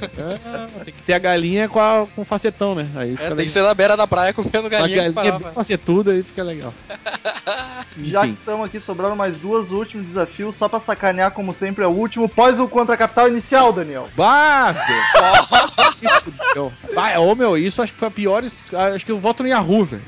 É, 0.00 0.84
tem 0.84 0.94
que 0.94 1.02
ter 1.02 1.12
a 1.14 1.18
galinha 1.18 1.68
com, 1.68 1.80
a, 1.80 2.06
com 2.14 2.22
o 2.22 2.24
facetão, 2.24 2.74
né? 2.74 2.86
Aí 2.94 3.14
É, 3.14 3.16
tem 3.16 3.22
legal. 3.30 3.36
que 3.38 3.48
ser 3.48 3.62
na 3.62 3.74
beira 3.74 3.96
da 3.96 4.06
praia 4.06 4.32
comendo 4.32 4.60
Uma 4.60 4.68
galinha. 4.68 4.96
galinha 4.96 5.12
com 5.12 5.20
farofa. 5.20 5.44
bem 5.44 5.52
facetuda 5.52 6.12
aí 6.12 6.22
fica 6.22 6.42
legal. 6.42 6.72
Já 8.00 8.22
que 8.22 8.30
estamos 8.34 8.66
aqui, 8.66 8.78
sobraram 8.80 9.16
mais 9.16 9.38
duas 9.38 9.72
últimos 9.72 10.06
desafios, 10.06 10.54
só 10.54 10.68
pra 10.68 10.78
sacanear, 10.78 11.32
como 11.32 11.52
sempre, 11.52 11.82
é 11.82 11.86
o 11.86 11.90
último. 11.90 12.28
Pós 12.28 12.60
o 12.60 12.68
contra 12.68 12.94
a 12.94 12.98
capital 12.98 13.28
inicial, 13.28 13.72
Daniel. 13.72 14.08
Bah. 14.16 14.72
Bah, 16.94 17.18
ô 17.18 17.34
meu, 17.34 17.56
isso 17.56 17.82
acho 17.82 17.92
que 17.92 17.98
foi 17.98 18.08
a 18.08 18.10
pior. 18.12 18.44
Acho 18.44 19.04
que 19.04 19.10
eu 19.12 19.18
voto 19.18 19.42
no 19.42 19.48
Yahoo, 19.48 19.84
velho. 19.84 20.02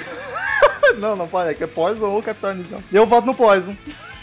não, 0.99 1.17
não 1.17 1.27
pode, 1.27 1.51
é 1.51 1.55
que 1.55 1.65
é 1.65 1.67
pós 1.67 2.01
ou 2.01 2.23
capital 2.23 2.53
inicial. 2.55 2.81
Eu 2.93 3.07
voto 3.07 3.27
no 3.27 3.35
pós. 3.35 3.65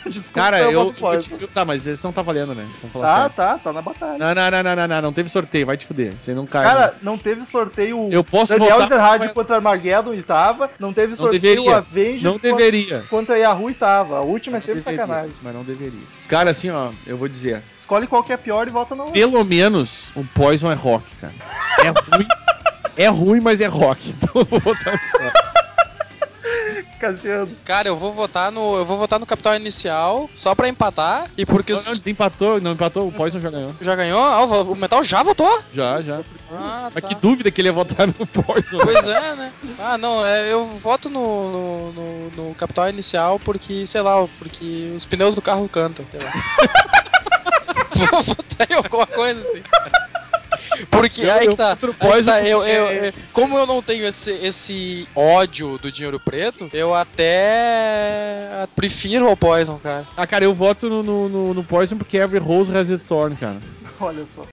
Desculpa, 0.14 0.40
Cara, 0.42 0.62
eu. 0.62 0.94
pós. 0.94 1.30
eu 1.30 1.38
te- 1.38 1.48
tá, 1.48 1.64
mas 1.66 1.86
esse 1.88 2.04
não 2.04 2.12
tá 2.12 2.22
valendo, 2.22 2.54
né? 2.56 2.68
Vamos 2.82 2.94
falar 2.94 3.08
Tá, 3.08 3.18
sério. 3.20 3.36
tá, 3.36 3.58
tá 3.60 3.74
na 3.74 3.82
batalha. 3.82 4.18
Não, 4.18 4.34
não, 4.36 4.52
não, 4.52 4.64
não, 4.64 4.76
não, 4.76 4.88
não, 4.88 5.02
não 5.04 5.14
teve 5.14 5.30
sorteio, 5.30 5.66
vai 5.66 5.78
te 5.78 5.86
fuder. 5.86 6.14
Você 6.20 6.34
não 6.34 6.46
cai. 6.46 6.64
Cara, 6.66 6.96
não 7.02 7.18
teve 7.18 7.46
sorteio 7.46 8.10
Eu 8.12 8.24
posso 8.24 8.54
Daniel 8.54 8.80
votar- 8.80 8.86
Ezerhard 8.88 9.34
contra 9.34 9.56
Armageddon 9.56 10.14
e 10.14 10.24
tava. 10.24 10.70
Não 10.80 10.94
teve 10.94 11.10
Não 11.10 11.16
sorteio 11.18 11.42
deveria. 11.42 11.78
Avengers 11.78 12.24
não 12.24 12.34
contra- 12.34 12.52
deveria. 12.56 13.04
contra 13.10 13.38
Yahoo 13.38 13.70
e 13.70 13.74
tava. 13.74 14.18
A 14.18 14.22
última 14.22 14.58
é 14.58 14.60
Não 14.60 14.66
sempre 14.66 14.82
deveria, 14.82 15.00
sacanagem. 15.02 15.32
Mas 15.42 15.54
não 15.54 15.64
deveria. 15.64 16.00
Cara, 16.28 16.52
assim, 16.52 16.70
ó, 16.70 16.90
eu 17.06 17.18
vou 17.18 17.28
dizer. 17.28 17.62
Escolhe 17.80 18.06
qual 18.08 18.24
que 18.24 18.34
é 18.34 18.38
pior 18.38 18.68
e 18.68 18.72
volta 18.72 18.96
no. 18.96 19.06
Pelo 19.12 19.44
menos 19.46 20.10
o 20.16 20.24
Poison 20.24 20.72
é 20.72 20.76
rock, 20.76 21.06
cara. 21.22 21.34
É 21.80 21.88
ruim. 21.90 22.28
é 22.98 23.08
ruim, 23.08 23.40
mas 23.40 23.62
é 23.62 23.66
rock. 23.68 24.10
Então 24.10 24.32
eu 24.42 24.46
vou 24.46 24.60
botar 24.60 25.00
Poison. 25.12 25.32
Cassiano. 27.00 27.56
Cara, 27.64 27.88
eu 27.88 27.98
vou 27.98 28.12
votar 28.14 28.52
no. 28.52 28.76
Eu 28.78 28.86
vou 28.86 28.98
votar 28.98 29.20
no 29.20 29.26
Capital 29.26 29.56
Inicial 29.56 30.30
só 30.34 30.54
pra 30.56 30.68
empatar. 30.68 31.28
E 31.38 31.46
porque 31.46 31.72
Não, 31.74 31.80
os. 31.80 31.86
não, 31.86 31.94
desempatou, 31.94 32.60
não 32.60 32.72
empatou, 32.72 33.08
o 33.08 33.12
Poison 33.12 33.40
já 33.40 33.50
ganhou. 33.50 33.74
Já 33.82 33.96
ganhou? 33.96 34.20
Ah, 34.24 34.44
o 34.44 34.76
Metal 34.76 35.04
já 35.04 35.22
votou? 35.24 35.62
Já, 35.74 36.02
já. 36.02 36.22
Ah, 36.52 36.90
Mas 36.94 37.04
tá. 37.04 37.10
que 37.10 37.16
dúvida 37.16 37.52
que 37.52 37.62
ele 37.62 37.68
ia 37.68 37.74
votar 37.74 38.08
no 38.08 38.14
Poison. 38.14 38.80
Pois 38.84 39.08
é, 39.08 39.36
né? 39.36 39.52
Ah, 39.80 39.98
não, 39.98 40.26
é, 40.26 40.52
eu 40.52 40.66
voto 40.66 41.10
no, 41.10 41.52
no, 41.52 41.92
no, 41.92 42.30
no 42.50 42.56
Capital 42.56 42.90
Inicial 42.90 43.40
porque, 43.40 43.86
sei 43.86 44.02
lá, 44.02 44.28
porque 44.40 44.92
os 44.96 45.06
pneus 45.06 45.36
do 45.36 45.42
carro 45.42 45.68
cantam, 45.70 46.06
sei 46.12 46.20
lá. 46.22 46.32
Vou 48.12 48.22
votar 48.22 48.68
em 48.70 48.76
alguma 48.76 49.08
coisa 49.08 49.40
assim. 49.42 49.62
Porque 50.90 51.22
Eu- 51.22 51.34
aí 51.34 51.48
que 51.48 51.56
tá, 51.56 51.78
aí 52.00 52.24
tá, 52.24 52.42
eu, 52.42 52.64
eu- 52.64 52.92
eu- 52.92 53.14
como 53.34 53.58
eu 53.58 53.66
não 53.66 53.82
tenho 53.82 54.06
esse, 54.06 54.32
esse 54.32 55.08
ódio 55.16 55.78
do 55.78 55.92
dinheiro 55.92 56.20
preto, 56.20 56.70
eu 56.74 56.94
até 56.94 58.68
prefiro 58.76 59.30
o 59.32 59.38
Poison, 59.38 59.78
cara. 59.78 60.06
Ah, 60.16 60.28
cara, 60.28 60.44
eu 60.46 60.54
voto 60.54 60.90
no, 60.90 61.04
no, 61.04 61.30
no, 61.30 61.54
no 61.54 61.64
Poison 61.64 61.98
porque 61.98 62.18
Every 62.18 62.40
Rose 62.40 62.76
has 62.76 62.90
its 62.90 63.04
thorn, 63.04 63.36
cara. 63.36 63.58
Olha 64.00 64.26
só. 64.36 64.44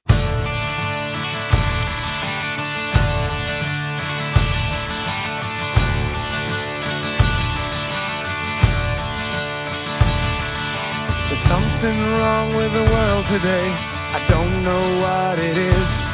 There's 11.28 11.40
something 11.40 11.98
wrong 12.18 12.54
with 12.56 12.72
the 12.72 12.84
world 12.92 13.26
today. 13.26 13.93
I 14.14 14.20
don't 14.30 14.62
know 14.62 14.98
what 15.00 15.38
it 15.40 15.56
is. 15.58 16.04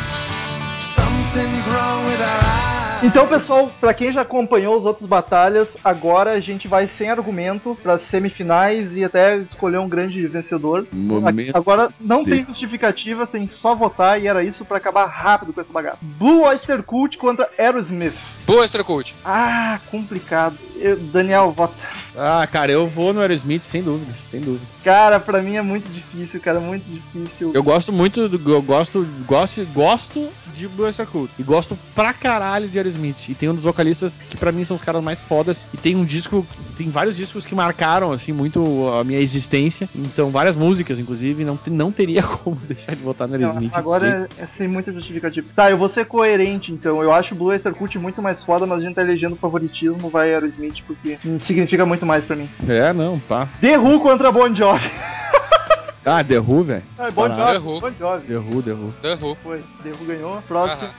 Something's 0.82 1.66
wrong 1.68 2.06
with 2.06 2.20
our 2.20 2.40
eyes. 2.44 3.02
Então, 3.02 3.26
pessoal, 3.26 3.70
pra 3.80 3.94
quem 3.94 4.12
já 4.12 4.20
acompanhou 4.22 4.76
os 4.76 4.84
outros 4.84 5.06
batalhas, 5.06 5.68
agora 5.82 6.32
a 6.32 6.40
gente 6.40 6.68
vai 6.68 6.86
sem 6.86 7.08
argumento 7.10 7.74
pras 7.82 8.02
semifinais 8.02 8.94
e 8.94 9.02
até 9.04 9.38
escolher 9.38 9.78
um 9.78 9.88
grande 9.88 10.26
vencedor. 10.26 10.86
Momento 10.92 11.56
Agora 11.56 11.90
não 11.98 12.24
tem 12.24 12.34
desse. 12.36 12.48
justificativa, 12.48 13.26
tem 13.26 13.46
só 13.46 13.74
votar 13.74 14.20
e 14.20 14.26
era 14.26 14.42
isso 14.44 14.64
pra 14.66 14.76
acabar 14.76 15.06
rápido 15.06 15.52
com 15.52 15.60
essa 15.62 15.72
bagaça. 15.72 15.98
Blue 16.02 16.42
Oyster 16.42 16.82
Cult 16.82 17.16
contra 17.16 17.48
Aerosmith. 17.58 18.14
Boa, 18.46 18.64
Extra 18.64 18.84
Cult. 18.84 19.14
Ah, 19.24 19.78
complicado. 19.90 20.56
Eu- 20.76 20.96
Daniel, 20.98 21.52
vota. 21.56 21.74
Ah, 22.16 22.46
cara, 22.50 22.72
eu 22.72 22.86
vou 22.86 23.12
no 23.12 23.20
Aerosmith, 23.20 23.62
sem 23.62 23.82
dúvida, 23.82 24.12
sem 24.30 24.40
dúvida. 24.40 24.64
Cara, 24.84 25.20
pra 25.20 25.42
mim 25.42 25.56
é 25.56 25.62
muito 25.62 25.88
difícil, 25.90 26.40
cara, 26.40 26.58
muito 26.58 26.84
difícil. 26.84 27.52
Eu 27.54 27.62
gosto 27.62 27.92
muito, 27.92 28.28
do, 28.28 28.52
eu 28.52 28.62
gosto, 28.62 29.06
gosto, 29.26 29.64
gosto 29.66 30.28
de 30.54 30.66
Blue 30.66 30.86
Oyster 30.86 31.06
Cult. 31.06 31.30
E 31.38 31.42
gosto 31.42 31.78
pra 31.94 32.12
caralho 32.12 32.68
de 32.68 32.78
Aerosmith. 32.78 33.28
E 33.28 33.34
tem 33.34 33.48
um 33.48 33.54
dos 33.54 33.64
vocalistas 33.64 34.18
que 34.18 34.36
pra 34.36 34.50
mim 34.52 34.64
são 34.64 34.76
os 34.76 34.82
caras 34.82 35.02
mais 35.02 35.20
fodas. 35.20 35.68
E 35.72 35.76
tem 35.76 35.96
um 35.96 36.04
disco, 36.04 36.46
tem 36.76 36.90
vários 36.90 37.16
discos 37.16 37.46
que 37.46 37.54
marcaram, 37.54 38.12
assim, 38.12 38.32
muito 38.32 38.88
a 38.88 39.04
minha 39.04 39.20
existência. 39.20 39.88
Então, 39.94 40.30
várias 40.30 40.56
músicas, 40.56 40.98
inclusive. 40.98 41.44
Não, 41.44 41.58
não 41.66 41.92
teria 41.92 42.22
como 42.24 42.56
deixar 42.56 42.94
de 42.94 43.02
votar 43.02 43.28
no 43.28 43.38
Não, 43.38 43.46
Aerosmith. 43.46 43.74
agora 43.74 44.28
é, 44.38 44.42
é 44.42 44.46
sem 44.46 44.66
muita 44.66 44.92
justificativa. 44.92 45.46
Tá, 45.54 45.70
eu 45.70 45.76
vou 45.76 45.88
ser 45.88 46.06
coerente 46.06 46.72
então. 46.72 47.02
Eu 47.02 47.12
acho 47.12 47.34
o 47.34 47.38
Blue 47.38 47.48
Oyster 47.48 47.74
Cult 47.74 47.98
muito 47.98 48.20
mais 48.20 48.42
foda, 48.42 48.66
mas 48.66 48.78
a 48.78 48.82
gente 48.82 48.94
tá 48.94 49.02
elegendo 49.02 49.36
favoritismo, 49.36 50.08
vai 50.10 50.32
Aerosmith, 50.32 50.82
porque 50.86 51.18
significa 51.38 51.86
muito 51.86 52.04
mais 52.10 52.24
pra 52.24 52.34
mim. 52.34 52.50
É, 52.68 52.92
não, 52.92 53.20
pá. 53.20 53.46
The 53.60 53.78
Who 53.78 54.00
contra 54.00 54.32
Bon 54.32 54.52
Jovi. 54.52 54.90
Ah, 56.04 56.24
The 56.24 56.38
Who, 56.38 56.62
velho. 56.64 56.82
Ah, 56.98 57.10
bon. 57.10 57.28
Jovi, 57.28 57.52
The 57.52 57.58
Who. 57.58 57.80
Bon 57.80 57.92
Jovi. 57.92 58.26
The 58.26 58.34
Who, 58.34 58.62
The 58.62 58.70
Who. 58.72 58.92
The 59.00 59.14
Who. 59.14 59.34
Foi, 59.42 59.62
The 59.84 59.90
Who 59.90 60.04
ganhou. 60.06 60.42
Próxima. 60.48 60.90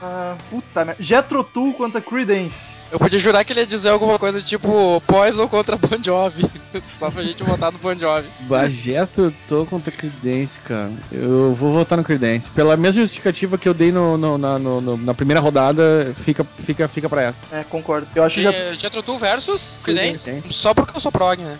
Puta 0.48 0.84
merda. 0.84 1.02
Jetro 1.02 1.44
Tull 1.44 1.74
contra 1.74 2.00
Creedence. 2.00 2.54
Eu 2.92 2.98
podia 2.98 3.18
jurar 3.18 3.42
que 3.42 3.52
ele 3.54 3.60
ia 3.60 3.66
dizer 3.66 3.88
alguma 3.88 4.18
coisa 4.18 4.38
tipo 4.38 5.02
Poison 5.06 5.48
contra 5.48 5.76
Bon 5.78 5.88
Jovi. 6.04 6.44
Só 6.86 7.10
pra 7.10 7.22
gente 7.22 7.42
votar 7.42 7.72
no 7.72 7.78
Bon 7.78 7.94
Jovi. 7.94 8.28
Bajeto, 8.40 9.32
tô 9.48 9.64
contra 9.64 9.90
Creedence, 9.90 10.60
cara. 10.60 10.92
Eu 11.10 11.54
vou 11.58 11.72
votar 11.72 11.96
no 11.96 12.04
Creedence. 12.04 12.50
Pela 12.50 12.76
mesma 12.76 13.00
justificativa 13.02 13.56
que 13.56 13.66
eu 13.66 13.72
dei 13.72 13.90
no, 13.90 14.18
no- 14.18 14.36
na, 14.36 14.58
no- 14.58 14.96
na 14.98 15.14
primeira 15.14 15.40
rodada, 15.40 16.14
fica, 16.18 16.44
fica, 16.58 16.86
fica 16.86 17.08
pra 17.08 17.22
essa. 17.22 17.40
É, 17.50 17.64
concordo. 17.64 18.06
Eu 18.14 18.24
acho 18.24 18.36
que 18.36 18.42
já. 18.42 18.90
Tull 19.02 19.18
versus. 19.18 19.74
Creedence. 19.82 20.42
Só 20.50 20.74
porque 20.74 20.94
eu 20.94 21.00
sou 21.00 21.10
prog, 21.10 21.40
né? 21.40 21.56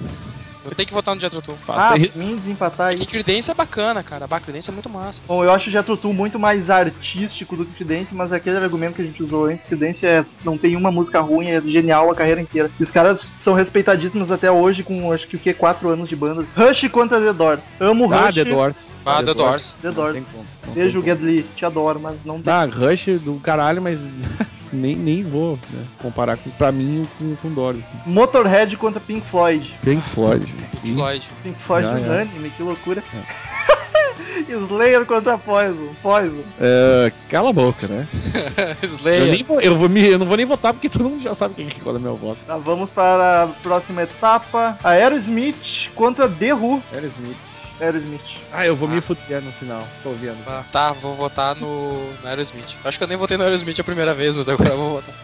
Eu 0.64 0.74
tenho 0.74 0.86
que 0.86 0.92
votar 0.94 1.14
no 1.14 1.20
Jethro 1.20 1.42
Tull. 1.42 1.56
Faça 1.66 1.94
Ah, 1.94 1.98
isso. 1.98 2.18
vim 2.18 2.36
desempatar 2.36 2.88
aí. 2.88 2.96
Que 2.98 3.06
Creedence 3.06 3.50
é 3.50 3.54
bacana, 3.54 4.02
cara. 4.02 4.26
Bah, 4.26 4.38
Creedence 4.40 4.70
é 4.70 4.72
muito 4.72 4.88
massa. 4.88 5.20
Bom, 5.26 5.42
eu 5.42 5.50
acho 5.52 5.68
o 5.68 5.72
Jethro 5.72 5.96
Tull 5.96 6.12
muito 6.12 6.38
mais 6.38 6.70
artístico 6.70 7.56
do 7.56 7.64
que 7.64 7.72
Creedence, 7.84 8.14
mas 8.14 8.32
aquele 8.32 8.56
argumento 8.58 8.94
que 8.96 9.02
a 9.02 9.04
gente 9.04 9.22
usou 9.22 9.46
antes, 9.46 9.66
Creedence 9.66 10.06
é, 10.06 10.24
não 10.44 10.56
tem 10.56 10.76
uma 10.76 10.90
música 10.92 11.20
ruim, 11.20 11.48
é 11.48 11.60
genial 11.60 12.10
a 12.10 12.14
carreira 12.14 12.40
inteira. 12.40 12.70
E 12.78 12.82
os 12.82 12.90
caras 12.90 13.28
são 13.40 13.54
respeitadíssimos 13.54 14.30
até 14.30 14.50
hoje, 14.50 14.82
com 14.82 15.12
acho 15.12 15.26
que 15.26 15.36
o 15.36 15.38
que, 15.38 15.52
4 15.52 15.88
anos 15.88 16.08
de 16.08 16.16
banda. 16.16 16.46
Rush 16.56 16.88
contra 16.90 17.20
The 17.20 17.32
Doors. 17.32 17.60
Amo 17.80 18.12
Ah, 18.12 18.26
Rush. 18.26 18.34
The 18.34 18.44
Doors. 18.44 18.86
Ah, 19.04 19.22
The 19.22 19.34
Doors. 19.34 19.76
The 19.82 19.88
Não 19.88 19.94
Doors. 19.94 20.14
tem 20.14 20.24
como. 20.24 20.46
Não 20.66 20.74
Beijo. 20.74 21.02
Gedli, 21.02 21.42
te 21.56 21.64
adoro, 21.64 21.98
mas 22.00 22.16
não 22.24 22.40
tem. 22.40 22.52
Ah, 22.52 22.64
Rush 22.64 23.20
do 23.20 23.34
caralho, 23.40 23.82
mas 23.82 24.00
nem, 24.72 24.94
nem 24.96 25.22
vou 25.22 25.58
né, 25.70 25.84
comparar 26.00 26.36
com, 26.36 26.50
pra 26.50 26.70
mim 26.70 27.06
com, 27.18 27.34
com 27.36 27.52
Doors. 27.52 27.78
Motorhead 28.06 28.76
contra 28.76 29.00
Pink 29.00 29.26
Floyd. 29.28 29.74
Pink 29.82 30.02
Floyd. 30.10 30.46
Pink 30.82 30.94
Floyd. 30.94 31.28
Pink 31.42 31.58
Floyd 31.62 31.86
Já, 31.86 31.98
já. 31.98 32.06
unânime, 32.06 32.50
que 32.50 32.62
loucura. 32.62 33.02
Slayer 34.68 35.04
contra 35.06 35.38
Poison. 35.38 35.88
Poison. 36.02 36.42
É, 36.60 37.12
cala 37.28 37.50
a 37.50 37.52
boca, 37.52 37.86
né? 37.86 38.06
Eu, 38.82 38.88
Slayer. 38.88 39.30
nem 39.32 39.42
vou, 39.44 39.60
eu, 39.60 39.76
vou 39.76 39.88
me, 39.88 40.06
eu 40.06 40.18
não 40.18 40.26
vou 40.26 40.36
nem 40.36 40.46
votar 40.46 40.72
porque 40.72 40.88
todo 40.88 41.04
mundo 41.08 41.22
já 41.22 41.34
sabe 41.34 41.54
quem 41.54 41.66
que 41.68 41.80
é 41.86 41.90
o 41.92 41.98
meu 42.00 42.16
voto. 42.16 42.38
Tá, 42.46 42.56
vamos 42.56 42.90
para 42.90 43.44
a 43.44 43.46
próxima 43.62 44.02
etapa. 44.02 44.78
Aerosmith 44.82 45.90
contra 45.94 46.28
The 46.28 46.54
Who. 46.54 46.82
Aerosmith. 46.92 47.36
Aerosmith. 47.80 48.20
Ah, 48.52 48.64
eu 48.66 48.76
vou 48.76 48.88
me 48.88 49.00
fuder 49.00 49.42
no 49.42 49.50
final. 49.52 49.82
Tô 50.02 50.12
vendo. 50.12 50.36
Ah, 50.46 50.62
Tá, 50.70 50.92
vou 50.92 51.14
votar 51.16 51.56
no, 51.56 52.12
no 52.22 52.28
Aerosmith. 52.28 52.76
Acho 52.84 52.98
que 52.98 53.02
eu 53.04 53.08
nem 53.08 53.16
votei 53.16 53.36
no 53.36 53.42
Aerosmith 53.42 53.80
a 53.80 53.84
primeira 53.84 54.14
vez, 54.14 54.36
mas 54.36 54.48
agora 54.48 54.70
eu 54.70 54.76
vou 54.76 54.90
votar. 55.02 55.14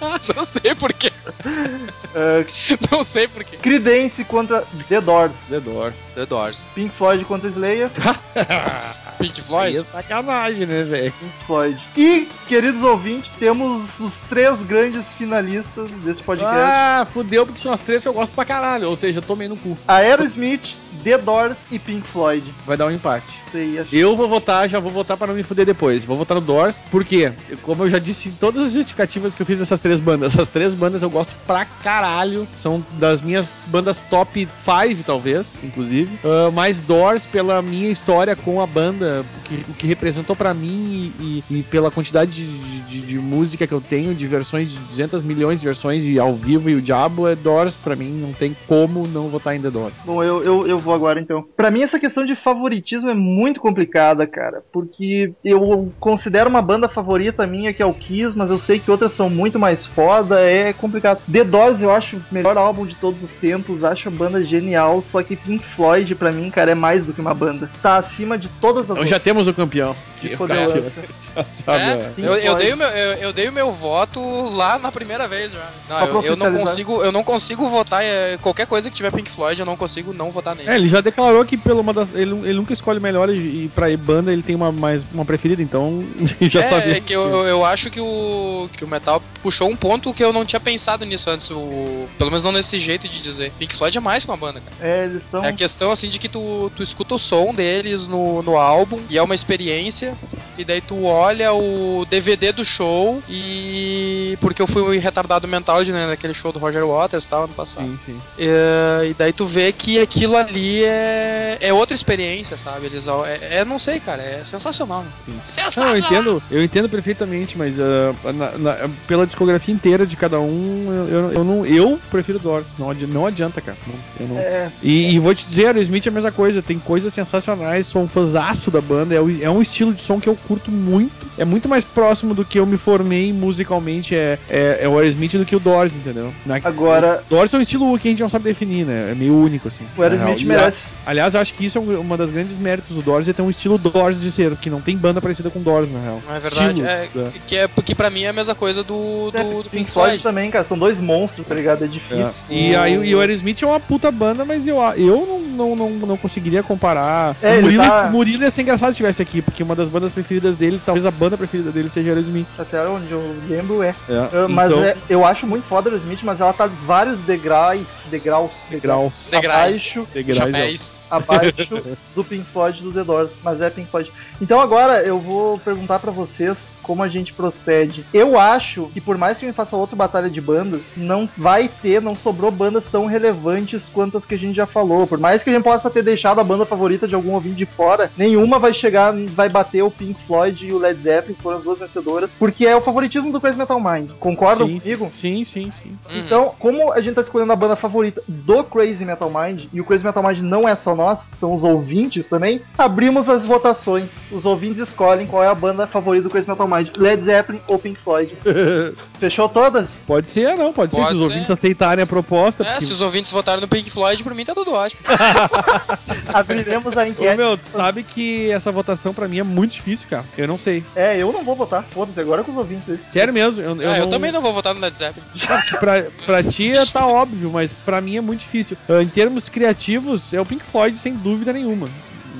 Não 0.34 0.44
sei 0.44 0.74
porquê. 0.74 1.12
Uh, 1.44 2.44
Não 2.90 3.04
sei 3.04 3.28
porquê. 3.28 3.56
Creedence 3.58 4.24
contra 4.24 4.64
The 4.88 5.00
Doors. 5.00 5.36
The 5.48 5.60
Doors. 5.60 5.96
The 6.14 6.26
Doors. 6.26 6.66
Pink 6.74 6.92
Floyd 6.96 7.24
contra 7.26 7.48
Slayer. 7.50 7.69
Pink 9.18 9.40
Aí 9.40 9.46
Floyd? 9.46 9.78
é 9.78 9.84
sacanagem, 9.84 10.66
né, 10.66 10.82
velho? 10.82 11.12
Pink 11.12 11.32
Floyd. 11.46 11.80
E, 11.96 12.28
queridos 12.46 12.82
ouvintes, 12.82 13.30
temos 13.38 14.00
os 14.00 14.18
três 14.28 14.60
grandes 14.62 15.06
finalistas 15.12 15.90
desse 15.90 16.22
podcast. 16.22 16.56
Ah, 16.58 17.06
fudeu 17.12 17.44
porque 17.46 17.60
são 17.60 17.72
as 17.72 17.80
três 17.80 18.02
que 18.02 18.08
eu 18.08 18.12
gosto 18.12 18.34
pra 18.34 18.44
caralho. 18.44 18.88
Ou 18.88 18.96
seja, 18.96 19.18
eu 19.18 19.22
tomei 19.22 19.48
no 19.48 19.56
cu. 19.56 19.76
Aerosmith, 19.86 20.74
The 21.04 21.18
Doors 21.18 21.58
e 21.70 21.78
Pink 21.78 22.06
Floyd. 22.08 22.44
Vai 22.66 22.76
dar 22.76 22.86
um 22.86 22.90
empate. 22.90 23.42
Sei, 23.52 23.78
acho 23.78 23.94
Eu 23.94 24.16
vou 24.16 24.28
votar, 24.28 24.68
já 24.68 24.78
vou 24.78 24.92
votar 24.92 25.16
pra 25.16 25.26
não 25.26 25.34
me 25.34 25.42
fuder 25.42 25.66
depois. 25.66 26.04
Vou 26.04 26.16
votar 26.16 26.34
no 26.34 26.40
Doors, 26.40 26.84
porque, 26.90 27.32
como 27.62 27.84
eu 27.84 27.90
já 27.90 27.98
disse 27.98 28.28
em 28.28 28.32
todas 28.32 28.62
as 28.62 28.72
justificativas 28.72 29.34
que 29.34 29.42
eu 29.42 29.46
fiz 29.46 29.58
dessas 29.58 29.80
três 29.80 30.00
bandas, 30.00 30.32
essas 30.34 30.50
três 30.50 30.74
bandas 30.74 31.02
eu 31.02 31.10
gosto 31.10 31.34
pra 31.46 31.64
caralho. 31.64 32.46
São 32.54 32.84
das 32.92 33.20
minhas 33.20 33.52
bandas 33.66 34.00
top 34.00 34.48
5, 34.64 35.04
talvez, 35.04 35.60
inclusive. 35.62 36.18
Ah, 36.24 36.50
mais 36.50 36.80
Doors 36.80 37.26
pela 37.26 37.59
minha 37.62 37.90
história 37.90 38.34
com 38.36 38.60
a 38.60 38.66
banda, 38.66 39.24
que, 39.44 39.54
o 39.68 39.74
que 39.74 39.86
representou 39.86 40.34
pra 40.36 40.52
mim 40.54 41.12
e, 41.18 41.42
e- 41.50 41.58
e 41.58 41.62
pela 41.62 41.90
quantidade 41.90 42.30
de, 42.32 42.80
de- 42.82 43.00
de 43.02 43.18
música 43.18 43.66
que 43.66 43.74
eu 43.74 43.80
tenho, 43.80 44.14
de 44.14 44.26
versões, 44.26 44.70
de 44.70 44.78
200 44.78 45.22
milhões 45.22 45.60
de 45.60 45.66
versões 45.66 46.06
e 46.06 46.18
ao 46.18 46.34
vivo 46.34 46.70
e 46.70 46.74
o 46.74 46.82
diabo 46.82 47.26
é 47.28 47.34
Doors 47.34 47.76
pra 47.76 47.96
mim. 47.96 48.12
Não 48.20 48.32
tem 48.32 48.54
como 48.66 49.06
não 49.08 49.28
votar 49.28 49.54
em 49.56 49.60
The 49.60 49.70
Doors. 49.70 49.94
Bom, 50.04 50.22
eu, 50.22 50.42
eu, 50.44 50.66
eu 50.66 50.78
vou 50.78 50.94
agora 50.94 51.20
então. 51.20 51.44
Pra 51.56 51.70
mim, 51.70 51.82
essa 51.82 51.98
questão 51.98 52.24
de 52.24 52.36
favoritismo 52.36 53.10
é 53.10 53.14
muito 53.14 53.60
complicada, 53.60 54.26
cara. 54.26 54.62
Porque 54.72 55.32
eu 55.44 55.92
considero 55.98 56.48
uma 56.48 56.62
banda 56.62 56.88
favorita 56.88 57.46
minha 57.46 57.72
que 57.74 57.82
é 57.82 57.86
o 57.86 57.92
Kiss, 57.94 58.36
mas 58.36 58.50
eu 58.50 58.58
sei 58.58 58.78
que 58.78 58.90
outras 58.90 59.12
são 59.12 59.28
muito 59.28 59.58
mais 59.58 59.86
foda. 59.86 60.40
É 60.40 60.72
complicado. 60.72 61.20
The 61.30 61.44
Doors 61.44 61.80
eu 61.82 61.90
acho 61.90 62.16
o 62.16 62.22
melhor 62.30 62.56
álbum 62.56 62.86
de 62.86 62.94
todos 62.96 63.22
os 63.22 63.32
tempos. 63.32 63.82
Acho 63.84 64.08
a 64.08 64.12
banda 64.12 64.42
genial. 64.44 65.02
Só 65.02 65.22
que 65.22 65.36
Pink 65.36 65.64
Floyd, 65.74 66.14
pra 66.14 66.30
mim, 66.30 66.50
cara, 66.50 66.70
é 66.70 66.74
mais 66.74 67.04
do 67.04 67.12
que 67.12 67.20
uma 67.20 67.34
banda. 67.34 67.49
Tá 67.82 67.96
acima 67.96 68.38
de 68.38 68.48
todas 68.60 68.84
as 68.90 68.96
Então 68.96 69.06
já 69.06 69.18
temos 69.20 69.46
o 69.48 69.54
campeão. 69.54 69.94
Que. 70.20 70.36
Cássio 70.36 70.84
já 71.34 71.44
sabe, 71.48 71.78
É, 71.82 71.90
é. 71.92 72.12
Pink 72.14 72.26
eu, 72.28 72.34
eu 72.36 72.54
dei 72.56 72.72
o 72.72 72.76
meu, 72.76 72.88
eu, 72.88 73.12
eu 73.18 73.32
dei 73.32 73.48
o 73.48 73.52
meu 73.52 73.72
voto 73.72 74.20
lá 74.50 74.78
na 74.78 74.92
primeira 74.92 75.26
vez 75.26 75.52
já. 75.52 75.70
Não, 75.88 76.06
eu, 76.06 76.22
eu 76.22 76.36
não 76.36 76.52
consigo, 76.54 77.02
eu 77.02 77.10
não 77.12 77.24
consigo 77.24 77.66
votar 77.68 78.02
é, 78.04 78.36
qualquer 78.42 78.66
coisa 78.66 78.90
que 78.90 78.96
tiver 78.96 79.10
Pink 79.12 79.30
Floyd, 79.30 79.58
eu 79.58 79.64
não 79.66 79.76
consigo 79.76 80.12
não 80.12 80.30
votar 80.30 80.54
nele. 80.54 80.68
É, 80.70 80.76
ele 80.76 80.88
já 80.88 81.00
declarou 81.00 81.44
que 81.44 81.56
pelo 81.56 81.80
uma 81.80 81.94
das, 81.94 82.14
ele, 82.14 82.32
ele 82.40 82.52
nunca 82.54 82.72
escolhe 82.74 82.98
o 82.98 83.02
melhor 83.02 83.30
e, 83.30 83.64
e 83.64 83.68
pra 83.74 83.86
banda 83.96 84.30
ele 84.32 84.42
tem 84.42 84.54
uma 84.54 84.70
mais 84.70 85.06
uma 85.12 85.24
preferida, 85.24 85.62
então 85.62 86.04
já 86.42 86.60
é, 86.64 86.68
sabia. 86.68 86.96
é 86.96 87.00
que 87.00 87.12
eu, 87.14 87.22
eu- 87.28 87.46
eu 87.46 87.64
acho 87.64 87.90
que 87.90 88.00
o, 88.00 88.68
que 88.76 88.84
o 88.84 88.88
Metal 88.88 89.22
puxou 89.42 89.68
um 89.70 89.76
ponto 89.76 90.12
que 90.12 90.22
eu 90.22 90.32
não 90.34 90.44
tinha 90.44 90.60
pensado 90.60 91.04
nisso 91.06 91.30
antes, 91.30 91.50
o, 91.50 92.06
pelo 92.18 92.30
menos 92.30 92.44
não 92.44 92.52
nesse 92.52 92.78
jeito 92.78 93.08
de 93.08 93.20
dizer. 93.22 93.50
Pink 93.58 93.74
Floyd 93.74 93.96
é 93.96 94.00
mais 94.00 94.24
que 94.24 94.30
uma 94.30 94.36
banda, 94.36 94.60
cara. 94.60 94.76
É, 94.80 95.04
eles 95.04 95.22
estão. 95.22 95.42
É 95.44 95.48
a 95.48 95.52
questão 95.52 95.90
assim 95.90 96.08
de 96.10 96.18
que 96.18 96.28
tu, 96.28 96.70
tu 96.76 96.82
escuta 96.82 97.14
o 97.14 97.18
som 97.18 97.39
deles 97.54 98.06
no, 98.08 98.42
no 98.42 98.56
álbum 98.56 99.00
e 99.08 99.16
é 99.18 99.22
uma 99.22 99.34
experiência, 99.34 100.14
e 100.58 100.64
daí 100.64 100.80
tu 100.80 101.04
olha 101.04 101.52
o 101.54 102.04
DVD 102.10 102.52
do 102.52 102.64
show 102.64 103.22
e. 103.28 104.36
Porque 104.40 104.60
eu 104.62 104.66
fui 104.66 104.98
retardado 104.98 105.46
mental 105.48 105.82
de, 105.84 105.92
né, 105.92 106.06
naquele 106.06 106.34
show 106.34 106.52
do 106.52 106.58
Roger 106.58 106.84
Waters 106.86 107.24
e 107.24 107.28
tal, 107.28 107.44
ano 107.44 107.54
passado. 107.54 107.86
Sim, 107.86 107.98
sim. 108.06 108.20
É, 108.38 109.08
e 109.10 109.14
daí 109.14 109.32
tu 109.32 109.46
vê 109.46 109.72
que 109.72 109.98
aquilo 110.00 110.36
ali 110.36 110.82
é, 110.84 111.56
é 111.60 111.72
outra 111.72 111.94
experiência, 111.94 112.56
sabe? 112.58 112.86
Eles, 112.86 113.06
é, 113.06 113.58
é, 113.60 113.64
não 113.64 113.78
sei, 113.78 114.00
cara, 114.00 114.22
é 114.22 114.44
sensacional. 114.44 115.04
Não, 115.26 115.34
Sensacional! 115.42 115.92
eu 115.94 115.98
entendo, 115.98 116.42
eu 116.50 116.64
entendo 116.64 116.88
perfeitamente, 116.88 117.56
mas 117.58 117.78
ah, 117.80 118.14
na- 118.32 118.58
na- 118.58 118.90
pela 119.06 119.26
discografia 119.26 119.74
inteira 119.74 120.06
de 120.06 120.16
cada 120.16 120.38
um, 120.40 120.92
eu, 120.92 121.08
eu, 121.08 121.32
eu 121.32 121.44
não, 121.44 121.66
eu 121.66 121.98
prefiro 122.10 122.38
Doors. 122.38 122.68
Não, 122.78 122.90
adi- 122.90 123.06
não 123.06 123.26
adianta, 123.26 123.60
cara. 123.60 123.78
Não, 123.86 123.94
eu 124.20 124.28
não- 124.28 124.38
É, 124.38 124.70
E, 124.82 125.14
e 125.14 125.18
vou 125.18 125.34
te 125.34 125.46
dizer, 125.46 125.74
o 125.76 125.80
Smith 125.80 126.06
é 126.06 126.08
a 126.08 126.12
mesma 126.12 126.32
coisa, 126.32 126.62
tem 126.62 126.78
coisas 126.78 127.12
sensacionais, 127.24 127.86
sou 127.86 128.02
um 128.02 128.08
fãzaço 128.08 128.70
da 128.70 128.80
banda, 128.80 129.14
é, 129.14 129.18
é 129.42 129.50
um 129.50 129.60
estilo 129.62 129.92
de 129.92 130.02
som 130.02 130.20
que 130.20 130.28
eu 130.28 130.36
curto 130.48 130.70
muito, 130.70 131.26
é 131.38 131.44
muito 131.44 131.68
mais 131.68 131.84
próximo 131.84 132.34
do 132.34 132.44
que 132.44 132.58
eu 132.58 132.66
me 132.66 132.76
formei 132.76 133.32
musicalmente, 133.32 134.14
é, 134.14 134.38
é, 134.48 134.80
é 134.82 134.88
o 134.88 134.98
Aerosmith 134.98 135.32
do 135.36 135.44
que 135.44 135.54
o 135.56 135.60
Doors, 135.60 135.94
entendeu? 135.94 136.32
Na, 136.46 136.56
Agora- 136.62 137.22
O 137.26 137.34
Doors 137.34 137.52
é 137.54 137.58
um 137.58 137.60
estilo 137.60 137.98
que 137.98 138.08
a 138.08 138.10
gente 138.10 138.22
não 138.22 138.28
sabe 138.28 138.44
definir, 138.44 138.84
né? 138.86 139.10
É 139.12 139.14
meio 139.14 139.34
único, 139.36 139.68
assim. 139.68 139.84
o 139.96 140.02
Aerosmith 140.02 140.42
merece. 140.44 140.82
Aliás, 141.06 141.34
eu 141.34 141.40
acho 141.40 141.54
que 141.54 141.66
isso 141.66 141.78
é 141.78 141.80
um- 141.80 142.00
uma 142.00 142.16
das 142.16 142.30
grandes 142.30 142.56
méritos 142.56 142.94
do 142.96 143.02
Doors, 143.02 143.28
é 143.28 143.32
ter 143.32 143.42
um 143.42 143.50
estilo 143.50 143.78
Doors 143.78 144.20
de 144.20 144.30
ser, 144.30 144.56
que 144.56 144.70
não 144.70 144.80
tem 144.80 144.96
banda 144.96 145.20
parecida 145.20 145.50
com 145.50 145.60
Doors, 145.60 145.90
na 145.90 146.00
real. 146.00 146.22
Não 146.26 146.34
é 146.36 146.40
verdade? 146.40 146.68
Estilo 146.80 146.86
É, 146.86 147.08
da- 147.14 147.30
que, 147.46 147.56
é, 147.56 147.68
porque 147.68 147.94
pra 147.94 148.10
mim 148.10 148.22
é 148.22 148.28
a 148.28 148.32
mesma 148.32 148.54
coisa 148.54 148.82
do, 148.82 149.30
do, 149.30 149.36
É, 149.38 149.42
do 149.62 149.70
Pink 149.70 149.90
Floyd. 149.90 150.22
também, 150.22 150.50
cara. 150.50 150.64
São 150.64 150.78
dois 150.78 150.98
monstros, 150.98 151.46
tá 151.46 151.54
ligado? 151.54 151.82
É 151.82 151.86
É. 151.86 151.88
difícil. 151.88 152.30
E 152.48 152.74
aí 152.76 153.08
e 153.10 153.14
o 153.14 153.20
Aerosmith 153.20 153.62
é 153.62 153.66
uma 153.66 153.80
puta 153.80 154.10
banda, 154.10 154.44
mas 154.44 154.66
eu, 154.66 154.76
eu 154.96 155.26
não, 155.26 155.39
não, 155.50 155.76
não, 155.76 155.90
não 155.90 156.16
conseguiria 156.16 156.62
comparar. 156.62 157.36
É, 157.42 157.58
o, 157.58 157.62
Murilo, 157.62 157.82
tá- 157.84 158.06
o 158.06 158.12
Murilo 158.12 158.42
ia 158.42 158.50
ser 158.50 158.62
engraçado 158.62 158.88
se 158.88 158.92
estivesse 158.92 159.20
aqui, 159.22 159.42
porque 159.42 159.62
uma 159.62 159.74
das 159.76 159.88
bandas 159.88 160.12
preferidas 160.12 160.56
dele, 160.56 160.80
talvez 160.84 161.04
a 161.06 161.10
banda 161.10 161.36
preferida 161.36 161.70
dele 161.70 161.88
seja 161.88 162.10
Aerosmith. 162.10 162.46
Até 162.58 162.86
onde 162.88 163.10
eu 163.10 163.36
lembro 163.48 163.82
é. 163.82 163.94
É. 164.08 164.44
Uh, 164.44 164.48
Mas 164.48 164.70
então, 164.70 164.84
é, 164.84 164.96
eu 165.08 165.24
acho 165.24 165.46
muito 165.46 165.64
foda 165.64 165.90
o 165.90 165.96
Smith, 165.96 166.20
mas 166.22 166.40
ela 166.40 166.52
tá 166.52 166.66
vários 166.86 167.18
degraus, 167.20 167.86
degraus, 168.10 168.50
Degraus. 168.70 169.12
Degraus. 169.30 169.54
abaixo, 169.54 170.06
Degraus 170.12 170.54
é- 170.54 170.74
abaixo 171.10 171.82
do 172.14 172.24
Pink 172.24 172.46
Floyd 172.52 172.82
do 172.82 172.92
The 172.92 173.04
Doors, 173.04 173.30
mas 173.42 173.60
é 173.60 173.68
Pink 173.70 173.90
Floyd. 173.90 174.10
Então 174.40 174.60
agora 174.60 175.02
eu 175.02 175.18
vou 175.18 175.58
perguntar 175.58 175.98
pra 175.98 176.10
vocês 176.10 176.56
como 176.90 177.04
a 177.04 177.08
gente 177.08 177.32
procede. 177.32 178.04
Eu 178.12 178.36
acho 178.36 178.90
que 178.92 179.00
por 179.00 179.16
mais 179.16 179.38
que 179.38 179.44
a 179.44 179.48
gente 179.48 179.54
faça 179.54 179.76
outra 179.76 179.94
batalha 179.94 180.28
de 180.28 180.40
bandas, 180.40 180.80
não 180.96 181.28
vai 181.38 181.68
ter, 181.68 182.02
não 182.02 182.16
sobrou 182.16 182.50
bandas 182.50 182.84
tão 182.84 183.06
relevantes 183.06 183.88
quanto 183.92 184.18
as 184.18 184.24
que 184.24 184.34
a 184.34 184.38
gente 184.38 184.56
já 184.56 184.66
falou. 184.66 185.06
Por 185.06 185.20
mais 185.20 185.40
que 185.40 185.50
a 185.50 185.52
gente 185.52 185.62
possa 185.62 185.88
ter 185.88 186.02
deixado 186.02 186.40
a 186.40 186.44
banda 186.44 186.66
favorita 186.66 187.06
de 187.06 187.14
algum 187.14 187.34
ouvinte 187.34 187.54
de 187.54 187.64
fora, 187.64 188.10
nenhuma 188.16 188.58
vai 188.58 188.74
chegar, 188.74 189.14
vai 189.14 189.48
bater 189.48 189.84
o 189.84 189.90
Pink 189.90 190.20
Floyd 190.26 190.66
e 190.66 190.72
o 190.72 190.78
Led 190.78 191.00
Zeppelin, 191.00 191.34
que 191.34 191.42
foram 191.42 191.58
as 191.58 191.62
duas 191.62 191.78
vencedoras, 191.78 192.28
porque 192.36 192.66
é 192.66 192.74
o 192.74 192.80
favoritismo 192.80 193.30
do 193.30 193.40
Crazy 193.40 193.56
Metal 193.56 193.80
Mind. 193.80 194.10
Concordam 194.18 194.66
sim, 194.66 194.80
comigo? 194.80 195.10
Sim, 195.12 195.44
sim, 195.44 195.72
sim. 195.80 195.90
Uhum. 195.90 196.18
Então, 196.18 196.54
como 196.58 196.92
a 196.92 197.00
gente 197.00 197.14
tá 197.14 197.20
escolhendo 197.20 197.52
a 197.52 197.56
banda 197.56 197.76
favorita 197.76 198.20
do 198.26 198.64
Crazy 198.64 199.04
Metal 199.04 199.30
Mind, 199.30 199.66
e 199.72 199.80
o 199.80 199.84
Crazy 199.84 200.04
Metal 200.04 200.24
Mind 200.24 200.40
não 200.40 200.68
é 200.68 200.74
só 200.74 200.96
nós, 200.96 201.20
são 201.38 201.54
os 201.54 201.62
ouvintes 201.62 202.26
também, 202.26 202.60
abrimos 202.76 203.28
as 203.28 203.46
votações. 203.46 204.10
Os 204.32 204.44
ouvintes 204.44 204.80
escolhem 204.88 205.28
qual 205.28 205.44
é 205.44 205.46
a 205.46 205.54
banda 205.54 205.86
favorita 205.86 206.24
do 206.24 206.30
Crazy 206.30 206.48
Metal 206.48 206.66
Mind, 206.66 206.79
Led 206.96 207.22
Zeppelin 207.24 207.60
ou 207.66 207.78
Pink 207.78 208.00
Floyd. 208.00 208.36
Fechou 209.20 209.48
todas? 209.48 209.90
Pode 210.06 210.28
ser, 210.30 210.56
não, 210.56 210.72
pode, 210.72 210.94
ser. 210.94 211.00
Pode 211.02 211.10
Se 211.10 211.14
os 211.16 211.22
ser. 211.22 211.28
ouvintes 211.28 211.50
aceitarem 211.50 212.02
a 212.02 212.06
proposta. 212.06 212.62
É, 212.62 212.66
porque- 212.72 212.86
se 212.86 212.92
os 212.92 213.00
ouvintes 213.02 213.30
votaram 213.30 213.60
no 213.60 213.68
Pink 213.68 213.90
Floyd, 213.90 214.22
por 214.24 214.34
mim 214.34 214.44
tá 214.44 214.54
tudo 214.54 214.72
ótimo. 214.72 215.02
Abriremos 216.32 216.96
a 216.96 217.02
Ô, 217.02 217.06
enquete. 217.06 217.36
meu, 217.36 217.56
tu 217.56 217.66
sabe 217.66 218.02
que 218.02 218.50
essa 218.50 218.70
votação 218.72 219.12
pra 219.12 219.28
mim 219.28 219.38
é 219.38 219.42
muito 219.42 219.72
difícil, 219.72 220.06
cara. 220.08 220.24
Eu 220.38 220.48
não 220.48 220.58
sei. 220.58 220.82
É, 220.94 221.16
eu 221.18 221.32
não 221.32 221.42
vou 221.44 221.54
votar. 221.54 221.84
Foda-se, 221.92 222.18
agora 222.20 222.40
é 222.40 222.44
com 222.44 222.52
os 222.52 222.58
ouvintes. 222.58 222.98
Sério 223.12 223.32
mesmo, 223.32 223.60
eu, 223.60 223.80
eu 223.80 223.90
Ah, 223.90 223.98
eu 223.98 224.04
não- 224.04 224.10
também 224.10 224.32
não 224.32 224.40
vou 224.40 224.52
votar 224.52 224.74
no 224.74 224.80
Led 224.80 224.96
Zeppelin. 224.96 225.26
pra, 225.78 226.04
pra 226.24 226.42
ti 226.42 226.72
tá 226.92 227.06
óbvio, 227.06 227.50
mas 227.50 227.72
pra 227.72 228.00
mim 228.00 228.16
é 228.16 228.20
muito 228.20 228.40
difícil. 228.40 228.76
Ah, 228.88 229.02
Em 229.02 229.08
termos 229.08 229.48
criativos, 229.48 230.32
é 230.32 230.40
o 230.40 230.46
Pink 230.46 230.64
Floyd, 230.64 230.96
sem 230.96 231.14
dúvida 231.14 231.52
nenhuma. 231.52 231.88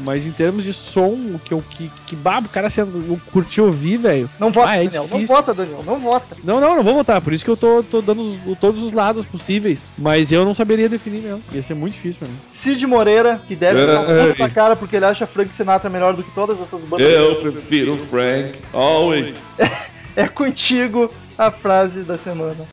Mas 0.03 0.27
em 0.27 0.33
termos 0.33 0.65
de 0.65 0.73
som, 0.73 1.09
o 1.35 1.41
que 1.45 1.53
eu 1.55 1.63
que, 1.71 1.91
que 2.07 2.17
babo, 2.17 2.47
o 2.47 2.51
cara 2.51 2.69
sendo, 2.71 3.21
curtiu 3.33 3.67
ouvir, 3.67 3.99
velho. 3.99 4.29
Não 4.39 4.51
vota, 4.51 4.69
Ah, 4.71 4.77
é 4.77 4.85
Daniel. 4.85 5.03
Não 5.03 5.19
difícil. 5.19 5.27
vota, 5.37 5.55
Daniel. 5.55 5.83
Não 5.87 5.99
vota. 5.99 6.37
Não, 6.43 6.61
não, 6.61 6.77
não 6.77 6.83
vou 6.83 6.95
votar, 6.95 7.21
por 7.21 7.33
isso 7.33 7.45
que 7.45 7.51
eu 7.51 7.57
tô, 7.57 7.83
tô 7.83 8.01
dando 8.01 8.23
os- 8.23 8.59
todos 8.59 8.83
os 8.83 8.93
lados 8.93 9.25
possíveis. 9.27 9.93
Mas 9.99 10.33
eu 10.33 10.45
não 10.45 10.55
saberia 10.55 10.89
definir 10.89 11.23
mesmo. 11.23 11.43
Ia 11.53 11.63
ser 11.63 11.75
muito 11.75 11.95
difícil 11.95 12.21
pra 12.21 12.29
mim. 12.29 12.37
Cid 12.53 12.87
Moreira, 12.87 13.41
que 13.47 13.55
deve 13.55 13.81
é. 13.81 14.25
muito 14.25 14.39
na 14.39 14.51
cara 14.51 14.75
porque 14.77 14.97
ele 14.97 15.05
acha 15.05 15.27
Frank 15.27 15.51
Sinatra 15.57 15.89
melhor 15.91 16.15
do 16.15 16.23
que 16.23 16.31
todas 16.35 16.61
essas 16.61 16.81
bandas. 16.83 17.09
Eu 17.09 17.37
prefiro 17.37 17.97
Frank, 17.97 18.53
always. 18.73 19.35
É 20.17 20.27
contigo 20.27 21.09
a 21.39 21.53
frase 21.53 22.01
da 22.03 22.19
semana. 22.19 22.67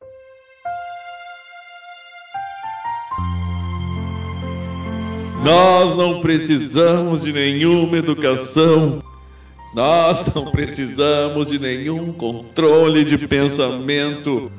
Nós 5.42 5.94
não 5.94 6.20
precisamos 6.20 7.22
de 7.22 7.32
nenhuma 7.32 7.98
educação. 7.98 9.00
Nós 9.74 10.32
não 10.34 10.46
precisamos 10.46 11.46
de 11.48 11.58
nenhum 11.58 12.12
controle 12.12 13.04
de 13.04 13.16
pensamento. 13.26 14.50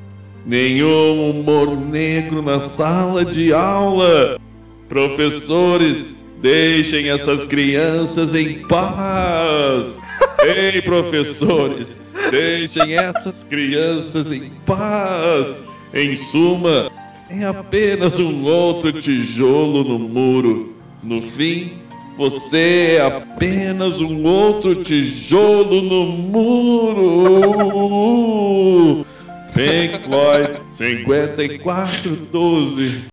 Nenhum 0.46 1.30
humor 1.30 1.76
negro 1.76 2.40
na 2.40 2.58
sala 2.58 3.24
de 3.24 3.52
aula. 3.52 4.38
Professores, 4.88 6.24
deixem 6.40 7.10
essas 7.10 7.44
crianças 7.44 8.34
em 8.34 8.54
paz. 8.60 9.98
Ei, 10.42 10.80
professores, 10.80 12.00
deixem 12.30 12.96
essas 12.96 13.44
crianças 13.44 14.32
em 14.32 14.48
paz. 14.64 15.60
Em 15.92 16.16
suma, 16.16 16.90
é 17.30 17.44
apenas 17.44 18.18
um 18.18 18.42
outro 18.42 18.92
tijolo 18.92 19.84
no 19.84 19.98
muro. 19.98 20.74
No 21.02 21.22
fim, 21.22 21.78
você 22.18 22.96
é 22.98 23.06
apenas 23.06 23.98
um 24.00 24.24
outro 24.24 24.82
tijolo 24.82 25.80
no 25.80 26.06
muro. 26.06 27.06
Pink 29.54 30.00
Floyd 30.04 30.60
5412. 30.70 33.06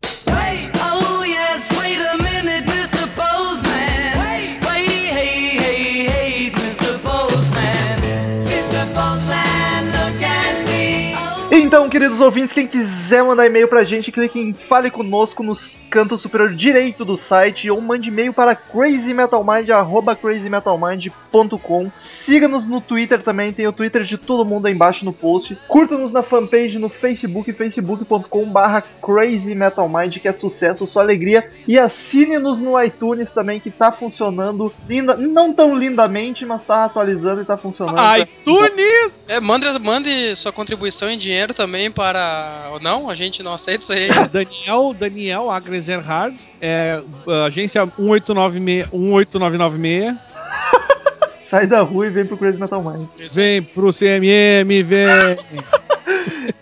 Queridos 11.98 12.22
ouvintes, 12.22 12.54
quem 12.54 12.68
quiser 12.68 13.24
mandar 13.24 13.48
e-mail 13.48 13.68
pra 13.68 13.84
gente, 13.84 14.12
clique 14.12 14.40
em 14.40 14.54
Fale 14.54 14.92
Conosco 14.92 15.42
no 15.42 15.54
canto 15.90 16.16
superior 16.16 16.54
direito 16.54 17.04
do 17.04 17.18
site 17.18 17.72
ou 17.72 17.82
mande 17.82 18.10
e-mail 18.10 18.32
para 18.32 18.56
crazymetalmind, 18.56 19.72
arroba 19.72 20.16
crazymetalmind.com. 20.16 21.92
Siga-nos 21.98 22.68
no 22.68 22.80
Twitter 22.82 23.24
também, 23.24 23.52
tem 23.52 23.66
o 23.66 23.74
Twitter 23.74 24.04
de 24.04 24.16
todo 24.16 24.46
mundo 24.46 24.68
aí 24.68 24.74
embaixo 24.74 25.04
no 25.06 25.12
post. 25.12 25.58
Curta-nos 25.68 26.12
na 26.12 26.22
fanpage 26.22 26.78
no 26.78 26.88
Facebook, 26.88 27.52
facebook.com 27.52 28.46
barra 28.46 28.84
crazymetalmind, 29.02 30.20
que 30.20 30.28
é 30.28 30.34
sucesso, 30.34 30.86
só 30.86 31.00
alegria. 31.00 31.50
E 31.68 31.80
assine-nos 31.80 32.62
no 32.62 32.80
iTunes 32.80 33.32
também, 33.32 33.60
que 33.60 33.72
tá 33.72 33.92
funcionando, 33.92 34.72
linda, 34.88 35.16
não 35.16 35.52
tão 35.52 35.76
lindamente, 35.76 36.46
mas 36.46 36.64
tá 36.64 36.86
atualizando 36.86 37.42
e 37.42 37.46
tá 37.46 37.58
funcionando. 37.58 37.98
iTunes! 38.22 39.26
É, 39.28 39.40
mande, 39.40 39.66
mande 39.80 40.36
sua 40.36 40.52
contribuição 40.52 41.10
em 41.10 41.18
dinheiro 41.18 41.56
também 41.56 41.87
alguém 41.88 41.92
para. 41.92 42.72
Não, 42.82 43.10
a 43.10 43.16
gente 43.16 43.42
não 43.42 43.54
aceita 43.54 43.84
isso 43.84 43.94
aí. 43.94 44.10
Daniel, 44.32 44.94
Daniel 44.94 45.50
Agnes 45.50 45.88
Erhard, 45.88 46.36
é, 46.62 47.02
agência 47.46 47.82
18996, 47.98 48.90
18996. 48.92 50.16
Sai 51.44 51.66
da 51.66 51.82
rua 51.82 52.08
e 52.08 52.10
vem 52.10 52.26
pro 52.26 52.38
Crazy 52.38 52.58
Metal 52.58 52.84
Mind. 52.84 53.08
Vem 53.34 53.64
pro 53.64 53.94
CMM, 53.94 54.84
vem. 54.84 55.08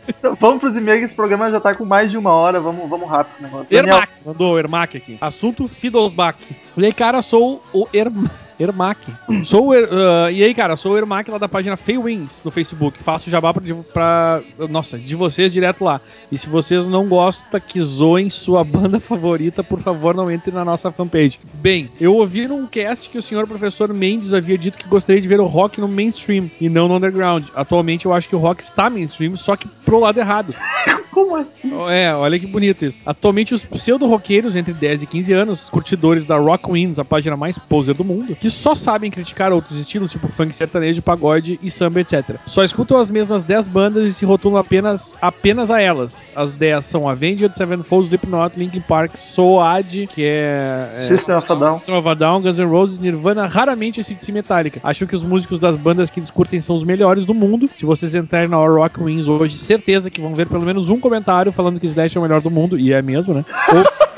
Então, 0.07 0.36
vamos 0.39 0.59
pros 0.59 0.76
e-mails, 0.76 1.03
esse 1.03 1.15
programa 1.15 1.49
já 1.51 1.59
tá 1.59 1.76
com 1.76 1.86
mais 1.86 2.09
de 2.09 2.17
uma 2.17 2.32
hora, 2.32 2.59
vamos, 2.59 2.89
vamos 2.89 3.07
rápido. 3.07 3.47
Daniel, 3.69 3.95
Ermac, 3.95 4.09
mandou 4.26 4.53
o 4.53 4.59
Ermac 4.59 4.97
aqui. 4.97 5.17
Assunto 5.21 5.67
Fidelsbach. 5.67 6.38
E 6.78 6.86
aí, 6.86 6.93
cara, 6.93 7.21
sou 7.21 7.63
o 7.73 7.88
Erm... 7.93 8.26
Ermac. 8.60 8.99
Sou 9.43 9.74
Er- 9.74 9.89
ah, 9.91 10.32
e 10.32 10.43
aí, 10.43 10.53
cara, 10.53 10.76
sou 10.76 10.93
o 10.93 10.97
Ermac 10.97 11.30
lá 11.30 11.38
da 11.38 11.47
página 11.49 11.76
Feywins 11.78 12.41
no 12.43 12.51
Facebook. 12.51 13.01
Faço 13.01 13.30
jabá 13.30 13.53
pra, 13.53 13.62
pra. 13.93 14.41
Nossa, 14.70 14.97
de 14.97 15.16
vocês 15.16 15.51
direto 15.53 15.84
lá. 15.84 15.99
E 16.32 16.38
se 16.38 16.47
vocês 16.47 16.86
não 16.86 17.08
gostam 17.08 17.60
que 17.60 17.82
zoem 17.82 18.30
sua 18.30 18.64
banda 18.64 18.99
favorita, 19.01 19.64
por 19.64 19.80
favor, 19.80 20.16
não 20.16 20.32
entre 20.32 20.51
na 20.51 20.64
nossa 20.66 20.91
fanpage. 20.91 21.39
Bem, 21.56 21.89
eu 21.99 22.16
ouvi 22.16 22.47
num 22.47 22.66
cast 22.68 23.10
que 23.10 23.18
o 23.18 23.22
senhor 23.22 23.45
professor 23.47 23.93
Mendes 23.93 24.34
havia 24.34 24.58
dito 24.58 24.78
que 24.78 24.88
gostaria 24.88 25.22
de 25.22 25.28
ver 25.28 25.39
o 25.39 25.45
rock 25.45 25.80
no 25.82 25.88
mainstream 25.88 26.49
e 26.60 26.70
não 26.70 26.88
no 26.88 26.95
underground. 26.95 27.45
Atualmente 27.56 28.06
eu 28.06 28.14
acho 28.14 28.30
que 28.30 28.36
o 28.36 28.39
rock 28.39 28.62
está 28.62 28.89
mainstream, 28.89 29.36
só 29.36 29.56
que 29.56 29.68
pro 29.86 29.99
lado 29.99 30.20
errado. 30.20 30.53
Como 31.16 31.34
assim? 31.38 31.72
É, 31.89 32.13
olha 32.13 32.38
que 32.38 32.45
bonito 32.45 32.84
isso. 32.84 32.99
Atualmente, 33.05 33.53
os 33.53 33.63
pseudo-roqueiros 33.63 34.53
entre 34.57 34.74
10 34.74 35.03
e 35.03 35.07
15 35.07 35.31
anos, 35.31 35.69
curtidores 35.69 36.26
da 36.26 36.35
Rock 36.35 36.69
Wins, 36.69 36.99
a 36.99 37.06
página 37.06 37.38
mais 37.38 37.57
poser 37.57 37.95
do 37.95 38.03
mundo, 38.03 38.35
que 38.35 38.49
só 38.49 38.76
sabem 38.76 39.10
criticar 39.10 39.53
outros 39.53 39.80
estilos, 39.80 40.11
tipo 40.11 40.27
funk 40.27 40.53
sertanejo, 40.53 41.02
pagode 41.02 41.57
e 41.64 41.72
samba, 41.72 42.02
etc. 42.02 42.35
Só 42.45 42.65
escutam 42.65 42.98
as 42.98 43.10
mesmas 43.10 43.44
10 43.44 43.65
bandas 43.68 44.03
e 44.03 44.14
se 44.14 44.26
rotulam 44.26 44.60
apenas, 44.60 45.18
apenas 45.22 45.72
a 45.72 45.80
elas. 45.80 46.27
As 46.35 46.52
10 46.52 46.84
são 46.84 47.07
Avenged 47.07 47.56
Sevenfold, 47.56 48.07
Slipknot, 48.07 48.60
Linkin 48.60 48.81
Park, 48.81 49.15
Soad, 49.15 50.07
que 50.07 50.22
é... 50.22 50.81
é 50.84 50.89
System 50.89 51.38
of 51.38 51.49
a 51.49 51.56
Down. 51.56 51.73
System 51.76 51.95
of 51.95 52.10
a 52.10 52.14
Down, 52.14 52.41
Guns 52.41 52.60
N' 52.60 52.65
Roses, 52.65 52.99
Nirvana, 52.99 53.45
raramente 53.45 54.02
esse 54.02 54.14
de 54.14 54.31
Metallica. 54.34 54.81
Acho 54.84 55.07
que 55.07 55.15
os 55.15 55.23
músicos 55.23 55.60
das 55.60 55.77
bandas 55.77 56.10
que 56.10 56.19
eles 56.19 56.30
curtem 56.30 56.60
são 56.60 56.76
os 56.76 56.84
melhores 56.84 57.23
do 57.23 57.34
mundo. 57.34 57.69
Se 57.73 57.85
vocês 57.85 58.14
entrarem 58.15 58.49
na 58.49 58.57
Rock 58.57 59.02
Wins 59.02 59.30
hoje, 59.30 59.57
certeza 59.57 60.10
que 60.10 60.19
vão 60.19 60.34
ver 60.34 60.48
pelo 60.48 60.65
menos 60.65 60.89
um 60.89 61.05
comentário 61.06 61.52
falando 61.52 61.80
que 61.80 61.86
Slash 61.86 62.18
é 62.18 62.19
o 62.19 62.23
melhor 62.23 62.41
do 62.41 62.49
mundo, 62.49 62.80
e 62.80 62.91
é 62.91 62.99
mesmo, 62.99 63.32
né? 63.32 63.45
Ou, 63.72 64.14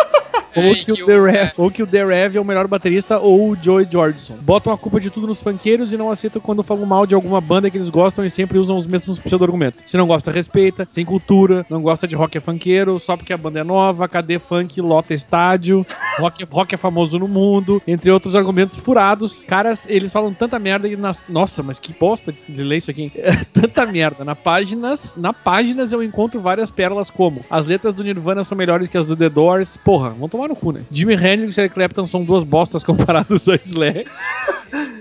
ou 0.57 0.71
É, 0.71 0.75
que, 0.75 0.91
o 0.91 1.05
The 1.05 1.19
Rev, 1.19 1.35
é. 1.35 1.51
ou 1.57 1.71
que 1.71 1.83
o 1.83 1.87
The 1.87 2.05
Rev 2.05 2.35
é 2.35 2.39
o 2.39 2.45
melhor 2.45 2.67
baterista, 2.67 3.19
ou 3.19 3.51
o 3.51 3.57
Joey 3.61 3.87
Jordison. 3.91 4.35
Botam 4.41 4.73
a 4.73 4.77
culpa 4.77 4.99
de 4.99 5.09
tudo 5.09 5.27
nos 5.27 5.41
funkeiros 5.41 5.93
e 5.93 5.97
não 5.97 6.09
aceitam 6.11 6.41
quando 6.41 6.63
falam 6.63 6.85
mal 6.85 7.05
de 7.05 7.15
alguma 7.15 7.39
banda 7.41 7.69
que 7.69 7.77
eles 7.77 7.89
gostam 7.89 8.25
e 8.25 8.29
sempre 8.29 8.57
usam 8.57 8.77
os 8.77 8.85
mesmos 8.85 9.19
pseudo-argumentos. 9.19 9.81
Se 9.85 9.97
não 9.97 10.07
gosta, 10.07 10.31
respeita, 10.31 10.85
sem 10.87 11.05
cultura, 11.05 11.65
não 11.69 11.81
gosta 11.81 12.07
de 12.07 12.15
rock 12.15 12.37
é 12.37 12.41
funkeiro, 12.41 12.99
só 12.99 13.15
porque 13.15 13.33
a 13.33 13.37
banda 13.37 13.59
é 13.59 13.63
nova, 13.63 14.07
cadê 14.07 14.39
funk, 14.39 14.79
lota 14.81 15.13
estádio, 15.13 15.85
rock, 16.19 16.43
é- 16.43 16.47
rock 16.49 16.75
é 16.75 16.77
famoso 16.77 17.19
no 17.19 17.27
mundo, 17.27 17.81
entre 17.87 18.11
outros 18.11 18.35
argumentos 18.35 18.75
furados. 18.75 19.43
Caras, 19.43 19.85
eles 19.89 20.11
falam 20.11 20.33
tanta 20.33 20.57
merda 20.59 20.87
e 20.87 20.95
nas... 20.95 21.25
Nossa, 21.29 21.61
mas 21.63 21.79
que 21.79 21.93
bosta 21.93 22.31
de, 22.31 22.45
de 22.51 22.63
ler 22.63 22.77
isso 22.77 22.91
aqui. 22.91 23.11
tanta 23.53 23.85
merda. 23.85 24.23
Na 24.23 24.35
páginas, 24.35 25.13
na 25.17 25.33
páginas 25.33 25.93
eu 25.93 26.01
encontro 26.03 26.39
várias 26.39 26.71
pérolas 26.71 27.09
como 27.09 27.45
as 27.49 27.65
letras 27.67 27.93
do 27.93 28.03
Nirvana 28.03 28.43
são 28.43 28.57
melhores 28.57 28.87
que 28.87 28.97
as 28.97 29.07
do 29.07 29.15
The 29.15 29.29
Doors. 29.29 29.77
Porra, 29.77 30.09
vão 30.09 30.27
tomar 30.29 30.46
no 30.47 30.55
cu, 30.55 30.71
né? 30.71 30.81
Jimi 30.91 31.13
Hendrix 31.13 31.57
e 31.57 31.61
Eric 31.61 31.73
Clapton 31.75 32.05
são 32.07 32.23
duas 32.23 32.43
bostas 32.43 32.83
comparados 32.83 33.47
a 33.49 33.55
Slash. 33.55 34.05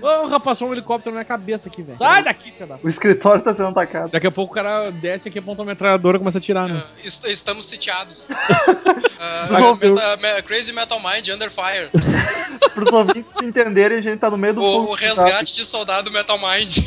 Ô, 0.01 0.27
rapaz, 0.27 0.43
passou 0.57 0.69
um 0.69 0.71
helicóptero 0.73 1.11
na 1.13 1.19
minha 1.19 1.25
cabeça 1.25 1.67
aqui, 1.67 1.81
velho. 1.81 1.97
Sai 1.97 2.23
daqui, 2.23 2.51
cara. 2.51 2.79
O 2.81 2.87
escritório 2.87 3.43
tá 3.43 3.53
sendo 3.53 3.67
atacado. 3.69 4.11
Daqui 4.11 4.25
a 4.27 4.31
pouco 4.31 4.53
o 4.53 4.55
cara 4.55 4.89
desce 4.91 5.27
aqui, 5.27 5.39
aponta 5.39 5.61
a 5.63 5.65
metralhadora 5.65 6.15
e 6.15 6.19
começa 6.19 6.37
a 6.37 6.39
atirar, 6.39 6.69
né? 6.69 6.81
Ah, 6.85 6.89
est- 7.05 7.25
estamos 7.25 7.65
sitiados. 7.65 8.25
Uh, 8.25 9.83
eu- 9.83 9.95
meta- 9.95 10.17
me- 10.17 10.41
Crazy 10.43 10.71
Metal 10.71 10.99
Mind 11.01 11.27
Under 11.29 11.51
Fire. 11.51 11.89
Pros 12.73 12.91
ouvintes 12.91 13.31
entenderem, 13.43 13.97
a 13.97 14.01
gente 14.01 14.19
tá 14.19 14.29
no 14.29 14.37
meio 14.37 14.53
do 14.53 14.61
O, 14.61 14.71
fogo 14.71 14.93
o 14.93 14.97
de 14.97 15.05
resgate 15.05 15.53
de 15.55 15.65
soldado 15.65 16.11
Metal 16.11 16.37
Mind. 16.37 16.77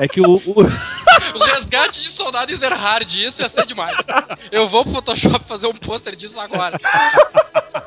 É 0.00 0.08
que 0.08 0.20
o, 0.20 0.36
o- 0.36 0.54
O 1.34 1.38
resgate 1.54 2.00
de 2.00 2.08
soldado 2.08 2.50
Ezerhard, 2.52 3.04
isso 3.26 3.42
ia 3.42 3.48
ser 3.48 3.66
demais. 3.66 3.96
Eu 4.50 4.66
vou 4.68 4.84
pro 4.84 4.92
Photoshop 4.94 5.40
fazer 5.46 5.66
um 5.66 5.74
pôster 5.74 6.14
disso 6.16 6.40
agora. 6.40 6.78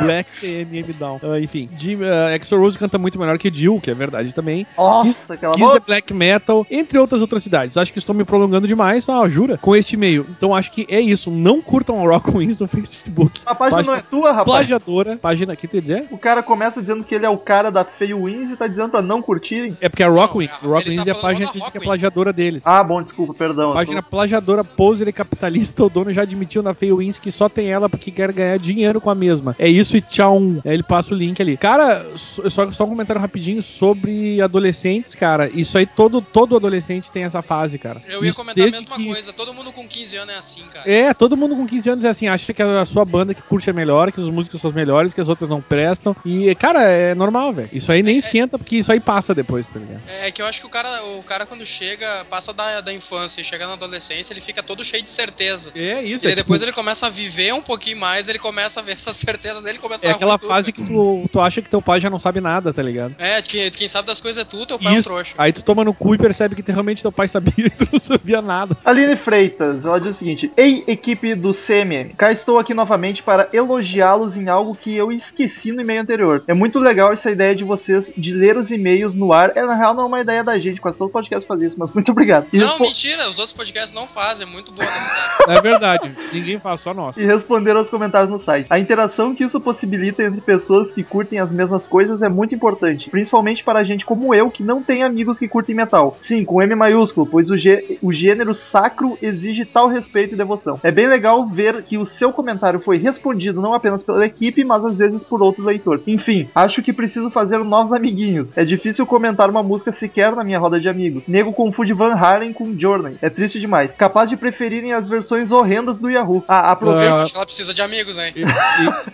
Black 0.00 0.32
CMM 0.32 0.92
Down. 0.98 1.20
Ah, 1.22 1.38
enfim, 1.38 1.68
Jim, 1.76 1.96
uh, 1.96 2.34
Axl 2.34 2.56
Rose 2.56 2.78
canta 2.78 2.98
muito 2.98 3.18
melhor 3.18 3.38
que 3.38 3.50
Jill, 3.54 3.80
que 3.80 3.90
é 3.90 3.94
verdade 3.94 4.34
também. 4.34 4.66
Nossa, 4.76 5.06
Kiss, 5.08 5.32
aquela 5.32 5.54
Kiss 5.54 5.72
the. 5.72 5.80
Black 5.80 6.12
Metal, 6.14 6.66
entre 6.70 6.98
outras 6.98 7.22
atrocidades. 7.22 7.76
Acho 7.76 7.92
que 7.92 7.98
estou 7.98 8.14
me 8.14 8.24
prolongando 8.24 8.66
demais, 8.66 9.08
ah, 9.08 9.26
jura? 9.28 9.58
Com 9.58 9.74
este 9.76 9.94
e-mail. 9.94 10.26
Então 10.30 10.54
acho 10.54 10.72
que 10.72 10.86
é 10.88 11.00
isso. 11.00 11.30
Não 11.30 11.60
curtam 11.60 12.02
o 12.02 12.08
Rock 12.08 12.30
Wins 12.36 12.58
no 12.60 12.66
Facebook. 12.68 13.40
A 13.46 13.54
página 13.54 13.82
não 13.82 13.94
é 13.94 14.00
tua, 14.02 14.30
rapaz. 14.30 14.44
Plagiadora. 14.44 15.16
Página, 15.16 15.54
que 15.56 15.68
tu 15.68 15.76
ia 15.76 15.82
dizer? 15.82 16.06
O 16.10 16.18
cara 16.18 16.42
começa 16.42 16.80
dizendo 16.80 17.04
que 17.04 17.14
ele 17.14 17.26
é 17.26 17.28
o 17.30 17.38
cara 17.38 17.70
da 17.70 17.84
Feio 17.84 18.24
Wins 18.24 18.50
e 18.50 18.56
tá 18.56 18.66
dizendo 18.66 18.90
pra 18.90 19.02
não 19.02 19.20
curtirem. 19.22 19.76
É 19.80 19.88
porque 19.88 20.02
é 20.02 20.06
Rock 20.06 20.38
Wins. 20.38 20.50
é- 20.62 20.66
Rock 20.66 20.88
Wins 20.90 21.04
tá 21.04 21.10
é 21.10 21.12
a 21.12 21.16
página 21.16 21.46
que 21.50 21.58
diz 21.60 21.70
que 21.70 21.76
é 21.76 21.80
Wins. 21.80 21.86
plagiadora 21.86 22.32
deles. 22.32 22.62
Ah, 22.64 22.82
bom, 22.82 23.02
desculpa, 23.02 23.34
perdão. 23.34 23.72
Página 23.74 24.02
tô- 24.02 24.08
plagiadora, 24.10 24.64
poser 24.64 25.08
e 25.08 25.12
capitalista, 25.12 25.84
o 25.84 25.88
dono 25.90 26.12
já 26.12 26.22
admitiu 26.22 26.62
na 26.62 26.72
Feywins 26.74 27.18
que 27.18 27.30
só 27.30 27.48
tem 27.48 27.68
ela 27.70 27.88
porque 27.88 28.10
quer 28.10 28.32
ganhar 28.32 28.58
dinheiro 28.58 29.00
com 29.00 29.10
a 29.10 29.14
mesma. 29.14 29.54
É 29.58 29.68
isso 29.68 29.83
e 29.96 30.00
tchau. 30.00 30.40
Ele 30.64 30.82
passa 30.82 31.14
o 31.14 31.16
link 31.16 31.40
ali. 31.40 31.56
Cara, 31.56 32.06
só, 32.16 32.70
só 32.72 32.84
um 32.84 32.88
comentário 32.88 33.20
rapidinho 33.20 33.62
sobre 33.62 34.40
adolescentes, 34.40 35.14
cara. 35.14 35.50
Isso 35.52 35.76
aí, 35.76 35.86
todo, 35.86 36.20
todo 36.20 36.56
adolescente 36.56 37.10
tem 37.10 37.24
essa 37.24 37.42
fase, 37.42 37.78
cara. 37.78 38.00
Eu 38.08 38.22
ia 38.24 38.30
Isso 38.30 38.38
comentar 38.38 38.66
a 38.66 38.70
mesma 38.70 38.96
que- 38.96 39.06
coisa. 39.06 39.32
Todo 39.32 39.52
mundo 39.52 39.72
com 39.72 39.86
15 39.86 40.16
anos 40.16 40.34
é 40.34 40.38
assim, 40.38 40.62
cara. 40.72 40.90
É, 40.90 41.12
todo 41.14 41.36
mundo 41.36 41.56
com 41.56 41.66
15 41.66 41.90
anos 41.90 42.04
é 42.04 42.08
assim, 42.08 42.28
acha 42.28 42.52
que 42.52 42.62
a 42.62 42.84
sua 42.84 43.04
banda 43.04 43.34
que 43.34 43.42
curte 43.42 43.68
é 43.68 43.72
melhor, 43.72 44.10
que 44.12 44.20
os 44.20 44.28
músicos 44.28 44.60
são 44.60 44.70
os 44.70 44.74
melhores, 44.76 45.12
que 45.12 45.20
as 45.20 45.28
outras 45.28 45.48
não 45.48 45.60
prestam. 45.60 46.14
E, 46.24 46.54
cara, 46.54 46.82
é 46.84 47.14
normal, 47.14 47.52
velho. 47.52 47.68
Isso 47.72 47.90
aí 47.92 48.02
nem 48.02 48.14
É, 48.14 48.16
é- 48.16 48.18
esquenta, 48.20 48.58
porque 48.58 48.76
isso 48.76 48.92
aí 48.92 49.00
passa 49.00 49.34
depois, 49.34 49.66
tá 49.68 49.78
ligado? 49.78 50.02
É 50.20 50.30
que 50.30 50.40
eu 50.40 50.46
acho 50.46 50.60
que 50.60 50.66
o 50.66 50.70
cara, 50.70 51.02
o 51.04 51.22
cara 51.22 51.46
quando 51.46 51.64
chega, 51.66 52.24
passa 52.30 52.52
da, 52.52 52.80
da 52.80 52.92
infância 52.92 53.40
e 53.40 53.44
chega 53.44 53.66
na 53.66 53.74
adolescência, 53.74 54.32
ele 54.32 54.40
fica 54.40 54.62
todo 54.62 54.84
cheio 54.84 55.02
de 55.02 55.10
certeza. 55.10 55.70
É 55.74 56.02
isso. 56.02 56.24
E 56.24 56.28
aí 56.28 56.34
depois 56.34 56.62
ele 56.62 56.72
começa 56.72 57.06
a 57.06 57.10
viver 57.10 57.52
um 57.52 57.62
pouquinho 57.62 57.98
mais, 57.98 58.28
ele 58.28 58.38
começa 58.38 58.80
a 58.80 58.82
ver 58.82 58.92
essa 58.92 59.12
certeza 59.12 59.60
dele 59.62 59.73
começa 59.78 60.06
É 60.06 60.10
a 60.10 60.14
aquela 60.14 60.32
ruir 60.32 60.40
tudo. 60.40 60.48
fase 60.50 60.72
que 60.72 60.82
tu, 60.82 61.28
tu 61.32 61.40
acha 61.40 61.60
que 61.62 61.68
teu 61.68 61.80
pai 61.82 62.00
já 62.00 62.10
não 62.10 62.18
sabe 62.18 62.40
nada, 62.40 62.72
tá 62.72 62.82
ligado? 62.82 63.14
É, 63.18 63.40
de 63.40 63.70
quem, 63.70 63.88
sabe 63.88 64.06
das 64.08 64.20
coisas 64.20 64.40
é 64.42 64.44
tu, 64.44 64.64
teu 64.66 64.78
pai 64.78 64.92
é 64.92 64.96
um 64.96 65.00
Isso. 65.00 65.08
trouxa. 65.08 65.34
Aí 65.38 65.52
tu 65.52 65.62
toma 65.62 65.84
no 65.84 65.94
cu 65.94 66.14
e 66.14 66.18
percebe 66.18 66.54
que 66.60 66.70
realmente 66.72 67.02
teu 67.02 67.12
pai 67.12 67.28
sabia 67.28 67.52
e 67.66 67.70
tu 67.70 67.88
não 67.92 67.98
sabia 68.00 68.40
nada. 68.42 68.76
Aline 68.84 69.16
Freitas, 69.16 69.84
ela 69.84 70.00
diz 70.00 70.16
o 70.16 70.18
seguinte: 70.18 70.50
Ei, 70.56 70.84
equipe 70.86 71.34
do 71.34 71.52
CMM, 71.52 72.14
cá 72.16 72.32
estou 72.32 72.58
aqui 72.58 72.74
novamente 72.74 73.22
para 73.22 73.48
elogiá-los 73.52 74.36
em 74.36 74.48
algo 74.48 74.74
que 74.74 74.94
eu 74.94 75.10
esqueci 75.12 75.72
no 75.72 75.80
e-mail 75.80 76.02
anterior. 76.02 76.42
É 76.46 76.54
muito 76.54 76.78
legal 76.78 77.12
essa 77.12 77.30
ideia 77.30 77.54
de 77.54 77.64
vocês 77.64 78.12
de 78.16 78.32
ler 78.32 78.56
os 78.56 78.70
e-mails 78.70 79.14
no 79.14 79.32
ar. 79.32 79.52
É, 79.56 79.62
na 79.64 79.74
real, 79.74 79.94
não 79.94 80.04
é 80.04 80.06
uma 80.06 80.20
ideia 80.20 80.42
da 80.44 80.58
gente, 80.58 80.80
quase 80.80 80.96
todo 80.98 81.10
podcast 81.10 81.46
faz 81.46 81.60
isso, 81.62 81.76
mas 81.78 81.90
muito 81.90 82.10
obrigado. 82.12 82.46
E, 82.52 82.58
Não, 82.58 82.66
respo- 82.68 82.84
mentira, 82.84 83.22
os 83.28 83.38
outros 83.38 83.52
podcasts 83.52 83.92
não 83.92 84.06
fazem, 84.06 84.46
é 84.46 84.50
muito 84.50 84.72
boa 84.72 84.88
nessa 84.88 85.08
ideia. 85.44 85.58
É 85.58 85.60
verdade. 85.60 86.16
Ninguém 86.32 86.58
faz, 86.58 86.80
só 86.80 86.92
nós. 86.94 87.16
e 87.16 87.24
responder 87.24 87.76
aos 87.76 87.88
comentários 87.90 88.30
no 88.30 88.38
site. 88.38 88.66
A 88.70 88.78
interação 88.78 89.34
que 89.34 89.44
isso 89.44 89.60
possibilita 89.64 90.22
entre 90.22 90.40
pessoas 90.40 90.90
que 90.90 91.02
curtem 91.02 91.38
as 91.40 91.50
mesmas 91.52 91.86
coisas 91.86 92.22
é 92.22 92.28
muito 92.28 92.54
importante, 92.54 93.10
principalmente 93.10 93.64
para 93.64 93.82
gente 93.82 94.04
como 94.06 94.34
eu 94.34 94.50
que 94.50 94.62
não 94.62 94.82
tem 94.82 95.02
amigos 95.02 95.38
que 95.38 95.48
curtem 95.48 95.74
metal. 95.74 96.16
Sim, 96.20 96.44
com 96.44 96.62
M 96.62 96.74
maiúsculo, 96.74 97.26
pois 97.26 97.50
o, 97.50 97.56
gê- 97.56 97.98
o 98.02 98.12
gênero 98.12 98.54
sacro 98.54 99.18
exige 99.22 99.64
tal 99.64 99.88
respeito 99.88 100.34
e 100.34 100.36
devoção. 100.36 100.78
É 100.82 100.92
bem 100.92 101.06
legal 101.06 101.46
ver 101.46 101.82
que 101.82 101.96
o 101.98 102.06
seu 102.06 102.32
comentário 102.32 102.78
foi 102.80 102.98
respondido 102.98 103.60
não 103.62 103.74
apenas 103.74 104.02
pela 104.02 104.24
equipe, 104.26 104.62
mas 104.64 104.84
às 104.84 104.98
vezes 104.98 105.24
por 105.24 105.42
outro 105.42 105.64
leitor. 105.64 106.02
Enfim, 106.06 106.48
acho 106.54 106.82
que 106.82 106.92
preciso 106.92 107.30
fazer 107.30 107.58
novos 107.58 107.92
amiguinhos. 107.92 108.50
É 108.54 108.64
difícil 108.64 109.06
comentar 109.06 109.48
uma 109.48 109.62
música 109.62 109.90
sequer 109.92 110.34
na 110.36 110.44
minha 110.44 110.58
roda 110.58 110.78
de 110.78 110.88
amigos. 110.88 111.26
Nego 111.26 111.52
confunde 111.52 111.92
Van 111.94 112.12
Halen 112.14 112.52
com 112.52 112.78
Journey. 112.78 113.16
É 113.22 113.30
triste 113.30 113.58
demais. 113.58 113.96
Capaz 113.96 114.28
de 114.28 114.36
preferirem 114.36 114.92
as 114.92 115.08
versões 115.08 115.50
horrendas 115.50 115.98
do 115.98 116.10
Yahoo. 116.10 116.44
Ah, 116.46 116.72
aproveita. 116.72 117.24
Que 117.30 117.36
ela 117.36 117.46
precisa 117.46 117.72
de 117.72 117.80
amigos, 117.82 118.16
né? 118.16 118.32
E- 118.36 118.42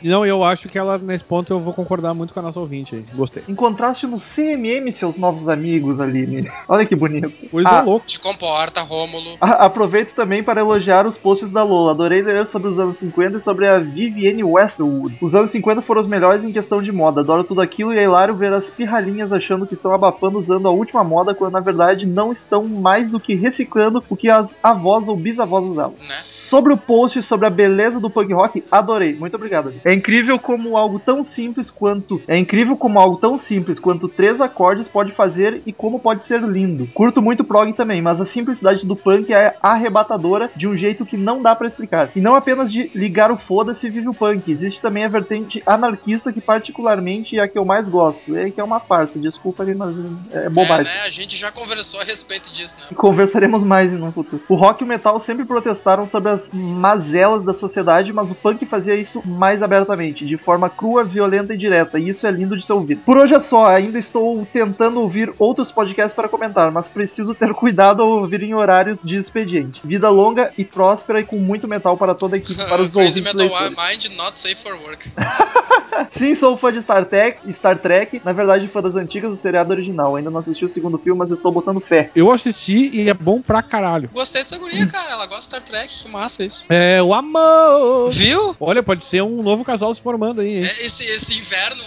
e- 0.07 0.09
não, 0.09 0.25
eu 0.27 0.40
acho 0.45 0.69
que 0.69 0.79
ela, 0.79 0.99
nesse 0.99 1.25
ponto, 1.25 1.53
eu 1.53 1.61
vou 1.61 1.73
concordar 1.73 2.15
muito 2.15 2.33
com 2.35 2.41
a 2.41 2.43
nossa 2.43 2.59
ouvinte 2.61 2.95
aí. 2.95 3.05
Gostei. 3.15 3.43
Encontraste 3.49 4.07
no 4.07 4.19
CMM 4.19 4.93
seus 4.93 5.17
novos 5.17 5.49
amigos, 5.49 6.01
Aline. 6.01 6.49
Olha 6.69 6.85
que 6.87 6.95
bonito. 6.97 7.33
Coisa 7.51 7.69
Ah. 7.69 7.83
louca. 7.83 8.07
Te 8.07 8.19
comporta, 8.21 8.81
Rômulo. 8.83 9.37
A- 9.41 9.65
Aproveito 9.67 10.15
também 10.15 10.43
para 10.43 10.61
elogiar 10.61 11.07
os 11.07 11.17
posts 11.17 11.51
da 11.51 11.63
Lola. 11.63 11.93
Adorei 11.93 12.23
ler 12.23 12.47
sobre 12.47 12.69
os 12.69 12.79
anos 12.79 12.99
50 12.99 13.39
e 13.39 13.41
sobre 13.41 13.67
a 13.67 13.79
Vivienne 13.79 14.43
Westwood. 14.45 15.17
Os 15.21 15.35
anos 15.35 15.51
50 15.51 15.83
foram 15.83 16.01
os 16.01 16.07
melhores 16.07 16.45
em 16.45 16.53
questão 16.53 16.83
de 16.83 16.91
moda. 16.93 17.21
Adoro 17.21 17.45
tudo 17.45 17.61
aquilo 17.61 17.93
e 17.93 17.99
é 17.99 18.05
hilário 18.05 18.35
ver 18.35 18.53
as 18.53 18.71
pirralhinhas 18.71 19.33
achando 19.33 19.67
que 19.67 19.75
estão 19.75 19.93
abafando 19.95 20.39
usando 20.39 20.67
a 20.69 20.71
última 20.71 21.03
moda, 21.05 21.35
quando 21.35 21.53
na 21.53 21.61
verdade 21.61 22.07
não 22.07 22.33
estão 22.33 22.65
mais 22.65 23.11
do 23.11 23.21
que 23.21 23.35
reciclando 23.35 24.03
o 24.09 24.17
que 24.17 24.29
as 24.29 24.57
avós 24.63 25.09
ou 25.09 25.17
bisavós 25.17 25.65
usavam. 25.65 25.95
Né? 26.09 26.15
Sobre 26.21 26.73
o 26.73 26.77
post 26.77 27.23
sobre 27.23 27.47
a 27.47 27.51
beleza 27.51 28.01
do 28.01 28.11
punk 28.11 28.33
rock, 28.33 28.65
adorei. 28.71 29.15
Muito 29.15 29.35
obrigado. 29.37 29.73
É 29.85 29.93
incrível 29.93 30.30
incrível 30.31 30.39
como 30.39 30.77
algo 30.77 30.99
tão 30.99 31.25
simples 31.25 31.71
quanto 31.71 32.23
é 32.29 32.39
incrível 32.39 32.77
como 32.77 32.99
algo 32.99 33.17
tão 33.17 33.39
simples 33.39 33.79
quanto 33.79 34.09
três 34.09 34.41
acordes 34.41 34.87
pode 34.87 35.13
fazer 35.13 35.63
e 35.67 35.73
como 35.73 35.99
pode 35.99 36.25
ser 36.25 36.41
lindo. 36.43 36.87
Curto 36.95 37.21
muito 37.21 37.43
prog 37.45 37.73
também, 37.73 38.01
mas 38.01 38.21
a 38.21 38.25
simplicidade 38.25 38.87
do 38.87 38.95
punk 38.95 39.33
é 39.33 39.57
arrebatadora 39.63 40.51
de 40.55 40.69
um 40.69 40.77
jeito 40.77 41.05
que 41.05 41.17
não 41.17 41.43
dá 41.43 41.55
pra 41.57 41.69
explicar. 41.69 42.11
E 42.15 42.21
não 42.21 42.35
apenas 42.35 42.73
de 42.73 42.91
ligar 42.95 43.31
o 43.33 43.37
foda-se 43.37 43.89
vive 43.91 44.09
o 44.09 44.15
punk, 44.15 44.51
existe 44.51 44.81
também 44.81 45.05
a 45.05 45.09
vertente 45.09 45.63
anarquista 45.67 46.33
que 46.33 46.41
particularmente 46.41 47.39
é 47.39 47.43
a 47.43 47.49
que 47.49 47.59
eu 47.59 47.65
mais 47.65 47.89
gosto. 47.89 48.37
É 48.37 48.51
que 48.51 48.61
é 48.61 48.65
uma 48.65 48.81
farsa, 48.81 49.19
desculpa 49.19 49.65
aí, 49.65 49.75
mas 49.75 49.95
é 50.33 50.47
É, 50.47 50.49
bobagem. 50.49 50.85
né? 50.85 51.01
A 51.05 51.11
gente 51.11 51.37
já 51.37 51.51
conversou 51.51 52.01
a 52.01 52.05
respeito 52.05 52.51
disso, 52.51 52.77
né? 52.79 52.87
E 52.91 52.95
conversaremos 52.95 53.63
mais 53.65 53.93
no 53.93 54.13
futuro. 54.13 54.43
O 54.49 54.55
rock 54.55 54.83
e 54.83 54.85
o 54.85 54.89
metal 54.89 55.19
sempre 55.21 55.45
protestaram 55.45 56.09
sobre 56.09 56.31
as 56.31 56.51
mazelas 56.53 57.43
da 57.45 57.53
sociedade, 57.55 58.13
mas 58.13 58.31
o 58.31 58.35
punk 58.35 58.65
fazia 58.67 58.95
isso 58.95 59.23
mais 59.27 59.63
abertamente, 59.63 60.20
de 60.25 60.37
forma 60.37 60.69
crua, 60.69 61.05
violenta 61.05 61.55
e 61.55 61.59
direta, 61.59 61.99
e 61.99 62.09
isso 62.09 62.27
é 62.27 62.31
lindo 62.31 62.57
de 62.57 62.65
se 62.65 62.73
ouvir. 62.73 62.97
Por 62.97 63.17
hoje 63.17 63.35
é 63.35 63.41
só, 63.41 63.67
ainda 63.67 63.99
estou 63.99 64.47
tentando 64.53 65.01
ouvir 65.01 65.33
outros 65.39 65.71
podcasts 65.71 66.15
para 66.15 66.29
comentar, 66.29 66.71
mas 66.71 66.89
preciso 66.89 67.35
ter 67.35 67.53
cuidado 67.55 68.03
ao 68.03 68.09
ouvir 68.09 68.43
em 68.43 68.55
horários 68.55 69.01
de 69.03 69.17
expediente. 69.17 69.81
Vida 69.85 70.09
longa 70.09 70.53
e 70.57 70.65
próspera 70.65 71.21
e 71.21 71.25
com 71.25 71.37
muito 71.37 71.69
metal 71.69 71.97
para 71.97 72.15
toda 72.15 72.37
a 72.37 72.39
equipe, 72.39 72.63
para 72.65 72.83
os 72.83 72.93
Crazy 72.93 73.21
ouvintes 73.21 73.35
Metal 73.35 73.59
leitores. 73.59 74.07
Mind 74.09 74.17
not 74.17 74.39
safe 74.39 74.57
for 74.57 74.75
work. 74.75 75.11
Sim, 76.17 76.35
sou 76.35 76.57
fã 76.57 76.73
de 76.73 76.83
Star 76.83 77.05
Trek, 77.05 77.53
Star 77.53 77.79
Trek, 77.79 78.21
na 78.25 78.33
verdade 78.33 78.69
fã 78.69 78.81
das 78.81 78.95
antigas 78.95 79.31
do 79.31 79.37
seriado 79.37 79.73
original. 79.73 80.17
Ainda 80.17 80.31
não 80.31 80.41
assisti 80.41 80.65
o 80.65 80.69
segundo 80.69 80.99
filme, 80.99 81.19
mas 81.19 81.31
estou 81.31 81.53
botando 81.53 81.81
fé. 81.81 82.11
Eu 82.15 82.31
assisti 82.31 82.91
e 82.93 83.09
é 83.09 83.15
bom 83.15 83.41
pra 83.41 83.63
caralho. 83.63 84.09
Gostei 84.13 84.43
dessa 84.43 84.59
guria, 84.59 84.87
cara. 84.87 85.13
Ela 85.13 85.27
gosta 85.27 85.41
de 85.41 85.45
Star 85.47 85.63
Trek. 85.63 86.03
Que 86.03 86.09
massa 86.09 86.45
isso. 86.45 86.65
É 86.69 87.03
o 87.03 87.13
amor. 87.13 88.11
Viu? 88.11 88.55
Olha, 88.59 88.83
pode 88.83 89.05
ser 89.05 89.23
um 89.23 89.43
novo 89.43 89.65
casal 89.65 89.93
se 89.93 90.01
formando 90.11 90.41
aí? 90.41 90.65
É 90.65 90.85
esse, 90.85 91.05
esse 91.05 91.39
inverno 91.39 91.83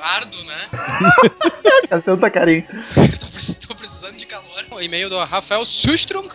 árduo, 0.00 0.42
né? 0.44 0.68
Santa 2.02 2.30
Carinho. 2.30 2.64
tô, 3.20 3.26
precis- 3.26 3.54
tô 3.56 3.74
precisando 3.74 4.16
de 4.16 4.24
calor. 4.24 4.45
E-mail 4.82 5.10
do 5.10 5.18
Rafael 5.18 5.64
Sustrunk. 5.64 6.34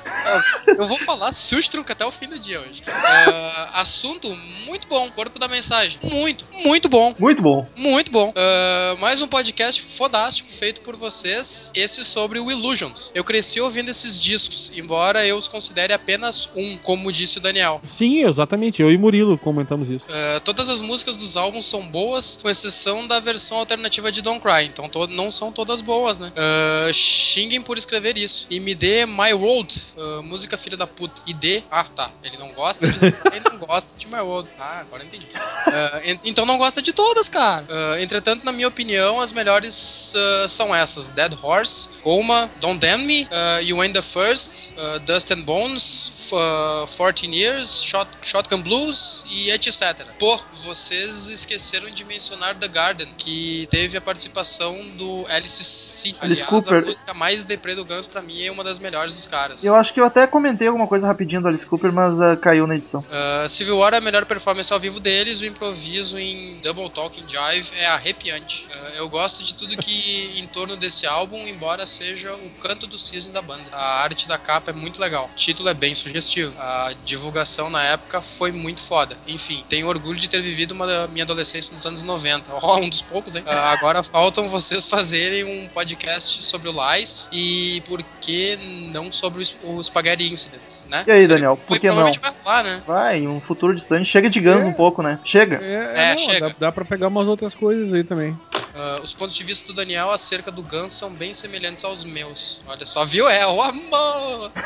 Eu 0.68 0.88
vou 0.88 0.98
falar 1.00 1.32
Sustrunk 1.34 1.92
até 1.92 2.06
o 2.06 2.12
fim 2.12 2.28
do 2.28 2.40
dia 2.40 2.60
hoje. 2.62 2.82
É, 2.88 3.68
assunto 3.74 4.30
muito 4.66 4.88
bom. 4.88 5.10
Corpo 5.12 5.40
da 5.40 5.48
mensagem. 5.48 6.00
Muito, 6.04 6.46
muito 6.64 6.88
bom. 6.88 7.14
Muito 7.18 7.42
bom. 7.42 7.68
Muito 7.76 8.12
bom. 8.12 8.34
Ah, 8.36 8.96
mais 9.00 9.22
um 9.22 9.28
podcast 9.28 9.82
fodástico 9.82 10.52
feito 10.52 10.82
por 10.82 10.96
vocês. 10.96 11.72
Esse 11.76 12.04
sobre 12.04 12.40
o 12.40 12.50
Illusions. 12.50 13.12
Eu 13.14 13.24
cresci 13.24 13.60
ouvindo 13.60 13.90
esses 13.90 14.20
discos, 14.20 14.72
embora 14.76 15.26
eu 15.26 15.38
os 15.38 15.48
considere 15.48 15.94
apenas 15.94 16.50
um, 16.56 16.78
como 16.78 17.12
disse 17.12 17.38
o 17.38 17.42
Daniel. 17.42 17.82
Sim, 17.84 18.24
exatamente. 18.24 18.82
Eu 18.82 18.92
e 18.92 18.98
Murilo 18.98 19.38
comentamos 19.38 19.90
isso. 19.90 20.06
Ah, 20.10 20.40
todas 20.44 20.70
as 20.70 20.82
músicas 20.82 21.16
dos 21.16 21.36
álbuns 21.36 21.66
são 21.66 21.88
boas, 21.88 22.38
com 22.42 22.50
exceção 22.50 23.08
da 23.08 23.20
versão 23.20 23.58
alternativa 23.58 24.12
de 24.12 24.22
Don't 24.22 24.40
Cry. 24.40 24.66
Então 24.66 24.90
não 25.08 25.32
são 25.32 25.52
todas 25.52 25.82
boas, 25.82 26.18
né? 26.20 26.32
Ah, 26.36 26.92
xinguem 26.94 27.62
por 27.62 27.78
escrever 27.78 28.18
isso. 28.18 28.31
E 28.50 28.60
me 28.60 28.74
dê 28.76 29.06
My 29.06 29.34
World, 29.34 29.74
ah, 29.98 30.22
música 30.24 30.58
filha 30.58 30.78
da 30.78 30.88
puta. 30.88 31.22
E 31.26 31.34
dê. 31.34 31.64
Ah, 31.72 31.84
tá. 31.84 32.12
Ele 32.24 32.38
não 32.38 32.52
gosta 32.54 32.88
de. 32.88 33.00
ele 33.34 33.46
não 33.50 33.58
gosta 33.58 33.90
de 33.98 34.08
My 34.08 34.20
World. 34.20 34.50
Ah, 34.60 34.80
agora 34.82 35.04
entendi. 35.04 35.28
Ah, 35.36 36.02
en- 36.04 36.20
então 36.24 36.46
não 36.46 36.58
gosta 36.58 36.82
de 36.82 36.94
todas, 36.94 37.30
cara. 37.30 37.66
Ah, 37.70 38.02
entretanto, 38.02 38.44
na 38.46 38.52
minha 38.52 38.68
opinião, 38.68 39.20
as 39.20 39.32
melhores 39.32 40.14
são 40.50 40.74
essas: 40.76 41.12
Dead 41.12 41.34
Horse, 41.42 41.90
Coma, 42.02 42.50
Don't 42.60 42.80
Damn 42.80 43.06
Me, 43.06 43.28
You 43.64 43.82
Ain't 43.82 43.94
the 43.94 44.02
First, 44.02 44.72
Dust 45.06 45.32
and 45.32 45.42
Bones, 45.42 46.30
ah, 46.34 46.86
14 46.88 47.28
Years, 47.34 47.84
Shot, 47.84 48.10
Shotgun 48.22 48.62
Blues 48.62 49.24
e 49.30 49.50
etc. 49.52 50.06
Pô, 50.20 50.40
vocês 50.54 51.30
esqueceram 51.30 51.90
de 51.90 52.04
mencionar 52.04 52.56
The 52.56 52.68
Garden, 52.68 53.14
que 53.18 53.68
teve 53.72 53.98
a 53.98 54.02
participação 54.02 54.78
do 54.98 55.26
Alice 55.28 55.64
C. 55.64 56.16
Alice 56.20 56.42
Aliás, 56.44 56.50
Cooper. 56.50 56.84
a 56.84 56.86
música 56.86 57.14
mais 57.14 57.46
deprê 57.46 57.76
do 57.76 57.86
Guns 57.86 58.06
pra 58.08 58.21
mim 58.22 58.44
é 58.44 58.52
uma 58.52 58.64
das 58.64 58.80
melhores 58.80 59.14
dos 59.14 59.26
caras. 59.26 59.64
Eu 59.64 59.76
acho 59.76 59.94
que 59.94 60.00
eu 60.00 60.06
até 60.06 60.26
comentei 60.28 60.68
alguma 60.68 60.88
coisa 60.88 61.08
rapidinho 61.08 61.42
do 61.42 61.48
Alice 61.48 61.66
Cooper, 61.66 61.92
mas 61.92 62.20
ah, 62.20 62.38
caiu 62.38 62.68
na 62.68 62.76
edição. 62.76 63.02
Uh, 63.02 63.48
Civil 63.50 63.78
War 63.78 63.94
é 63.94 63.98
a 63.98 64.02
melhor 64.02 64.26
performance 64.26 64.72
ao 64.72 64.80
vivo 64.80 65.00
deles, 65.00 65.42
o 65.42 65.46
improviso 65.46 66.18
em 66.18 66.60
Double 66.62 66.90
Talking 66.90 67.26
Jive 67.28 67.72
é 67.78 67.88
arrepiante. 67.88 68.68
Uh, 68.70 68.98
eu 68.98 69.10
gosto 69.10 69.44
de 69.44 69.56
tudo 69.56 69.78
que 69.78 70.34
em 70.40 70.48
torno 70.48 70.76
desse 70.76 71.06
álbum, 71.06 71.48
embora 71.48 71.86
seja 71.86 72.34
o 72.34 72.50
canto 72.62 72.88
do 72.88 72.98
cisne 72.98 73.34
da 73.34 73.42
banda. 73.42 73.64
A 73.72 74.02
arte 74.02 74.28
da 74.28 74.38
capa 74.38 74.72
é 74.72 74.74
muito 74.74 75.00
legal, 75.00 75.30
o 75.32 75.36
título 75.36 75.70
é 75.70 75.74
bem 75.74 75.96
sugestivo, 75.96 76.54
a 76.58 76.94
divulgação 77.06 77.70
na 77.70 77.84
época 77.84 78.22
foi 78.22 78.52
muito 78.52 78.82
foda. 78.82 79.18
Enfim, 79.28 79.64
tenho 79.68 79.88
orgulho 79.88 80.18
de 80.18 80.30
ter 80.30 80.42
vivido 80.42 80.72
uma 80.72 80.88
da 80.88 81.08
minha 81.08 81.24
adolescência 81.24 81.72
nos 81.74 81.86
anos 81.86 82.04
90. 82.04 82.52
Ó, 82.62 82.78
um 82.78 82.90
dos 82.90 83.02
poucos, 83.02 83.36
hein? 83.36 83.44
Uh, 83.46 83.50
agora 83.50 84.04
faltam 84.04 84.48
vocês 84.48 84.86
fazerem 84.86 85.44
um 85.44 85.68
podcast 85.68 86.44
sobre 86.44 86.70
o 86.70 86.74
Lies 86.74 87.30
e 87.32 87.82
por 87.88 88.01
que 88.20 88.90
não 88.94 89.12
sobre 89.12 89.44
o, 89.64 89.76
o 89.76 89.84
Spaghetti 89.84 90.32
Incident, 90.32 90.62
né? 90.90 91.04
E 91.08 91.12
aí, 91.12 91.22
Seria- 91.22 91.36
Daniel, 91.36 91.58
por 91.58 91.80
que 91.80 91.88
não? 91.88 91.96
vai 92.12 92.34
rolar, 92.44 92.64
né? 92.64 92.82
Vai, 92.86 93.18
em 93.20 93.28
um 93.28 93.40
futuro 93.42 93.76
distante. 93.76 94.06
Chega 94.10 94.30
de 94.30 94.40
Guns 94.40 94.66
É. 94.66 94.68
um 94.68 94.74
pouco, 94.74 95.02
né? 95.02 95.20
Chega. 95.24 95.60
É, 95.64 96.12
É, 96.14 96.18
chega. 96.18 96.50
Dá, 96.50 96.56
dá 96.60 96.72
pra 96.72 96.86
pegar 96.86 97.08
umas 97.08 97.28
outras 97.28 97.54
coisas 97.56 97.94
aí 97.94 98.04
também. 98.04 98.38
Ah, 98.74 99.00
os 99.04 99.14
pontos 99.14 99.36
de 99.36 99.44
vista 99.44 99.68
do 99.68 99.74
Daniel 99.74 100.12
acerca 100.12 100.52
do 100.52 100.64
Guns 100.64 100.94
são 100.94 101.14
bem 101.14 101.34
semelhantes 101.34 101.84
aos 101.84 102.04
meus. 102.04 102.62
Olha 102.68 102.86
só, 102.86 103.04
viu? 103.06 103.28
É 103.28 103.46
o 103.46 103.62
amor! 103.62 104.52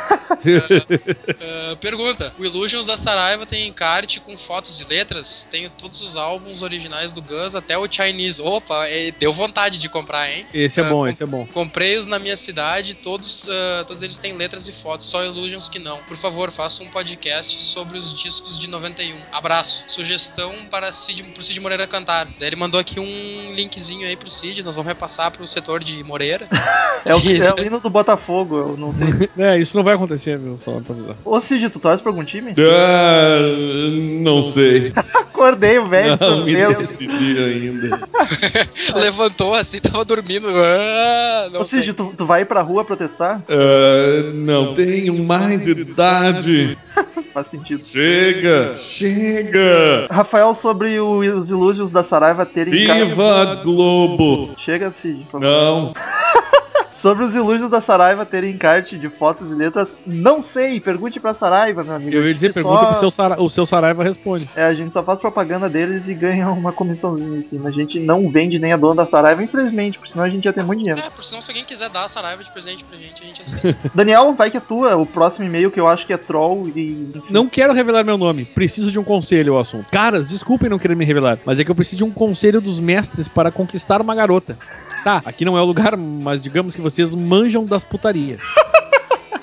Ah, 0.46 1.76
pergunta: 1.78 2.34
O 2.38 2.46
Illusions 2.46 2.86
da 2.86 2.98
Saraiva 2.98 3.46
tem 3.46 3.68
encarte 3.68 4.20
com 4.20 4.38
fotos 4.38 4.80
e 4.80 4.86
letras? 4.86 5.48
Tenho 5.50 5.70
todos 5.70 6.02
os 6.02 6.16
álbuns 6.16 6.62
originais 6.62 7.12
do 7.12 7.22
Guns, 7.22 7.56
até 7.56 7.78
o 7.78 7.92
Chinese. 7.92 8.42
Opa, 8.42 8.88
é, 8.88 9.12
deu 9.12 9.34
vontade 9.34 9.78
de 9.80 9.90
comprar, 9.90 10.30
hein? 10.30 10.46
Esse 10.54 10.80
é 10.80 10.84
bom, 10.84 11.08
esse 11.08 11.24
é 11.24 11.26
bom. 11.26 11.48
Comprei-os 11.48 12.08
na 12.08 12.20
minha 12.20 12.36
cidade, 12.36 12.96
todos, 12.96 13.48
todos 13.88 14.02
eles 14.02 14.18
têm 14.18 14.34
letras 14.34 14.68
e 14.68 14.72
fotos, 14.72 15.08
só 15.08 15.24
Illusions 15.24 15.68
que 15.70 15.80
não. 15.80 16.02
Por 16.04 16.18
favor, 16.18 16.52
faça 16.52 16.84
um 16.84 16.88
podcast 16.88 17.60
sobre 17.60 17.98
os 17.98 18.14
discos 18.14 18.60
de 18.60 18.68
91. 18.70 19.16
Abraço. 19.32 19.84
Sugestão 19.88 20.66
para 20.70 20.92
Cid, 20.92 21.24
pro 21.24 21.44
Cid 21.44 21.60
Moreira 21.60 21.88
cantar. 21.88 22.26
Daí 22.40 22.50
ele 22.50 22.56
mandou 22.56 22.80
aqui 22.80 23.00
um 23.00 23.56
linkzinho 23.56 23.95
aí 24.04 24.16
pro 24.18 24.30
Cid, 24.30 24.64
nós 24.64 24.76
vamos 24.76 24.90
repassar 24.90 25.32
pro 25.32 25.46
setor 25.48 25.84
de 25.84 26.04
Moreira. 26.04 26.48
É 27.06 27.14
o, 27.14 27.20
é 27.20 27.54
o 27.62 27.62
hino 27.64 27.80
do 27.80 27.88
Botafogo, 27.88 28.58
eu 28.58 28.78
não 28.78 28.92
sei. 28.92 29.30
É, 29.38 29.60
isso 29.60 29.78
não 29.78 29.84
vai 29.84 29.94
acontecer, 29.94 30.40
viu? 30.40 30.58
Só 30.66 30.80
pra 30.80 30.96
avisar. 30.96 31.16
Ô 31.24 31.40
Cid, 31.40 31.70
tu 31.70 31.78
torce 31.80 32.02
pra 32.02 32.12
algum 32.12 32.24
time? 32.26 32.52
Ah, 32.58 33.38
não 34.24 34.42
sei. 34.42 34.92
Acordei, 35.14 35.78
o 35.78 35.88
velho. 35.88 36.18
Não 36.20 36.44
me 36.44 36.56
Deus. 36.56 36.78
decidi 36.78 37.38
ainda. 37.38 38.00
Levantou 38.96 39.54
assim, 39.54 39.80
tava 39.80 40.04
dormindo. 40.04 40.48
Ah, 40.50 41.50
não 41.54 41.62
Ô 41.62 41.64
sei. 41.64 41.82
Cid, 41.84 41.94
tu, 41.94 42.12
tu 42.18 42.26
vai 42.26 42.44
pra 42.44 42.62
rua 42.62 42.84
protestar? 42.84 43.40
Ah, 43.48 44.32
não 44.34 44.74
tenho 44.74 45.14
mais 45.24 45.68
idade. 45.68 46.76
Faz 47.34 47.48
sentido. 47.48 47.84
Chega, 47.86 48.76
chega. 48.78 50.08
Rafael, 50.10 50.56
sobre 50.56 51.00
o- 51.00 51.20
os 51.20 51.50
Illusions 51.52 51.92
da 51.92 52.04
Saraiva 52.04 52.46
terem 52.46 52.74
Viva 52.74 53.42
a 53.42 53.56
Globo. 53.86 54.56
Chega, 54.58 54.92
Cid, 54.92 55.26
favor. 55.26 55.42
Não, 55.46 55.94
Sobre 57.06 57.24
os 57.24 57.36
Illusions 57.36 57.70
da 57.70 57.82
Saraiva 57.82 58.26
terem 58.26 58.56
encarte 58.56 58.98
de 58.98 59.10
fotos 59.10 59.48
e 59.52 59.54
letras, 59.54 59.94
não 60.08 60.42
sei. 60.42 60.80
Pergunte 60.80 61.20
pra 61.20 61.36
Saraiva, 61.36 61.84
meu 61.84 61.94
amigo. 61.94 62.16
Eu 62.16 62.26
ia 62.26 62.34
dizer, 62.34 62.52
pergunta 62.52 62.80
só- 62.80 62.86
pro 62.88 62.96
seu, 63.00 63.12
Sara- 63.12 63.40
o 63.40 63.48
seu 63.48 63.64
Saraiva 63.64 64.04
responde. 64.04 64.50
É, 64.56 64.64
a 64.64 64.74
gente 64.74 64.92
só 64.92 65.04
faz 65.04 65.20
propaganda 65.20 65.70
deles 65.70 66.08
e 66.08 66.16
ganha 66.16 66.50
uma 66.50 66.72
comissãozinha 66.72 67.38
em 67.38 67.44
cima. 67.44 67.70
A 67.70 67.72
gente 67.72 68.00
não 68.00 68.28
vende 68.32 68.58
nem 68.58 68.74
a 68.74 68.78
dona 68.78 69.04
da 69.04 69.06
Saraiva, 69.08 69.44
infelizmente, 69.44 70.00
porque 70.00 70.12
senão 70.14 70.26
a 70.26 70.30
gente 70.30 70.46
ia 70.46 70.52
ter 70.54 70.64
muito 70.64 70.80
dinheiro. 70.80 71.00
É, 71.00 71.08
por 71.12 71.24
sinal, 71.24 71.44
se 71.44 71.52
alguém 71.52 71.64
quiser 71.64 71.90
dar 71.92 72.06
a 72.06 72.08
Saraiva 72.08 72.44
de 72.44 72.50
presente 72.52 72.84
pra 72.84 72.98
gente, 72.98 73.22
a 73.22 73.26
gente 73.28 73.42
aceita. 73.44 73.78
Daniel, 73.94 74.34
vai 74.34 74.50
que 74.50 74.58
é 74.58 74.60
tua. 74.60 74.96
O 74.96 75.06
próximo 75.06 75.46
e-mail 75.46 75.70
que 75.70 75.80
eu 75.80 75.88
acho 75.88 76.08
que 76.08 76.14
é 76.14 76.18
troll 76.18 76.68
e. 76.76 77.14
Não 77.30 77.48
quero 77.48 77.72
revelar 77.72 78.04
meu 78.04 78.18
nome, 78.18 78.46
preciso 78.46 78.92
de 78.92 78.98
um 78.98 79.04
conselho 79.04 79.54
ao 79.54 79.60
assunto. 79.60 79.86
Caras, 79.92 80.28
desculpem 80.28 80.72
não 80.72 80.80
querer 80.80 80.96
me 80.96 81.06
revelar, 81.06 81.38
mas 81.46 81.60
é 81.60 81.64
que 81.64 81.70
eu 81.70 81.76
preciso 81.76 81.98
de 81.98 82.04
um 82.04 82.10
conselho 82.12 82.60
dos 82.60 82.80
mestres 82.80 83.28
para 83.28 83.52
conquistar 83.52 84.02
uma 84.02 84.16
garota. 84.16 84.58
Tá, 85.06 85.22
aqui 85.24 85.46
não 85.46 85.56
é 85.56 85.62
o 85.62 85.66
lugar, 85.66 85.96
mas 85.96 86.42
digamos 86.42 86.76
que 86.76 86.82
vocês 86.82 87.14
manjam 87.14 87.64
das 87.64 87.84
putarias. 87.84 88.42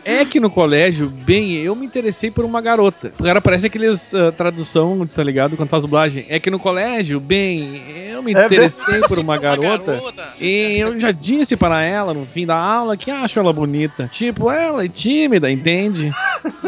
É 0.05 0.25
que 0.25 0.39
no 0.39 0.51
colégio, 0.51 1.09
bem, 1.09 1.55
eu 1.55 1.75
me 1.75 1.87
interessei 1.87 2.31
por 2.31 2.45
uma 2.45 2.61
garota. 2.61 3.13
O 3.19 3.25
cara 3.25 3.41
parece 3.41 3.67
aqueles 3.67 4.15
ah, 4.15 4.31
tradução, 4.33 5.07
tá 5.07 5.23
ligado? 5.23 5.57
Quando 5.57 5.69
faz 5.69 5.83
dublagem. 5.83 6.27
É 6.29 6.39
que 6.39 6.51
no 6.51 6.59
colégio, 6.59 7.19
bem, 7.19 7.83
eu 8.11 8.23
me 8.23 8.35
É 8.35 8.45
interessei 8.45 9.01
por 9.01 9.19
uma 9.19 9.33
Uma 9.33 9.39
garota. 9.39 9.99
E 10.39 10.77
eu 10.79 10.99
já 10.99 11.11
disse 11.11 11.57
para 11.57 11.83
ela 11.83 12.13
no 12.13 12.27
fim 12.27 12.45
da 12.45 12.57
aula 12.57 12.97
que 12.97 13.11
acho 13.11 13.39
ela 13.39 13.53
bonita. 13.53 14.09
Tipo, 14.13 14.51
ela 14.51 14.85
é 14.85 14.89
tímida, 14.89 15.51
entende? 15.51 16.11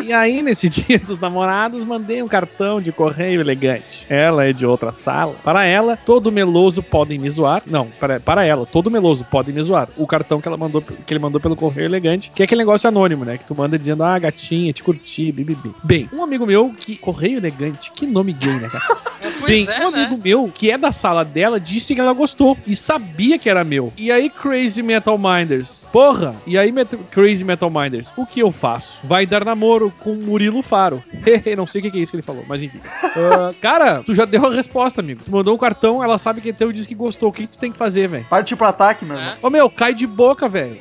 E 0.03 0.13
aí, 0.13 0.43
nesse 0.43 0.69
dia 0.71 0.99
dos 0.99 1.19
namorados, 1.19 1.85
mandei 1.85 2.23
um 2.23 2.29
cartão 2.29 2.81
de 2.81 2.91
correio 2.91 3.41
elegante. 3.41 4.07
Ela 4.09 4.47
é 4.47 4.53
de 4.53 4.65
outra 4.65 4.93
sala. 4.93 5.35
Para 5.45 5.65
ela, 5.65 5.97
todo 5.97 6.33
meloso 6.33 6.83
podem 6.83 7.19
me 7.19 7.29
zoar. 7.29 7.63
Não, 7.67 7.89
para, 8.01 8.19
para 8.19 8.45
ela, 8.45 8.65
todo 8.65 8.91
meloso 8.91 9.25
pode 9.31 9.53
me 9.53 9.63
zoar. 9.63 9.89
O 9.97 10.07
cartão 10.07 10.41
que, 10.41 10.49
ela 10.49 10.57
mandou, 10.57 10.81
que 10.81 11.13
ele 11.13 11.21
mandou 11.21 11.41
pelo 11.41 11.57
correio 11.57 11.87
elegante, 11.87 12.31
que 12.35 12.43
é 12.43 12.45
aquele 12.45 12.63
negócio 12.63 12.89
anônimo, 12.89 13.24
né? 13.25 13.39
Que 13.39 13.45
tu 13.45 13.55
manda 13.55 13.79
dizendo, 13.79 14.03
ah, 14.05 14.19
gatinha, 14.19 14.73
te 14.73 14.83
curti, 14.83 15.33
bibibi. 15.33 15.75
Bem, 15.83 16.09
um 16.13 16.23
amigo 16.23 16.47
meu 16.47 16.73
que. 16.77 16.97
Correio 16.97 17.39
elegante, 17.39 17.91
que 17.93 18.07
nome 18.07 18.33
gay, 18.33 18.53
né, 18.55 18.69
cara? 18.69 18.85
Pois 19.41 19.67
Tem 19.67 19.75
é, 19.75 19.87
um 19.87 19.91
né? 19.91 20.05
amigo 20.05 20.21
meu 20.23 20.51
que 20.55 20.71
é 20.71 20.77
da 20.79 20.93
sala 20.93 21.25
dela, 21.25 21.59
disse 21.59 21.95
que 21.95 22.01
ela 22.01 22.13
gostou 22.13 22.57
e 22.67 22.77
sabia 22.77 23.39
que 23.39 23.49
era 23.49 23.65
meu. 23.65 23.93
E 23.97 24.11
aí, 24.13 24.29
Crazy 24.31 24.83
Metal 24.83 25.19
Minders, 25.19 25.89
porra, 25.93 26.35
e 26.47 26.57
aí, 26.59 26.71
Met- 26.71 26.97
Crazy 27.11 27.43
Metal 27.45 27.71
Minders, 27.71 28.11
o 28.17 28.27
que 28.27 28.41
eu 28.41 28.53
faço? 28.53 29.01
Vai 29.05 29.25
dar 29.27 29.45
namoro 29.45 29.93
com 30.01 30.15
Murilo 30.15 30.63
Faro. 30.63 31.03
Não 31.57 31.67
sei 31.67 31.81
o 31.81 31.91
que 31.91 31.99
é 31.99 32.03
isso 32.03 32.13
que 32.13 32.17
ele 32.17 32.23
falou, 32.23 32.45
mas 32.47 32.63
enfim. 32.63 32.81
Ah, 33.03 33.53
cara, 33.61 34.03
tu 34.03 34.15
já 34.15 34.25
deu 34.25 34.45
a 34.47 34.51
resposta, 34.53 35.01
amigo. 35.01 35.23
Tu 35.25 35.31
mandou 35.31 35.55
um 35.55 35.59
cartão, 35.59 36.03
ela 36.05 36.17
sabe 36.19 36.41
que 36.41 36.51
é 36.51 36.53
teu 36.53 36.71
e 36.71 36.75
disse 36.75 36.89
que 36.89 36.95
gostou. 36.95 37.31
O 37.31 37.33
que, 37.33 37.47
que 37.47 37.53
tu 37.57 37.59
tem 37.59 37.73
que 37.73 37.79
fazer, 37.79 38.09
velho? 38.09 38.27
Parte 38.29 38.55
pro 38.55 38.67
ataque, 38.67 39.05
meu 39.05 39.17
irmão. 39.17 39.33
É, 39.33 39.37
Ô 39.47 39.51
meu, 39.51 39.69
cai 39.71 39.95
de 39.95 40.07
boca, 40.07 40.49
velho. 40.49 40.79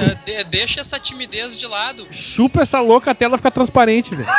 É, 0.00 0.14
de- 0.24 0.44
deixa 0.44 0.80
essa 0.80 0.98
timidez 0.98 1.56
de 1.56 1.66
lado. 1.66 2.06
Chupa 2.10 2.62
essa 2.62 2.80
louca 2.80 3.10
até 3.10 3.24
ela 3.24 3.36
ficar 3.36 3.50
transparente, 3.50 4.14
velho. 4.14 4.28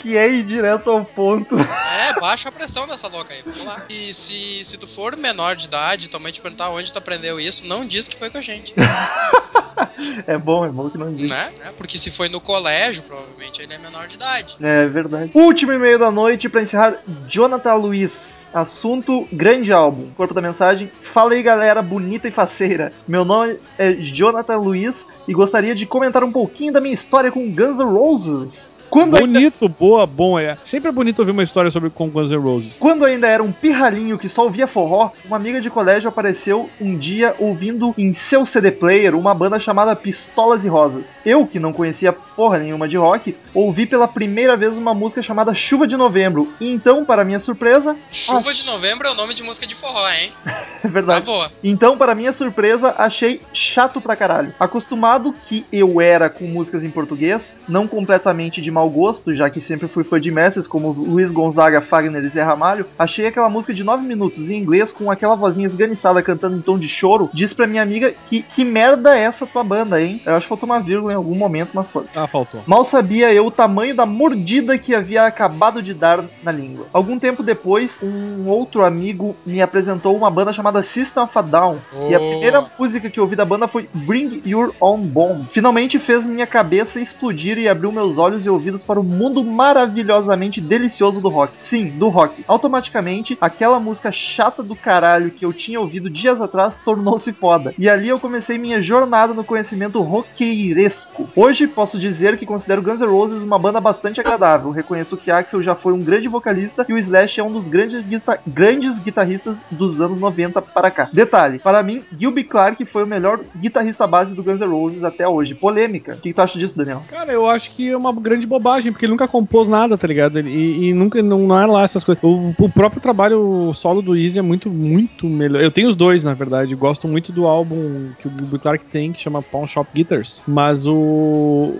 Que 0.00 0.16
é 0.16 0.26
ir 0.30 0.44
direto 0.44 0.88
ao 0.90 1.04
ponto. 1.04 1.54
É, 1.60 2.18
baixa 2.18 2.48
a 2.48 2.52
pressão 2.52 2.86
dessa 2.88 3.06
louca 3.06 3.34
aí, 3.34 3.42
vamos 3.44 3.62
lá. 3.66 3.82
E 3.90 4.14
se, 4.14 4.64
se 4.64 4.78
tu 4.78 4.88
for 4.88 5.14
menor 5.14 5.54
de 5.56 5.66
idade, 5.66 6.08
tua 6.08 6.18
mãe 6.18 6.32
te 6.32 6.40
perguntar 6.40 6.70
onde 6.70 6.90
tu 6.90 6.96
aprendeu 6.98 7.38
isso, 7.38 7.66
não 7.66 7.84
diz 7.86 8.08
que 8.08 8.16
foi 8.16 8.30
com 8.30 8.38
a 8.38 8.40
gente, 8.40 8.72
É 10.26 10.38
bom, 10.38 10.64
é 10.64 10.68
bom 10.70 10.88
que 10.88 10.96
não 10.96 11.14
diz. 11.14 11.30
né? 11.30 11.52
É, 11.62 11.70
Porque 11.72 11.98
se 11.98 12.10
foi 12.10 12.30
no 12.30 12.40
colégio, 12.40 13.02
provavelmente 13.02 13.60
ele 13.60 13.74
é 13.74 13.78
menor 13.78 14.06
de 14.08 14.14
idade. 14.14 14.56
É 14.58 14.86
verdade. 14.86 15.30
Último 15.34 15.72
e-mail 15.72 15.98
da 15.98 16.10
noite 16.10 16.48
pra 16.48 16.62
encerrar, 16.62 16.94
Jonathan 17.28 17.74
Luiz. 17.74 18.39
Assunto: 18.52 19.26
grande 19.32 19.72
álbum. 19.72 20.08
Corpo 20.16 20.34
da 20.34 20.40
mensagem: 20.40 20.90
Fala 21.02 21.34
aí 21.34 21.42
galera 21.42 21.80
bonita 21.82 22.28
e 22.28 22.32
faceira. 22.32 22.92
Meu 23.06 23.24
nome 23.24 23.58
é 23.78 23.92
Jonathan 23.92 24.58
Luiz 24.58 25.06
e 25.28 25.32
gostaria 25.32 25.74
de 25.74 25.86
comentar 25.86 26.24
um 26.24 26.32
pouquinho 26.32 26.72
da 26.72 26.80
minha 26.80 26.94
história 26.94 27.30
com 27.30 27.50
Guns 27.50 27.78
N' 27.78 27.84
Roses. 27.84 28.79
Quando 28.90 29.16
ainda, 29.16 29.38
Bonito, 29.38 29.68
boa, 29.68 30.04
bom. 30.06 30.38
É. 30.38 30.58
Sempre 30.64 30.88
é 30.88 30.92
bonito 30.92 31.20
ouvir 31.20 31.30
uma 31.32 31.42
história 31.42 31.70
sobre 31.70 31.90
com 31.90 32.08
Guns 32.08 32.30
N' 32.30 32.36
Roses. 32.36 32.72
quando 32.78 33.04
ainda 33.04 33.26
era 33.28 33.42
um 33.42 33.52
pirralhinho 33.52 34.18
que 34.18 34.28
só 34.28 34.42
ouvia 34.44 34.66
forró, 34.66 35.10
uma 35.24 35.36
amiga 35.36 35.60
de 35.60 35.70
colégio 35.70 36.08
apareceu 36.08 36.68
um 36.80 36.96
dia 36.98 37.34
ouvindo 37.38 37.94
em 37.96 38.12
seu 38.14 38.44
CD 38.44 38.70
player 38.72 39.14
uma 39.14 39.34
banda 39.34 39.60
chamada 39.60 39.94
Pistolas 39.94 40.64
e 40.64 40.68
Rosas. 40.68 41.04
Eu, 41.24 41.46
que 41.46 41.58
não 41.60 41.72
conhecia 41.72 42.12
porra 42.12 42.58
nenhuma 42.58 42.88
de 42.88 42.96
rock, 42.96 43.36
ouvi 43.54 43.86
pela 43.86 44.08
primeira 44.08 44.56
vez 44.56 44.76
uma 44.76 44.92
música 44.92 45.22
chamada 45.22 45.54
Chuva 45.54 45.86
de 45.86 45.96
Novembro. 45.96 46.52
E 46.60 46.70
então, 46.70 47.04
para 47.04 47.24
minha 47.24 47.38
surpresa, 47.40 47.96
Chuva 48.10 48.52
de 48.52 48.64
Novembro 48.66 49.06
é 49.06 49.12
o 49.12 49.14
nome 49.14 49.34
de 49.34 49.42
música 49.42 49.66
de 49.66 49.74
forró, 49.74 50.08
hein? 50.10 50.32
é 50.46 50.50
Tá 50.82 50.88
verdade. 50.88 51.26
boa. 51.26 51.50
Então, 51.62 51.96
para 51.96 52.14
minha 52.14 52.32
surpresa, 52.32 52.94
achei 52.98 53.40
chato 53.52 54.00
pra 54.00 54.16
caralho. 54.16 54.52
Acostumado 54.58 55.34
que 55.46 55.64
eu 55.72 56.00
era 56.00 56.28
com 56.28 56.44
músicas 56.46 56.82
em 56.82 56.90
português, 56.90 57.52
não 57.68 57.86
completamente 57.86 58.60
de 58.60 58.70
mau 58.80 58.88
gosto, 58.88 59.34
já 59.34 59.50
que 59.50 59.60
sempre 59.60 59.88
fui 59.88 60.02
fã 60.02 60.18
de 60.18 60.30
mestres 60.30 60.66
como 60.66 60.90
Luiz 60.90 61.30
Gonzaga, 61.30 61.82
Fagner 61.82 62.24
e 62.24 62.28
Zé 62.30 62.42
Ramalho, 62.42 62.86
achei 62.98 63.26
aquela 63.26 63.50
música 63.50 63.74
de 63.74 63.84
9 63.84 64.06
minutos 64.06 64.48
em 64.48 64.56
inglês 64.56 64.90
com 64.90 65.10
aquela 65.10 65.34
vozinha 65.36 65.66
esganiçada 65.66 66.22
cantando 66.22 66.56
em 66.56 66.62
tom 66.62 66.78
de 66.78 66.88
choro. 66.88 67.28
Diz 67.34 67.52
pra 67.52 67.66
minha 67.66 67.82
amiga 67.82 68.14
que 68.24 68.40
que 68.42 68.64
merda 68.64 69.14
é 69.16 69.20
essa 69.20 69.46
tua 69.46 69.62
banda, 69.62 70.00
hein? 70.00 70.22
Eu 70.24 70.34
acho 70.34 70.46
que 70.46 70.48
faltou 70.48 70.66
uma 70.66 70.80
vírgula 70.80 71.12
em 71.12 71.16
algum 71.16 71.34
momento, 71.34 71.70
mas 71.74 71.90
foi. 71.90 72.04
Ah, 72.16 72.26
faltou. 72.26 72.62
Mal 72.66 72.82
sabia 72.84 73.30
eu 73.34 73.44
o 73.46 73.50
tamanho 73.50 73.94
da 73.94 74.06
mordida 74.06 74.78
que 74.78 74.94
havia 74.94 75.24
acabado 75.26 75.82
de 75.82 75.92
dar 75.92 76.24
na 76.42 76.50
língua. 76.50 76.86
Algum 76.90 77.18
tempo 77.18 77.42
depois, 77.42 77.98
um 78.02 78.48
outro 78.48 78.82
amigo 78.82 79.36
me 79.44 79.60
apresentou 79.60 80.16
uma 80.16 80.30
banda 80.30 80.54
chamada 80.54 80.82
System 80.82 81.22
of 81.24 81.32
a 81.38 81.42
Down. 81.42 81.78
E 82.08 82.14
a 82.14 82.18
Oh. 82.18 82.30
primeira 82.30 82.66
música 82.78 83.10
que 83.10 83.20
eu 83.20 83.24
ouvi 83.24 83.36
da 83.36 83.44
banda 83.44 83.68
foi 83.68 83.86
Bring 83.92 84.40
Your 84.46 84.72
Own 84.80 85.00
Bomb. 85.02 85.44
Finalmente 85.52 85.98
fez 85.98 86.24
minha 86.24 86.46
cabeça 86.46 86.98
explodir 86.98 87.58
e 87.58 87.68
abriu 87.68 87.90
meus 87.92 88.16
olhos 88.16 88.46
e 88.46 88.48
para 88.78 89.00
o 89.00 89.04
mundo 89.04 89.42
maravilhosamente 89.44 90.60
delicioso 90.60 91.20
do 91.20 91.28
rock. 91.28 91.52
Sim, 91.56 91.86
do 91.90 92.08
rock. 92.08 92.44
Automaticamente, 92.46 93.36
aquela 93.40 93.80
música 93.80 94.10
chata 94.12 94.62
do 94.62 94.76
caralho 94.76 95.30
que 95.30 95.44
eu 95.44 95.52
tinha 95.52 95.80
ouvido 95.80 96.08
dias 96.10 96.40
atrás 96.40 96.76
tornou-se 96.84 97.32
foda. 97.32 97.74
E 97.78 97.88
ali 97.88 98.08
eu 98.08 98.18
comecei 98.20 98.58
minha 98.58 98.80
jornada 98.82 99.32
no 99.34 99.44
conhecimento 99.44 100.00
roqueiresco. 100.00 101.28
Hoje 101.34 101.66
posso 101.66 101.98
dizer 101.98 102.36
que 102.38 102.46
considero 102.46 102.82
Guns 102.82 103.00
N' 103.00 103.06
Roses 103.06 103.42
uma 103.42 103.58
banda 103.58 103.80
bastante 103.80 104.20
agradável. 104.20 104.70
Reconheço 104.70 105.16
que 105.16 105.30
Axel 105.30 105.62
já 105.62 105.74
foi 105.74 105.92
um 105.92 106.02
grande 106.02 106.28
vocalista 106.28 106.84
e 106.88 106.92
o 106.92 106.98
Slash 106.98 107.40
é 107.40 107.44
um 107.44 107.52
dos 107.52 107.68
grandes, 107.68 108.02
guita- 108.04 108.38
grandes 108.46 108.98
guitarristas 108.98 109.62
dos 109.70 110.00
anos 110.00 110.20
90 110.20 110.60
para 110.62 110.90
cá. 110.90 111.08
Detalhe, 111.12 111.58
para 111.58 111.82
mim, 111.82 112.02
Gilby 112.18 112.44
Clarke 112.44 112.84
foi 112.84 113.04
o 113.04 113.06
melhor 113.06 113.40
guitarrista 113.56 114.06
base 114.06 114.34
do 114.34 114.42
Guns 114.42 114.60
N' 114.60 114.66
Roses 114.66 115.04
até 115.04 115.26
hoje. 115.26 115.54
Polêmica. 115.54 116.14
O 116.14 116.16
que 116.16 116.32
tu 116.32 116.40
acha 116.40 116.58
disso, 116.58 116.76
Daniel? 116.76 117.02
Cara, 117.08 117.32
eu 117.32 117.46
acho 117.48 117.70
que 117.72 117.90
é 117.90 117.96
uma 117.96 118.12
grande 118.12 118.46
bobagem, 118.46 118.59
porque 118.60 119.04
ele 119.04 119.12
nunca 119.12 119.26
compôs 119.28 119.68
nada, 119.68 119.96
tá 119.96 120.06
ligado? 120.06 120.38
Ele- 120.38 120.50
E, 120.50 120.88
e 120.88 120.92
nunca 120.92 121.22
não, 121.22 121.40
não 121.46 121.58
é 121.60 121.66
lá 121.66 121.82
essas 121.82 122.04
coisas. 122.04 122.22
O, 122.22 122.52
o 122.58 122.68
próprio 122.68 123.00
trabalho 123.00 123.72
solo 123.74 124.02
do 124.02 124.16
Easy 124.16 124.38
é 124.38 124.42
muito, 124.42 124.68
muito 124.70 125.26
melhor. 125.26 125.62
Eu 125.62 125.70
tenho 125.70 125.88
os 125.88 125.94
dois, 125.96 126.24
na 126.24 126.34
verdade. 126.34 126.74
Gosto 126.74 127.06
muito 127.08 127.32
do 127.32 127.46
álbum 127.46 128.08
que 128.18 128.28
o 128.28 128.30
Gilby 128.30 128.58
Clark 128.58 128.84
tem, 128.86 129.12
que 129.12 129.20
chama 129.20 129.42
Pawn 129.42 129.66
Shop 129.66 129.88
Guitars. 129.94 130.44
Mas 130.46 130.86
o, 130.86 130.94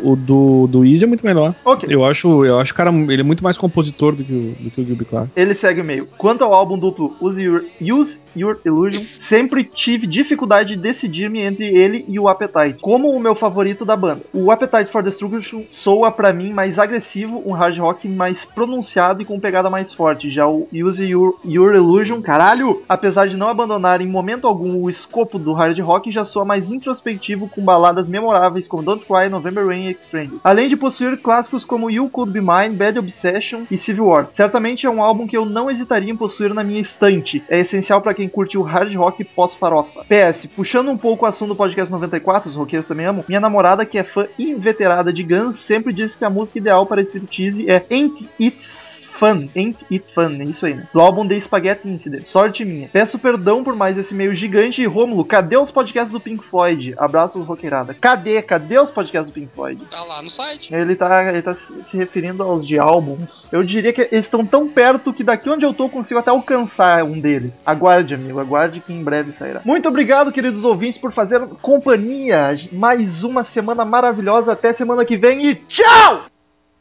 o 0.03 0.17
do, 0.17 0.67
do 0.67 0.85
Easy 0.85 1.05
é 1.05 1.07
muito 1.07 1.25
melhor. 1.25 1.55
Ok. 1.65 1.89
Eu 1.91 2.05
acho, 2.05 2.45
eu 2.45 2.59
acho, 2.59 2.75
cara, 2.75 2.91
ele 2.91 3.21
é 3.21 3.25
muito 3.25 3.43
mais 3.45 3.57
compositor 3.59 4.15
do 4.15 4.25
que 4.25 4.33
o, 4.33 4.55
do 4.65 4.71
que 4.71 4.81
o 4.81 4.85
Gilby 4.85 5.05
Clark. 5.05 5.31
Ele 5.37 5.55
segue 5.55 5.81
o 5.81 5.85
meio. 5.85 6.07
Quanto 6.19 6.43
ao 6.45 6.53
álbum 6.55 6.79
duplo 6.79 7.15
Use 7.21 7.43
Your, 7.43 7.65
Use 7.81 8.19
Your 8.37 8.59
Illusion, 8.65 9.03
sempre 9.19 9.65
tive 9.65 10.07
dificuldade 10.07 10.77
de 10.77 10.83
decidir-me 10.83 11.41
entre 11.41 11.67
ele 11.67 12.05
e 12.09 12.19
o 12.19 12.29
Appetite, 12.29 12.81
como 12.81 13.11
o 13.11 13.21
meu 13.21 13.35
favorito 13.35 13.85
da 13.85 13.97
banda. 13.97 14.23
O 14.33 14.51
Appetite 14.51 14.91
for 14.91 15.03
Destruction 15.03 15.63
soa 15.69 16.11
pra 16.11 16.33
mim 16.33 16.53
mais 16.53 16.79
agressivo, 16.79 17.43
um 17.47 17.53
hard 17.53 17.79
rock 17.79 18.09
mais 18.09 18.45
pronunciado 18.45 19.23
e 19.23 19.25
com 19.25 19.41
pegada 19.41 19.71
mais 19.71 19.93
forte. 19.93 20.31
Já 20.31 20.47
o 20.47 20.69
Use 20.73 21.05
Your, 21.05 21.39
Your 21.45 21.75
Illusion, 21.75 22.21
caralho, 22.21 22.83
apesar 22.89 23.27
de 23.27 23.37
não 23.37 23.49
abandonar 23.49 24.01
em 24.01 24.07
momento 24.07 24.47
algum 24.47 24.83
o 24.83 24.91
escopo 24.91 25.39
do 25.39 25.53
hard 25.53 25.79
rock, 25.81 26.11
já 26.11 26.25
soa 26.25 26.45
mais 26.45 26.71
introspectivo 26.71 27.49
com 27.49 27.63
baladas 27.63 28.09
memoráveis 28.09 28.69
como 28.69 28.83
Don't 28.83 29.05
Cry, 29.05 29.29
November 29.29 29.67
Rain 29.67 29.87
e 29.87 29.93
Extreme. 29.93 30.41
Além 30.45 30.69
de 30.69 30.77
possuir 30.77 31.19
clássicos 31.19 31.65
como 31.65 31.91
You 31.91 32.09
Could 32.09 32.33
Be 32.33 32.41
Mine, 32.41 32.77
Bad 32.77 32.99
Obsession 32.99 33.63
e 33.71 33.79
Civil 33.79 34.07
War. 34.07 34.29
Certamente 34.33 34.87
é 34.87 34.91
um 34.91 35.03
álbum 35.03 35.27
que 35.27 35.37
eu 35.37 35.45
não 35.45 35.71
hesitaria 35.71 36.13
em 36.13 36.17
possuir 36.17 36.55
na 36.55 36.65
minha 36.65 36.81
estante. 36.81 37.43
É 37.49 37.61
essencial 37.61 38.01
para 38.01 38.15
quem 38.21 38.29
curte 38.29 38.59
o 38.59 38.63
hard 38.63 38.95
rock 38.95 39.25
pós-farofa. 39.25 40.05
PS, 40.05 40.45
puxando 40.45 40.91
um 40.91 40.97
pouco 40.97 41.25
o 41.25 41.29
assunto 41.29 41.51
do 41.51 41.57
podcast 41.57 41.91
94, 41.91 42.51
os 42.51 42.57
roqueiros 42.57 42.87
também 42.87 43.07
amam, 43.07 43.25
minha 43.27 43.41
namorada, 43.41 43.87
que 43.87 43.97
é 43.97 44.05
fã 44.05 44.29
inveterada 44.39 45.11
de 45.11 45.23
Guns, 45.23 45.57
sempre 45.57 45.91
diz 45.91 46.15
que 46.15 46.25
a 46.25 46.29
música 46.29 46.59
ideal 46.59 46.85
para 46.85 47.01
striptease 47.01 47.69
é 47.71 47.83
Ain't 47.91 48.29
It's 48.39 48.90
Fun, 49.21 49.49
Ain't 49.55 49.77
It 49.93 50.13
Fun, 50.15 50.39
é 50.41 50.45
isso 50.45 50.65
aí, 50.65 50.75
né? 50.75 50.89
Do 50.95 51.01
álbum 51.01 51.29
The 51.29 51.39
Spaghetti 51.39 51.87
Incident. 51.87 52.25
Sorte 52.25 52.65
minha. 52.65 52.89
Peço 52.89 53.19
perdão 53.19 53.63
por 53.63 53.77
mais 53.77 53.99
esse 53.99 54.15
meio 54.15 54.35
gigante. 54.35 54.81
E 54.81 54.87
Rômulo, 54.87 55.27
cadê 55.27 55.59
os 55.59 55.71
podcasts 55.71 56.11
do 56.11 56.19
Pink 56.19 56.43
Floyd? 56.43 56.95
Abraços, 56.97 57.45
roqueirada. 57.47 57.93
Cadê? 57.93 58.41
Cadê 58.41 58.79
os 58.79 58.91
podcasts 58.91 59.31
do 59.31 59.35
Pink 59.35 59.53
Floyd? 59.55 59.83
Tá 59.91 60.03
lá 60.05 60.23
no 60.23 60.31
site. 60.31 60.75
Ele 60.75 60.97
tá, 60.97 61.29
ele 61.29 61.43
tá 61.43 61.55
se 61.55 61.91
se 61.91 61.97
referindo 61.97 62.43
aos 62.43 62.67
de 62.67 62.79
álbuns. 62.79 63.49
Eu 63.53 63.63
diria 63.63 63.93
que 63.93 64.01
eles 64.01 64.25
estão 64.27 64.47
tão 64.47 64.69
perto 64.69 65.13
que 65.13 65.25
daqui 65.25 65.51
onde 65.51 65.65
eu 65.65 65.75
tô 65.75 65.85
eu 65.85 65.89
consigo 65.89 66.21
até 66.21 66.31
alcançar 66.31 67.03
um 67.05 67.19
deles. 67.19 67.61
Aguarde, 67.67 68.15
amigo, 68.15 68.39
aguarde 68.39 68.81
que 68.81 68.93
em 68.93 69.03
breve 69.03 69.33
sairá. 69.33 69.61
Muito 69.65 69.89
obrigado, 69.89 70.33
queridos 70.33 70.65
ouvintes, 70.65 70.99
por 70.99 71.13
fazer 71.13 71.41
companhia. 71.61 72.57
Mais 72.73 73.25
uma 73.25 73.43
semana 73.43 73.85
maravilhosa. 73.85 74.53
Até 74.53 74.73
semana 74.73 75.05
que 75.05 75.17
vem 75.17 75.49
e 75.49 75.55
tchau! 75.55 76.27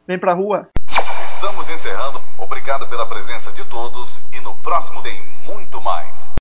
Vem 0.07 0.19
pra 0.19 0.33
rua. 0.33 0.67
Estamos 0.87 1.69
encerrando. 1.69 2.18
Obrigado 2.41 2.89
pela 2.89 3.05
presença 3.07 3.51
de 3.51 3.63
todos 3.65 4.19
e 4.33 4.39
no 4.41 4.55
próximo 4.61 5.03
tem 5.03 5.21
muito 5.45 5.81
mais. 5.81 6.33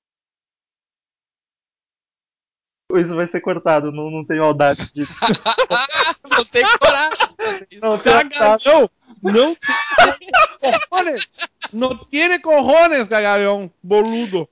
Isso 2.97 3.15
vai 3.15 3.27
ser 3.27 3.41
cortado, 3.41 3.93
não, 3.93 4.11
não 4.11 4.25
tenho 4.25 4.43
maldade 4.43 4.91
disso. 4.95 5.12
Não 6.31 6.45
tem 6.45 6.65
coragem. 6.79 7.69
Não 7.83 7.91
maldade. 7.91 8.31
Cagalhão! 8.31 8.91
Não 9.23 9.55
tem 9.55 10.73
cojones! 10.89 11.39
Não 11.73 11.97
tiene 12.07 12.39
cojones, 12.39 13.09
cagalhão! 13.09 13.70
Boludo! 13.83 14.49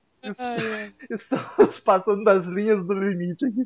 Estamos 1.09 1.79
passando 1.79 2.23
das 2.23 2.45
linhas 2.45 2.85
do 2.85 2.93
limite 2.93 3.45
aqui. 3.45 3.65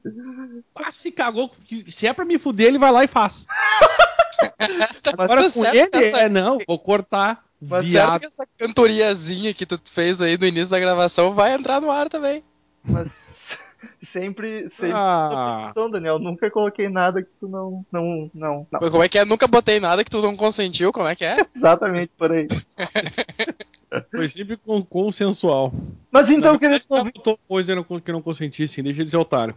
Ah, 0.75 0.91
se 0.91 1.11
cagou. 1.11 1.51
Se 1.89 2.07
é 2.07 2.13
pra 2.13 2.25
me 2.25 2.37
fuder, 2.37 2.67
ele 2.67 2.77
vai 2.77 2.91
lá 2.91 3.03
e 3.03 3.07
faz. 3.07 3.45
Agora 5.17 5.43
Tá 5.43 5.51
com 5.51 5.65
ele, 5.65 5.89
é 6.17 6.29
não, 6.29 6.59
vou 6.67 6.79
cortar. 6.79 7.43
Mas 7.61 7.89
viado. 7.89 8.09
certo 8.09 8.19
que 8.21 8.25
essa 8.27 8.47
cantoriazinha 8.57 9.53
que 9.53 9.65
tu 9.65 9.79
fez 9.91 10.21
aí 10.21 10.37
no 10.37 10.45
início 10.47 10.71
da 10.71 10.79
gravação 10.79 11.31
vai 11.33 11.53
entrar 11.53 11.79
no 11.79 11.91
ar 11.91 12.09
também. 12.09 12.43
Mas 12.83 13.07
sempre, 14.01 14.69
sempre 14.69 14.93
Ah. 14.95 15.59
produção, 15.61 15.89
Daniel. 15.91 16.17
Nunca 16.19 16.49
coloquei 16.49 16.89
nada 16.89 17.21
que 17.21 17.29
tu 17.39 17.47
não. 17.47 17.85
Não, 17.91 18.31
não, 18.33 18.67
não. 18.71 18.79
Como 18.89 19.03
é 19.03 19.09
que 19.09 19.19
é? 19.19 19.25
Nunca 19.25 19.47
botei 19.47 19.79
nada 19.79 20.03
que 20.03 20.09
tu 20.09 20.21
não 20.21 20.35
consentiu, 20.35 20.91
como 20.91 21.07
é 21.07 21.15
que 21.15 21.23
é? 21.25 21.37
Exatamente 21.55 22.11
por 22.17 22.31
aí. 22.31 22.47
Foi 24.09 24.27
sempre 24.29 24.55
con- 24.55 24.83
consensual. 24.83 25.73
Mas 26.09 26.29
então, 26.29 26.57
já 26.61 26.79
ouvintes. 26.89 27.13
botou 27.13 27.37
coisa 27.45 27.75
que 28.03 28.11
não 28.11 28.21
consentisse, 28.21 28.81
deixa 28.81 29.03
de 29.03 29.11
ser 29.11 29.17
otário. 29.17 29.49